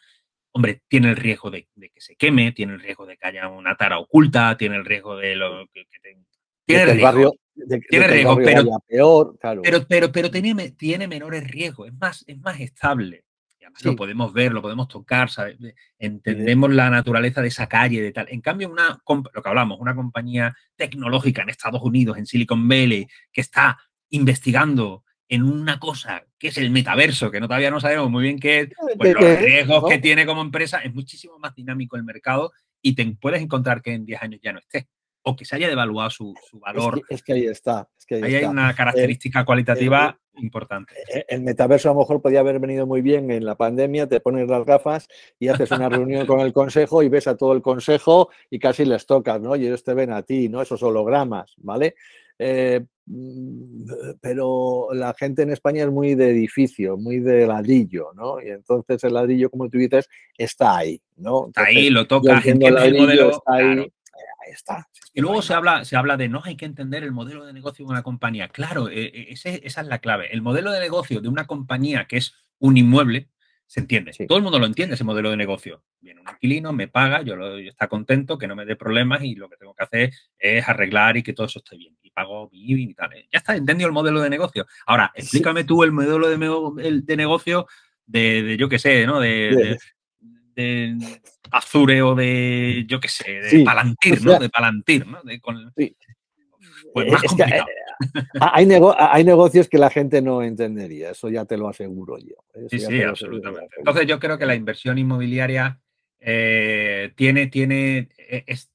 hombre, 0.59 0.83
tiene 0.89 1.11
el 1.11 1.17
riesgo 1.17 1.53
de, 1.53 1.69
de, 1.77 1.91
que 1.91 2.01
se 2.01 2.17
queme, 2.17 2.51
tiene 2.51 2.75
el 2.75 2.81
riesgo 2.81 3.07
de 3.07 3.17
que 3.17 3.29
haya 3.29 3.49
una 3.49 3.77
tara 3.77 4.01
oculta, 4.01 4.57
tiene 4.57 4.75
el 4.75 4.85
riesgo 4.85 5.17
de 5.17 5.37
lo 5.37 5.69
que, 5.73 5.85
que 5.85 6.01
te, 6.03 6.19
tiene 6.67 6.85
de 6.85 6.93
riesgo, 6.95 7.07
barrio, 7.07 7.33
de, 7.55 7.81
tiene 7.89 8.07
de 8.09 8.13
riesgo, 8.13 8.37
pero, 8.37 8.65
peor, 8.89 9.39
claro. 9.39 9.63
pero, 9.63 9.87
pero, 9.87 10.11
pero 10.11 10.31
tiene, 10.33 10.73
tiene 10.73 11.07
menores 11.07 11.49
riesgos, 11.49 11.87
es 11.87 11.95
más, 11.95 12.25
es 12.27 12.41
más 12.41 12.59
estable. 12.59 13.25
Y 13.61 13.65
además 13.65 13.83
sí. 13.83 13.89
lo 13.89 13.95
podemos 13.95 14.33
ver, 14.33 14.53
lo 14.53 14.63
podemos 14.63 14.89
tocar, 14.89 15.31
¿sabes? 15.31 15.57
entendemos 15.97 16.71
sí. 16.71 16.77
la 16.77 16.91
naturaleza 16.91 17.41
de 17.41 17.49
esa 17.49 17.69
calle, 17.69 18.03
de 18.03 18.11
tal. 18.11 18.27
En 18.29 18.41
cambio, 18.41 18.69
una, 18.69 19.01
lo 19.07 19.43
que 19.43 19.49
hablamos, 19.49 19.79
una 19.79 19.95
compañía 19.95 20.57
tecnológica 20.75 21.43
en 21.43 21.51
Estados 21.51 21.83
Unidos, 21.83 22.19
en 22.19 22.27
Silicon 22.27 22.67
Valley, 22.67 23.07
que 23.33 23.43
está 23.43 23.79
investigando 24.11 25.05
en 25.29 25.43
una 25.43 25.79
cosa 25.79 26.25
que 26.39 26.49
es 26.49 26.59
el 26.59 26.71
metaverso, 26.71 27.31
que 27.31 27.41
no, 27.41 27.49
todavía 27.49 27.71
no 27.71 27.81
sabemos 27.81 28.11
muy 28.11 28.23
bien 28.23 28.39
qué 28.39 28.61
es, 28.61 28.69
pues 28.97 29.15
los 29.15 29.39
riesgos 29.39 29.83
¿no? 29.83 29.89
que 29.89 29.99
tiene 29.99 30.25
como 30.25 30.41
empresa, 30.41 30.79
es 30.79 30.95
muchísimo 30.95 31.39
más 31.39 31.55
dinámico 31.55 31.97
el 31.97 32.05
mercado 32.05 32.53
y 32.81 32.95
te 32.95 33.05
puedes 33.21 33.43
encontrar 33.43 33.83
que 33.83 33.93
en 33.93 34.07
10 34.07 34.23
años 34.23 34.41
ya 34.43 34.53
no 34.53 34.59
esté 34.59 34.89
o 35.23 35.37
que 35.37 35.45
se 35.45 35.57
haya 35.57 35.69
devaluado 35.69 36.09
su, 36.11 36.35
su 36.49 36.59
valor. 36.59 37.03
Es 37.09 37.09
que, 37.09 37.15
es 37.15 37.23
que, 37.23 37.33
ahí 37.35 37.47
está. 37.47 37.89
Es 37.99 38.07
que 38.07 38.15
ahí, 38.17 38.23
ahí 38.23 38.35
está. 38.37 38.47
hay 38.47 38.53
una 38.53 38.75
característica 38.75 39.41
eh, 39.41 39.45
cualitativa 39.45 40.19
eh, 40.19 40.41
importante. 40.41 40.95
El 41.29 41.43
metaverso 41.43 41.91
a 41.91 41.93
lo 41.93 42.01
mejor 42.01 42.23
podía 42.23 42.41
haber 42.41 42.59
venido 42.59 42.87
muy 42.87 43.03
bien 43.03 43.31
en 43.31 43.45
la 43.45 43.57
pandemia, 43.57 44.07
te 44.07 44.21
pones 44.21 44.49
las 44.49 44.65
gafas 44.65 45.09
y 45.39 45.49
haces 45.49 45.71
una 45.73 45.89
reunión 45.89 46.27
con 46.27 46.41
el 46.41 46.53
consejo 46.53 47.03
y 47.03 47.09
ves 47.09 47.27
a 47.27 47.37
todo 47.37 47.53
el 47.53 47.61
consejo 47.61 48.31
y 48.51 48.59
casi 48.59 48.85
les 48.85 49.05
tocas, 49.05 49.41
¿no? 49.41 49.57
Y 49.57 49.67
ellos 49.67 49.85
te 49.85 49.93
ven 49.93 50.13
a 50.13 50.23
ti, 50.23 50.49
¿no? 50.49 50.63
Esos 50.63 50.83
hologramas, 50.83 51.55
¿vale? 51.59 51.95
Eh, 52.39 52.87
pero 54.21 54.89
la 54.93 55.15
gente 55.15 55.43
en 55.43 55.51
España 55.51 55.85
es 55.85 55.91
muy 55.91 56.15
de 56.15 56.31
edificio, 56.31 56.97
muy 56.97 57.21
de 57.21 57.47
ladrillo, 57.47 58.13
¿no? 58.15 58.41
Y 58.41 58.49
entonces 58.49 59.03
el 59.05 59.15
ladrillo, 59.15 59.51
como 59.51 59.69
tú 59.69 59.79
dices, 59.79 60.09
está 60.37 60.79
ahí, 60.79 61.01
¿no? 61.17 61.47
Entonces, 61.47 61.77
ahí, 61.77 61.91
lo 61.91 62.07
tocas, 62.07 62.45
el 62.45 62.59
ladrillo, 62.59 63.03
modelo, 63.03 63.31
está 63.31 63.55
ahí, 63.55 63.65
claro. 63.65 63.83
Ahí 64.45 64.53
está. 64.53 64.89
y 65.13 65.21
luego 65.21 65.43
se 65.43 65.55
habla, 65.55 65.85
se 65.85 65.97
habla 65.97 66.17
de 66.17 66.29
no 66.29 66.43
hay 66.45 66.57
que 66.57 66.65
entender 66.65 67.03
el 67.03 67.13
modelo 67.13 67.45
de 67.45 67.53
negocio 67.53 67.85
de 67.85 67.91
una 67.91 68.03
compañía. 68.03 68.49
Claro, 68.49 68.89
e, 68.89 69.05
e, 69.05 69.33
esa 69.33 69.81
es 69.81 69.87
la 69.87 69.99
clave. 69.99 70.33
El 70.33 70.43
modelo 70.43 70.73
de 70.73 70.81
negocio 70.81 71.21
de 71.21 71.29
una 71.29 71.47
compañía 71.47 72.07
que 72.07 72.19
es 72.19 72.35
un 72.59 72.77
inmueble, 72.77 73.29
se 73.69 73.81
entiende. 73.81 74.13
Todo 74.27 74.39
el 74.39 74.43
mundo 74.43 74.59
lo 74.59 74.65
entiende, 74.65 74.95
ese 74.95 75.05
modelo 75.05 75.31
de 75.31 75.37
negocio. 75.37 75.85
Viene 76.01 76.23
un 76.23 76.29
inquilino, 76.31 76.73
me 76.73 76.89
paga, 76.89 77.21
yo, 77.21 77.37
lo, 77.37 77.59
está 77.59 77.87
contento, 77.87 78.39
que 78.39 78.49
no 78.49 78.57
me 78.57 78.65
dé 78.65 78.77
problemas 78.77 79.23
y 79.23 79.35
lo 79.35 79.51
que 79.51 79.59
tengo 79.59 79.75
que 79.75 79.85
hacer 79.85 80.11
es 80.39 80.67
arreglar 80.67 81.19
y 81.19 81.23
que 81.23 81.35
todo 81.35 81.47
eso 81.47 81.59
esté 81.59 81.77
bien. 81.77 81.95
Y 82.03 82.11
pago 82.11 82.49
mi 82.51 82.63
y 82.63 82.95
tal. 82.95 83.11
Ya 83.31 83.39
está, 83.39 83.57
entendido 83.57 83.87
el 83.87 83.93
modelo 83.93 84.23
de 84.23 84.31
negocio. 84.31 84.67
Ahora, 84.87 85.13
explícame 85.15 85.65
tú 85.65 85.85
el 85.85 85.93
modelo 85.93 86.31
de, 86.31 87.03
de 87.03 87.17
negocio 87.17 87.67
de, 88.07 88.57
yo 88.59 88.71
qué 88.71 88.79
sé, 88.79 89.07
¿no? 89.07 89.21
De, 89.21 89.77
Azure 91.51 92.03
o 92.03 92.15
de, 92.15 92.85
yo 92.89 93.01
qué 93.01 93.09
sé, 93.09 93.33
de 93.33 93.65
Palantir, 93.65 94.25
¿no? 94.25 94.39
De 94.39 94.49
Palantir, 94.49 95.07
¿no? 95.07 95.23
Pues 96.93 97.11
más 97.13 97.23
complicado. 97.23 97.67
hay, 98.41 98.69
hay, 98.99 99.25
negocios 99.25 99.69
que 99.69 99.79
la 99.79 99.91
gente 99.91 100.23
no 100.23 100.43
entendería, 100.43 101.11
eso 101.11 101.29
ya 101.29 101.45
te 101.45 101.57
lo 101.57 101.69
aseguro 101.69 102.19
yo. 102.19 102.37
Sí, 102.71 102.79
sí, 102.79 103.03
absolutamente. 103.03 103.77
Entonces 103.79 104.07
yo 104.07 104.19
creo 104.19 104.39
que 104.39 104.47
la 104.47 104.55
inversión 104.55 104.99
inmobiliaria 104.99 105.81
eh, 106.21 107.13
tiene, 107.17 107.47
tiene, 107.49 108.09
e, 108.17 108.45
es, 108.47 108.71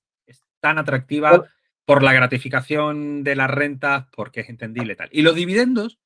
tan 0.59 0.77
atractiva 0.77 1.45
por 1.85 2.03
la 2.03 2.13
gratificación 2.13 3.23
de 3.23 3.35
las 3.35 3.49
rentas, 3.49 4.05
porque 4.15 4.41
es 4.41 4.49
entendible 4.49 4.93
y 4.93 4.95
tal. 4.95 5.09
Y 5.11 5.21
los 5.21 5.35
dividendos 5.35 5.99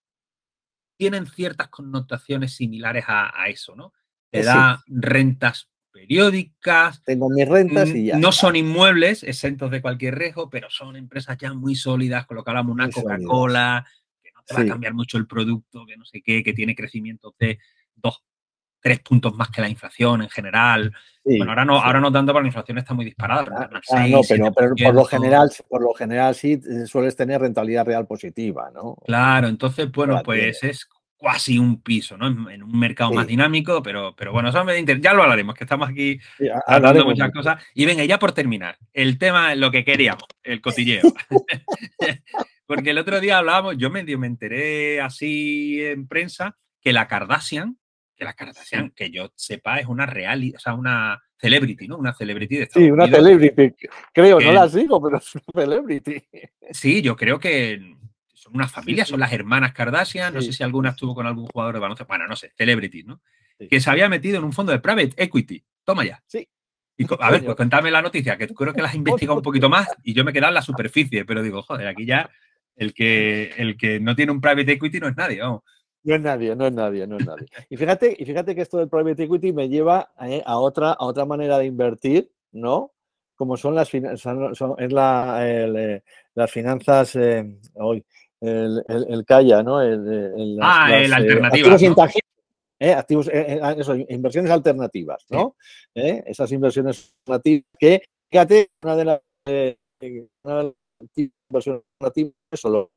tienen 0.97 1.27
ciertas 1.27 1.67
connotaciones 1.67 2.55
similares 2.55 3.05
a, 3.07 3.31
eso, 3.47 3.75
¿no? 3.75 3.93
Te 4.31 4.41
da 4.41 4.83
rentas 4.87 5.69
periódicas. 5.97 7.03
Tengo 7.03 7.29
mis 7.29 7.47
rentas 7.47 7.89
y 7.89 8.05
ya. 8.05 8.17
No 8.17 8.31
son 8.31 8.55
inmuebles, 8.55 9.23
exentos 9.23 9.71
de 9.71 9.81
cualquier 9.81 10.17
riesgo, 10.17 10.49
pero 10.49 10.69
son 10.69 10.95
empresas 10.95 11.37
ya 11.37 11.53
muy 11.53 11.75
sólidas, 11.75 12.25
con 12.25 12.37
lo 12.37 12.43
que 12.43 12.51
hablamos, 12.51 12.73
una 12.73 12.89
Coca-Cola, 12.89 13.85
que 14.21 14.31
no 14.33 14.41
te 14.45 14.53
va 14.53 14.61
a 14.61 14.65
cambiar 14.65 14.93
mucho 14.93 15.17
el 15.17 15.27
producto, 15.27 15.85
que 15.85 15.97
no 15.97 16.05
sé 16.05 16.21
qué, 16.21 16.43
que 16.43 16.53
tiene 16.53 16.75
crecimiento 16.75 17.35
de 17.39 17.59
dos, 17.95 18.23
tres 18.79 18.99
puntos 18.99 19.35
más 19.35 19.49
que 19.49 19.61
la 19.61 19.69
inflación 19.69 20.21
en 20.21 20.29
general. 20.29 20.93
bueno, 21.23 21.49
ahora 21.49 21.65
no, 21.65 21.79
ahora 21.79 21.99
no 21.99 22.11
tanto, 22.11 22.31
porque 22.31 22.43
la 22.43 22.49
inflación 22.49 22.77
está 22.77 22.93
muy 22.93 23.05
disparada. 23.05 23.69
Ah, 23.91 24.07
no, 24.07 24.21
pero, 24.27 24.51
por 24.51 24.93
lo 24.93 25.05
general, 25.05 25.49
por 25.67 25.81
lo 25.81 25.93
general 25.93 26.35
sí 26.35 26.53
eh, 26.53 26.85
sueles 26.85 27.15
tener 27.15 27.41
rentabilidad 27.41 27.85
real 27.85 28.05
positiva, 28.05 28.69
¿no? 28.73 28.95
Claro, 29.05 29.47
entonces, 29.47 29.91
bueno, 29.91 30.21
pues 30.23 30.63
es 30.63 30.87
casi 31.19 31.57
un 31.57 31.81
piso, 31.81 32.17
¿no? 32.17 32.27
En, 32.49 32.63
un 32.63 32.79
mercado 32.79 33.11
más 33.11 33.27
dinámico, 33.27 33.81
pero, 33.81 34.15
pero 34.15 34.31
bueno, 34.31 34.49
eso 34.49 34.63
me 34.63 34.85
ya 34.85 35.13
lo 35.13 35.23
hablaremos, 35.23 35.55
que 35.55 35.63
estamos 35.63 35.89
aquí 35.89 36.19
hablando 36.67 37.05
muchas 37.05 37.31
cosas. 37.31 37.63
Y 37.73 37.85
venga, 37.85 38.03
ya 38.05 38.19
por 38.19 38.31
terminar, 38.31 38.77
el 38.93 39.17
tema, 39.17 39.55
lo 39.55 39.71
que 39.71 39.83
queríamos, 39.83 40.25
el 40.43 40.61
cotilleo. 40.61 41.01
Porque 42.67 42.89
el 42.89 42.97
otro 42.97 43.19
día 43.19 43.37
hablábamos, 43.37 43.77
yo 43.77 43.89
medio 43.89 44.19
me 44.19 44.27
enteré 44.27 44.99
así 45.01 45.81
en 45.81 46.07
prensa, 46.07 46.57
que 46.81 46.91
la 46.91 47.07
Kardashian, 47.07 47.77
que 48.15 48.25
la 48.25 48.33
Kardashian, 48.33 48.91
que 48.91 49.09
yo 49.09 49.31
sepa, 49.35 49.79
es 49.79 49.87
una 49.87 50.05
real, 50.05 50.51
o 50.55 50.59
sea, 50.59 50.73
una 50.73 51.21
celebrity, 51.39 51.87
¿no? 51.87 51.97
Una 51.97 52.13
celebrity 52.13 52.57
de 52.57 52.63
Estados 52.63 52.85
Sí, 52.85 52.91
una 52.91 53.07
celebrity, 53.07 53.73
creo, 54.13 54.39
no 54.39 54.51
la 54.51 54.67
sigo, 54.67 55.01
pero 55.01 55.17
es 55.17 55.35
una 55.35 55.63
celebrity. 55.63 56.23
Sí, 56.71 57.01
yo 57.01 57.15
creo 57.15 57.39
que 57.39 57.95
una 58.53 58.67
familia, 58.67 59.05
son 59.05 59.19
las 59.19 59.31
hermanas 59.33 59.73
Kardashian, 59.73 60.33
no 60.33 60.41
sé 60.41 60.53
si 60.53 60.63
alguna 60.63 60.89
estuvo 60.91 61.15
con 61.15 61.25
algún 61.25 61.45
jugador 61.47 61.75
de 61.75 61.79
baloncesto, 61.79 62.07
bueno, 62.07 62.27
no 62.27 62.35
sé, 62.35 62.51
celebrities, 62.55 63.05
¿no? 63.05 63.21
Que 63.69 63.79
se 63.79 63.89
había 63.89 64.07
metido 64.09 64.37
en 64.37 64.43
un 64.43 64.53
fondo 64.53 64.71
de 64.71 64.79
private 64.79 65.13
equity. 65.17 65.63
Toma 65.83 66.05
ya. 66.05 66.21
Sí. 66.27 66.47
a 67.19 67.31
ver, 67.31 67.43
pues 67.43 67.55
cuéntame 67.55 67.89
la 67.91 68.01
noticia, 68.01 68.37
que 68.37 68.47
creo 68.47 68.73
que 68.73 68.81
las 68.81 68.91
has 68.91 68.95
investigado 68.97 69.37
un 69.37 69.43
poquito 69.43 69.69
más 69.69 69.87
y 70.03 70.13
yo 70.13 70.23
me 70.23 70.31
he 70.31 70.33
quedado 70.33 70.51
en 70.51 70.55
la 70.55 70.61
superficie, 70.61 71.25
pero 71.25 71.41
digo, 71.41 71.61
joder, 71.61 71.87
aquí 71.87 72.05
ya 72.05 72.29
el 72.75 72.93
que, 72.93 73.51
el 73.57 73.77
que 73.77 73.99
no 73.99 74.15
tiene 74.15 74.31
un 74.31 74.41
private 74.41 74.73
equity 74.73 74.99
no 74.99 75.07
es 75.07 75.17
nadie, 75.17 75.41
vamos. 75.41 75.63
No 76.03 76.15
es 76.15 76.21
nadie, 76.21 76.55
no 76.55 76.67
es 76.67 76.73
nadie, 76.73 77.07
no 77.07 77.17
es 77.17 77.25
nadie. 77.25 77.47
Y 77.69 77.75
fíjate, 77.75 78.15
y 78.17 78.25
fíjate 78.25 78.55
que 78.55 78.61
esto 78.61 78.77
del 78.77 78.87
private 78.87 79.23
equity 79.23 79.51
me 79.51 79.67
lleva 79.67 80.11
eh, 80.21 80.41
a, 80.45 80.57
otra, 80.57 80.91
a 80.91 81.05
otra 81.05 81.25
manera 81.25 81.57
de 81.57 81.65
invertir, 81.65 82.31
¿no? 82.51 82.93
Como 83.35 83.57
son 83.57 83.75
las, 83.75 83.89
son, 83.89 84.75
es 84.77 84.91
la, 84.93 85.39
eh, 85.41 86.01
las 86.33 86.51
finanzas 86.51 87.15
eh, 87.15 87.59
hoy 87.73 88.05
el, 88.41 88.83
el, 88.87 89.05
el 89.09 89.25
¿no? 89.63 89.81
El, 89.81 90.59
ah, 90.61 90.95
el. 90.95 91.13
Activos 91.13 91.81
intangibles. 91.81 92.27
¿eh? 92.79 92.93
activos, 92.93 93.27
eh, 93.27 93.59
eh, 93.61 93.75
eso, 93.77 93.95
inversiones 93.95 94.51
alternativas, 94.51 95.25
¿no? 95.29 95.55
¿Eh? 95.95 96.23
Esas 96.25 96.51
inversiones 96.51 97.13
alternativas 97.25 97.65
que, 97.79 98.01
fíjate, 98.31 98.69
una 98.83 98.95
de 98.95 99.05
las, 99.05 99.21
una 100.43 100.57
de 100.57 100.63
las 100.63 100.73
inversiones 101.49 101.83
alternativas 101.99 102.33
son 102.53 102.71
los 102.73 102.87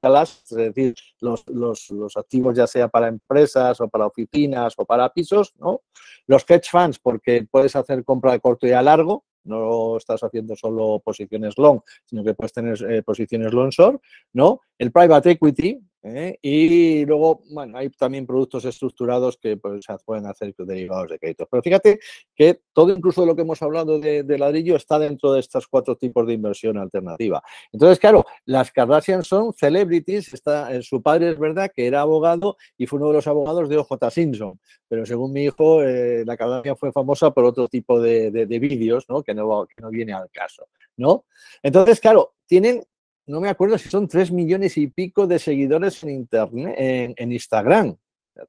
es 0.50 0.56
decir, 0.56 0.94
los, 1.20 1.46
los, 1.48 1.90
los, 1.90 2.16
activos 2.16 2.56
ya 2.56 2.66
sea 2.66 2.88
para 2.88 3.08
empresas 3.08 3.80
o 3.80 3.88
para 3.88 4.06
oficinas 4.06 4.74
o 4.76 4.84
para 4.84 5.12
pisos, 5.12 5.52
¿no? 5.56 5.82
Los 6.26 6.44
hedge 6.48 6.68
funds, 6.70 6.98
porque 6.98 7.46
puedes 7.50 7.74
hacer 7.74 8.04
compra 8.04 8.32
de 8.32 8.40
corto 8.40 8.66
y 8.66 8.72
a 8.72 8.82
largo, 8.82 9.24
no 9.50 9.96
estás 9.98 10.22
haciendo 10.22 10.56
solo 10.56 11.00
posiciones 11.04 11.58
long, 11.58 11.80
sino 12.06 12.24
que 12.24 12.34
puedes 12.34 12.52
tener 12.52 12.82
eh, 12.90 13.02
posiciones 13.02 13.52
long 13.52 13.70
short, 13.70 14.02
¿no? 14.32 14.60
El 14.78 14.92
private 14.92 15.32
equity, 15.32 15.78
¿eh? 16.02 16.38
Y 16.42 17.04
luego, 17.04 17.42
bueno, 17.50 17.78
hay 17.78 17.90
también 17.90 18.26
productos 18.26 18.64
estructurados 18.64 19.36
que 19.36 19.56
pues, 19.56 19.84
se 19.84 19.94
pueden 20.04 20.26
hacer 20.26 20.54
derivados 20.56 21.10
de 21.10 21.18
créditos. 21.18 21.48
Pero 21.50 21.62
fíjate 21.62 22.00
que 22.34 22.62
todo 22.72 22.90
incluso 22.90 23.26
lo 23.26 23.34
que 23.34 23.42
hemos 23.42 23.60
hablado 23.62 23.98
de, 23.98 24.24
ladrillo 24.38 24.76
está 24.76 24.98
dentro 24.98 25.32
de 25.32 25.40
estos 25.40 25.66
cuatro 25.66 25.96
tipos 25.96 26.26
de 26.26 26.34
inversión 26.34 26.78
alternativa. 26.78 27.42
Entonces, 27.72 27.98
claro, 27.98 28.24
las 28.46 28.70
Kardashian 28.72 29.24
son 29.24 29.52
celebrities. 29.52 30.32
Está, 30.32 30.74
eh, 30.74 30.82
su 30.82 31.02
padre 31.02 31.30
es 31.30 31.38
verdad 31.38 31.70
que 31.74 31.86
era 31.86 32.00
abogado 32.00 32.56
y 32.78 32.86
fue 32.86 32.98
uno 32.98 33.08
de 33.08 33.14
los 33.14 33.26
abogados 33.26 33.68
de 33.68 33.76
OJ 33.76 34.10
Simpson. 34.10 34.58
Pero 34.88 35.04
según 35.04 35.32
mi 35.32 35.44
hijo, 35.44 35.82
eh, 35.82 36.24
la 36.24 36.36
Kardashian 36.36 36.76
fue 36.76 36.92
famosa 36.92 37.30
por 37.32 37.44
otro 37.44 37.68
tipo 37.68 38.00
de, 38.00 38.30
vídeos, 38.60 39.04
¿no? 39.08 39.22
Que, 39.22 39.34
¿no? 39.34 39.66
que 39.66 39.80
no 39.80 39.90
viene 39.90 40.12
al 40.12 40.30
caso, 40.30 40.68
¿no? 40.96 41.24
Entonces, 41.62 42.00
claro, 42.00 42.34
tienen 42.46 42.84
no 43.30 43.40
me 43.40 43.48
acuerdo 43.48 43.78
si 43.78 43.88
son 43.88 44.08
tres 44.08 44.32
millones 44.32 44.76
y 44.76 44.88
pico 44.88 45.26
de 45.26 45.38
seguidores 45.38 46.02
en 46.02 46.10
internet, 46.10 46.74
en, 47.16 47.32
Instagram. 47.32 47.96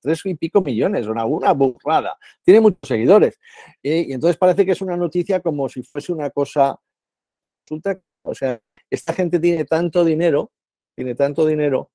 Tres 0.01 0.25
y 0.25 0.35
pico 0.35 0.61
millones, 0.61 1.05
una, 1.07 1.23
burrada. 1.53 2.17
Tiene 2.43 2.61
muchos 2.61 2.87
seguidores. 2.87 3.39
y 3.83 4.11
entonces 4.11 4.37
parece 4.37 4.65
que 4.65 4.71
es 4.71 4.81
una 4.81 4.97
noticia 4.97 5.39
como 5.39 5.69
si 5.69 5.83
fuese 5.83 6.11
una 6.11 6.29
cosa. 6.31 6.79
o 8.23 8.35
sea, 8.35 8.59
esta 8.89 9.13
gente 9.13 9.39
tiene 9.39 9.65
tanto 9.65 10.03
dinero, 10.03 10.51
tiene 10.95 11.13
tanto 11.13 11.45
dinero, 11.45 11.91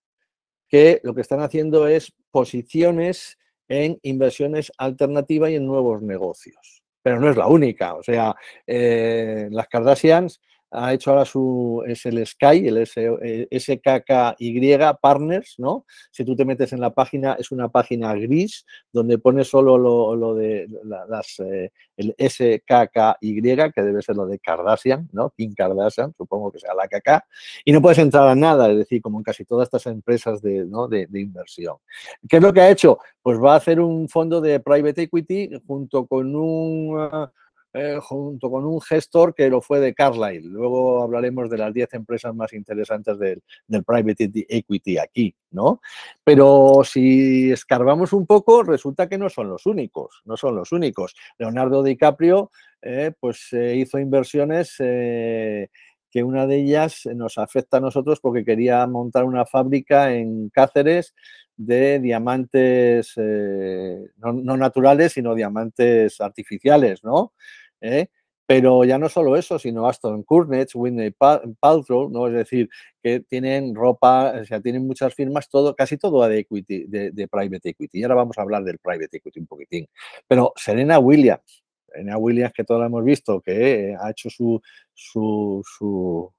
que 0.69 1.01
lo 1.03 1.15
que 1.15 1.23
están 1.23 1.41
haciendo 1.41 1.89
es 1.89 2.13
posiciones 2.31 3.37
en 3.69 3.99
inversiones 4.03 4.71
alternativas 4.79 5.51
y 5.51 5.57
en 5.57 5.67
nuevos 5.67 6.03
negocios. 6.03 6.83
Pero 7.03 7.19
no 7.19 7.31
es 7.31 7.37
la 7.37 7.49
única. 7.49 7.95
O 7.95 8.03
sea, 8.03 8.35
eh, 8.67 9.49
las 9.51 9.67
Kardashians 9.69 10.41
ha 10.71 10.93
hecho 10.93 11.11
ahora 11.11 11.25
su, 11.25 11.83
es 11.87 12.05
el 12.07 12.27
Sky, 12.27 12.69
el 12.69 12.87
SKKY 12.87 14.79
Partners, 15.01 15.55
¿no? 15.59 15.87
Si 16.11 16.25
tú 16.25 16.35
te 16.35 16.45
metes 16.45 16.73
en 16.73 16.81
la 16.81 16.91
página, 16.91 17.35
es 17.39 17.51
una 17.51 17.69
página 17.69 18.15
gris 18.15 18.67
donde 18.93 19.19
pone 19.19 19.45
solo 19.45 19.79
lo, 19.79 20.35
de 20.35 20.69
las, 20.85 21.39
eh, 21.41 21.71
el 21.97 22.15
SKKY, 22.19 23.73
que 23.73 23.83
debe 23.83 24.03
ser 24.03 24.17
lo 24.17 24.27
de 24.27 24.39
Kardashian, 24.39 25.09
¿no? 25.13 25.31
Kim 25.31 25.55
Kardashian, 25.55 26.15
supongo 26.17 26.51
que 26.53 26.59
sea 26.59 26.75
la 26.75 26.89
KK, 26.89 27.25
y 27.65 27.73
no 27.73 27.81
puedes 27.81 27.99
entrar 27.99 28.29
a 28.29 28.35
nada, 28.35 28.71
es 28.71 28.77
decir, 28.79 29.01
como 29.01 29.19
en 29.19 29.25
casi 29.25 29.45
todas 29.45 29.67
estas 29.67 29.87
empresas 29.87 30.43
de, 30.43 30.65
¿no? 30.65 30.89
de 30.89 31.09
inversión. 31.15 31.77
¿Qué 32.29 32.37
es 32.37 32.43
lo 32.43 32.53
que 32.53 32.61
ha 32.61 32.71
hecho? 32.71 32.99
Pues 33.23 33.41
va 33.41 33.55
a 33.55 33.57
hacer 33.57 33.81
un 33.81 34.09
fondo 34.09 34.41
de 34.41 34.61
private 34.61 35.03
equity 35.03 35.51
junto 35.67 36.07
con 36.07 36.35
un 36.35 37.29
eh, 37.79 37.99
junto 38.01 38.51
con 38.51 38.65
un 38.65 38.81
gestor 38.81 39.35
que 39.35 39.51
lo 39.51 39.61
fue 39.61 39.81
de 39.81 39.93
Carlyle. 39.93 40.49
Luego 40.49 41.03
hablaremos 41.03 41.51
de 41.51 41.59
las 41.59 41.75
10 41.75 41.93
empresas 41.93 42.35
más 42.35 42.55
interesantes 42.55 43.19
del, 43.19 43.43
private 43.85 44.31
equity 44.49 44.97
aquí, 44.97 45.35
¿no? 45.51 45.83
Pero 46.25 46.81
si 46.85 47.53
escarbamos 47.53 48.15
un 48.15 48.25
poco, 48.25 48.63
resulta 48.63 49.11
que 49.11 49.19
no 49.19 49.29
son 49.29 49.51
los 49.51 49.67
únicos, 49.67 50.23
no 50.25 50.39
son 50.39 50.57
los 50.57 50.73
únicos. 50.73 51.15
Leonardo 51.37 51.83
DiCaprio, 51.83 52.51
eh, 52.81 53.13
pues 53.21 53.53
hizo 53.53 53.99
inversiones 53.99 54.77
eh, 54.79 55.69
que 56.11 56.23
una 56.23 56.47
de 56.47 56.57
ellas 56.57 57.03
nos 57.15 57.37
afecta 57.37 57.77
a 57.77 57.81
nosotros 57.81 58.21
porque 58.21 58.47
quería 58.47 58.87
montar 58.87 59.25
una 59.25 59.45
fábrica 59.45 60.15
en 60.15 60.49
Cáceres 60.49 61.15
de 61.59 62.01
diamantes 62.01 63.15
no, 63.17 64.33
no, 64.33 64.57
naturales, 64.57 65.13
sino 65.13 65.35
diamantes 65.35 66.21
artificiales, 66.23 67.05
¿no? 67.05 67.33
¿Eh? 67.81 68.09
Pero 68.47 68.85
ya 68.85 68.97
no 68.97 69.09
solo 69.09 69.37
eso, 69.37 69.59
sino 69.59 69.89
Aston 69.89 70.23
Kurnetz, 70.23 70.75
Whitney 70.77 71.13
Paltrow, 71.59 72.09
¿no? 72.09 72.29
Es 72.29 72.35
decir, 72.35 72.69
que 73.03 73.21
tienen 73.21 73.75
ropa, 73.75 74.35
o 74.41 74.45
sea, 74.45 74.61
tienen 74.61 74.87
muchas 74.87 75.13
firmas, 75.15 75.49
todo, 75.49 75.75
casi 75.75 75.97
todo 75.97 76.27
de 76.29 76.39
equity, 76.39 76.85
de, 76.87 77.29
private 77.29 77.71
equity. 77.71 77.99
Y 77.99 78.03
ahora 78.05 78.15
vamos 78.15 78.39
a 78.39 78.43
hablar 78.43 78.63
del 78.63 78.79
private 78.79 79.17
equity 79.17 79.41
un 79.41 79.47
poquitín. 79.47 79.89
Pero 80.29 80.53
Serena 80.55 81.01
Williams, 81.01 81.65
Serena 81.89 82.19
Williams, 82.19 82.53
que 82.55 82.63
todos 82.63 82.87
hemos 82.87 83.05
visto, 83.05 83.41
que 83.41 83.97
ha 83.99 84.11
hecho 84.11 84.31
su, 84.31 84.63
su, 84.95 85.61
su, 85.65 86.33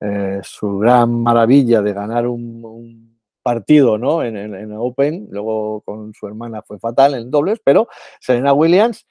eh, 0.00 0.42
gran 0.62 1.22
maravilla 1.22 1.80
de 1.80 1.92
ganar 1.94 2.26
un, 2.26 3.16
partido 3.42 3.96
¿no? 3.96 4.24
en, 4.24 4.36
en, 4.36 4.72
Open, 4.72 5.28
luego 5.30 5.80
con 5.82 6.12
su 6.12 6.26
hermana 6.26 6.62
fue 6.62 6.80
fatal 6.80 7.14
en 7.14 7.30
dobles, 7.30 7.60
pero 7.64 7.86
Serena 8.18 8.52
Williams 8.52 9.06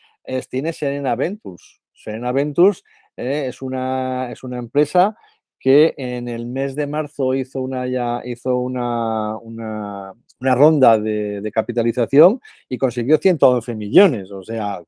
tiene 0.50 0.74
Serena 0.74 1.16
Ventures. 1.16 1.82
Serena 1.94 2.32
Ventures 2.32 2.84
eh, 3.18 3.46
es, 3.48 3.62
una, 3.62 4.32
es 4.32 4.44
una 4.44 4.58
empresa 4.58 5.16
que 5.60 5.94
en 5.98 6.28
el 6.28 6.46
mes 6.46 6.76
de 6.76 6.86
marzo 6.86 7.34
hizo 7.34 7.62
una, 7.62 7.88
ya, 7.88 8.22
hizo 8.24 8.58
una, 8.58 9.38
una, 9.38 10.14
ronda 10.40 11.00
de, 11.00 11.50
capitalización 11.52 12.40
y 12.70 12.78
consiguió 12.78 13.18
111 13.18 13.74
millones, 13.74 14.30
o 14.32 14.44
sea, 14.44 14.84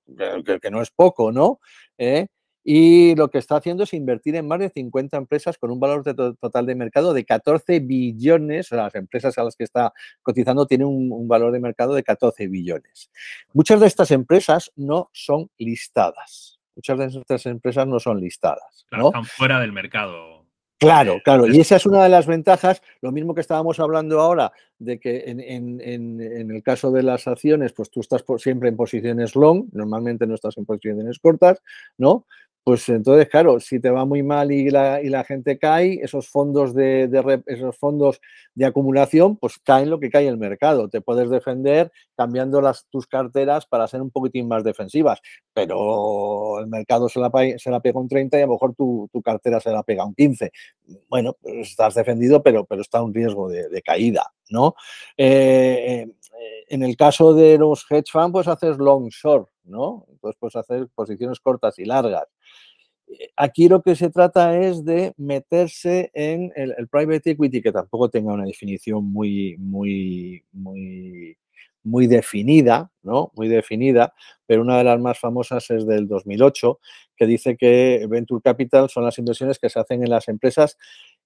que, 0.61 0.69
no 0.69 0.81
es 0.81 0.91
poco, 0.91 1.31
¿no? 1.31 1.59
Eh, 1.97 2.27
y 2.69 3.15
lo 3.15 3.29
que 3.29 3.37
está 3.37 3.55
haciendo 3.55 3.85
es 3.85 3.93
invertir 3.93 4.35
en 4.35 4.45
más 4.45 4.59
de 4.59 4.69
50 4.69 5.15
empresas 5.15 5.57
con 5.57 5.71
un 5.71 5.79
valor 5.79 6.03
total 6.03 6.65
de 6.65 6.75
mercado 6.75 7.13
de 7.13 7.23
14 7.23 7.79
billones. 7.79 8.71
Las 8.71 8.93
empresas 8.95 9.37
a 9.37 9.45
las 9.45 9.55
que 9.55 9.63
está 9.63 9.93
cotizando 10.21 10.67
tienen 10.67 10.87
un, 10.87 11.29
valor 11.29 11.53
de 11.53 11.61
mercado 11.61 11.93
de 11.93 12.03
14 12.03 12.49
billones. 12.49 13.09
Muchas 13.53 13.79
de 13.79 13.87
estas 13.87 14.11
empresas 14.11 14.73
no 14.75 15.09
son 15.13 15.49
listadas. 15.57 16.59
Muchas 16.75 16.97
de 16.97 17.05
estas 17.05 17.45
empresas 17.45 17.87
no 17.87 18.01
son 18.01 18.19
listadas. 18.19 18.85
están 18.91 19.23
fuera 19.23 19.61
del 19.61 19.71
mercado. 19.71 20.45
Claro, 20.77 21.21
claro. 21.23 21.47
Y 21.47 21.59
esa 21.59 21.77
es 21.77 21.85
una 21.87 22.03
de 22.03 22.09
las 22.09 22.27
ventajas, 22.27 22.83
lo 23.01 23.11
mismo 23.11 23.33
que 23.33 23.41
estábamos 23.41 23.79
hablando 23.79 24.19
ahora, 24.19 24.51
de 24.77 24.99
que 24.99 25.23
en, 25.25 26.51
el 26.51 26.61
caso 26.63 26.91
de 26.91 27.01
las 27.01 27.27
acciones, 27.27 27.73
pues 27.73 27.89
tú 27.89 28.01
estás 28.01 28.23
siempre 28.37 28.69
en 28.69 28.75
posiciones 28.75 29.35
long, 29.35 29.69
normalmente 29.71 30.27
no 30.27 30.35
estás 30.35 30.55
en 30.57 30.65
posiciones 30.65 31.17
cortas, 31.17 31.63
¿no? 31.97 32.27
Pues 32.67 32.89
entonces, 32.89 33.29
claro, 33.29 33.61
si 33.61 33.79
te 33.79 33.89
va 33.89 34.03
muy 34.03 34.23
mal 34.23 34.51
y 34.51 34.69
la, 34.69 35.01
y 35.01 35.07
la 35.07 35.23
gente 35.23 35.57
cae, 35.57 36.01
esos 36.03 36.27
fondos 36.27 36.75
de, 36.75 37.09
esos 37.45 37.77
fondos 37.77 38.19
de 38.55 38.65
acumulación, 38.65 39.37
pues 39.37 39.57
caen 39.59 39.89
lo 39.89 40.01
que 40.01 40.09
cae 40.09 40.27
el 40.27 40.37
mercado. 40.37 40.89
Te 40.89 40.99
puedes 40.99 41.29
defender 41.29 41.93
cambiando 42.17 42.59
las, 42.59 42.85
tus 42.89 43.07
carteras 43.07 43.65
para 43.67 43.87
ser 43.87 44.01
un 44.01 44.11
poquitín 44.11 44.49
más 44.49 44.65
defensivas, 44.65 45.21
pero 45.53 46.59
el 46.59 46.67
mercado 46.67 47.07
se 47.07 47.21
la, 47.21 47.29
pega 47.29 47.99
un 48.01 48.09
30 48.09 48.37
y 48.37 48.41
a 48.41 48.45
lo 48.45 48.51
mejor 48.51 48.75
tu, 48.75 49.09
cartera 49.23 49.61
se 49.61 49.71
la 49.71 49.83
pega 49.83 50.03
un 50.03 50.13
15. 50.13 50.51
Bueno, 51.07 51.37
pues 51.41 51.69
estás 51.69 51.95
defendido, 51.95 52.43
pero, 52.43 52.65
pero 52.65 52.81
está 52.81 53.01
un 53.01 53.13
riesgo 53.13 53.47
de, 53.47 53.81
caída, 53.81 54.33
¿no? 54.49 54.75
Eh, 55.15 56.05
eh, 56.05 56.65
en 56.67 56.83
el 56.83 56.97
caso 56.97 57.33
de 57.33 57.57
los 57.57 57.85
hedge 57.89 58.11
funds, 58.11 58.33
pues 58.33 58.47
haces 58.49 58.77
long 58.77 59.07
short, 59.07 59.47
¿no? 59.67 60.05
Entonces 60.09 60.37
puedes 60.39 60.55
hacer 60.55 60.87
posiciones 60.95 61.39
cortas 61.39 61.77
y 61.79 61.85
largas. 61.85 62.27
Eh, 63.07 63.29
aquí 63.35 63.69
lo 63.69 63.81
que 63.81 63.95
se 63.95 64.09
trata 64.09 64.57
es 64.59 64.83
de 64.83 65.13
meterse 65.17 66.11
en 66.13 66.51
el, 66.55 66.87
private 66.89 67.31
equity, 67.31 67.61
que 67.61 67.71
tampoco 67.71 68.09
tenga 68.09 68.33
una 68.33 68.45
definición 68.45 69.05
muy, 69.05 69.55
muy, 69.57 70.43
muy, 70.51 71.37
muy 71.83 72.07
definida, 72.07 72.91
¿no? 73.03 73.31
Muy 73.35 73.47
definida, 73.47 74.13
pero 74.45 74.61
una 74.61 74.77
de 74.77 74.83
las 74.83 74.99
más 74.99 75.19
famosas 75.19 75.69
es 75.71 75.85
del 75.87 76.07
2008, 76.07 76.79
que 77.15 77.25
dice 77.25 77.57
que 77.57 78.05
Venture 78.09 78.41
Capital 78.43 78.89
son 78.89 79.05
las 79.05 79.17
inversiones 79.17 79.59
que 79.59 79.69
se 79.69 79.79
hacen 79.79 80.03
en 80.03 80.09
las 80.09 80.27
empresas 80.27 80.77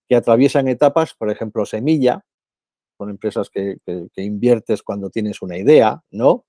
que 0.08 0.16
atraviesan 0.16 0.68
etapas, 0.68 1.14
por 1.16 1.32
ejemplo, 1.32 1.66
semilla, 1.66 2.26
son 2.98 3.10
empresas 3.10 3.50
que, 3.50 3.78
que 3.86 4.22
inviertes 4.22 4.84
cuando 4.84 5.10
tienes 5.10 5.42
una 5.42 5.58
idea, 5.58 6.04
¿no? 6.12 6.46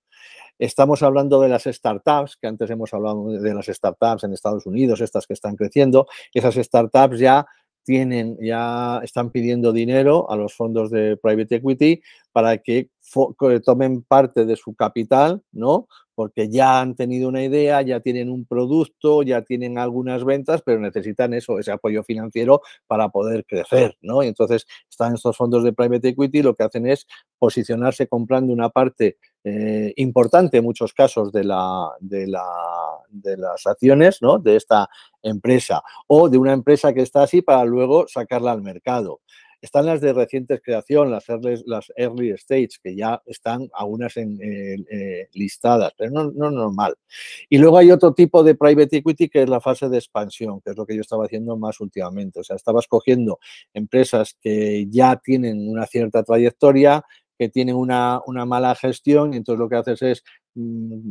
Estamos 0.62 1.02
hablando 1.02 1.40
de 1.40 1.48
las 1.48 1.64
startups, 1.64 2.36
que 2.36 2.46
antes 2.46 2.70
hemos 2.70 2.94
hablado 2.94 3.32
de 3.32 3.52
las 3.52 3.66
startups 3.66 4.22
en 4.22 4.32
Estados 4.32 4.64
Unidos, 4.64 5.00
estas 5.00 5.26
que 5.26 5.32
están 5.32 5.56
creciendo. 5.56 6.06
Esas 6.32 6.54
startups 6.54 7.18
ya 7.18 7.44
tienen, 7.82 8.38
ya 8.40 9.00
están 9.02 9.30
pidiendo 9.30 9.72
dinero 9.72 10.30
a 10.30 10.36
los 10.36 10.54
fondos 10.54 10.88
de 10.92 11.16
private 11.16 11.56
equity 11.56 12.00
para 12.30 12.58
que 12.58 12.90
tomen 13.64 14.02
parte 14.02 14.44
de 14.44 14.56
su 14.56 14.74
capital, 14.74 15.42
¿no? 15.52 15.88
Porque 16.14 16.50
ya 16.50 16.80
han 16.80 16.94
tenido 16.94 17.28
una 17.28 17.42
idea, 17.42 17.80
ya 17.82 18.00
tienen 18.00 18.30
un 18.30 18.44
producto, 18.44 19.22
ya 19.22 19.42
tienen 19.42 19.78
algunas 19.78 20.24
ventas, 20.24 20.62
pero 20.62 20.80
necesitan 20.80 21.32
eso, 21.34 21.58
ese 21.58 21.72
apoyo 21.72 22.02
financiero 22.02 22.60
para 22.86 23.08
poder 23.08 23.44
crecer, 23.46 23.96
¿no? 24.02 24.22
Y 24.22 24.28
entonces 24.28 24.66
están 24.88 25.14
estos 25.14 25.36
fondos 25.36 25.64
de 25.64 25.72
private 25.72 26.08
equity, 26.08 26.42
lo 26.42 26.54
que 26.54 26.64
hacen 26.64 26.86
es 26.86 27.06
posicionarse 27.38 28.06
comprando 28.06 28.52
una 28.52 28.68
parte 28.68 29.16
eh, 29.44 29.92
importante 29.96 30.58
en 30.58 30.64
muchos 30.64 30.94
casos 30.94 31.32
de, 31.32 31.40
de 32.00 32.26
las 32.28 33.66
acciones 33.66 34.22
¿no? 34.22 34.38
de 34.38 34.54
esta 34.54 34.88
empresa 35.20 35.82
o 36.06 36.28
de 36.28 36.38
una 36.38 36.52
empresa 36.52 36.92
que 36.92 37.02
está 37.02 37.24
así 37.24 37.42
para 37.42 37.64
luego 37.64 38.06
sacarla 38.06 38.52
al 38.52 38.62
mercado. 38.62 39.20
Están 39.62 39.86
las 39.86 40.00
de 40.00 40.12
recientes 40.12 40.60
creación, 40.62 41.10
las 41.10 41.28
early, 41.28 41.62
las 41.66 41.88
stage, 42.40 42.80
que 42.82 42.96
ya 42.96 43.22
están 43.26 43.70
algunas 43.72 44.16
en, 44.16 44.38
eh, 44.42 44.76
eh, 44.90 45.28
listadas, 45.34 45.92
pero 45.96 46.10
no, 46.10 46.32
no 46.32 46.50
normal. 46.50 46.96
Y 47.48 47.58
luego 47.58 47.78
hay 47.78 47.92
otro 47.92 48.12
tipo 48.12 48.42
de 48.42 48.56
private 48.56 48.96
equity 48.96 49.28
que 49.28 49.42
es 49.44 49.48
la 49.48 49.60
fase 49.60 49.88
de 49.88 49.98
expansión, 49.98 50.60
que 50.60 50.72
es 50.72 50.76
lo 50.76 50.84
que 50.84 50.96
yo 50.96 51.00
estaba 51.00 51.26
haciendo 51.26 51.56
más 51.56 51.80
últimamente. 51.80 52.40
O 52.40 52.44
sea, 52.44 52.56
estaba 52.56 52.80
escogiendo 52.80 53.38
empresas 53.72 54.36
que 54.40 54.86
ya 54.90 55.14
tienen 55.16 55.68
una 55.68 55.86
cierta 55.86 56.24
trayectoria, 56.24 57.04
que 57.38 57.48
tienen 57.48 57.74
una, 57.74 58.20
mala 58.46 58.74
gestión 58.74 59.34
y 59.34 59.36
entonces 59.36 59.58
lo 59.58 59.68
que 59.68 59.76
haces 59.76 60.02
es 60.02 60.24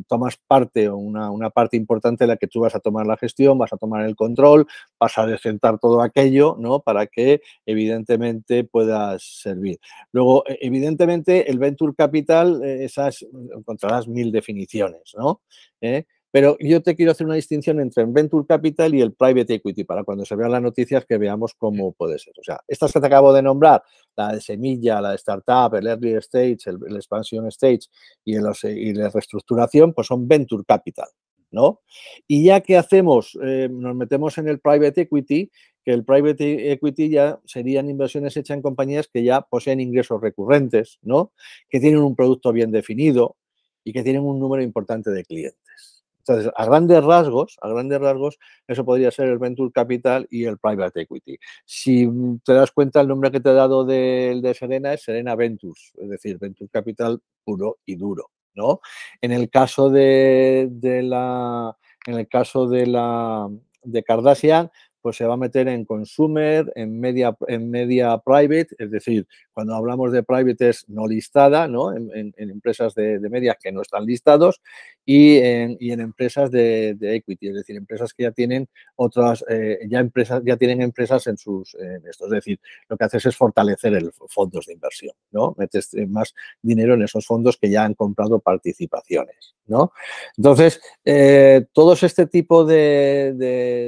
tomas 0.08 0.38
parte 0.48 0.88
o 0.90 0.98
una, 0.98 1.50
parte 1.50 1.78
importante 1.78 2.24
de 2.24 2.28
la 2.28 2.38
que 2.38 2.48
tú 2.48 2.62
vas 2.62 2.76
a 2.76 2.80
tomar 2.80 3.08
la 3.08 3.18
gestión, 3.18 3.58
vas 3.58 3.74
a 3.74 3.78
tomar 3.78 4.06
el 4.06 4.16
control, 4.16 4.68
vas 5.00 5.18
a 5.18 5.26
desentar 5.26 5.80
todo 5.80 6.02
aquello, 6.02 6.56
¿no? 6.60 6.80
Para 6.82 7.08
que 7.08 7.42
evidentemente 7.66 8.64
puedas 8.64 9.24
servir. 9.24 9.80
Luego, 10.12 10.44
e, 10.48 10.60
evidentemente, 10.62 11.50
el 11.50 11.60
Venture 11.60 11.94
Capital, 11.96 12.64
eh, 12.64 12.86
esas 12.86 13.26
encontrarás 13.56 14.08
mil 14.08 14.32
definiciones, 14.32 15.14
¿no? 15.18 15.42
¿Eh? 15.82 16.06
Pero 16.32 16.58
yo 16.60 16.82
te 16.82 16.96
quiero 16.96 17.12
hacer 17.12 17.28
una 17.28 17.36
distinción 17.36 17.80
entre 17.80 18.04
el 18.04 18.10
Venture 18.12 18.46
Capital 18.48 18.96
y 18.96 19.02
el 19.02 19.14
Private 19.14 19.56
Equity 19.56 19.84
para 19.84 20.04
cuando 20.04 20.26
se 20.26 20.36
vean 20.36 20.52
las 20.52 20.62
noticias 20.62 21.06
que 21.06 21.18
veamos 21.18 21.54
cómo 21.56 21.92
puede 21.92 22.18
ser. 22.20 22.34
O 22.40 22.44
sea, 22.44 22.62
estas 22.68 22.94
que 22.94 23.02
te 23.02 23.08
acabo 23.08 23.34
de 23.34 23.42
nombrar, 23.42 23.84
la 24.16 24.34
de 24.34 24.42
semilla, 24.42 25.02
la 25.02 25.12
de 25.12 25.16
startup, 25.18 25.76
el 25.76 25.88
early 25.88 26.14
stage, 26.16 26.60
el, 26.68 26.96
expansion 26.96 27.48
stage 27.48 27.88
y, 28.24 28.38
y 28.38 28.94
la 28.94 29.10
reestructuración, 29.10 29.94
pues 29.94 30.08
son 30.08 30.28
Venture 30.28 30.64
Capital. 30.66 31.08
¿no? 31.52 31.82
Y 32.28 32.46
ya 32.46 32.62
que 32.62 32.78
hacemos, 32.78 33.38
eh, 33.44 33.68
nos 33.70 33.96
metemos 33.96 34.38
en 34.38 34.48
el 34.48 34.60
private 34.60 35.02
equity, 35.02 35.52
que 35.84 35.92
el 35.92 36.06
private 36.06 36.72
equity 36.72 37.10
ya 37.10 37.40
serían 37.46 37.90
inversiones 37.90 38.38
hechas 38.38 38.56
en 38.56 38.62
compañías 38.62 39.10
que 39.12 39.24
ya 39.24 39.42
poseen 39.42 39.80
ingresos 39.80 40.22
recurrentes, 40.22 41.00
¿no? 41.02 41.34
Que 41.70 41.80
tienen 41.80 42.02
un 42.02 42.16
producto 42.16 42.54
bien 42.54 42.72
definido 42.72 43.36
y 43.84 43.92
que 43.92 44.04
tienen 44.04 44.22
un 44.22 44.40
número 44.40 44.64
importante 44.64 45.10
de 45.10 45.24
clientes. 45.26 45.91
Entonces, 46.22 46.52
a 46.56 46.66
grandes 46.66 47.04
rasgos, 47.04 47.58
a 47.62 47.70
grandes 47.70 48.00
rasgos, 48.00 48.38
eso 48.68 48.86
podría 48.86 49.12
ser 49.12 49.28
el 49.28 49.40
Venture 49.40 49.72
Capital 49.72 50.28
y 50.30 50.46
el 50.46 50.58
Private 50.60 51.02
Equity. 51.02 51.38
Si 51.66 52.08
te 52.46 52.54
das 52.54 52.72
cuenta, 52.72 53.02
el 53.02 53.08
nombre 53.08 53.32
que 53.32 53.40
te 53.40 53.50
he 53.50 53.54
dado 53.54 53.84
de, 53.84 54.40
de 54.42 54.54
Serena 54.54 54.94
es 54.94 55.04
Serena 55.04 55.36
Ventures, 55.36 55.94
es 55.98 56.10
decir, 56.10 56.38
Venture 56.38 56.70
Capital 56.70 57.20
puro 57.44 57.80
y 57.86 57.96
duro, 57.96 58.30
¿no? 58.54 58.82
En 59.20 59.32
el 59.32 59.50
caso 59.50 59.90
de, 59.90 60.68
de 60.72 61.02
la, 61.02 61.76
en 62.06 62.14
el 62.14 62.28
caso 62.28 62.68
de 62.68 62.86
la 62.86 63.50
de 63.84 64.04
Kardashian, 64.04 64.70
pues 65.02 65.18
se 65.18 65.26
va 65.26 65.34
a 65.34 65.38
meter 65.38 65.68
en 65.68 65.86
consumer, 65.86 66.72
en 66.76 67.00
media, 67.00 67.36
en 67.48 67.72
media 67.72 68.20
private, 68.20 68.68
es 68.78 68.92
decir, 68.92 69.28
cuando 69.54 69.76
hablamos 69.76 70.12
de 70.12 70.24
private 70.24 70.70
es 70.70 70.88
no 70.90 71.08
listada, 71.08 71.68
¿no? 71.68 71.94
En, 71.96 72.34
empresas 72.38 72.94
de, 72.96 73.20
media 73.30 73.58
que 73.62 73.72
no 73.72 73.82
están 73.82 74.06
listados 74.06 74.62
y 75.06 75.38
en, 75.38 75.78
y 75.80 75.92
en 75.92 76.02
empresas 76.02 76.52
de, 76.52 76.96
equity, 77.02 77.50
es 77.50 77.56
decir, 77.56 77.76
empresas 77.76 78.14
que 78.14 78.24
ya 78.24 78.32
tienen 78.32 78.68
otras, 78.96 79.44
eh, 79.50 79.80
ya 79.90 80.00
empresas, 80.00 80.42
ya 80.46 80.58
tienen 80.58 80.82
empresas 80.82 81.28
en 81.28 81.38
sus, 81.38 81.76
esto, 82.10 82.26
es 82.26 82.32
decir, 82.32 82.60
lo 82.90 82.98
que 82.98 83.04
haces 83.06 83.26
es 83.26 83.36
fortalecer 83.36 83.94
el 83.94 84.12
fondos 84.28 84.66
de 84.66 84.74
inversión, 84.74 85.16
¿no? 85.32 85.56
Metes 85.58 85.94
eh, 85.94 86.06
más 86.08 86.34
dinero 86.62 86.94
en 86.94 87.04
esos 87.04 87.26
fondos 87.26 87.58
que 87.58 87.70
ya 87.70 87.84
han 87.84 87.94
comprado 87.94 88.40
participaciones, 88.40 89.56
¿no? 89.68 89.92
Entonces, 90.38 90.82
eh, 91.06 91.66
todos 91.74 92.04
este 92.04 92.28
tipo 92.28 92.66
de, 92.66 93.34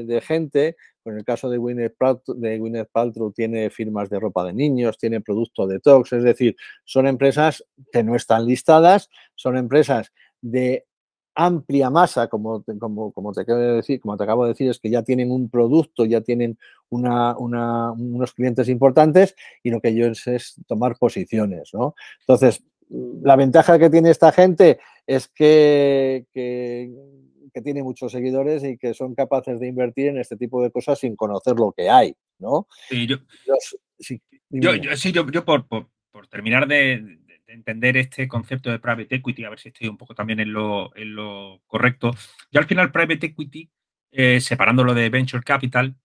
de 0.05 0.21
gente 0.21 0.75
en 1.05 1.17
el 1.17 1.25
caso 1.25 1.49
de 1.49 1.57
Gwyneth, 1.57 1.97
Paltrow, 2.91 3.31
tiene 3.31 3.69
firmas 3.69 4.09
de 4.09 4.19
ropa 4.19 4.45
de 4.45 4.53
niños, 4.53 4.97
tiene 4.97 5.21
producto 5.21 5.52
de 5.67 5.79
tox, 5.79 6.13
es 6.13 6.23
decir, 6.23 6.55
son 6.83 7.07
empresas 7.07 7.63
que 7.91 8.03
no 8.03 8.15
están 8.15 8.45
listadas, 8.45 9.09
son 9.35 9.57
empresas 9.57 10.11
de 10.41 10.85
amplia 11.35 11.89
masa, 11.89 12.27
como, 12.27 12.63
como, 12.79 13.11
como, 13.11 13.31
te 13.31 13.41
acabo 13.41 13.59
de 13.59 13.73
decir, 13.73 13.99
como 13.99 14.17
te 14.17 14.23
acabo 14.23 14.43
de 14.43 14.49
decir, 14.49 14.69
es 14.69 14.79
que 14.79 14.89
ya 14.89 15.03
tienen 15.03 15.31
un 15.31 15.49
producto, 15.49 16.05
ya 16.05 16.21
tienen 16.21 16.57
unos 16.89 18.33
clientes 18.33 18.69
importantes 18.69 19.35
y 19.63 19.71
lo 19.71 19.81
que 19.81 19.89
ellos 19.89 20.27
es 20.27 20.55
tomar 20.67 20.97
posiciones, 20.97 21.71
¿no? 21.73 21.95
Entonces, 22.19 22.63
la 22.89 23.35
ventaja 23.35 23.79
que 23.79 23.89
tiene 23.89 24.11
esta 24.11 24.31
gente 24.31 24.79
es 25.07 25.27
que 25.27 26.27
que 27.53 27.61
tiene 27.61 27.83
muchos 27.83 28.11
seguidores 28.11 28.63
y 28.63 28.77
que 28.77 28.93
son 28.93 29.13
capaces 29.13 29.59
de 29.59 29.67
invertir 29.67 30.07
en 30.07 30.17
este 30.17 30.35
tipo 30.35 30.61
de 30.61 30.71
cosas 30.71 30.99
sin 30.99 31.15
conocer 31.15 31.55
lo 31.55 31.71
que 31.71 31.89
hay, 31.89 32.15
¿no? 32.39 32.67
Sí, 32.89 33.05
yo, 33.05 33.17
yo, 34.49 35.45
por, 35.45 36.27
terminar 36.29 36.67
de, 36.67 37.19
entender 37.47 37.97
este 37.97 38.27
concepto 38.27 38.71
de 38.71 38.79
private 38.79 39.15
equity, 39.15 39.43
a 39.43 39.49
ver 39.49 39.59
si 39.59 39.69
estoy 39.69 39.87
un 39.87 39.97
poco 39.97 40.15
también 40.15 40.39
en 40.39 40.53
lo, 40.53 40.91
correcto. 41.67 42.11
Yo 42.51 42.59
al 42.59 42.67
final 42.67 42.91
private 42.91 43.27
equity, 43.27 43.69
eh, 44.11 44.39
separándolo 44.41 44.93
de 44.93 45.09
venture 45.09 45.43
capital, 45.43 45.95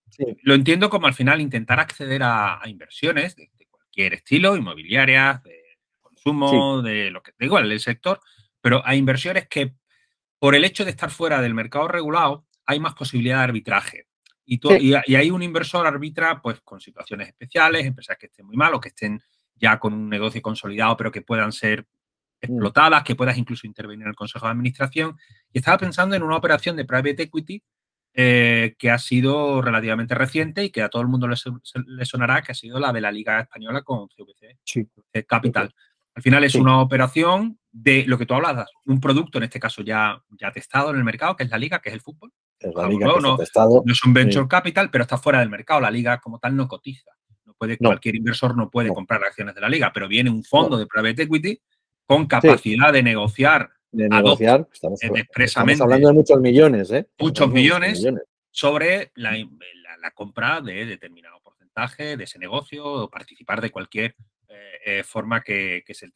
lo 0.43 0.55
entiendo 0.55 0.91
como 0.91 1.07
al 1.07 1.15
final 1.15 1.41
intentar 1.41 1.81
acceder 1.81 2.23
a, 2.25 2.61
inversiones 2.67 3.37
de, 3.37 3.51
cualquier 3.71 4.15
estilo, 4.15 4.57
inmobiliarias, 4.57 5.43
de 5.43 5.63
consumo, 6.01 6.83
de 6.83 7.11
lo 7.11 7.23
que 7.23 7.33
da 7.39 7.47
igual, 7.47 7.71
el 7.71 7.81
sector, 7.81 8.21
pero 8.61 8.85
a 8.85 8.95
inversiones 8.95 9.49
que 9.49 9.75
por 10.39 10.55
el 10.55 10.65
hecho 10.65 10.85
de 10.85 10.91
estar 10.91 11.11
fuera 11.11 11.41
del 11.41 11.55
mercado 11.55 11.89
regulado 11.89 12.47
hay 12.67 12.81
más 12.81 12.95
posibilidad 12.95 13.39
de 13.39 13.45
arbitraje. 13.45 14.08
Y, 14.51 14.61
y, 14.81 15.15
hay 15.15 15.31
un 15.31 15.43
inversor 15.43 15.87
arbitra 15.87 16.41
pues 16.41 16.63
con 16.63 16.81
situaciones 16.81 17.29
especiales, 17.29 17.85
empresas 17.85 18.17
que 18.17 18.27
estén 18.27 18.47
muy 18.47 18.57
mal 18.57 18.73
o 18.73 18.81
que 18.81 18.89
estén 18.89 19.21
ya 19.55 19.79
con 19.79 19.93
un 19.93 20.09
negocio 20.09 20.41
consolidado, 20.41 20.97
pero 20.97 21.13
que 21.13 21.21
puedan 21.21 21.53
ser 21.53 21.83
mm. 21.83 21.85
explotadas, 22.41 23.03
que 23.03 23.15
puedas 23.15 23.37
incluso 23.37 23.67
intervenir 23.67 24.05
en 24.05 24.11
el 24.11 24.17
consejo 24.17 24.47
de 24.47 24.53
administración. 24.53 25.19
Y 25.53 25.59
estaba 25.59 25.77
pensando 25.77 26.17
en 26.17 26.23
una 26.23 26.37
operación 26.37 26.77
de 26.77 26.87
private 26.87 27.25
equity 27.25 27.63
eh, 28.15 28.75
que 28.79 28.91
ha 28.91 28.99
sido 28.99 29.61
relativamente 29.61 30.15
reciente 30.15 30.65
y 30.65 30.71
que 30.71 30.81
a 30.81 30.89
todo 30.89 31.03
el 31.03 31.09
mundo 31.09 31.29
le, 31.29 32.05
sonará, 32.07 32.41
que 32.41 32.53
ha 32.53 32.55
sido 32.55 32.81
la 32.81 32.91
de 32.91 33.03
la 33.03 33.13
Liga 33.13 33.41
Española 33.41 33.83
con 33.83 34.09
CVC 34.09 35.27
Capital. 35.27 35.75
Al 36.15 36.23
final 36.23 36.43
es 36.43 36.55
una 36.55 36.81
operación 36.81 37.61
de 37.71 38.05
lo 38.07 38.19
que 38.19 38.27
tú 38.27 38.35
hablas, 38.35 38.69
un 38.87 38.99
producto 38.99 39.39
en 39.39 39.45
este 39.45 39.61
caso 39.61 39.83
ya, 39.83 40.21
ya 40.31 40.51
testado 40.51 40.91
en 40.91 40.97
el 40.97 41.05
mercado, 41.05 41.37
que 41.37 41.45
es 41.45 41.51
la 41.51 41.59
Liga, 41.59 41.81
que 41.81 41.91
es 41.91 41.95
el 41.95 42.01
fútbol. 42.01 42.33
No, 42.61 43.39
es 43.87 44.05
un 44.05 44.15
venture 44.15 44.49
capital, 44.49 44.91
pero 44.91 45.03
está 45.03 45.19
fuera 45.19 45.41
del 45.41 45.51
mercado. 45.51 45.81
La 45.81 45.91
Liga 45.91 46.19
como 46.19 46.39
tal 46.39 46.57
no 46.57 46.67
cotiza. 46.69 47.13
No 47.45 47.55
puede, 47.55 47.79
Cualquier 47.79 48.17
inversor 48.17 48.57
no 48.57 48.71
puede 48.71 48.89
comprar 48.89 49.23
acciones 49.25 49.55
de 49.55 49.61
la 49.61 49.69
Liga, 49.69 49.91
pero 49.93 50.09
viene 50.09 50.31
un 50.31 50.45
fondo 50.45 50.77
de 50.77 50.87
private 50.87 51.23
equity 51.23 51.61
con 52.07 52.27
capacidad 52.27 52.93
de 52.93 53.03
negociar 53.03 53.71
de 53.91 54.09
negociar. 54.09 54.69
Estamos, 54.73 55.01
expresamente, 55.03 55.83
hablando 55.83 56.09
de 56.09 56.15
muchos 56.15 56.41
millones, 56.41 56.91
¿eh? 56.91 57.07
Muchos 57.19 57.51
millones, 57.51 58.05
sobre 58.51 59.13
la, 59.15 59.33
compra 60.15 60.61
de 60.61 60.87
determinado 60.87 61.41
porcentaje 61.41 62.17
de 62.17 62.25
ese 62.25 62.39
negocio 62.39 62.85
o 62.85 63.11
participar 63.11 63.61
de 63.61 63.71
cualquier 63.71 64.17
eh, 64.49 64.55
eh, 64.85 65.03
forma 65.05 65.43
que, 65.43 65.85
se, 65.91 66.11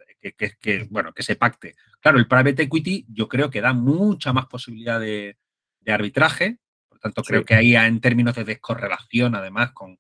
bueno, 0.91 1.13
que 1.13 1.23
se 1.23 1.37
pacte. 1.37 1.75
Claro, 2.01 2.19
el 2.19 2.27
private 2.27 2.63
equity 2.63 3.07
yo 3.09 3.29
creo 3.29 3.51
que 3.51 3.61
da 3.61 3.73
mucha 3.73 4.33
más 4.33 4.47
posibilidad 4.47 4.99
de, 4.99 5.37
arbitraje, 5.91 6.59
por 6.89 6.99
tanto 6.99 7.23
creo 7.23 7.45
que 7.45 7.55
ahí 7.55 7.75
en 7.75 8.01
términos 8.01 8.35
de 8.35 8.45
descorrelación 8.45 9.35
además 9.35 9.73
con, 9.73 9.99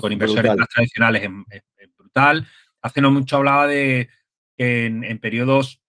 con 0.00 0.12
inversores 0.12 0.56
más 0.56 0.68
tradicionales 0.68 1.22
es, 1.50 1.90
brutal. 1.96 2.46
Hace 2.80 3.00
no 3.00 3.10
mucho 3.10 3.36
hablaba 3.36 3.66
de 3.66 4.08
que 4.56 4.86
en 4.86 5.18
periodos 5.18 5.82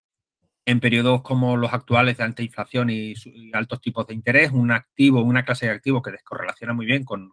en 0.65 0.79
periodos 0.79 1.21
como 1.21 1.57
los 1.57 1.73
actuales 1.73 2.17
de 2.17 2.23
alta 2.23 2.41
inflación 2.41 2.89
y, 2.89 3.13
altos 3.53 3.81
tipos 3.81 4.07
de 4.07 4.13
interés, 4.13 4.51
un 4.51 4.71
activo, 4.71 5.21
una 5.21 5.43
clase 5.43 5.65
de 5.65 5.73
activos 5.73 6.01
que 6.01 6.11
descorrelaciona 6.11 6.73
muy 6.73 6.85
bien 6.85 7.03
con, 7.03 7.31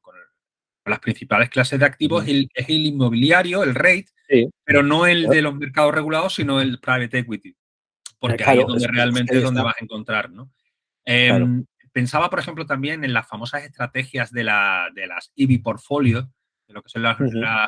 las 0.86 0.98
principales 0.98 1.50
clases 1.50 1.78
de 1.78 1.86
activos 1.86 2.24
es 2.26 2.48
el, 2.68 2.86
inmobiliario, 2.86 3.62
el 3.62 3.76
rate, 3.76 4.06
pero 4.64 4.82
no 4.82 5.06
el 5.06 5.28
de 5.28 5.40
los 5.40 5.54
mercados 5.54 5.94
regulados, 5.94 6.34
sino 6.34 6.60
el 6.60 6.80
private 6.80 7.18
equity, 7.18 7.54
porque 8.18 8.42
ahí 8.42 8.58
es 8.58 8.66
donde 8.66 8.88
realmente 8.88 9.36
es 9.36 9.44
donde 9.44 9.62
vas 9.62 9.76
a 9.80 9.84
encontrar. 9.84 10.30
¿no? 10.30 10.50
Em, 11.12 11.64
pensaba, 11.92 12.30
por 12.30 12.38
ejemplo, 12.38 12.66
también 12.66 13.02
en 13.02 13.12
las 13.12 13.26
famosas 13.26 13.64
estrategias 13.64 14.30
de, 14.30 14.44
la, 14.44 14.90
de 14.94 15.08
las 15.08 15.32
EV 15.34 15.60
Portfolio, 15.60 16.30
de 16.68 16.74
lo 16.74 16.82
que 16.82 16.88
son 16.88 17.02
las, 17.02 17.18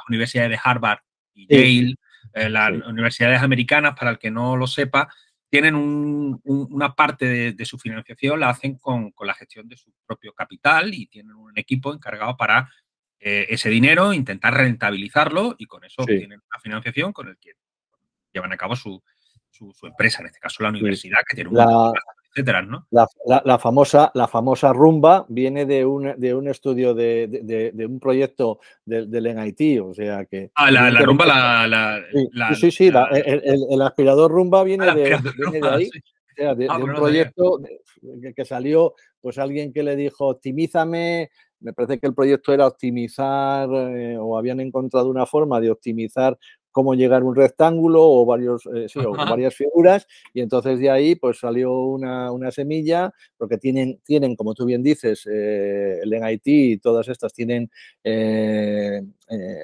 universidades 0.09 0.51
de 0.51 0.61
Harvard 0.63 1.01
y 1.35 1.49
Yale, 1.49 1.97
eh, 2.35 2.49
las 2.49 2.71
universidades 2.87 3.43
americanas, 3.43 3.95
para 3.99 4.13
el 4.13 4.19
que 4.21 4.31
no 4.31 4.57
lo 4.57 4.69
sepa, 4.69 5.13
tienen 5.51 5.75
una 5.75 6.95
parte 6.95 7.53
de, 7.53 7.65
su 7.65 7.79
financiación, 7.79 8.39
la 8.39 8.51
hacen 8.51 8.77
con, 8.77 9.13
la 9.21 9.35
gestión 9.35 9.69
de 9.69 9.77
su 9.77 9.93
propio 10.07 10.33
capital 10.33 10.95
y 10.95 11.07
tienen 11.09 11.35
un 11.35 11.59
equipo 11.59 11.93
encargado 11.93 12.37
para 12.37 12.71
eh, 13.19 13.47
ese 13.51 13.71
dinero, 13.71 14.13
intentar 14.13 14.55
rentabilizarlo 14.55 15.57
y 15.59 15.67
con 15.67 15.85
eso 15.85 16.07
tienen 16.07 16.41
una 16.49 16.61
financiación 16.63 17.13
con 17.13 17.29
el 17.29 17.37
que 17.39 17.55
llevan 18.33 18.53
a 18.53 18.57
cabo 18.57 18.77
su, 18.77 19.03
empresa, 19.83 20.21
en 20.21 20.27
este 20.27 20.39
caso 20.39 20.63
la 20.63 20.71
universidad, 20.71 21.19
que 21.29 21.35
tiene 21.35 21.51
un 21.51 21.93
etcétera, 22.35 22.63
¿no? 22.63 22.87
La, 22.91 23.59
famosa, 23.59 24.11
la 24.15 24.27
famosa 24.27 24.73
rumba 24.73 25.27
viene 25.29 25.67
de 25.67 25.85
un, 25.85 26.15
de 26.17 26.35
un 26.35 26.49
estudio 26.49 26.95
de, 26.95 27.73
un 27.87 28.01
proyecto 28.01 28.61
del, 28.85 29.11
del 29.11 29.37
NIT, 29.37 29.83
o 29.83 29.93
sea 29.93 30.25
que... 30.25 30.51
Ah, 30.55 30.71
la, 30.71 30.91
rumba, 31.03 31.27
la... 31.67 32.01
sí, 32.55 32.71
sí, 32.71 32.87
el, 32.89 33.83
aspirador 33.83 34.31
rumba 34.31 34.65
viene, 34.65 34.87
de, 34.95 35.15
ahí. 35.63 35.91
de, 36.37 36.67
ah, 36.71 36.79
un 36.79 36.95
proyecto 36.95 37.61
que, 38.35 38.45
salió, 38.47 38.95
pues 39.21 39.37
alguien 39.39 39.71
que 39.71 39.83
le 39.83 39.95
dijo, 39.95 40.29
optimízame, 40.29 41.31
me 41.61 41.73
parece 41.75 41.99
que 41.99 42.07
el 42.07 42.15
proyecto 42.15 42.55
era 42.55 42.67
optimizar 42.67 43.69
eh, 43.71 44.17
o 44.19 44.39
habían 44.39 44.61
encontrado 44.61 45.11
una 45.11 45.27
forma 45.27 45.61
de 45.61 45.71
optimizar 45.71 46.39
cómo 46.73 46.95
llegar 46.95 47.23
a 47.23 47.25
un 47.25 47.37
rectángulo 47.37 48.03
o, 48.03 48.27
varios, 48.27 48.67
eh, 48.75 48.87
varias 49.29 49.55
figuras 49.55 50.09
y 50.35 50.41
entonces 50.41 50.79
de 50.81 50.91
ahí 50.91 51.15
pues 51.15 51.39
salió 51.39 51.73
una, 51.73 52.51
semilla 52.51 53.13
porque 53.37 53.59
tienen, 53.59 54.01
tienen, 54.05 54.35
como 54.35 54.55
tú 54.55 54.65
bien 54.65 54.83
dices, 54.83 55.27
eh, 55.31 56.01
el 56.03 56.11
NIT 56.11 56.43
y 56.47 56.79
todas 56.79 57.09
estas 57.09 57.33
tienen 57.33 57.71
eh, 58.03 59.03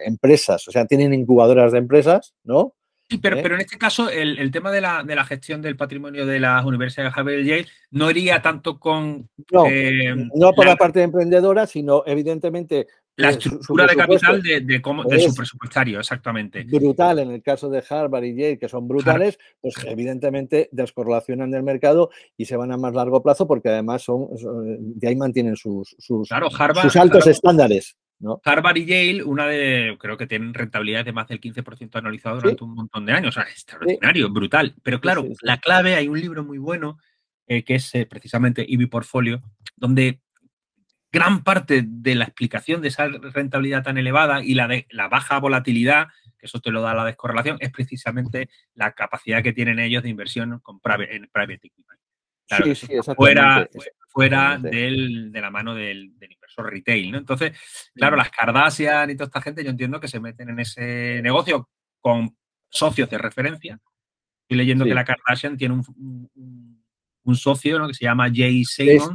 empresas, 0.06 0.68
o 0.68 0.70
sea, 0.70 0.86
tienen 0.86 1.12
incubadoras 1.12 1.72
de 1.72 1.78
empresas, 1.78 2.34
¿no? 2.44 2.74
Sí, 3.10 3.16
pero, 3.16 3.38
pero 3.42 3.54
en 3.54 3.62
este 3.62 3.78
caso 3.78 4.10
el, 4.10 4.50
tema 4.50 4.70
de 4.70 4.82
la, 4.82 5.02
de 5.02 5.16
la, 5.16 5.24
gestión 5.24 5.62
del 5.62 5.76
patrimonio 5.76 6.26
de 6.26 6.40
las 6.40 6.62
universidades 6.66 7.14
de 7.14 7.18
Harvard 7.18 7.38
y 7.38 7.46
Yale 7.46 7.66
no 7.90 8.10
iría 8.10 8.42
tanto 8.42 8.78
con... 8.78 9.30
No, 9.50 9.64
no 10.34 10.52
por 10.52 10.66
la, 10.66 10.76
parte 10.76 11.02
emprendedora, 11.02 11.66
sino 11.66 12.02
evidentemente 12.04 12.86
la 13.18 13.30
estructura 13.30 13.86
de 13.86 13.96
capital 13.96 14.42
de, 14.42 14.80
cómo, 14.80 15.02
de, 15.04 15.18
su 15.20 15.34
presupuestario, 15.34 15.98
exactamente. 15.98 16.64
Brutal 16.64 17.18
en 17.18 17.32
el 17.32 17.42
caso 17.42 17.68
de 17.68 17.82
Harvard 17.88 18.24
y 18.24 18.34
Yale, 18.34 18.58
que 18.58 18.68
son 18.68 18.86
brutales, 18.86 19.38
pues 19.60 19.74
evidentemente 19.84 20.68
descorrelacionan 20.70 21.50
del 21.50 21.64
mercado 21.64 22.10
y 22.36 22.44
se 22.44 22.56
van 22.56 22.70
a 22.70 22.76
más 22.76 22.94
largo 22.94 23.22
plazo 23.22 23.48
porque 23.48 23.70
además 23.70 24.02
son, 24.02 24.28
de 24.78 25.08
ahí 25.08 25.16
mantienen 25.16 25.56
sus, 25.56 25.96
sus, 25.98 26.30
altos 26.30 27.26
estándares. 27.26 27.96
¿no? 28.20 28.40
Harvard 28.44 28.76
y 28.76 28.86
Yale, 28.86 29.24
una 29.24 29.46
de, 29.48 29.96
creo 29.98 30.16
que 30.16 30.26
tienen 30.28 30.54
rentabilidades 30.54 31.06
de 31.06 31.12
más 31.12 31.26
del 31.26 31.40
15% 31.40 31.96
anualizado 31.96 32.36
durante 32.36 32.64
un 32.64 32.74
montón 32.74 33.04
de 33.04 33.12
años. 33.12 33.36
O 33.36 33.40
sea, 33.40 33.50
extraordinario, 33.50 34.30
brutal. 34.30 34.74
Pero 34.82 35.00
claro, 35.00 35.26
la 35.42 35.58
clave, 35.58 35.96
hay 35.96 36.06
un 36.06 36.20
libro 36.20 36.44
muy 36.44 36.58
bueno 36.58 36.98
eh, 37.48 37.64
que 37.64 37.76
es 37.76 37.94
eh, 37.94 38.06
precisamente 38.06 38.66
EV 38.72 38.88
Portfolio, 38.88 39.42
donde 39.76 40.20
gran 41.10 41.42
parte 41.42 41.84
de 41.86 42.14
la 42.14 42.24
explicación 42.24 42.82
de 42.82 42.88
esa 42.88 43.08
rentabilidad 43.08 43.82
tan 43.82 43.98
elevada 43.98 44.42
y 44.44 44.54
la 44.54 44.68
de 44.68 44.86
la 44.90 45.08
baja 45.08 45.38
volatilidad, 45.38 46.08
que 46.38 46.46
eso 46.46 46.60
te 46.60 46.70
lo 46.70 46.82
da 46.82 46.94
la 46.94 47.04
descorrelación, 47.04 47.56
es 47.60 47.70
precisamente 47.70 48.48
la 48.74 48.92
capacidad 48.92 49.42
que 49.42 49.52
tienen 49.52 49.78
ellos 49.78 50.02
de 50.02 50.10
inversión 50.10 50.60
con 50.60 50.80
private, 50.80 51.16
en 51.16 51.28
private 51.32 51.54
equity. 51.54 51.84
Claro, 52.48 52.74
sí, 52.74 52.86
fuera, 53.14 53.68
fuera 54.08 54.58
de 54.58 55.30
la 55.34 55.50
mano 55.50 55.74
del, 55.74 56.14
inversor 56.18 56.70
retail, 56.70 57.12
¿no? 57.12 57.18
Entonces, 57.18 57.52
claro, 57.94 58.16
las 58.16 58.30
Kardashian 58.30 59.10
y 59.10 59.16
toda 59.16 59.26
esta 59.26 59.42
gente, 59.42 59.62
yo 59.62 59.70
entiendo 59.70 60.00
que 60.00 60.08
se 60.08 60.18
meten 60.18 60.48
en 60.48 60.60
ese 60.60 61.20
negocio 61.22 61.68
con 62.00 62.34
socios 62.70 63.10
de 63.10 63.18
referencia. 63.18 63.78
Estoy 64.42 64.56
leyendo 64.56 64.86
que 64.86 64.94
la 64.94 65.04
Kardashian 65.04 65.58
tiene 65.58 65.74
un, 65.74 67.34
socio 67.34 67.86
que 67.86 67.92
se 67.92 68.04
llama 68.04 68.30
Jay 68.32 68.64
Simon, 68.64 69.14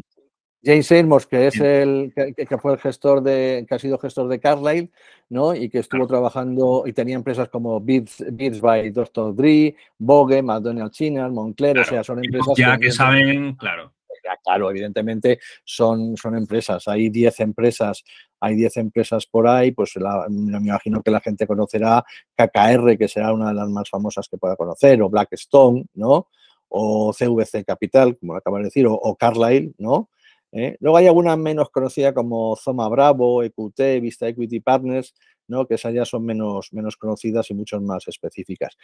James 0.64 0.88
Seymour, 0.88 1.28
que 1.28 1.48
es 1.48 1.60
el 1.60 2.14
que, 2.14 2.58
fue 2.58 2.74
el 2.74 2.80
gestor 2.80 3.22
de, 3.22 3.66
que 3.68 3.76
ha 3.76 3.80
sido 3.80 3.98
gestor 3.98 4.30
de 4.30 4.40
Carlyle, 4.40 4.90
¿no? 5.30 5.54
Y 5.54 5.70
que 5.70 5.80
estuvo 5.80 6.08
trabajando 6.08 6.84
y 6.86 6.94
tenía 6.94 7.16
empresas 7.16 7.50
como 7.50 7.82
Beats, 7.82 8.24
Beats 8.32 8.62
by 8.62 8.90
Dr. 8.92 9.36
Dre, 9.36 9.76
Vogue, 9.98 10.42
McDonald's 10.42 10.96
China, 10.96 11.28
Moncler, 11.28 11.80
o 11.80 11.84
sea, 11.84 12.04
son 12.04 12.24
empresas 12.24 12.54
ya 12.56 12.78
que, 12.78 12.92
saben, 12.92 13.56
claro. 13.56 13.94
claro, 14.42 14.70
evidentemente 14.72 15.40
son, 15.66 16.16
son 16.16 16.38
empresas. 16.38 16.88
Hay 16.88 17.10
10 17.10 17.42
empresas, 17.42 18.02
hay 18.40 18.56
10 18.56 18.78
empresas 18.78 19.26
por 19.26 19.50
ahí, 19.50 19.72
pues 19.72 19.94
me 20.30 20.58
imagino 20.60 21.04
que 21.04 21.12
la 21.12 21.20
gente 21.20 21.46
conocerá 21.46 22.06
KKR, 22.38 22.98
que 22.98 23.10
será 23.10 23.34
una 23.34 23.50
de 23.50 23.56
las 23.56 23.68
más 23.68 23.90
famosas 23.90 24.30
que 24.30 24.38
pueda 24.38 24.56
conocer, 24.56 25.02
o 25.02 25.10
Blackstone, 25.10 25.88
¿no? 25.96 26.30
O 26.70 27.12
CVC 27.12 27.66
Capital, 27.66 28.18
como 28.18 28.34
acabo 28.36 28.60
de 28.60 28.64
decir, 28.64 28.88
o, 28.88 28.94
o 28.94 29.18
Carlyle, 29.18 29.74
¿no? 29.78 30.10
¿Eh? 30.54 30.78
Luego 30.80 30.98
hay 30.98 31.08
algunas 31.08 31.38
menos 31.38 31.70
conocidas 31.70 32.14
como 32.14 32.56
Zoma 32.56 32.88
Bravo, 32.88 33.44
EQT, 33.44 34.00
Vista 34.02 34.28
Equity 34.28 34.60
Partners, 34.60 35.14
¿no? 35.48 35.68
que 35.68 35.76
esas 35.76 35.94
ya 35.94 36.06
son 36.06 36.26
menos, 36.26 36.72
menos 36.72 36.96
conocidas 36.96 37.50
y 37.50 37.54
mucho 37.56 37.82
más 37.82 38.08
específicas. 38.08 38.78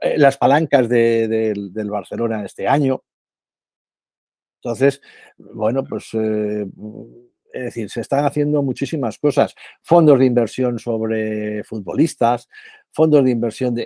Eh, 0.00 0.18
las 0.18 0.36
palancas 0.36 0.88
del 0.88 1.90
Barcelona 1.90 2.44
este 2.44 2.68
año, 2.68 3.02
Entonces, 4.62 5.00
bueno, 5.38 5.84
pues 5.84 6.10
eh, 6.14 6.66
es 7.52 7.64
decir, 7.64 7.90
se 7.90 8.00
están 8.02 8.24
haciendo 8.24 8.62
muchísimas 8.62 9.18
cosas. 9.18 9.54
Fondos 9.82 10.18
de 10.18 10.26
inversión 10.26 10.78
sobre 10.78 11.64
futbolistas, 11.64 12.48
fondos 12.90 13.24
de 13.24 13.30
inversión 13.30 13.76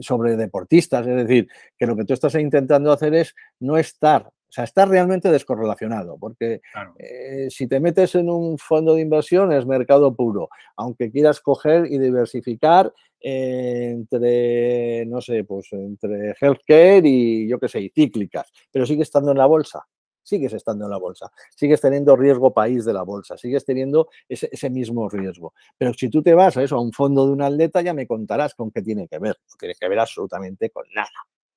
sobre 0.00 0.36
deportistas. 0.36 1.06
Es 1.06 1.16
decir, 1.16 1.48
que 1.76 1.86
lo 1.86 1.96
que 1.96 2.04
tú 2.04 2.14
estás 2.14 2.34
intentando 2.34 2.90
hacer 2.92 3.14
es 3.14 3.34
no 3.60 3.76
estar, 3.78 4.28
sea, 4.54 4.64
estar 4.64 4.88
realmente 4.88 5.30
descorrelacionado, 5.30 6.16
porque 6.18 6.60
eh, 6.98 7.48
si 7.50 7.66
te 7.66 7.80
metes 7.80 8.14
en 8.14 8.30
un 8.30 8.56
fondo 8.58 8.94
de 8.94 9.00
inversión 9.00 9.52
es 9.52 9.66
mercado 9.66 10.14
puro, 10.14 10.48
aunque 10.76 11.10
quieras 11.10 11.40
coger 11.40 11.86
y 11.86 11.98
diversificar 11.98 12.92
entre, 13.20 15.06
no 15.06 15.20
sé, 15.20 15.44
pues 15.44 15.72
entre 15.72 16.34
healthcare 16.40 17.02
y 17.04 17.48
yo 17.48 17.58
qué 17.58 17.68
sé, 17.68 17.80
y 17.80 17.90
cíclicas, 17.90 18.52
pero 18.70 18.86
sigue 18.86 19.02
estando 19.02 19.32
en 19.32 19.38
la 19.38 19.46
bolsa 19.46 19.84
sigues 20.24 20.54
estando 20.54 20.86
en 20.86 20.90
la 20.90 20.96
bolsa, 20.96 21.30
sigues 21.54 21.80
teniendo 21.80 22.16
riesgo 22.16 22.52
país 22.52 22.84
de 22.84 22.92
la 22.92 23.02
bolsa, 23.02 23.36
sigues 23.36 23.64
teniendo 23.64 24.08
ese, 24.28 24.70
mismo 24.70 25.08
riesgo. 25.08 25.52
Pero 25.78 25.92
si 25.92 26.08
tú 26.08 26.22
te 26.22 26.34
vas 26.34 26.56
a 26.56 26.62
eso, 26.62 26.76
a 26.76 26.80
un 26.80 26.92
fondo 26.92 27.26
de 27.26 27.32
un 27.32 27.42
atleta, 27.42 27.82
ya 27.82 27.94
me 27.94 28.06
contarás 28.06 28.54
con 28.54 28.70
qué 28.70 28.82
tiene 28.82 29.06
que 29.06 29.18
ver. 29.18 29.36
No 29.48 29.56
tiene 29.58 29.74
que 29.78 29.88
ver 29.88 29.98
absolutamente 30.00 30.70
con 30.70 30.84
nada, 30.94 31.10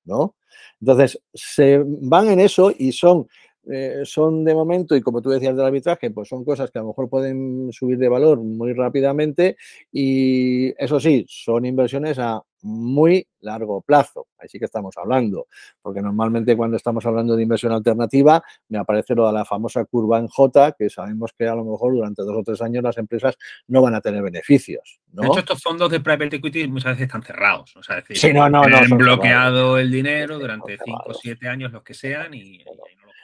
¿no? 0.08 0.34
Entonces, 0.80 1.20
se 1.34 1.80
van 1.84 2.28
en 2.30 2.40
eso 2.40 2.72
y 2.76 2.92
son 2.92 3.28
eh, 3.70 4.00
son 4.04 4.44
de 4.44 4.54
momento, 4.54 4.96
y 4.96 5.00
como 5.00 5.20
tú 5.20 5.30
decías 5.30 5.56
del 5.56 5.66
arbitraje, 5.66 6.10
pues 6.10 6.28
son 6.28 6.44
cosas 6.44 6.70
que 6.70 6.78
a 6.78 6.82
lo 6.82 6.88
mejor 6.88 7.08
pueden 7.08 7.70
subir 7.72 7.98
de 7.98 8.08
valor 8.08 8.38
muy 8.38 8.72
rápidamente 8.72 9.56
y 9.92 10.72
eso 10.82 10.98
sí, 10.98 11.26
son 11.28 11.66
inversiones 11.66 12.18
a 12.18 12.42
muy 12.62 13.26
largo 13.40 13.82
plazo. 13.82 14.26
Ahí 14.38 14.48
sí 14.48 14.58
que 14.58 14.64
estamos 14.64 14.96
hablando, 14.96 15.46
porque 15.80 16.00
normalmente 16.00 16.56
cuando 16.56 16.76
estamos 16.76 17.04
hablando 17.06 17.36
de 17.36 17.42
inversión 17.42 17.72
alternativa 17.72 18.42
me 18.68 18.78
aparece 18.78 19.14
lo 19.14 19.26
de 19.26 19.32
la 19.32 19.44
famosa 19.44 19.84
curva 19.84 20.18
en 20.18 20.28
J, 20.28 20.72
que 20.72 20.90
sabemos 20.90 21.32
que 21.36 21.46
a 21.46 21.54
lo 21.54 21.64
mejor 21.64 21.94
durante 21.94 22.22
dos 22.22 22.36
o 22.36 22.42
tres 22.42 22.60
años 22.62 22.82
las 22.82 22.98
empresas 22.98 23.36
no 23.68 23.82
van 23.82 23.94
a 23.94 24.00
tener 24.00 24.22
beneficios. 24.22 25.00
¿no? 25.12 25.22
De 25.22 25.28
hecho, 25.28 25.38
estos 25.40 25.62
fondos 25.62 25.90
de 25.90 26.00
private 26.00 26.36
equity 26.36 26.66
muchas 26.68 26.92
veces 26.92 27.06
están 27.06 27.22
cerrados. 27.22 27.76
O 27.76 27.82
sea, 27.82 27.96
decir, 27.96 28.16
sí, 28.16 28.32
no, 28.32 28.48
no, 28.48 28.64
no, 28.64 28.96
bloqueado 28.96 29.78
el 29.78 29.90
dinero 29.90 30.38
durante 30.38 30.78
cinco 30.84 31.04
o 31.06 31.14
siete 31.14 31.48
años, 31.48 31.72
los 31.72 31.82
que 31.82 31.94
sean, 31.94 32.34
y, 32.34 32.64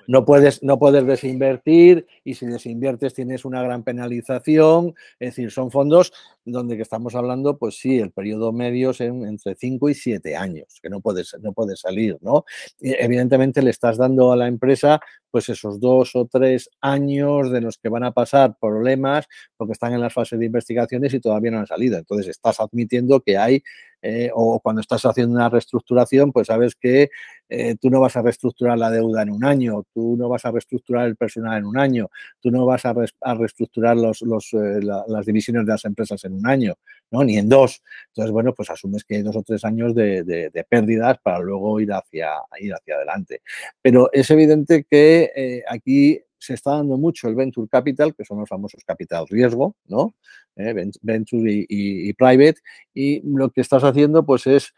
no 0.07 0.25
puedes, 0.25 0.63
no 0.63 0.79
puedes 0.79 1.07
desinvertir 1.07 2.07
y 2.25 2.35
si 2.35 2.47
desinviertes 2.47 3.15
tienes 3.15 3.45
una 3.45 3.63
gran 3.63 3.83
penalización. 3.83 4.95
Es 5.19 5.31
decir, 5.31 5.51
son 5.51 5.71
fondos 5.71 6.13
donde 6.45 6.77
que 6.77 6.83
estamos 6.83 7.15
hablando, 7.15 7.59
pues 7.59 7.79
sí, 7.79 7.99
el 7.99 8.11
periodo 8.11 8.53
medio 8.53 8.91
es 8.91 9.01
entre 9.01 9.55
5 9.55 9.89
y 9.89 9.95
7 9.95 10.37
años, 10.37 10.79
que 10.83 10.91
no 10.91 11.01
puedes, 11.01 11.35
no 11.41 11.53
puedes 11.53 11.81
salir, 11.81 12.19
¿no? 12.21 12.45
evidentemente 12.81 13.63
le 13.63 13.71
estás 13.71 13.97
dando 13.97 14.33
a 14.33 14.37
la 14.37 14.47
empresa 14.47 15.01
pues 15.31 15.49
esos 15.49 15.81
dos 15.81 16.15
o 16.15 16.27
tres 16.27 16.71
años 16.81 17.51
de 17.51 17.61
los 17.61 17.77
que 17.79 17.89
van 17.89 18.05
a 18.05 18.13
pasar 18.13 18.57
problemas 18.61 19.27
porque 19.57 19.73
están 19.73 19.93
en 19.93 20.01
las 20.01 20.13
fases 20.13 20.39
de 20.39 20.47
investigaciones 20.47 21.13
y 21.13 21.19
todavía 21.19 21.51
no 21.51 21.59
han 21.59 21.67
salido. 21.67 21.99
Entonces 21.99 22.29
estás 22.29 22.61
admitiendo 22.61 23.21
que 23.21 23.37
hay, 23.37 23.63
eh, 24.07 24.31
o 24.35 24.61
cuando 24.61 24.83
estás 24.83 25.03
haciendo 25.07 25.35
una 25.35 25.49
reestructuración, 25.49 26.31
pues 26.31 26.49
sabes 26.49 26.75
que 26.75 27.09
eh, 27.49 27.75
tú 27.81 27.89
no 27.89 28.01
vas 28.01 28.15
a 28.19 28.21
reestructurar 28.21 28.77
la 28.77 28.91
deuda 28.91 29.23
en 29.23 29.31
un 29.31 29.43
año, 29.47 29.83
tú 29.95 30.15
no 30.19 30.29
vas 30.29 30.45
a 30.45 30.51
reestructurar 30.51 31.07
el 31.07 31.17
personal 31.17 31.57
en 31.57 31.65
un 31.65 31.79
año, 31.79 32.11
tú 32.39 32.51
no 32.51 32.67
vas 32.67 32.85
a, 32.85 32.93
reestructurar 32.93 33.97
eh, 33.97 34.81
las 35.09 35.25
divisiones 35.25 35.65
de 35.65 35.73
las 35.73 35.87
empresas 35.87 36.23
en 36.25 36.35
un 36.35 36.47
año, 36.47 36.75
¿no? 37.11 37.25
ni 37.25 37.39
en 37.39 37.49
dos. 37.49 37.81
Entonces, 38.09 38.31
bueno, 38.31 38.53
pues 38.53 38.69
asumes 38.69 39.05
que 39.05 39.17
hay 39.17 39.23
dos 39.23 39.37
o 39.37 39.43
tres 39.43 39.65
años 39.65 39.95
de, 39.95 40.67
pérdidas 40.69 41.17
para 41.23 41.39
luego 41.39 41.81
ir 41.81 41.91
hacia, 41.91 42.33
ir 42.61 42.75
hacia 42.75 42.97
adelante. 42.97 43.41
Pero 43.81 44.11
es 44.13 44.31
evidente 44.31 44.85
que 44.85 45.63
aquí 45.67 46.21
se 46.45 46.55
está 46.55 46.73
dando 46.73 46.97
mucho 46.97 47.29
el 47.29 47.35
venture 47.35 47.69
capital, 47.69 48.15
que 48.15 48.25
son 48.25 48.39
los 48.39 48.49
famosos 48.49 48.85
capital 48.85 49.27
riesgo, 49.29 49.77
¿no? 49.87 50.15
Eh, 50.57 50.91
venture 51.03 51.67
y, 51.69 52.13
private. 52.15 52.61
Y 52.93 53.23
lo 53.25 53.51
que 53.51 53.61
estás 53.61 53.83
haciendo, 53.83 54.25
pues 54.25 54.47
es 54.47 54.75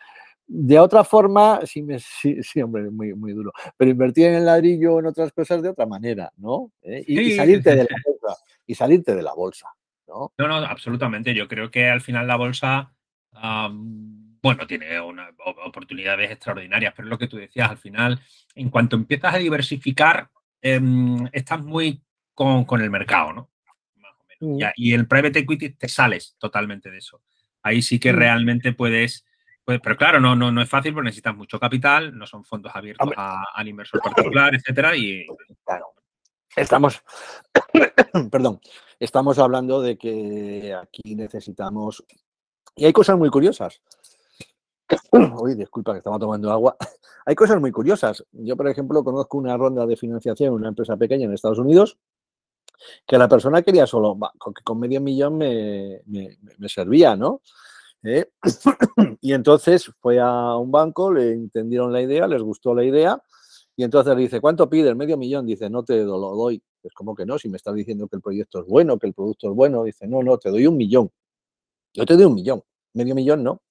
de 0.47 0.79
otra 0.79 1.05
forma, 1.05 1.61
sí, 1.67 1.83
me, 1.83 1.99
sí, 1.99 2.63
hombre, 2.63 2.91
muy, 2.91 3.15
muy 3.15 3.33
duro, 3.33 3.53
pero 3.77 3.91
invertir 3.91 4.27
en 4.27 4.35
el 4.35 4.47
ladrillo 4.47 4.95
o 4.95 5.01
en 5.01 5.07
otras 5.07 5.33
cosas 5.33 5.63
de 5.63 5.71
otra 5.71 5.87
manera, 5.87 6.33
¿no? 6.37 6.73
Eh, 6.83 7.05
y, 7.07 7.33
salirte 7.33 7.71
de 7.71 7.85
la 7.85 7.97
bolsa, 8.05 8.43
y 8.67 8.75
salirte 8.75 9.15
de 9.15 9.23
la 9.23 9.35
bolsa, 9.35 9.69
¿no? 10.07 10.33
No, 10.39 10.49
no, 10.49 10.57
absolutamente. 10.57 11.35
Yo 11.35 11.49
creo 11.49 11.71
que 11.71 11.89
al 11.89 12.01
final 12.01 12.27
la 12.27 12.37
bolsa, 12.37 12.93
bueno, 14.43 14.67
tiene 14.67 15.01
una, 15.01 15.31
oportunidades 15.65 16.31
extraordinarias, 16.31 16.95
pero 16.97 17.09
lo 17.09 17.19
que 17.19 17.27
tú 17.27 17.37
decías, 17.37 17.71
al 17.71 17.79
final, 17.79 18.21
en 18.55 18.71
cuanto 18.71 18.97
empiezas 18.97 19.35
a 19.35 19.39
diversificar, 19.39 20.31
Em, 20.69 21.29
estás 21.33 21.63
muy 21.65 22.03
con, 22.35 22.67
el 22.81 22.91
mercado, 22.91 23.33
¿no? 23.33 23.51
Mm. 24.41 24.59
y 24.75 24.93
el 24.93 25.07
private 25.07 25.39
equity 25.39 25.71
te 25.71 25.89
sales 25.89 26.35
totalmente 26.39 26.91
de 26.91 26.99
eso. 26.99 27.23
Ahí 27.63 27.81
sí 27.83 28.01
que 28.01 28.13
mm. 28.13 28.17
realmente 28.17 28.73
puedes, 28.73 29.25
pero 29.65 29.97
claro, 29.97 30.19
no, 30.19 30.35
no, 30.35 30.51
no 30.51 30.61
es 30.61 30.69
fácil 30.69 30.93
porque 30.93 31.07
necesitas 31.07 31.37
mucho 31.37 31.61
capital, 31.61 32.19
no 32.19 32.27
son 32.27 32.45
fondos 32.45 32.73
abiertos 32.75 33.11
al 33.17 33.69
inversor 33.69 34.03
particular, 34.03 34.57
etcétera. 34.57 34.97
Y 34.97 35.25
claro. 35.65 35.87
Estamos, 36.57 37.01
perdón, 38.33 38.61
estamos 38.99 39.39
hablando 39.39 39.81
de 39.81 39.97
que 39.97 40.75
aquí 40.75 41.15
necesitamos. 41.15 42.05
Y 42.75 42.87
hay 42.87 42.93
cosas 42.93 43.17
muy 43.17 43.31
curiosas. 43.31 43.81
Uy, 45.41 45.55
disculpa 45.55 45.93
que 45.93 45.99
estaba 45.99 46.19
tomando 46.19 46.51
agua. 46.51 46.77
Hay 47.27 47.35
cosas 47.35 47.61
muy 47.61 47.73
curiosas. 47.73 48.25
Yo, 48.33 48.57
por 48.57 48.69
ejemplo, 48.69 49.03
conozco 49.03 49.39
una 49.39 49.57
ronda 49.57 49.87
de 49.87 49.97
financiación 49.97 50.49
en 50.49 50.55
una 50.55 50.69
empresa 50.69 50.97
pequeña 50.97 51.25
en 51.25 51.33
Estados 51.33 51.59
Unidos 51.59 51.99
que 53.07 53.19
la 53.19 53.29
persona 53.29 53.63
quería 53.63 53.87
solo, 53.87 54.19
con, 54.39 54.53
con 54.63 54.79
medio 54.79 55.01
millón 55.01 55.39
me, 55.39 56.03
servía, 56.69 57.17
¿no? 57.17 57.41
¿Eh? 58.03 58.31
Y 59.21 59.33
entonces 59.33 59.91
fue 60.01 60.21
a 60.21 60.57
un 60.57 60.71
banco, 60.71 61.13
le 61.13 61.33
entendieron 61.33 61.93
la 61.93 62.03
idea, 62.03 62.29
les 62.29 62.43
gustó 62.43 62.75
la 62.75 62.85
idea 62.85 63.21
y 63.77 63.85
entonces 63.85 64.15
le 64.17 64.23
dice, 64.23 64.41
¿cuánto 64.41 64.71
pide? 64.71 64.89
El 64.89 64.97
medio 64.97 65.19
millón. 65.19 65.47
Dice, 65.47 65.69
no 65.69 65.85
te 65.85 66.03
lo 66.03 66.19
doy. 66.19 66.63
Es 66.83 66.93
como 66.95 67.15
que 67.15 67.27
no, 67.27 67.39
si 67.39 67.49
me 67.49 67.59
estás 67.59 67.75
diciendo 67.75 68.09
que 68.09 68.17
el 68.17 68.23
proyecto 68.23 68.61
es 68.61 68.67
bueno, 68.67 68.99
que 68.99 69.07
el 69.07 69.13
producto 69.13 69.51
es 69.51 69.55
bueno. 69.55 69.85
Dice, 69.85 70.07
no, 70.07 70.23
no, 70.23 70.39
te 70.39 70.51
doy 70.51 70.67
un 70.67 70.77
millón. 70.79 71.11
Yo 71.93 72.07
te 72.07 72.15
doy 72.15 72.25
un 72.25 72.35
millón. 72.35 72.63
Medio 72.95 73.15
millón 73.15 73.45
no. 73.45 73.63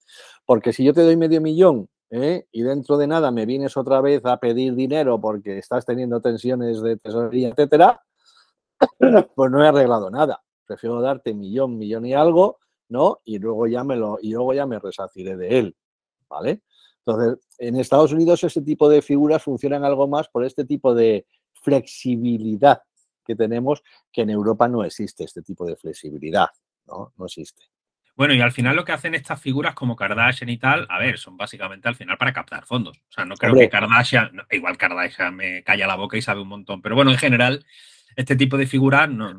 Porque 0.45 0.73
si 0.73 0.83
yo 0.83 0.93
te 0.93 1.01
doy 1.01 1.17
medio 1.17 1.41
millón 1.41 1.89
¿eh? 2.11 2.47
y 2.51 2.61
dentro 2.61 2.97
de 2.97 3.07
nada 3.07 3.31
me 3.31 3.45
vienes 3.45 3.77
otra 3.77 4.01
vez 4.01 4.25
a 4.25 4.37
pedir 4.39 4.75
dinero 4.75 5.19
porque 5.19 5.57
estás 5.57 5.85
teniendo 5.85 6.21
tensiones 6.21 6.81
de 6.81 6.97
tesorería, 6.97 7.49
etcétera, 7.49 8.03
pues 9.35 9.51
no 9.51 9.63
he 9.63 9.67
arreglado 9.67 10.09
nada. 10.09 10.43
Prefiero 10.65 11.01
darte 11.01 11.33
millón, 11.33 11.77
millón 11.77 12.05
y 12.05 12.13
algo, 12.13 12.59
¿no? 12.89 13.19
Y 13.23 13.39
luego 13.39 13.67
ya 13.67 13.83
me 13.83 13.95
lo, 13.95 14.17
y 14.21 14.31
luego 14.31 14.53
ya 14.53 14.65
me 14.65 14.79
resaciré 14.79 15.37
de 15.37 15.59
él. 15.59 15.75
¿Vale? 16.27 16.61
Entonces, 17.05 17.45
en 17.59 17.75
Estados 17.79 18.11
Unidos 18.11 18.43
ese 18.43 18.61
tipo 18.61 18.89
de 18.89 19.01
figuras 19.01 19.43
funcionan 19.43 19.83
algo 19.83 20.07
más 20.07 20.27
por 20.27 20.43
este 20.43 20.65
tipo 20.65 20.95
de 20.95 21.27
flexibilidad 21.53 22.81
que 23.23 23.35
tenemos, 23.35 23.83
que 24.11 24.21
en 24.21 24.31
Europa 24.31 24.67
no 24.67 24.83
existe 24.83 25.23
este 25.23 25.41
tipo 25.41 25.65
de 25.65 25.75
flexibilidad, 25.75 26.47
¿no? 26.87 27.13
No 27.17 27.25
existe. 27.25 27.63
Bueno, 28.15 28.33
y 28.33 28.39
al 28.39 28.53
final 28.53 28.75
lo 28.75 28.85
que 28.85 28.93
hacen 28.93 29.13
estas 29.13 29.41
figuras 29.41 29.75
como 29.75 29.95
Kardashian 29.95 30.49
y 30.49 30.57
tal, 30.57 30.87
a 30.89 30.99
ver, 30.99 31.17
son 31.17 31.35
básicamente 31.35 31.89
al 31.89 31.95
final 31.95 32.17
para 32.17 32.31
captar 32.31 32.65
fondos. 32.65 32.97
O 32.97 33.11
sea, 33.11 33.25
no 33.25 33.35
creo 33.35 33.53
que 33.53 33.69
Kardashian, 33.69 34.31
igual 34.51 34.77
Kardashian 34.77 35.35
me 35.35 35.63
calla 35.63 35.85
la 35.85 35.95
boca 35.95 36.15
y 36.17 36.21
sabe 36.21 36.41
un 36.41 36.47
montón, 36.47 36.81
pero 36.81 36.95
bueno, 36.95 37.11
en 37.11 37.17
general, 37.17 37.65
este 38.15 38.37
tipo 38.37 38.57
de 38.57 38.67
figuras 38.67 39.09
no, 39.09 39.29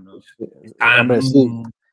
están 0.62 1.08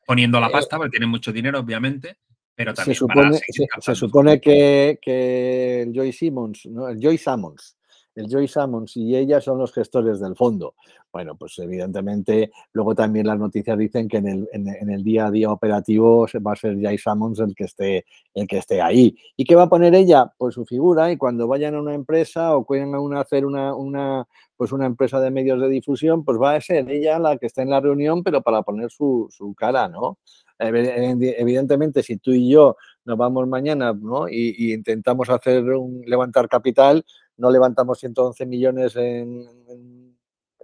poniendo 0.06 0.38
la 0.40 0.48
eh, 0.48 0.52
pasta 0.52 0.76
porque 0.76 0.90
tienen 0.90 1.08
mucho 1.08 1.32
dinero, 1.32 1.60
obviamente, 1.60 2.18
pero 2.54 2.74
también 2.74 2.94
se 2.94 2.98
supone, 2.98 3.40
se, 3.80 3.94
supone 3.94 4.40
que, 4.40 4.98
que, 5.00 5.82
el 5.82 5.92
Joy 5.94 6.12
Simmons, 6.12 6.66
¿no? 6.66 6.88
el 6.88 7.00
Joy 7.00 7.16
Sammons, 7.16 7.78
el 8.14 8.28
Joy 8.28 8.48
Sammons 8.48 8.96
y 8.96 9.16
ella 9.16 9.40
son 9.40 9.58
los 9.58 9.72
gestores 9.72 10.20
del 10.20 10.36
fondo. 10.36 10.74
Bueno, 11.12 11.36
pues 11.36 11.58
evidentemente, 11.58 12.50
luego 12.72 12.94
también 12.94 13.26
las 13.26 13.38
noticias 13.38 13.78
dicen 13.78 14.08
que 14.08 14.16
en 14.16 14.48
el, 14.90 15.04
día 15.04 15.26
a 15.26 15.30
día 15.30 15.50
operativo 15.50 16.26
va 16.46 16.52
a 16.52 16.56
ser 16.56 16.76
Joy 16.80 16.98
Sammons 16.98 17.40
el 17.40 17.54
que, 17.54 17.64
esté, 17.64 18.06
el 18.34 18.46
que 18.46 18.58
esté 18.58 18.80
ahí. 18.80 19.16
¿Y 19.36 19.44
qué 19.44 19.54
va 19.54 19.64
a 19.64 19.68
poner 19.68 19.94
ella? 19.94 20.32
Pues 20.36 20.54
su 20.54 20.64
figura 20.64 21.12
y 21.12 21.16
cuando 21.16 21.46
vayan 21.46 21.74
a 21.74 21.80
una 21.80 21.94
empresa 21.94 22.56
o 22.56 22.66
a 22.66 23.20
hacer 23.20 23.46
una, 23.46 23.74
una, 23.74 24.26
pues 24.56 24.72
una 24.72 24.86
empresa 24.86 25.20
de 25.20 25.30
medios 25.30 25.60
de 25.60 25.68
difusión, 25.68 26.24
pues 26.24 26.40
va 26.40 26.54
a 26.54 26.60
ser 26.60 26.90
ella 26.90 27.18
la 27.18 27.36
que 27.36 27.46
está 27.46 27.62
en 27.62 27.70
la 27.70 27.80
reunión, 27.80 28.22
pero 28.22 28.42
para 28.42 28.62
poner 28.62 28.90
su, 28.90 29.28
su 29.30 29.54
cara, 29.54 29.88
¿no? 29.88 30.18
Evidentemente, 30.58 32.02
si 32.02 32.16
tú 32.16 32.30
y 32.30 32.50
yo 32.50 32.76
nos 33.04 33.18
vamos 33.18 33.46
mañana 33.48 33.92
¿no? 33.92 34.28
y, 34.28 34.72
intentamos 34.72 35.28
hacer 35.30 35.64
un, 35.64 36.02
levantar 36.06 36.48
capital, 36.48 37.04
no 37.36 37.50
levantamos 37.50 37.98
111 37.98 38.46
millones 38.46 38.96
en, 38.96 39.46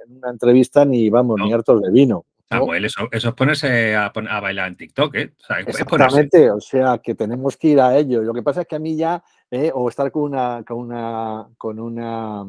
una 0.08 0.30
entrevista 0.30 0.84
ni 0.84 1.08
vamos, 1.08 1.38
ni 1.40 1.52
hartos 1.52 1.82
de 1.82 1.90
vino. 1.90 2.24
Samuel, 2.48 2.84
eso, 2.84 3.08
eso, 3.12 3.28
es 3.28 3.34
ponerse 3.34 3.94
a, 3.94 4.10
bailar 4.40 4.68
en 4.68 4.76
TikTok, 4.76 5.14
¿eh? 5.14 5.32
Exactamente, 5.66 6.50
o 6.50 6.60
sea, 6.60 6.98
que 6.98 7.14
tenemos 7.14 7.56
que 7.56 7.68
ir 7.68 7.80
a 7.80 7.96
ello. 7.96 8.22
Lo 8.22 8.34
que 8.34 8.42
pasa 8.42 8.62
es 8.62 8.66
que 8.66 8.74
a 8.74 8.80
mí 8.80 8.96
ya, 8.96 9.22
eh, 9.50 9.70
o 9.72 9.88
estar 9.88 10.10
con 10.10 10.22
una, 10.22 10.64
con 10.66 10.78
una, 10.78 11.48
con 11.56 11.78
una 11.78 12.44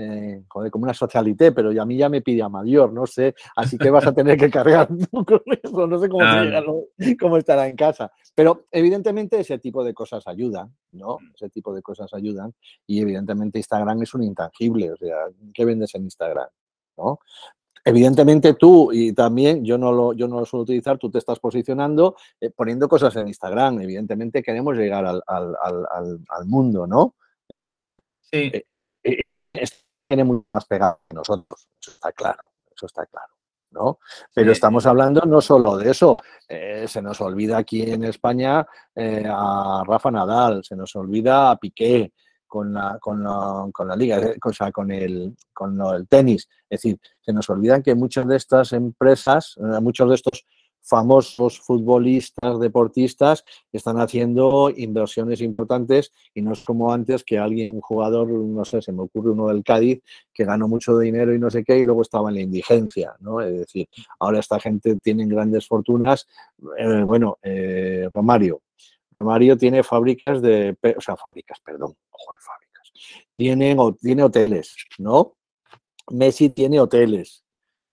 eh, 0.00 0.44
joder, 0.48 0.70
como 0.70 0.84
una 0.84 0.94
socialité, 0.94 1.52
pero 1.52 1.70
a 1.80 1.86
mí 1.86 1.96
ya 1.96 2.08
me 2.08 2.22
pide 2.22 2.42
a 2.42 2.48
mayor, 2.48 2.92
no 2.92 3.06
sé, 3.06 3.34
así 3.56 3.78
que 3.78 3.90
vas 3.90 4.06
a 4.06 4.12
tener 4.12 4.38
que 4.38 4.50
cargar 4.50 4.88
con 5.26 5.42
eso, 5.62 5.86
no 5.86 5.98
sé 5.98 6.08
cómo, 6.08 7.36
estará 7.36 7.68
en 7.68 7.76
casa. 7.76 8.10
Pero 8.34 8.66
evidentemente 8.70 9.38
ese 9.38 9.58
tipo 9.58 9.84
de 9.84 9.94
cosas 9.94 10.26
ayudan, 10.26 10.74
¿no? 10.92 11.18
Mm. 11.20 11.32
Ese 11.34 11.50
tipo 11.50 11.74
de 11.74 11.82
cosas 11.82 12.12
ayudan 12.14 12.54
y 12.86 13.00
evidentemente 13.00 13.58
Instagram 13.58 14.02
es 14.02 14.14
un 14.14 14.22
intangible, 14.22 14.92
o 14.92 14.96
sea, 14.96 15.16
¿qué 15.52 15.64
vendes 15.64 15.94
en 15.94 16.04
Instagram? 16.04 16.48
¿no? 16.96 17.20
Evidentemente 17.84 18.54
tú 18.54 18.92
y 18.92 19.12
también 19.12 19.64
yo 19.64 19.78
no 19.78 19.90
lo, 19.90 20.12
yo 20.12 20.28
no 20.28 20.40
lo 20.40 20.46
suelo 20.46 20.64
utilizar, 20.64 20.98
tú 20.98 21.10
te 21.10 21.18
estás 21.18 21.38
posicionando 21.38 22.16
eh, 22.40 22.50
poniendo 22.50 22.88
cosas 22.88 23.16
en 23.16 23.28
Instagram. 23.28 23.80
Evidentemente 23.80 24.42
queremos 24.42 24.76
llegar 24.76 25.04
al, 25.06 26.46
mundo, 26.46 26.86
¿no? 26.86 27.14
Sí. 28.20 28.50
Eh, 28.52 28.66
eh, 29.02 29.22
tiene 30.10 30.24
mucho 30.24 30.46
más 30.52 30.66
pegado 30.66 31.00
que 31.08 31.14
nosotros, 31.14 31.68
eso 31.80 31.92
está 31.92 32.10
claro, 32.12 32.42
eso 32.74 32.86
está 32.86 33.06
claro. 33.06 33.32
¿no? 33.70 34.00
Pero 34.34 34.50
estamos 34.50 34.84
hablando 34.84 35.20
no 35.20 35.40
solo 35.40 35.76
de 35.76 35.92
eso, 35.92 36.16
se 36.48 37.00
nos 37.00 37.20
olvida 37.20 37.58
aquí 37.58 37.82
en 37.82 38.02
España 38.02 38.66
a 38.96 39.84
Rafa 39.86 40.10
Nadal, 40.10 40.64
se 40.64 40.74
nos 40.74 40.96
olvida 40.96 41.52
a 41.52 41.56
Piqué, 41.56 42.12
con 42.50 42.74
la, 42.74 42.98
con 43.00 43.22
la, 43.22 43.68
con 43.72 43.86
la 43.86 43.94
liga, 43.94 44.18
eh, 44.18 44.36
o 44.44 44.52
sea, 44.52 44.72
con 44.72 44.90
el, 44.90 45.36
con 45.54 45.80
el 45.94 46.08
tenis. 46.08 46.48
Es 46.68 46.82
decir, 46.82 46.98
se 47.20 47.32
nos 47.32 47.48
olvidan 47.48 47.80
que 47.80 47.94
muchas 47.94 48.26
de 48.26 48.36
estas 48.36 48.72
empresas, 48.72 49.54
eh, 49.56 49.80
muchos 49.80 50.08
de 50.08 50.16
estos 50.16 50.44
famosos 50.90 51.60
futbolistas, 51.60 52.58
deportistas, 52.58 53.44
están 53.70 54.00
haciendo 54.00 54.70
inversiones 54.76 55.40
importantes 55.40 56.12
y 56.34 56.42
no 56.42 56.52
es 56.52 56.64
como 56.64 56.92
antes 56.92 57.22
que 57.22 57.38
alguien, 57.38 57.76
un 57.76 57.80
jugador, 57.80 58.28
no 58.28 58.64
sé, 58.64 58.82
se 58.82 58.92
me 58.92 59.02
ocurre 59.02 59.30
uno 59.30 59.46
del 59.46 59.62
Cádiz, 59.62 60.02
que 60.34 60.44
ganó 60.44 60.66
mucho 60.66 60.98
dinero 60.98 61.32
y 61.32 61.38
no 61.38 61.48
sé 61.48 61.62
qué, 61.62 61.78
y 61.78 61.86
luego 61.86 62.02
estaba 62.02 62.30
en 62.30 62.34
la 62.34 62.40
indigencia, 62.40 63.14
¿no? 63.20 63.40
Es 63.40 63.56
decir, 63.56 63.88
ahora 64.18 64.40
esta 64.40 64.58
gente 64.58 64.96
tiene 64.96 65.26
grandes 65.26 65.68
fortunas. 65.68 66.26
Eh, 66.76 67.04
bueno, 67.06 67.38
Romario, 68.12 68.60
Mario 69.20 69.56
tiene 69.56 69.84
fábricas 69.84 70.42
de, 70.42 70.76
o 70.96 71.00
sea, 71.00 71.14
fábricas, 71.16 71.60
perdón, 71.60 71.94
fábricas. 72.36 72.92
Tiene, 73.36 73.76
tiene 74.00 74.22
hoteles, 74.24 74.74
¿no? 74.98 75.36
Messi 76.10 76.50
tiene 76.50 76.80
hoteles. 76.80 77.44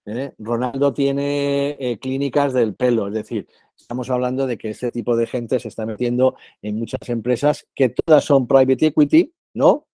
¿Eh? 0.08 0.34
Ronaldo 0.40 0.94
tiene 0.94 1.78
eh, 1.80 2.00
clínicas 2.00 2.54
del 2.54 2.76
pelo, 2.76 3.08
es 3.08 3.14
decir, 3.14 3.48
estamos 3.78 4.10
hablando 4.10 4.48
de 4.48 4.58
que 4.58 4.70
este 4.70 4.92
tipo 4.92 5.16
de 5.16 5.28
gente 5.28 5.60
se 5.60 5.68
está 5.68 5.86
metiendo 5.86 6.36
en 6.62 6.80
muchas 6.80 7.08
empresas 7.10 7.68
que 7.76 7.90
todas 7.90 8.24
son 8.24 8.48
private 8.48 8.88
equity, 8.88 9.34
¿no? 9.54 9.86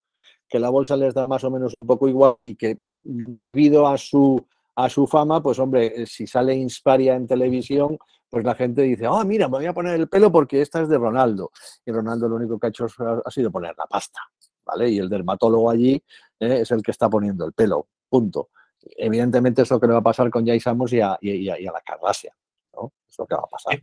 Que 0.47 0.59
la 0.59 0.69
bolsa 0.69 0.95
les 0.95 1.13
da 1.13 1.27
más 1.27 1.43
o 1.43 1.51
menos 1.51 1.73
un 1.81 1.87
poco 1.87 2.07
igual 2.07 2.35
y 2.45 2.55
que 2.55 2.77
debido 3.03 3.87
a 3.87 3.97
su 3.97 4.45
a 4.75 4.89
su 4.89 5.05
fama, 5.05 5.41
pues 5.41 5.59
hombre, 5.59 6.01
eh, 6.01 6.05
si 6.07 6.25
sale 6.25 6.55
Insparia 6.55 7.15
en 7.15 7.27
televisión, 7.27 7.95
pues 8.27 8.43
la 8.43 8.55
gente 8.55 8.81
dice, 8.81 9.07
oh, 9.07 9.23
mira, 9.23 9.47
me 9.47 9.57
voy 9.57 9.67
a 9.67 9.73
poner 9.73 9.99
el 9.99 10.09
pelo 10.09 10.31
porque 10.31 10.61
esta 10.61 10.81
es 10.81 10.89
de 10.89 10.97
Ronaldo. 10.97 11.51
Y 11.85 11.91
Ronaldo 11.91 12.27
lo 12.27 12.37
único 12.37 12.57
que 12.57 12.67
ha 12.67 12.69
hecho 12.69 12.87
ha 13.23 13.29
sido 13.29 13.51
poner 13.51 13.75
la 13.77 13.85
pasta, 13.85 14.19
¿vale? 14.65 14.89
Y 14.89 14.97
el 14.97 15.09
dermatólogo 15.09 15.69
allí 15.69 16.03
es 16.39 16.71
el 16.71 16.81
que 16.81 16.89
está 16.89 17.07
poniendo 17.07 17.45
el 17.45 17.53
pelo, 17.53 17.87
punto. 18.09 18.49
Evidentemente 18.97 19.61
es 19.61 19.71
lo 19.71 19.79
que 19.79 19.87
le 19.87 19.93
va 19.93 19.99
a 19.99 20.03
pasar 20.03 20.29
con 20.29 20.45
Jay 20.45 20.59
Samos 20.59 20.91
y 20.93 21.01
a, 21.01 21.17
la 21.21 21.81
Cardasia, 21.85 22.35
¿no? 22.73 22.93
Es 23.09 23.17
lo 23.17 23.25
que 23.25 23.35
va 23.35 23.41
a 23.41 23.49
pasar. 23.49 23.81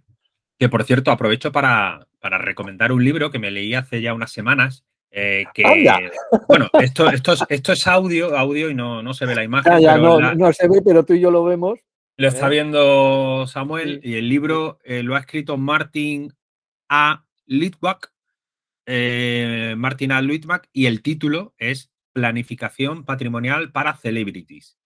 Que, 0.58 0.68
por 0.68 0.84
cierto, 0.84 1.10
aprovecho 1.10 1.52
para, 1.52 2.06
para 2.20 2.38
recomendar 2.38 2.92
un 2.92 3.04
libro 3.04 3.30
que 3.30 3.38
me 3.38 3.50
leí 3.50 3.74
hace 3.74 4.02
ya 4.02 4.12
unas 4.12 4.32
semanas, 4.32 4.84
eh, 5.12 5.44
que, 5.52 5.64
bueno, 6.46 6.68
esto, 6.80 7.10
esto, 7.10 7.32
es, 7.32 7.44
esto 7.48 7.72
es 7.72 7.86
audio, 7.88 8.36
audio 8.36 8.70
y 8.70 8.74
no, 8.74 9.02
no 9.02 9.12
se 9.12 9.26
ve 9.26 9.34
la 9.34 9.42
imagen. 9.42 9.72
Ah, 9.72 9.96
no, 9.98 10.52
se 10.52 10.68
ve, 10.68 10.82
pero 10.84 11.04
tú 11.04 11.14
y 11.14 11.20
yo 11.20 11.30
lo 11.30 11.44
vemos. 11.44 11.80
Lo 12.16 12.28
está 12.28 12.46
¿eh? 12.46 12.50
viendo 12.50 13.46
Samuel 13.46 14.00
y 14.04 14.14
el 14.14 14.28
libro 14.28 14.78
eh, 14.84 15.02
lo 15.02 15.16
ha 15.16 15.20
escrito 15.20 15.56
Martin 15.56 16.32
A. 16.88 17.24
Litwack. 17.46 18.12
Martin 18.86 20.12
A. 20.12 20.20
Litwack 20.20 20.68
y 20.72 20.86
el 20.86 21.02
título 21.02 21.54
es 21.58 21.90
Planificación 22.12 23.04
patrimonial 23.04 23.70
para 23.70 23.96
celebrities. 23.96 24.79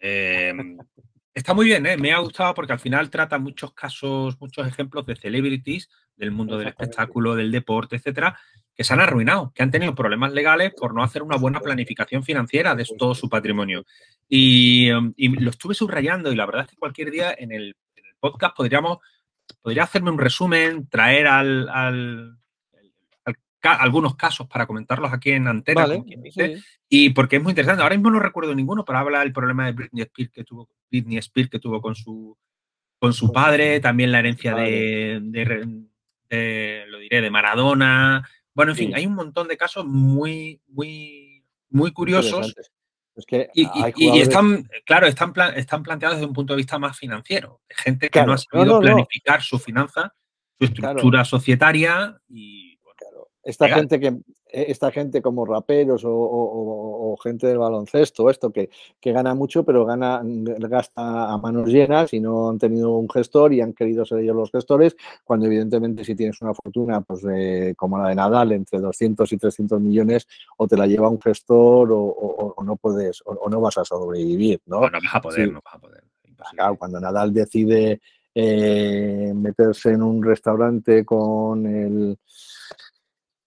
Em, 0.00 0.78
está 1.34 1.54
muy 1.54 1.66
bien, 1.66 1.82
me 1.82 2.12
ha 2.12 2.18
gustado 2.18 2.54
porque 2.54 2.72
al 2.72 2.80
final 2.80 3.10
trata 3.10 3.38
muchos 3.38 3.72
casos, 3.74 4.40
muchos 4.40 4.66
ejemplos 4.66 5.06
de 5.06 5.16
celebrities 5.16 5.88
del 6.16 6.32
mundo 6.32 6.58
del 6.58 6.68
espectáculo, 6.68 7.34
del 7.34 7.50
deporte, 7.50 7.96
etcétera, 7.96 8.38
que 8.74 8.84
se 8.84 8.92
han 8.92 9.00
arruinado, 9.00 9.52
que 9.54 9.62
han 9.62 9.70
tenido 9.70 9.94
problemas 9.94 10.32
legales 10.32 10.72
por 10.74 10.94
no 10.94 11.02
hacer 11.02 11.22
una 11.22 11.36
buena 11.36 11.60
planificación 11.60 12.22
financiera 12.22 12.74
de 12.74 12.86
todo 12.98 13.14
su 13.14 13.28
patrimonio. 13.28 13.84
Y, 14.28 14.90
um, 14.92 15.12
lo 15.18 15.50
estuve 15.50 15.74
subrayando 15.74 16.32
y 16.32 16.36
la 16.36 16.46
verdad 16.46 16.62
es 16.64 16.70
que 16.70 16.76
cualquier 16.76 17.10
día 17.10 17.34
en 17.36 17.52
el, 17.52 17.76
podcast 18.20 18.54
podríamos, 18.54 18.98
podría 19.62 19.84
hacerme 19.84 20.10
un 20.10 20.18
resumen, 20.18 20.88
traer 20.88 21.26
al, 21.26 22.38
algunos 23.62 24.16
casos 24.16 24.46
para 24.48 24.66
comentarlos 24.66 25.12
aquí 25.12 25.30
en 25.30 25.46
antena, 25.48 25.86
y 26.88 27.10
porque 27.10 27.36
es 27.36 27.42
muy 27.42 27.50
interesante. 27.50 27.82
Ahora 27.82 27.96
mismo 27.96 28.10
no 28.10 28.20
recuerdo 28.20 28.54
ninguno, 28.54 28.84
pero 28.84 28.98
habla 28.98 29.20
del 29.20 29.32
problema 29.32 29.66
de 29.66 29.72
Britney 29.72 30.02
Spears 30.02 30.32
que 30.32 30.44
tuvo, 30.44 30.68
Britney 30.90 31.18
Spears 31.18 31.50
que 31.50 31.58
tuvo 31.58 31.80
con 31.80 31.94
su, 31.94 32.36
con 32.98 33.12
su 33.12 33.32
padre, 33.32 33.80
también 33.80 34.12
la 34.12 34.20
herencia 34.20 34.54
de, 34.54 35.20
lo 36.88 36.98
diré, 36.98 37.20
de 37.20 37.30
Maradona, 37.30 38.26
bueno, 38.54 38.72
en 38.72 38.76
fin, 38.76 38.94
hay 38.94 39.06
un 39.06 39.14
montón 39.14 39.48
de 39.48 39.56
casos 39.56 39.86
muy, 39.86 40.60
muy, 40.68 41.44
muy 41.70 41.92
curiosos. 41.92 42.54
y, 43.54 44.20
están, 44.20 44.68
claro, 44.84 45.06
están, 45.06 45.32
están 45.56 45.82
planteados 45.82 46.18
desde 46.18 46.26
un 46.26 46.34
punto 46.34 46.52
de 46.52 46.58
vista 46.58 46.78
más 46.78 46.98
financiero. 46.98 47.60
Gente 47.68 48.08
que 48.08 48.24
no 48.24 48.32
ha 48.32 48.38
sabido 48.38 48.80
planificar 48.80 49.42
su 49.42 49.58
finanza, 49.58 50.14
su 50.58 50.64
estructura 50.66 51.24
societaria 51.24 52.20
y 52.28 52.69
esta 53.42 53.68
gente 53.68 53.98
que 53.98 54.08
eh, 54.08 54.66
esta 54.68 54.90
gente 54.90 55.22
como 55.22 55.44
raperos 55.46 56.02
o, 56.04 57.16
gente 57.22 57.46
del 57.46 57.58
baloncesto, 57.58 58.30
esto 58.30 58.50
que, 58.50 58.70
gana 59.02 59.34
mucho, 59.34 59.64
pero 59.64 59.84
gana, 59.84 60.22
gasta 60.24 61.32
a 61.32 61.36
manos 61.38 61.68
llenas 61.68 62.14
y 62.14 62.20
no 62.20 62.48
han 62.48 62.58
tenido 62.58 62.96
un 62.96 63.08
gestor 63.10 63.52
y 63.52 63.60
han 63.60 63.72
querido 63.74 64.04
ser 64.04 64.20
ellos 64.20 64.36
los 64.36 64.50
gestores, 64.50 64.96
cuando 65.24 65.46
evidentemente 65.46 66.04
si 66.04 66.14
tienes 66.14 66.40
una 66.40 66.54
fortuna 66.54 67.00
pues 67.02 67.22
como 67.76 67.98
la 67.98 68.08
de 68.08 68.14
Nadal, 68.14 68.52
entre 68.52 68.78
200 68.78 69.30
y 69.32 69.36
300 69.36 69.80
millones, 69.80 70.26
o 70.56 70.66
te 70.66 70.76
la 70.76 70.86
lleva 70.86 71.08
un 71.08 71.20
gestor 71.20 71.90
o, 71.92 72.54
no 72.64 72.76
puedes, 72.76 73.22
o, 73.26 73.50
no 73.50 73.60
vas 73.60 73.76
a 73.78 73.84
sobrevivir, 73.84 74.60
¿no? 74.66 74.80
No, 74.80 74.98
vas 75.02 75.14
a 75.14 75.20
poder, 75.20 75.52
no 75.52 75.60
vas 75.64 75.74
a 75.74 75.78
poder. 75.78 76.02
cuando 76.78 77.00
Nadal 77.00 77.34
decide 77.34 78.00
eh, 78.34 79.32
meterse 79.34 79.90
en 79.90 80.02
un 80.02 80.22
restaurante 80.22 81.04
con 81.04 81.66
el 81.66 82.18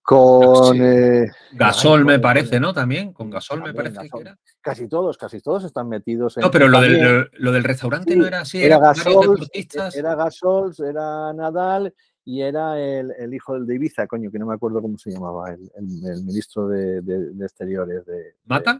con 0.03 0.77
eh, 0.81 1.31
Gasol 1.53 2.03
me 2.03 2.19
parece, 2.19 2.59
¿no? 2.59 2.73
También, 2.73 3.13
con 3.13 3.29
Gasol 3.29 3.63
me 3.63 3.73
parece 3.73 4.09
que 4.09 4.19
era. 4.19 4.37
Casi 4.59 4.89
todos, 4.89 5.17
casi 5.17 5.39
todos 5.39 5.63
están 5.63 5.87
metidos 5.87 6.35
en. 6.35 6.41
No, 6.41 6.51
pero 6.51 6.67
lo 6.67 6.81
del, 6.81 7.29
lo, 7.31 7.51
del, 7.53 7.63
restaurante 7.63 8.13
no 8.15 8.27
era 8.27 8.41
así. 8.41 8.61
Era, 8.61 8.79
Gasol, 8.79 9.47
era 9.95 10.15
Gasol, 10.15 10.73
era 10.85 11.31
Nadal 11.33 11.93
y 12.25 12.41
era 12.41 12.77
el, 12.79 13.33
hijo 13.33 13.53
del 13.53 13.65
de 13.65 13.75
Ibiza, 13.75 14.05
coño, 14.05 14.29
que 14.29 14.39
no 14.39 14.45
me 14.45 14.55
acuerdo 14.55 14.81
cómo 14.81 14.97
se 14.97 15.11
llamaba, 15.11 15.51
el, 15.51 16.23
ministro 16.25 16.67
de, 16.67 16.97
Exteriores. 17.41 18.05
De, 18.05 18.35
¿Mata? 18.45 18.77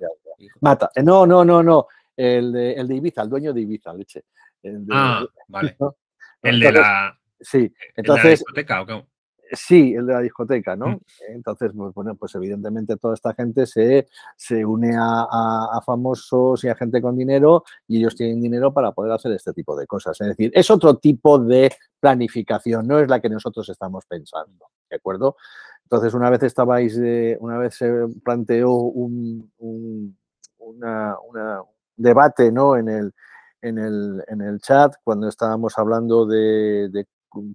Mata. 0.60 0.92
Eh, 0.94 1.04
no, 1.04 1.26
no, 1.26 1.46
no, 1.46 1.64
no. 1.64 1.88
El 2.18 2.52
de, 2.52 2.74
el 2.74 2.88
de 2.88 2.96
Ibiza, 2.96 3.22
el 3.22 3.30
dueño 3.30 3.54
de 3.54 3.62
Ibiza, 3.62 3.94
leche. 3.94 4.26
ah, 4.92 5.26
vale. 5.48 5.78
El 6.42 6.60
de 6.60 6.74
la. 6.74 7.18
Sí, 7.40 7.74
entonces. 7.96 8.44
¿o 8.44 8.54
Sí, 9.52 9.94
el 9.94 10.08
de 10.08 10.14
la 10.14 10.22
discoteca, 10.22 10.76
¿no? 10.76 10.88
Mm. 10.88 11.00
Entonces, 11.30 11.72
pues, 11.76 11.94
bueno, 11.94 12.16
pues 12.16 12.34
evidentemente 12.36 12.98
toda 12.98 13.14
esta 13.14 13.34
gente 13.34 13.66
se, 13.66 14.08
se 14.36 14.66
une 14.66 14.96
a, 14.98 15.80
famosos 15.86 16.64
y 16.64 16.70
a 16.70 16.76
gente 16.76 17.02
con 17.02 17.18
dinero 17.18 17.64
y 17.88 18.00
ellos 18.00 18.16
tienen 18.16 18.42
dinero 18.42 18.74
para 18.74 18.92
poder 18.94 19.12
hacer 19.12 19.32
este 19.34 19.54
tipo 19.54 19.76
de 19.76 19.86
cosas. 19.86 20.20
Es 20.22 20.28
decir, 20.28 20.52
es 20.54 20.72
otro 20.72 20.98
tipo 20.98 21.38
de 21.40 21.72
planificación, 22.00 22.88
no 22.88 23.00
es 23.00 23.10
la 23.10 23.20
que 23.20 23.30
nosotros 23.30 23.68
estamos 23.70 24.06
pensando, 24.06 24.68
¿de 24.90 24.96
acuerdo? 24.96 25.36
Entonces, 25.84 26.14
una 26.14 26.30
vez 26.30 26.44
estabais, 26.44 26.98
una 27.40 27.58
vez 27.58 27.76
se 27.76 27.92
planteó 28.24 28.72
un, 28.72 29.52
debate, 31.96 32.52
¿no? 32.52 32.78
En 32.78 32.90
el, 32.90 33.14
en 33.62 33.78
el, 33.78 34.24
en 34.28 34.42
el 34.42 34.60
chat, 34.60 34.96
cuando 35.04 35.28
estábamos 35.28 35.78
hablando 35.78 36.26
de, 36.26 36.90
de 36.90 37.06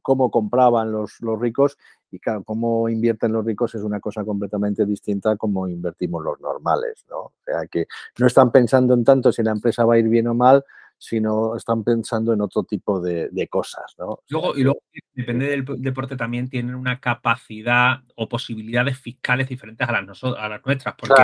cómo 0.03 0.31
compraban 0.31 0.93
los, 0.93 1.21
los 1.21 1.41
ricos 1.41 1.79
y 2.11 2.19
cómo 2.45 2.89
invierten 2.89 3.33
los 3.33 3.45
ricos 3.45 3.75
es 3.75 3.83
una 3.83 4.01
cosa 4.01 4.25
completamente 4.25 4.87
distinta 4.87 5.33
a 5.33 5.37
cómo 5.37 5.69
invertimos 5.69 6.25
los 6.25 6.41
normales, 6.41 7.05
¿no? 7.09 7.19
O 7.19 7.35
sea, 7.45 7.67
que 7.67 7.87
no 8.19 8.27
están 8.27 8.51
pensando 8.51 8.95
en 8.95 9.05
tanto 9.05 9.33
si 9.33 9.43
la 9.43 9.53
empresa 9.53 9.85
va 9.85 9.95
a 9.95 9.99
ir 9.99 10.09
bien 10.09 10.27
o 10.29 10.35
mal, 10.35 10.65
sino 10.99 11.55
están 11.55 11.85
pensando 11.85 12.33
en 12.33 12.41
otro 12.41 12.65
tipo 12.65 13.01
de, 13.01 13.49
cosas, 13.49 13.95
¿no? 13.99 14.21
Luego, 14.29 14.57
y 14.57 14.65
luego, 14.65 14.81
depende 15.15 15.47
del 15.47 15.65
deporte, 15.79 16.17
también 16.17 16.49
tienen 16.51 16.75
una 16.75 17.01
capacidad 17.01 18.03
o 18.17 18.29
posibilidades 18.29 18.99
fiscales 18.99 19.49
diferentes 19.49 19.89
a 19.89 19.93
las, 19.93 20.25
a 20.25 20.49
las 20.49 20.67
nuestras, 20.67 20.97
porque 20.97 21.15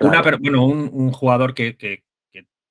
Una, 0.00 0.22
pero, 0.22 0.38
bueno, 0.38 0.64
un, 0.64 1.12
jugador 1.12 1.52
que, 1.52 2.02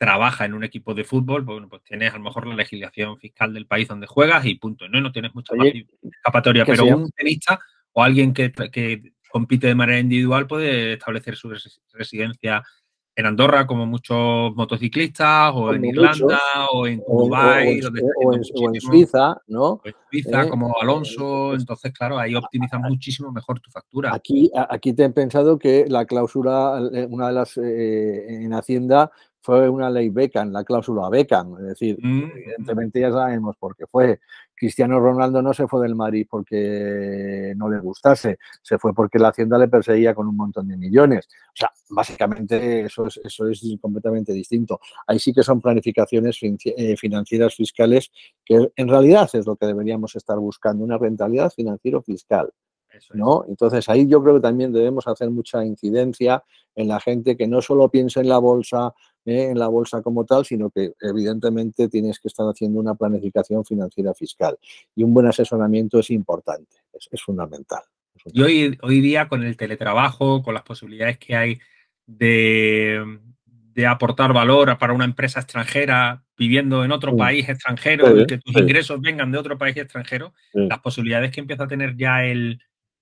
trabaja 0.02 0.46
en 0.46 0.56
un 0.56 0.64
equipo 0.64 0.96
de 0.96 1.04
fútbol, 1.04 1.44
bueno, 1.44 1.70
pues 1.70 1.84
tienes 1.84 2.12
a 2.12 2.18
lo 2.18 2.24
mejor 2.24 2.48
la 2.48 2.56
legislación 2.56 3.20
fiscal 3.20 3.54
del 3.54 3.68
país 3.68 3.88
donde 3.88 4.08
juegas 4.08 4.44
y 4.48 4.56
punto. 4.56 4.90
No, 4.90 5.00
no 5.00 5.12
tienes 5.12 5.36
mucha 5.36 5.54
escapatoria, 6.02 6.66
pero 6.66 6.86
un 6.86 7.12
tenista 7.12 7.60
o 7.94 8.02
alguien 8.02 8.34
que, 8.34 8.52
que 8.52 9.14
compite 9.30 9.68
de 9.68 9.76
manera 9.76 10.00
individual 10.00 10.48
puede 10.48 10.94
establecer 10.94 11.36
su 11.36 11.54
residencia 11.94 12.64
en 13.16 13.26
Andorra, 13.28 13.68
como 13.68 13.86
muchos 13.86 14.56
motociclistas, 14.56 15.52
o 15.54 15.72
en 15.72 15.86
Irlanda, 15.86 16.40
o 16.72 16.88
en 16.88 17.04
Dubái, 17.08 17.82
o, 18.16 18.34
en, 18.34 18.82
Suiza, 18.82 19.36
¿no? 19.48 19.66
O 19.66 19.82
en 19.86 19.94
Suiza, 20.10 20.44
eh, 20.44 20.50
como 20.50 20.74
Alonso. 20.82 21.54
Entonces, 21.54 21.92
claro, 21.94 22.18
ahí 22.18 22.34
optimizas 22.34 22.80
muchísimo 22.80 23.32
mejor 23.32 23.60
tu 23.60 23.70
factura. 23.70 24.16
Aquí, 24.16 24.50
aquí 24.56 24.94
te 24.94 25.04
he 25.04 25.10
pensado 25.12 25.60
que 25.60 25.86
la 25.88 26.06
cláusula, 26.06 26.82
eh, 26.94 27.06
una 27.08 27.28
de 27.28 27.34
las 27.34 27.58
eh, 27.58 28.44
en 28.46 28.54
Hacienda, 28.54 29.12
fue 29.42 29.68
una 29.68 29.90
ley 29.90 30.10
Beckham, 30.10 30.52
la 30.52 30.64
cláusula 30.64 31.10
Beckham. 31.10 31.58
Es 31.60 31.66
decir, 31.66 31.98
mm. 32.02 32.32
evidentemente 32.36 33.00
ya 33.00 33.12
sabemos 33.12 33.58
por 33.58 33.76
qué 33.76 33.86
fue. 33.88 34.20
Cristiano 34.56 35.00
Ronaldo 35.00 35.42
no 35.42 35.54
se 35.54 35.68
fue 35.68 35.82
del 35.82 35.96
Madrid 35.96 36.28
porque 36.30 37.54
no 37.58 37.68
le 37.68 37.80
gustase, 37.80 38.38
se 38.62 38.78
fue 38.78 38.94
porque 38.94 39.18
la 39.18 39.30
Hacienda 39.30 39.58
le 39.58 39.68
perseguía 39.68 40.14
con 40.14 40.28
un 40.28 40.38
montón 40.38 40.68
de 40.68 40.78
millones. 40.78 41.28
O 41.48 41.56
sea, 41.56 41.72
básicamente 41.90 42.82
eso 42.82 43.08
es, 43.08 43.20
eso 43.24 43.48
es 43.48 43.64
completamente 43.82 44.32
distinto. 44.34 44.80
Ahí 45.08 45.18
sí 45.18 45.34
que 45.34 45.42
son 45.42 45.60
planificaciones 45.60 46.38
eh, 46.44 46.96
financieras 46.96 47.56
fiscales 47.56 48.12
que 48.46 48.72
en 48.76 48.88
realidad 48.88 49.28
es 49.34 49.48
lo 49.48 49.56
que 49.56 49.66
deberíamos 49.66 50.16
estar 50.16 50.38
buscando, 50.38 50.84
una 50.84 51.00
rentabilidad 51.00 51.52
financiero-fiscal. 51.52 52.52
¿no? 53.14 53.46
Entonces 53.48 53.88
ahí 53.90 54.08
yo 54.08 54.22
creo 54.22 54.36
que 54.36 54.42
también 54.42 54.72
debemos 54.72 55.08
hacer 55.08 55.30
mucha 55.30 55.64
incidencia 55.66 56.44
en 56.76 56.88
la 56.88 57.00
gente 57.00 57.36
que 57.36 57.48
no 57.48 57.62
solo 57.62 57.90
piensa 57.90 58.22
en 58.22 58.30
la 58.30 58.38
bolsa, 58.38 58.94
¿eh? 59.26 59.50
en 59.52 59.60
la 59.60 59.68
bolsa 59.68 60.02
como 60.02 60.26
tal, 60.26 60.46
sino 60.46 60.70
que 60.70 60.94
evidentemente 61.02 61.88
tienes 61.90 62.20
que 62.20 62.28
estar 62.28 62.46
haciendo 62.48 62.80
una 62.80 62.96
planificación 62.96 63.66
financiera 63.66 64.14
fiscal. 64.14 64.58
Y 64.96 65.04
un 65.04 65.14
buen 65.14 65.28
asesoramiento 65.28 66.00
es 66.00 66.10
importante, 66.10 66.78
es, 66.94 67.22
fundamental. 67.22 67.82
Y 68.26 68.42
hoy, 68.42 68.78
hoy 68.82 69.02
día 69.02 69.28
con 69.28 69.44
el 69.44 69.58
teletrabajo, 69.58 70.44
con 70.44 70.54
las 70.54 70.64
posibilidades 70.64 71.18
que 71.18 71.36
hay 71.36 71.60
de, 72.06 73.20
aportar 73.88 74.32
valor 74.32 74.78
para 74.78 74.94
una 74.94 75.06
empresa 75.06 75.40
extranjera 75.40 76.24
viviendo 76.38 76.84
en 76.84 76.92
otro 76.92 77.16
país 77.16 77.48
extranjero 77.50 78.20
y 78.20 78.28
que 78.28 78.38
tus 78.38 78.56
ingresos 78.56 79.02
vengan 79.02 79.32
de 79.32 79.38
otro 79.38 79.58
país 79.58 79.76
extranjero, 79.78 80.34
las 80.54 80.80
posibilidades 80.80 81.32
que 81.32 81.40
empieza 81.40 81.64
a 81.64 81.68
tener 81.68 81.96
ya 81.96 82.24
el, 82.26 82.60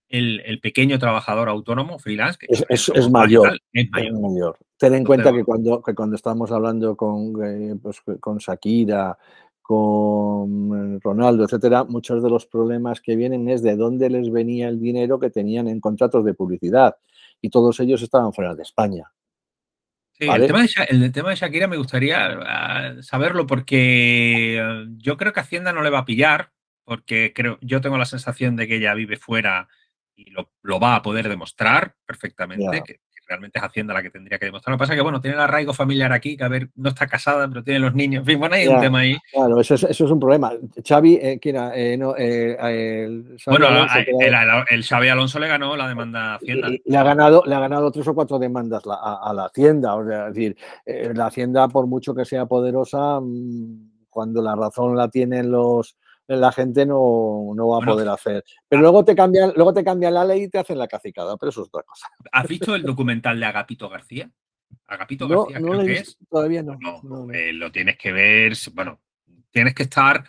el, 0.10 0.60
pequeño 0.60 0.98
trabajador 1.00 1.50
autónomo, 1.50 2.00
freelance, 2.00 2.40
es, 2.48 2.90
mayor, 3.10 3.60
es, 3.74 3.90
mayor, 3.92 4.58
Ten 4.78 4.96
en 4.96 5.04
cuenta 5.04 5.32
que 5.32 5.44
cuando, 5.44 5.82
que 5.82 5.94
cuando 5.94 6.16
estamos 6.16 6.52
hablando 6.52 6.96
con, 6.96 7.34
eh, 7.44 7.76
pues, 7.82 8.02
con 8.20 8.38
Shakira, 8.38 9.18
con 9.62 11.00
Ronaldo, 11.00 11.44
etcétera, 11.44 11.84
muchos 11.84 12.24
de 12.24 12.30
los 12.32 12.48
problemas 12.48 13.02
que 13.02 13.16
vienen 13.16 13.48
es 13.50 13.62
de 13.62 13.76
dónde 13.76 14.10
les 14.10 14.32
venía 14.32 14.68
el 14.68 14.80
dinero 14.80 15.20
que 15.20 15.30
tenían 15.30 15.68
en 15.68 15.80
contratos 15.80 16.26
de 16.26 16.34
publicidad. 16.34 16.96
Y 17.40 17.50
todos 17.50 17.80
ellos 17.80 18.02
estaban 18.02 18.34
fuera 18.34 18.56
de 18.56 18.64
España. 18.64 19.12
el, 20.18 20.48
tema 20.48 20.64
de, 20.64 20.70
el, 20.90 21.12
tema 21.12 21.30
de, 21.30 21.36
Shakira 21.36 21.68
me 21.68 21.78
gustaría 21.78 22.40
ah, 22.48 22.96
saberlo 23.02 23.46
porque 23.46 24.60
ah, 24.60 24.86
yo 24.98 25.18
creo 25.18 25.34
que 25.34 25.40
Hacienda 25.42 25.72
no 25.72 25.84
le 25.84 25.92
va 25.92 26.00
a 26.00 26.06
pillar, 26.06 26.52
porque 26.84 27.32
creo, 27.36 27.60
yo 27.62 27.80
tengo 27.80 28.00
la 28.00 28.06
sensación 28.06 28.56
de 28.56 28.68
que 28.68 28.78
ella 28.78 28.96
vive 28.96 29.18
fuera 29.18 29.70
y 30.20 30.32
lo, 30.32 30.80
va 30.80 30.96
a 30.96 31.02
poder 31.02 31.30
demostrar 31.30 31.96
perfectamente, 32.06 32.84
que, 32.84 33.00
realmente 33.30 33.60
es 33.60 33.64
Hacienda 33.64 33.94
la 33.94 34.02
que 34.02 34.10
tendría 34.10 34.40
que 34.40 34.46
demostrar. 34.46 34.74
Lo 34.74 34.78
que 34.78 34.80
pasa 34.80 34.94
es 34.94 34.98
que, 34.98 35.04
bueno, 35.04 35.22
tiene 35.22 35.36
el 35.36 35.42
arraigo 35.42 35.72
familiar 35.72 36.12
aquí, 36.12 36.36
que 36.36 36.44
a 36.44 36.48
ver, 36.48 36.70
no 36.76 36.90
está 36.90 37.08
casada, 37.08 37.48
pero 37.48 37.64
tiene 37.64 37.80
los 37.80 37.94
niños. 37.94 38.22
En 38.22 38.26
fin, 38.26 38.40
bueno, 38.40 38.56
hay 38.56 38.68
un 38.68 38.82
tema 38.82 39.00
ahí. 39.00 39.16
Claro, 39.32 39.62
eso 39.62 39.76
es, 39.76 39.84
eso 39.84 40.06
es 40.06 40.12
un 40.12 40.20
problema. 40.20 40.52
Xavi, 40.86 41.20
eh, 41.22 41.40
¿quién 41.40 41.56
era? 41.56 41.78
Eh, 41.78 41.96
no, 41.96 42.16
eh, 42.18 42.58
el 42.60 43.38
bueno, 43.46 43.68
el, 44.70 44.84
Xavi 44.84 45.08
Alonso 45.10 45.40
le 45.40 45.48
ganó 45.48 45.78
la 45.78 45.88
demanda 45.88 46.34
a 46.34 46.36
Hacienda. 46.36 46.70
le, 46.84 46.98
ha 46.98 47.04
ganado, 47.04 47.44
le 47.46 47.56
ha 47.56 47.60
ganado 47.60 47.92
tres 47.92 48.08
o 48.08 48.16
cuatro 48.16 48.40
demandas 48.40 48.84
a, 48.86 49.32
la 49.34 49.46
Hacienda. 49.46 49.96
O 49.96 50.06
sea, 50.06 50.28
es 50.30 50.34
decir, 50.34 50.58
la 51.14 51.28
Hacienda, 51.28 51.68
por 51.68 51.86
mucho 51.86 52.16
que 52.16 52.26
sea 52.26 52.48
poderosa, 52.48 53.20
mm, 53.22 54.08
cuando 54.10 54.42
la 54.42 54.56
razón 54.56 54.98
la 54.98 55.08
tienen 55.10 55.52
los 55.52 55.96
la 56.38 56.52
gente 56.52 56.86
no, 56.86 57.56
va 57.56 57.84
a 57.84 57.86
poder 57.86 58.08
hacer. 58.10 58.44
Pero 58.68 58.82
luego 58.82 59.04
te 59.04 59.16
cambian, 59.16 59.52
luego 59.56 59.74
te 59.74 59.84
cambian 59.84 60.14
la 60.14 60.24
ley 60.24 60.44
y 60.44 60.50
te 60.50 60.60
hacen 60.60 60.78
la 60.78 60.88
cacicada, 60.88 61.38
pero 61.38 61.50
eso 61.50 61.64
es 61.64 61.68
otra 61.68 61.84
cosa. 61.84 62.08
¿Has 62.32 62.48
visto 62.48 62.76
el 62.76 62.84
documental 62.84 63.40
de 63.40 63.46
Agapito 63.46 63.90
García? 63.90 64.30
Agapito 64.86 65.28
García, 65.28 65.58
creo 65.60 65.84
que 65.84 65.94
es. 65.94 66.18
Todavía 66.30 66.64
no. 66.64 66.78
Eh, 67.34 67.54
lo 67.54 67.72
tienes 67.72 67.98
que 67.98 68.12
ver, 68.12 68.54
bueno, 68.74 69.00
tienes 69.50 69.74
que 69.74 69.84
estar, 69.84 70.24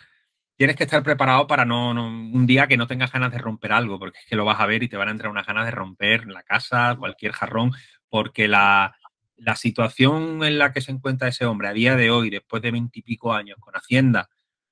tienes 0.55 0.75
que 0.75 0.85
estar 0.85 1.03
preparado 1.03 1.45
para 1.45 1.65
no, 1.65 1.91
un 1.91 2.45
día 2.47 2.67
que 2.67 2.77
no 2.77 2.87
tengas 2.87 3.11
ganas 3.11 3.31
de 3.31 3.37
romper 3.37 3.71
algo, 3.71 3.99
porque 3.99 4.19
es 4.19 4.25
que 4.25 4.35
lo 4.35 4.45
vas 4.45 4.59
a 4.59 4.65
ver 4.65 4.81
y 4.81 4.89
te 4.89 4.97
van 4.97 5.09
a 5.09 5.11
entrar 5.11 5.31
unas 5.31 5.45
ganas 5.45 5.65
de 5.65 5.71
romper 5.71 6.25
la 6.27 6.43
casa, 6.43 6.95
cualquier 6.97 7.33
jarrón, 7.33 7.71
porque 8.09 8.47
la, 8.47 8.95
la 9.35 9.55
situación 9.55 10.43
en 10.43 10.57
la 10.57 10.71
que 10.71 10.81
se 10.81 10.91
encuentra 10.91 11.27
ese 11.27 11.45
hombre 11.45 11.67
a 11.67 11.73
día 11.73 11.95
de 11.95 12.09
hoy, 12.09 12.31
después 12.31 12.63
de 12.63 12.71
veintipico 12.71 13.33
años 13.33 13.57
con 13.59 13.75
Hacienda, 13.75 14.29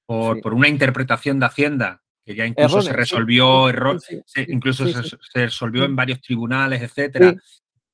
por, 0.10 0.56
una 0.56 0.68
interpretación 0.68 1.40
de 1.40 1.45
Hacienda, 1.45 2.02
que 2.26 2.34
ya 2.34 2.48
incluso 2.48 2.81
se 2.81 2.94
resolvió, 2.94 3.69
error, 3.69 3.99
incluso 4.48 4.88
se, 4.88 5.18
resolvió 5.36 5.86
en 5.86 5.95
varios 5.95 6.19
tribunales, 6.19 6.81
etcétera, 6.81 7.36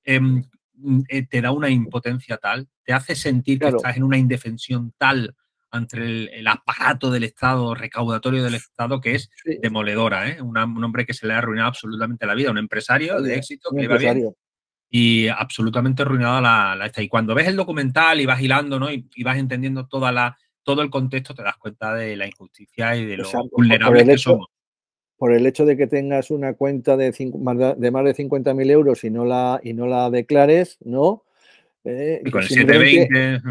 em, 0.06 0.42
eh, 1.10 1.28
te 1.28 1.42
da 1.42 1.52
una 1.52 1.70
impotencia 1.70 2.38
tal, 2.38 2.70
te 2.86 2.94
hace 2.94 3.16
sentir 3.16 3.60
que 3.60 3.68
estás 3.68 3.98
en 3.98 4.04
una 4.04 4.18
indefensión 4.18 4.94
tal 4.98 5.36
ante 5.72 6.38
el, 6.40 6.48
aparato 6.48 7.12
del 7.12 7.26
Estado, 7.26 7.76
recaudatorio 7.76 8.46
del 8.46 8.56
Estado, 8.56 9.02
que 9.02 9.16
es 9.16 9.30
demoledora. 9.62 10.30
¿eh? 10.30 10.42
un 10.42 10.56
hombre 10.58 11.06
que 11.06 11.14
se 11.14 11.28
le 11.28 11.34
ha 11.34 11.40
arruinado 11.40 11.68
absolutamente 11.68 12.26
la 12.26 12.34
vida, 12.34 12.50
un 12.50 12.58
empresario 12.58 13.22
de 13.22 13.36
éxito 13.36 13.72
que 13.76 13.84
iba 13.84 13.98
bien 13.98 14.32
y 14.90 15.28
absolutamente 15.28 16.04
arruinado 16.04 16.40
la, 16.40 16.78
la 16.78 16.86
esta. 16.86 17.02
Y 17.02 17.10
cuando 17.10 17.36
ves 17.36 17.50
el 17.50 17.58
documental 17.58 18.22
y 18.22 18.26
vas 18.26 18.40
hilando 18.40 18.80
¿no? 18.80 18.90
y 18.90 19.24
vas 19.24 19.38
entendiendo 19.38 19.88
toda 19.88 20.14
la, 20.14 20.38
todo 20.66 20.82
el 20.82 20.90
contexto 20.90 21.34
te 21.34 21.44
das 21.44 21.56
cuenta 21.58 21.94
de 21.94 22.18
la 22.18 22.28
injusticia 22.28 22.96
y 22.98 23.06
de 23.06 23.18
lo 23.18 23.30
vulnerables 23.52 24.06
que 24.06 24.18
somos. 24.18 24.48
Por 25.16 25.32
el 25.32 25.46
hecho 25.46 25.64
de 25.66 25.78
que 25.78 25.88
tengas 25.88 26.30
una 26.32 26.56
cuenta 26.56 26.98
de, 26.98 27.14
más 27.40 27.80
de 27.80 27.92
más 27.92 28.04
de 28.04 28.16
50.000 28.16 28.70
euros 28.70 29.04
y 29.06 29.10
no, 29.12 29.24
la, 29.24 29.62
y 29.64 29.74
no 29.74 29.88
la 29.88 30.10
declares, 30.10 30.78
¿no? 30.84 31.24
Eh, 31.86 32.22
y 32.26 32.32
con 32.32 32.42
el 32.42 32.50
720. 32.50 33.42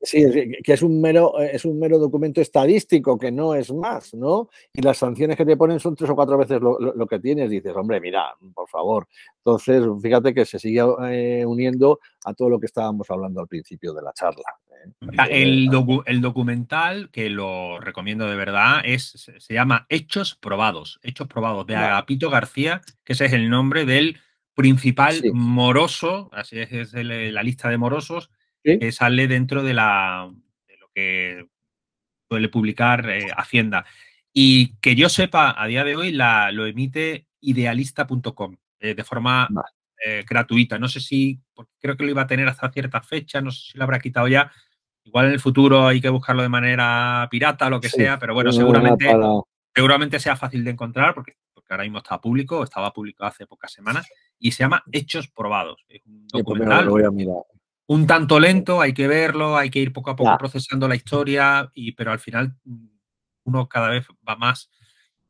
Sí, 0.00 0.24
que 0.64 0.72
es 0.72 0.82
un, 0.82 1.00
mero, 1.00 1.38
es 1.38 1.64
un 1.64 1.78
mero 1.78 1.98
documento 1.98 2.40
estadístico, 2.40 3.16
que 3.18 3.30
no 3.30 3.54
es 3.54 3.72
más, 3.72 4.14
¿no? 4.14 4.48
Y 4.72 4.82
las 4.82 4.98
sanciones 4.98 5.36
que 5.36 5.44
te 5.44 5.56
ponen 5.56 5.78
son 5.78 5.94
tres 5.94 6.10
o 6.10 6.16
cuatro 6.16 6.36
veces 6.38 6.60
lo, 6.60 7.06
que 7.06 7.20
tienes. 7.20 7.50
Dices, 7.50 7.72
hombre, 7.76 8.00
mira, 8.00 8.34
por 8.54 8.68
favor. 8.68 9.06
Entonces, 9.36 9.84
fíjate 10.02 10.34
que 10.34 10.44
se 10.44 10.58
sigue 10.58 10.82
eh, 11.08 11.44
uniendo 11.46 12.00
a 12.24 12.34
todo 12.34 12.48
lo 12.48 12.58
que 12.58 12.66
estábamos 12.66 13.08
hablando 13.10 13.40
al 13.40 13.46
principio 13.46 13.92
de 13.92 14.02
la 14.02 14.12
charla. 14.12 14.42
El, 15.30 15.70
el, 16.06 16.20
documental, 16.20 17.10
que 17.10 17.30
lo 17.30 17.78
recomiendo 17.80 18.28
de 18.28 18.36
verdad, 18.36 18.82
es, 18.84 19.32
se 19.38 19.54
llama 19.54 19.86
Hechos 19.88 20.34
Probados. 20.34 20.98
Hechos 21.02 21.28
Probados, 21.28 21.66
de 21.66 21.76
Agapito 21.76 22.30
García, 22.30 22.80
que 23.04 23.12
ese 23.12 23.26
es 23.26 23.32
el 23.32 23.50
nombre 23.50 23.84
del 23.84 24.18
principal 24.54 25.22
moroso, 25.32 26.30
así 26.32 26.58
es, 26.58 26.92
la 26.92 27.42
lista 27.42 27.68
de 27.68 27.78
morosos, 27.78 28.30
que 28.62 28.92
sale 28.92 29.26
dentro 29.28 29.62
de, 29.62 29.74
la, 29.74 30.30
de 30.68 30.76
lo 30.76 30.88
que 30.94 31.46
suele 32.28 32.48
publicar 32.48 33.08
eh, 33.10 33.28
Hacienda. 33.36 33.84
Y 34.32 34.76
que 34.76 34.94
yo 34.94 35.08
sepa, 35.08 35.54
a 35.56 35.66
día 35.66 35.84
de 35.84 35.96
hoy 35.96 36.12
la, 36.12 36.50
lo 36.52 36.66
emite 36.66 37.26
idealista.com 37.40 38.56
eh, 38.80 38.94
de 38.94 39.04
forma 39.04 39.48
eh, 40.04 40.24
gratuita. 40.28 40.78
No 40.78 40.88
sé 40.88 41.00
si, 41.00 41.40
creo 41.78 41.96
que 41.96 42.04
lo 42.04 42.10
iba 42.10 42.22
a 42.22 42.26
tener 42.26 42.48
hasta 42.48 42.72
cierta 42.72 43.02
fecha, 43.02 43.40
no 43.40 43.50
sé 43.50 43.72
si 43.72 43.78
lo 43.78 43.84
habrá 43.84 44.00
quitado 44.00 44.28
ya, 44.28 44.50
Igual 45.04 45.26
en 45.26 45.32
el 45.32 45.40
futuro 45.40 45.86
hay 45.86 46.00
que 46.00 46.08
buscarlo 46.08 46.42
de 46.42 46.48
manera 46.48 47.26
pirata, 47.30 47.68
lo 47.68 47.80
que 47.80 47.88
sea, 47.88 48.18
pero 48.18 48.34
bueno, 48.34 48.52
seguramente, 48.52 49.12
seguramente 49.74 50.20
sea 50.20 50.36
fácil 50.36 50.64
de 50.64 50.70
encontrar 50.70 51.14
porque, 51.14 51.36
porque, 51.52 51.72
ahora 51.72 51.84
mismo 51.84 51.98
está 51.98 52.20
público, 52.20 52.62
estaba 52.62 52.92
publicado 52.92 53.28
hace 53.28 53.46
pocas 53.46 53.72
semanas 53.72 54.08
y 54.38 54.52
se 54.52 54.62
llama 54.62 54.82
Hechos 54.92 55.28
Probados. 55.28 55.84
Es 55.88 56.04
un 56.06 56.26
documental. 56.28 56.88
Un 57.86 58.06
tanto 58.06 58.38
lento, 58.38 58.80
hay 58.80 58.94
que 58.94 59.08
verlo, 59.08 59.56
hay 59.56 59.68
que 59.68 59.80
ir 59.80 59.92
poco 59.92 60.10
a 60.10 60.16
poco 60.16 60.38
procesando 60.38 60.86
la 60.86 60.94
historia, 60.94 61.70
y, 61.74 61.92
pero 61.92 62.12
al 62.12 62.20
final 62.20 62.54
mm, 62.64 62.86
uno 63.44 63.68
cada 63.68 63.88
vez 63.88 64.06
va 64.26 64.36
más 64.36 64.70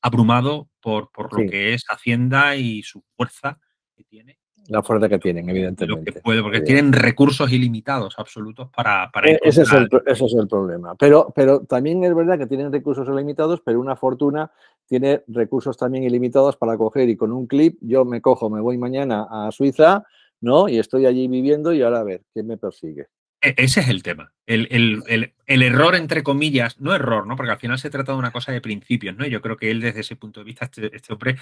abrumado 0.03 0.69
por, 0.81 1.11
por 1.11 1.33
lo 1.33 1.51
que 1.51 1.73
es 1.73 1.85
Hacienda 1.89 2.57
y 2.57 2.83
su 2.83 3.03
fuerza 3.17 3.59
que 3.97 4.05
tiene 4.05 4.42
la 4.69 4.83
fuerza 4.83 5.09
que 5.09 5.19
tienen, 5.19 5.49
evidentemente. 5.49 6.21
puede, 6.21 6.43
porque 6.43 6.61
tienen 6.61 6.93
recursos 6.93 7.51
ilimitados 7.53 8.15
absolutos 8.19 8.71
para... 8.71 9.11
para 9.13 9.31
e, 9.31 9.41
ese, 9.43 9.63
es 9.63 9.73
el, 9.73 9.89
ese 10.07 10.25
es 10.27 10.35
el 10.35 10.49
problema. 10.49 10.95
Pero, 10.97 11.33
pero 11.35 11.61
también 11.61 12.05
es 12.05 12.15
verdad 12.15 12.39
que 12.39 12.47
tienen 12.47 12.73
recursos 12.73 13.09
ilimitados, 13.09 13.61
pero 13.65 13.81
una 13.81 13.97
fortuna 13.97 14.51
tiene 14.87 15.23
recursos 15.29 15.77
también 15.77 16.05
ilimitados 16.05 16.57
para 16.57 16.77
coger 16.77 17.09
y 17.09 17.17
con 17.17 17.33
un 17.33 17.47
clip 17.47 17.79
yo 17.81 18.05
me 18.05 18.21
cojo, 18.21 18.51
me 18.51 18.61
voy 18.61 18.79
mañana 18.79 19.27
a 19.31 19.51
Suiza, 19.51 20.05
¿no? 20.41 20.69
Y 20.69 20.79
estoy 20.79 21.07
allí 21.07 21.29
viviendo 21.29 21.73
y 21.73 21.83
ahora 21.83 22.01
a 22.01 22.05
ver, 22.05 22.23
¿quién 22.33 22.47
me 22.47 22.59
persigue? 22.59 23.07
E, 23.43 23.55
ese 23.59 23.81
es 23.81 23.89
el 23.89 24.03
tema. 24.03 24.33
El, 24.47 25.35
error, 25.47 25.95
entre 25.97 26.23
comillas, 26.23 26.81
no 26.81 26.95
error, 26.95 27.27
¿no? 27.27 27.37
Porque 27.37 27.53
al 27.53 27.59
final 27.59 27.79
se 27.79 27.91
trata 27.91 28.13
de 28.13 28.19
una 28.19 28.31
cosa 28.31 28.53
de 28.53 28.61
principios, 28.61 29.17
¿no? 29.17 29.27
yo 29.27 29.43
creo 29.43 29.57
que 29.57 29.71
él, 29.71 29.81
desde 29.81 30.01
ese 30.01 30.17
punto 30.17 30.41
de 30.41 30.45
vista, 30.45 30.67
este, 30.67 30.95
este, 30.95 31.13
hombre 31.13 31.37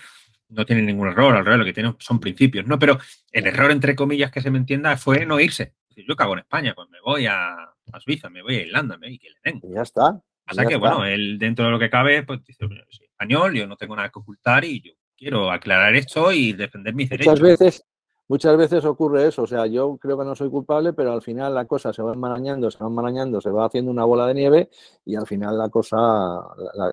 no 0.48 0.64
tiene 0.64 0.82
ningún 0.82 1.09
error, 1.09 1.36
al 1.36 1.44
revés, 1.44 1.59
lo 1.59 1.64
que 1.64 1.72
tiene 1.72 1.94
son 1.98 2.18
principios, 2.18 2.66
¿no? 2.66 2.78
Pero 2.78 2.98
el 3.31 3.47
error, 3.47 3.70
entre 3.70 3.94
comillas, 3.94 4.32
que 4.32 4.40
se 4.40 4.51
me 4.51 4.59
entienda, 4.59 4.97
fue 4.97 5.27
no 5.27 5.39
irse. 5.39 5.74
Yo 5.94 6.16
cago 6.16 6.32
en 6.32 6.40
España, 6.40 6.72
pues 6.74 6.89
me 6.89 7.01
voy 7.01 7.27
a, 7.27 7.55
Suiza, 7.98 8.31
me 8.31 8.43
voy 8.43 8.56
a 8.56 8.62
Irlanda, 8.62 8.97
me 8.97 9.09
voy 9.09 9.18
que 9.18 9.28
le 9.28 9.36
den. 9.43 9.60
ya 9.74 9.82
está. 9.82 10.20
Pasa 10.47 10.66
que, 10.66 10.77
bueno, 10.77 11.05
él 11.05 11.39
dentro 11.39 11.66
de 11.66 11.70
lo 11.70 11.78
que 11.78 11.90
cabe, 11.90 12.22
pues 12.22 12.44
dice, 12.44 12.66
yo 12.68 12.68
soy 12.89 13.06
español, 13.06 13.55
yo 13.55 13.66
no 13.66 13.77
tengo 13.77 13.94
nada 13.94 14.09
que 14.09 14.18
ocultar 14.18 14.64
y 14.64 14.81
yo 14.81 14.93
quiero 15.16 15.51
aclarar 15.51 15.94
esto 15.94 16.32
y 16.32 16.55
defender 16.55 16.94
mis 16.94 17.10
derechos. 17.10 17.39
Muchas 17.39 17.59
veces, 17.60 17.85
muchas 18.31 18.57
veces 18.57 18.85
ocurre 18.85 19.27
eso. 19.27 19.43
O 19.43 19.47
sea, 19.47 19.66
yo 19.66 19.98
creo 20.01 20.16
que 20.16 20.24
no 20.24 20.36
soy 20.36 20.48
culpable, 20.48 20.93
pero 20.93 21.12
al 21.12 21.20
final 21.20 21.52
la 21.52 21.65
cosa 21.65 21.93
se 21.93 22.01
va 22.01 22.15
enmarañando, 22.15 22.70
se 22.70 22.78
va 22.78 22.86
enmarañando, 22.86 23.40
se 23.40 23.51
va 23.51 23.66
haciendo 23.66 23.90
una 23.90 24.05
bola 24.05 24.28
de 24.28 24.35
nieve 24.35 24.70
y 25.05 25.16
al 25.16 25.27
final 25.27 25.59
la 25.59 25.69
cosa, 25.69 25.97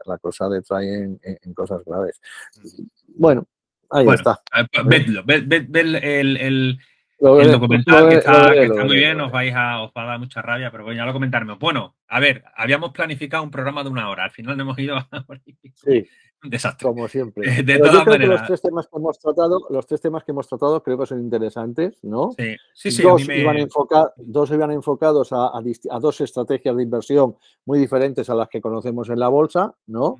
la, 0.03 0.17
cosa 0.17 0.49
detrae 0.49 1.03
en, 1.21 1.53
cosas 1.53 1.85
graves. 1.85 2.19
Bueno, 3.09 3.45
ahí 3.91 4.07
está. 4.07 4.41
Eh, 4.57 4.81
vedlo, 4.83 5.23
ved, 5.25 5.75
el, 5.75 6.37
el, 6.37 6.79
documental 7.19 8.09
que 8.09 8.15
está, 8.15 8.83
muy 8.85 8.95
bien, 8.95 9.19
os, 9.21 9.31
vais 9.31 9.53
a, 9.55 9.81
os 9.81 9.91
va 9.91 10.03
a 10.03 10.05
dar 10.05 10.19
mucha 10.19 10.41
rabia, 10.41 10.71
pero 10.71 10.83
voy 10.83 10.97
a 10.99 11.13
comentarme. 11.13 11.55
Bueno, 11.55 11.95
a 12.07 12.19
ver, 12.19 12.43
habíamos 12.55 12.91
planificado 12.91 13.43
un 13.43 13.51
programa 13.51 13.83
de 13.83 13.89
una 13.89 14.09
hora, 14.09 14.25
al 14.25 14.31
final 14.31 14.57
no 14.57 14.63
hemos 14.63 14.79
ido 14.79 14.97
a... 14.97 15.07
Sí. 15.75 16.05
desastre. 16.43 16.87
Como 16.87 17.07
siempre. 17.07 17.63
De 17.63 17.79
todas 17.79 18.05
maneras. 18.05 18.41
los 18.41 18.47
tres 18.47 18.61
temas 18.61 18.87
que 18.87 18.97
hemos 18.97 19.19
tratado, 19.19 19.67
los 19.69 19.85
tres 19.85 20.01
temas 20.01 20.23
que 20.23 20.31
hemos 20.31 20.47
tratado 20.47 20.83
creo 20.83 20.97
que 20.97 21.05
son 21.05 21.19
interesantes, 21.19 22.03
¿no? 22.03 22.31
Sí, 22.37 22.55
sí, 22.73 22.91
sí 22.91 23.03
Dos, 23.03 23.27
iban, 23.27 23.67
dos 24.17 24.51
iban 24.51 24.71
enfocados 24.71 25.33
a, 25.33 25.51
a, 25.57 25.99
dos 25.99 26.21
estrategias 26.21 26.75
de 26.75 26.83
inversión 26.83 27.35
muy 27.65 27.79
diferentes 27.79 28.29
a 28.29 28.35
las 28.35 28.49
que 28.49 28.61
conocemos 28.61 29.09
en 29.09 29.19
la 29.19 29.27
bolsa, 29.27 29.73
¿no? 29.87 30.19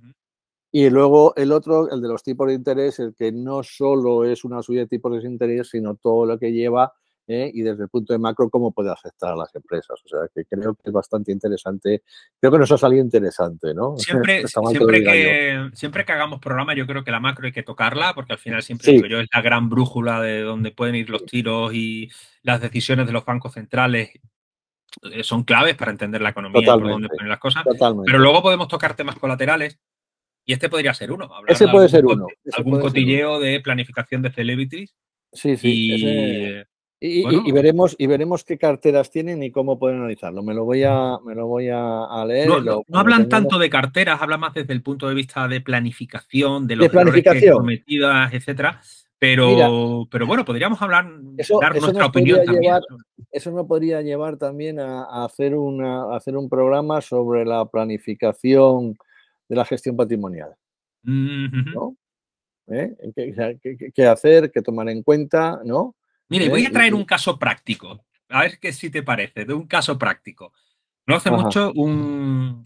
Y 0.72 0.90
luego 0.90 1.34
el 1.36 1.52
otro, 1.52 1.90
el 1.90 2.02
de 2.02 2.08
los 2.08 2.24
tipos 2.24 2.48
de 2.48 2.54
interés, 2.54 3.00
el 3.00 3.16
que 3.16 3.32
no 3.32 3.64
solo 3.64 4.26
es 4.26 4.44
una 4.44 4.62
subida 4.62 4.82
de 4.82 4.88
tipos 4.88 5.12
de 5.12 5.28
interés, 5.28 5.70
sino 5.70 5.96
todo 5.96 6.26
lo 6.26 6.38
que 6.38 6.52
lleva 6.52 6.94
¿eh? 7.28 7.52
y 7.54 7.62
desde 7.62 7.84
el 7.84 7.90
punto 7.90 8.14
de 8.14 8.20
macro 8.20 8.50
cómo 8.50 8.72
puede 8.72 8.92
afectar 8.92 9.34
a 9.34 9.36
las 9.36 9.54
empresas. 9.56 10.00
O 10.04 10.08
sea, 10.08 10.20
que 10.34 10.46
creo 10.46 10.74
que 10.76 10.82
es 10.86 10.92
bastante 10.92 11.32
interesante. 11.32 12.04
Creo 12.40 12.52
que 12.52 12.58
nos 12.58 12.72
ha 12.72 12.78
salido 12.78 13.04
interesante, 13.04 13.74
¿no? 13.74 13.96
Siempre, 13.98 14.48
siempre, 14.48 15.04
que, 15.04 15.70
siempre 15.74 16.06
que 16.06 16.12
hagamos 16.12 16.40
programa, 16.40 16.74
yo 16.74 16.88
creo 16.88 17.04
que 17.04 17.12
la 17.12 17.20
macro 17.20 17.46
hay 17.46 17.54
que 17.54 17.64
tocarla, 17.64 18.14
porque 18.14 18.34
al 18.34 18.40
final 18.40 18.64
siempre 18.64 19.10
yo 19.10 19.20
es 19.20 19.28
la 19.34 19.42
gran 19.42 19.70
brújula 19.70 20.22
de 20.22 20.42
donde 20.42 20.72
pueden 20.72 20.96
ir 20.96 21.10
los 21.10 21.26
tiros 21.26 21.74
y 21.74 22.10
las 22.44 22.62
decisiones 22.62 23.06
de 23.06 23.14
los 23.14 23.26
bancos 23.26 23.54
centrales 23.54 24.12
eh, 25.12 25.24
son 25.24 25.44
claves 25.44 25.76
para 25.76 25.92
entender 25.92 26.22
la 26.22 26.30
economía 26.30 26.62
y 26.62 26.66
por 26.66 26.88
dónde 26.88 27.10
ponen 27.10 27.30
las 27.30 27.40
cosas. 27.40 27.64
Pero 28.06 28.20
luego 28.20 28.42
podemos 28.42 28.68
tocar 28.68 28.96
temas 28.96 29.18
colaterales. 29.18 29.80
Y 30.48 30.54
este 30.54 30.70
podría 30.70 30.94
ser 30.94 31.12
uno. 31.12 31.30
Ese 31.46 31.68
puede 31.68 31.90
ser 31.90 32.06
uno. 32.06 32.26
algún 32.54 32.80
cotilleo 32.80 33.38
de 33.40 33.60
planificación 33.60 34.22
de 34.22 34.32
celebrities. 34.32 34.96
Sí, 35.34 35.58
sí. 35.58 36.64
Y, 37.00 37.52
veremos, 37.52 37.96
y 38.00 38.08
veremos 38.08 38.46
qué 38.46 38.58
carteras 38.58 39.12
tienen 39.12 39.44
y 39.44 39.52
cómo 39.52 39.78
pueden 39.78 39.98
analizarlo. 39.98 40.42
Me 40.42 40.54
lo 40.54 40.64
voy 40.64 40.84
a, 40.84 41.18
me 41.24 41.36
lo 41.36 41.48
voy 41.48 41.68
a, 41.70 42.24
leer. 42.26 42.48
No, 42.48 42.82
hablan 42.94 43.28
tanto 43.28 43.60
de 43.60 43.70
carteras, 43.70 44.22
hablan 44.22 44.40
más 44.40 44.54
desde 44.54 44.72
el 44.72 44.82
punto 44.82 45.10
de 45.10 45.16
vista 45.16 45.50
de 45.50 45.60
planificación, 45.60 46.66
de 46.66 46.78
los 46.78 46.92
de 46.92 47.52
cometidas, 47.52 48.34
etcétera. 48.34 48.80
Pero, 49.20 50.08
pero 50.10 50.26
bueno, 50.28 50.46
podríamos 50.46 50.82
hablar, 50.82 51.12
dar 51.60 51.76
nuestra 51.76 52.06
opinión 52.06 52.46
también. 52.46 52.76
eso 53.32 53.52
me 53.52 53.66
podría 53.66 54.02
llevar 54.02 54.38
también 54.38 54.80
a, 54.80 55.26
hacer, 55.26 55.56
una, 55.56 56.16
hacer 56.16 56.38
un 56.38 56.48
programa 56.48 57.02
sobre 57.02 57.44
la 57.44 57.66
planificación 57.66 58.98
de 59.48 59.56
la 59.56 59.66
gestión 59.66 59.96
patrimonial. 59.96 60.56
¿no? 61.04 61.96
¿Eh? 62.68 62.96
¿Qué, 63.96 64.06
hacer? 64.06 64.52
¿Qué 64.52 64.62
tomar 64.62 64.90
en 64.90 65.04
cuenta? 65.04 65.62
¿no? 65.64 65.96
Mire, 66.30 66.50
voy 66.50 66.66
a 66.66 66.72
traer 66.72 66.94
un 66.94 67.06
caso 67.06 67.40
práctico. 67.40 68.06
A 68.30 68.42
ver 68.42 68.60
qué 68.60 68.74
si 68.74 68.90
te 68.90 69.04
parece, 69.04 69.46
de 69.46 69.54
un 69.54 69.68
caso 69.68 69.98
práctico. 69.98 70.54
No 71.06 71.16
hace 71.16 71.32
mucho 71.32 71.72
un, 71.74 72.64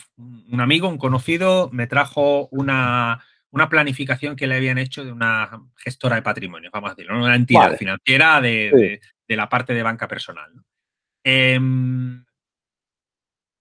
amigo, 0.59 0.89
un 0.89 0.97
conocido, 0.97 1.69
me 1.71 1.85
trajo 1.85 2.47
una, 2.47 3.23
planificación 3.69 4.35
que 4.35 4.47
le 4.47 4.55
habían 4.55 4.79
hecho 4.79 5.05
de 5.05 5.11
una 5.11 5.61
gestora 5.75 6.15
de 6.15 6.23
patrimonio, 6.23 6.71
vamos 6.73 6.89
a 6.89 6.95
decirlo, 6.95 7.19
una 7.19 7.35
entidad 7.35 7.77
financiera 7.77 8.41
de, 8.41 8.99
la 9.27 9.47
parte 9.47 9.75
de 9.75 9.83
banca 9.83 10.07
personal. 10.07 10.51
Em, 11.23 12.25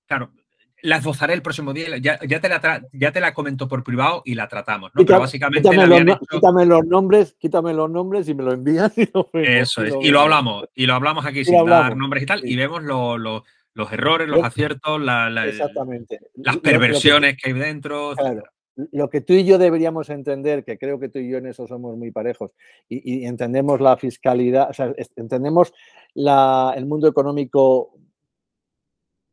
claro, 0.09 0.33
la 0.83 0.97
esbozaré 0.97 1.35
el 1.35 1.43
próximo 1.43 1.73
día. 1.73 1.99
Ya, 1.99 2.19
te, 2.19 2.49
la 2.49 2.83
ya 2.93 3.13
te 3.13 3.21
la 3.21 3.35
comento 3.35 3.69
por 3.69 3.83
privado 3.83 4.23
y 4.25 4.35
la 4.35 4.49
tratamos. 4.49 4.91
¿no? 4.95 5.05
Pero 5.05 5.21
básicamente 5.21 5.69
quítame, 5.69 6.67
los, 6.67 6.87
nombres, 6.87 7.35
quítame 7.39 7.75
los 7.75 7.91
nombres 7.91 8.29
y 8.29 8.35
me 8.35 8.43
lo 8.43 8.53
envías. 8.53 8.93
Y 8.97 9.09
Eso 9.35 9.83
es. 9.83 9.95
Y 10.01 10.11
lo 10.11 10.21
hablamos. 10.21 10.67
Y 10.75 10.87
lo 10.87 10.95
hablamos 10.95 11.27
aquí 11.27 11.45
sin 11.45 11.65
dar 11.67 11.97
nombres 11.97 12.23
y 12.23 12.27
tal. 12.27 12.49
Y 12.49 12.57
vemos 12.57 12.83
los 12.83 13.93
errores, 13.93 14.29
los 14.29 14.43
aciertos, 14.43 15.01
Exactamente. 15.47 16.21
las 16.35 16.57
perversiones 16.59 17.37
que 17.37 17.51
hay 17.51 17.59
dentro. 17.59 18.15
Lo 18.93 19.11
que 19.11 19.21
tú 19.21 19.35
y 19.35 19.45
yo 19.45 19.59
deberíamos 19.59 20.09
entender, 20.09 20.65
que 20.65 20.79
creo 20.79 20.99
que 20.99 21.09
tú 21.09 21.19
y 21.19 21.31
yo 21.31 21.39
en 21.39 21.47
eso 21.47 21.67
somos 21.67 21.97
muy 21.99 22.13
parejos, 22.13 22.53
y, 22.89 23.27
entendemos 23.27 23.81
la 23.81 23.97
fiscalidad, 23.97 24.71
o 24.71 24.73
sea, 24.73 24.95
entendemos 25.17 25.73
el 26.15 26.87
mundo 26.87 27.09
económico 27.09 27.93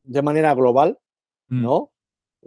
de 0.03 0.21
manera 0.21 0.53
global, 0.53 0.97
Mm. 1.49 1.61
¿no? 1.61 1.91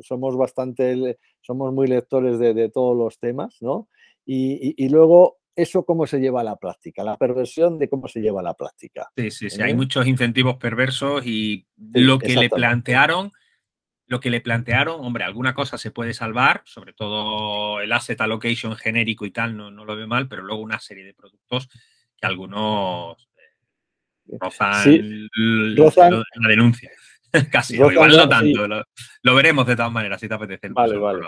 Somos 0.00 0.36
bastante, 0.36 1.18
somos 1.40 1.72
muy 1.72 1.86
lectores 1.86 2.38
de, 2.38 2.68
todos 2.70 2.96
los 2.96 3.18
temas, 3.18 3.56
¿no? 3.60 3.88
Y, 4.24 4.88
luego, 4.88 5.38
eso 5.56 5.84
cómo 5.84 6.06
se 6.06 6.20
lleva 6.20 6.42
a 6.42 6.44
la 6.44 6.56
práctica, 6.56 7.02
la 7.02 7.16
perversión 7.16 7.78
de 7.78 7.88
cómo 7.88 8.06
se 8.06 8.20
lleva 8.20 8.40
a 8.40 8.44
la 8.44 8.54
práctica. 8.54 9.08
Sí, 9.16 9.30
sí, 9.30 9.50
sí, 9.50 9.60
hay 9.60 9.72
¿eh? 9.72 9.74
muchos 9.74 10.06
incentivos 10.06 10.56
perversos 10.56 11.26
y 11.26 11.66
lo 11.76 12.18
que 12.18 12.36
le 12.36 12.48
plantearon, 12.48 13.32
lo 14.06 14.20
que 14.20 14.30
le 14.30 14.40
plantearon, 14.40 15.04
hombre, 15.04 15.24
alguna 15.24 15.52
cosa 15.54 15.78
se 15.78 15.90
puede 15.90 16.14
salvar, 16.14 16.62
sobre 16.64 16.92
todo 16.92 17.80
el 17.80 17.92
asset 17.92 18.20
allocation 18.20 18.76
genérico 18.76 19.26
y 19.26 19.32
tal, 19.32 19.56
no, 19.56 19.70
no 19.70 19.84
lo 19.84 19.96
veo 19.96 20.06
mal, 20.06 20.28
pero 20.28 20.42
luego 20.42 20.62
una 20.62 20.78
serie 20.78 21.04
de 21.04 21.14
productos 21.14 21.68
que 22.16 22.26
algunos 22.26 23.28
eh, 24.26 24.38
rozan, 24.38 26.24
la 26.36 26.48
denuncia. 26.48 26.90
Casi, 27.52 27.76
igual 27.76 28.16
no 28.16 28.28
tanto. 28.28 28.66
Lo, 29.22 29.34
veremos 29.34 29.66
de 29.66 29.76
todas 29.76 29.92
maneras 29.92 30.20
si 30.20 30.28
te 30.28 30.34
apetece. 30.34 30.68
vale, 30.70 30.96
vale, 30.96 31.20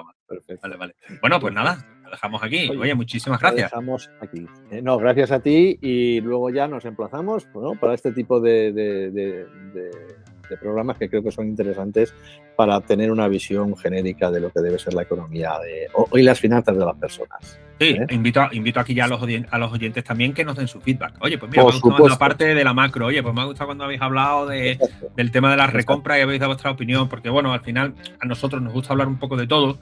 vale, 0.63 0.77
vale. 0.77 0.95
Bueno, 1.21 1.41
pues 1.41 1.55
nada, 1.55 1.87
lo 2.05 2.11
dejamos 2.11 2.43
aquí. 2.43 2.69
Oye, 2.71 2.95
muchísimas 2.95 3.41
gracias. 3.41 3.73
Lo 3.73 3.81
dejamos 3.81 4.11
aquí. 4.21 4.47
Eh, 4.71 4.83
no, 4.83 4.99
gracias 4.99 5.31
a 5.31 5.41
ti 5.41 5.79
y 5.81 6.21
luego 6.21 6.51
ya 6.51 6.67
nos 6.69 6.85
emplazamos 6.85 7.47
para 7.81 7.95
este 7.95 8.13
tipo 8.13 8.41
de, 8.41 8.73
de 8.73 9.11
de 9.11 10.22
programas 10.43 10.99
que 10.99 11.09
creo 11.09 11.23
que 11.23 11.31
son 11.31 11.47
interesantes 11.47 12.15
para 12.57 12.81
tener 12.81 13.11
una 13.11 13.29
visión 13.29 13.77
genérica 13.77 14.31
de 14.31 14.41
lo 14.41 14.51
que 14.51 14.61
debe 14.61 14.79
ser 14.79 14.95
la 14.95 15.03
economía 15.03 15.53
de, 15.63 15.89
y 16.19 16.23
las 16.23 16.39
finanzas 16.39 16.77
de 16.77 16.85
las 16.85 16.97
personas. 16.97 17.59
Sí, 17.81 17.89
¿eh? 17.89 18.07
invito, 18.11 18.47
invito 18.53 18.79
aquí 18.81 18.95
ya 18.95 19.07
a 19.07 19.09
los, 19.09 19.21
a 19.51 19.59
los 19.59 19.73
oyentes 19.73 20.05
también 20.05 20.33
que 20.35 20.45
nos 20.45 20.57
den 20.57 20.69
su 20.69 20.81
feedback. 20.81 21.15
Oye, 21.21 21.39
pues 21.39 21.51
mira, 21.51 21.65
me 21.65 21.71
ha 21.71 21.73
gustado 21.73 22.09
la 22.09 22.19
parte 22.19 22.55
de 22.55 22.65
la 22.65 22.75
macro. 22.75 23.07
Oye, 23.07 23.23
pues 23.23 23.35
me 23.35 23.41
ha 23.41 23.45
gustado 23.45 23.67
cuando 23.67 23.85
habéis 23.85 24.01
hablado 24.01 24.47
de, 24.47 24.79
del 25.17 25.31
tema 25.31 25.51
de 25.51 25.57
la 25.57 25.67
recompra 25.67 26.19
y 26.19 26.23
habéis 26.23 26.41
dado 26.41 26.51
vuestra 26.51 26.71
opinión, 26.71 27.09
porque 27.09 27.31
bueno, 27.31 27.53
al 27.53 27.61
final 27.61 27.95
a 28.21 28.27
nosotros 28.27 28.63
nos 28.63 28.73
gusta 28.73 28.93
hablar 28.93 29.09
un 29.09 29.19
poco 29.19 29.37
de 29.37 29.47
todo. 29.47 29.79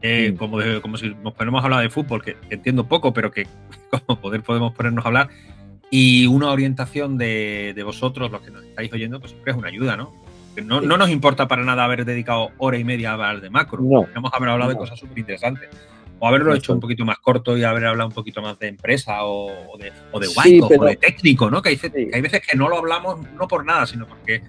Eh, 0.00 0.36
como, 0.38 0.58
como 0.80 0.96
si 0.96 1.12
nos 1.24 1.34
ponemos 1.34 1.60
a 1.60 1.64
hablar 1.64 1.82
de 1.82 1.90
fútbol, 1.90 2.22
que 2.22 2.36
entiendo 2.50 2.86
poco, 2.86 3.12
pero 3.12 3.32
que 3.32 3.48
como 4.06 4.20
poder 4.20 4.42
podemos 4.42 4.72
ponernos 4.72 5.04
a 5.04 5.08
hablar. 5.08 5.28
Y 5.90 6.26
una 6.26 6.50
orientación 6.50 7.16
de, 7.16 7.80
vosotros, 7.84 8.30
los 8.30 8.42
que 8.42 8.50
nos 8.50 8.64
estáis 8.64 8.92
oyendo, 8.92 9.20
pues 9.20 9.32
siempre 9.32 9.52
es 9.52 9.58
una 9.58 9.68
ayuda, 9.68 9.96
¿no? 9.96 10.12
No, 10.64 10.80
no 10.80 10.96
nos 10.96 11.08
importa 11.10 11.46
para 11.46 11.62
nada 11.62 11.84
haber 11.84 12.04
dedicado 12.04 12.50
hora 12.58 12.78
y 12.78 12.84
media 12.84 13.10
a 13.10 13.12
hablar 13.14 13.40
de 13.40 13.48
macro. 13.48 13.80
No, 13.80 14.02
Podríamos 14.02 14.32
haber 14.34 14.48
hablado 14.48 14.70
de 14.70 14.76
cosas 14.76 14.98
súper 14.98 15.18
interesantes. 15.18 15.68
O 16.18 16.26
haberlo 16.26 16.52
hecho 16.52 16.72
un 16.72 16.80
poquito 16.80 17.04
más 17.04 17.18
corto 17.20 17.56
y 17.56 17.62
haber 17.62 17.86
hablado 17.86 18.08
un 18.08 18.14
poquito 18.14 18.42
más 18.42 18.58
de 18.58 18.66
empresa 18.66 19.24
o, 19.24 19.78
de, 19.78 19.92
o 20.10 20.18
de 20.18 20.26
o 20.62 20.84
de 20.84 20.96
técnico, 20.96 21.48
¿no? 21.48 21.62
Que 21.62 21.68
hay, 21.68 21.80
hay, 22.12 22.20
veces 22.20 22.42
que 22.44 22.56
no 22.56 22.68
lo 22.68 22.78
hablamos 22.78 23.20
no 23.38 23.46
por 23.46 23.64
nada, 23.64 23.86
sino 23.86 24.04
porque, 24.08 24.42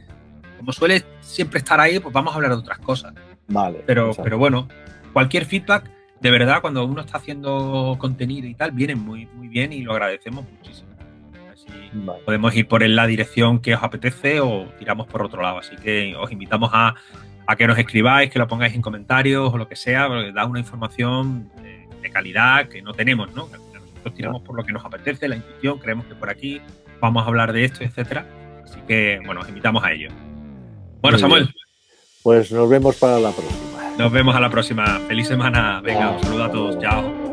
como 0.58 0.72
suele 0.74 1.04
siempre 1.22 1.60
estar 1.60 1.80
ahí, 1.80 2.00
pues 2.00 2.12
vamos 2.12 2.34
a 2.34 2.38
hablar 2.38 2.52
de 2.52 2.58
otras 2.58 2.80
cosas. 2.80 3.14
Vale. 3.48 3.84
Pero, 3.86 4.12
pero 4.24 4.40
bueno, 4.40 4.68
cualquier 5.14 5.46
feedback, 5.46 5.92
de 6.20 6.32
verdad, 6.32 6.62
cuando 6.62 6.84
uno 6.86 7.02
está 7.02 7.20
haciendo 7.20 7.96
contenido 8.00 8.48
y 8.48 8.56
tal, 8.56 8.72
viene 8.72 8.96
muy, 8.96 9.28
muy 9.28 9.48
bien 9.48 9.72
y 9.72 9.84
lo 9.84 9.92
agradecemos 9.92 10.46
muchísimo. 10.50 10.89
Podemos 12.26 12.56
ir 12.56 12.68
por 12.68 12.88
la 12.88 13.08
dirección 13.08 13.60
que 13.60 13.76
os 13.76 13.84
apetece 13.84 14.40
o 14.42 14.66
tiramos 14.78 15.08
por 15.08 15.24
otro 15.24 15.42
lado. 15.42 15.60
Así 15.60 15.76
que 15.76 16.16
os 16.16 16.32
invitamos 16.32 16.70
a, 16.74 16.96
que 17.58 17.68
nos 17.68 17.78
escribáis, 17.78 18.30
que 18.30 18.40
lo 18.40 18.48
pongáis 18.48 18.76
en 18.76 18.82
comentarios 18.82 19.54
o 19.54 19.58
lo 19.58 19.68
que 19.68 19.76
sea, 19.76 20.08
porque 20.08 20.32
da 20.32 20.46
una 20.46 20.60
información 20.60 21.50
de, 21.62 21.80
calidad 22.12 22.68
que 22.68 22.82
no 22.82 22.92
tenemos, 22.94 23.32
¿no? 23.36 23.48
Nosotros 23.48 24.16
tiramos 24.16 24.42
por 24.42 24.56
lo 24.56 24.64
que 24.64 24.74
nos 24.74 24.84
apetece, 24.84 25.28
la 25.28 25.36
intuición, 25.36 25.78
creemos 25.78 26.08
que 26.08 26.16
por 26.16 26.28
aquí 26.32 26.60
vamos 27.00 27.24
a 27.24 27.28
hablar 27.28 27.54
de 27.54 27.66
esto, 27.66 27.84
etcétera. 27.84 28.26
Así 28.64 28.80
que, 28.88 29.22
bueno, 29.24 29.42
os 29.42 29.48
invitamos 29.48 29.84
a 29.84 29.92
ello. 29.92 30.10
Bueno, 31.02 31.20
Samuel. 31.20 31.54
Pues 32.24 32.52
nos 32.52 32.68
vemos 32.68 32.96
para 32.98 33.20
la 33.20 33.32
próxima. 33.32 33.70
Nos 33.98 34.12
vemos 34.12 34.36
a 34.36 34.40
la 34.40 34.50
próxima. 34.50 34.86
Feliz 35.08 35.28
semana. 35.28 35.82
Venga, 35.82 36.12
un 36.12 36.24
saludo 36.24 36.44
a 36.44 36.52
todos. 36.52 36.80
Chao. 36.80 37.29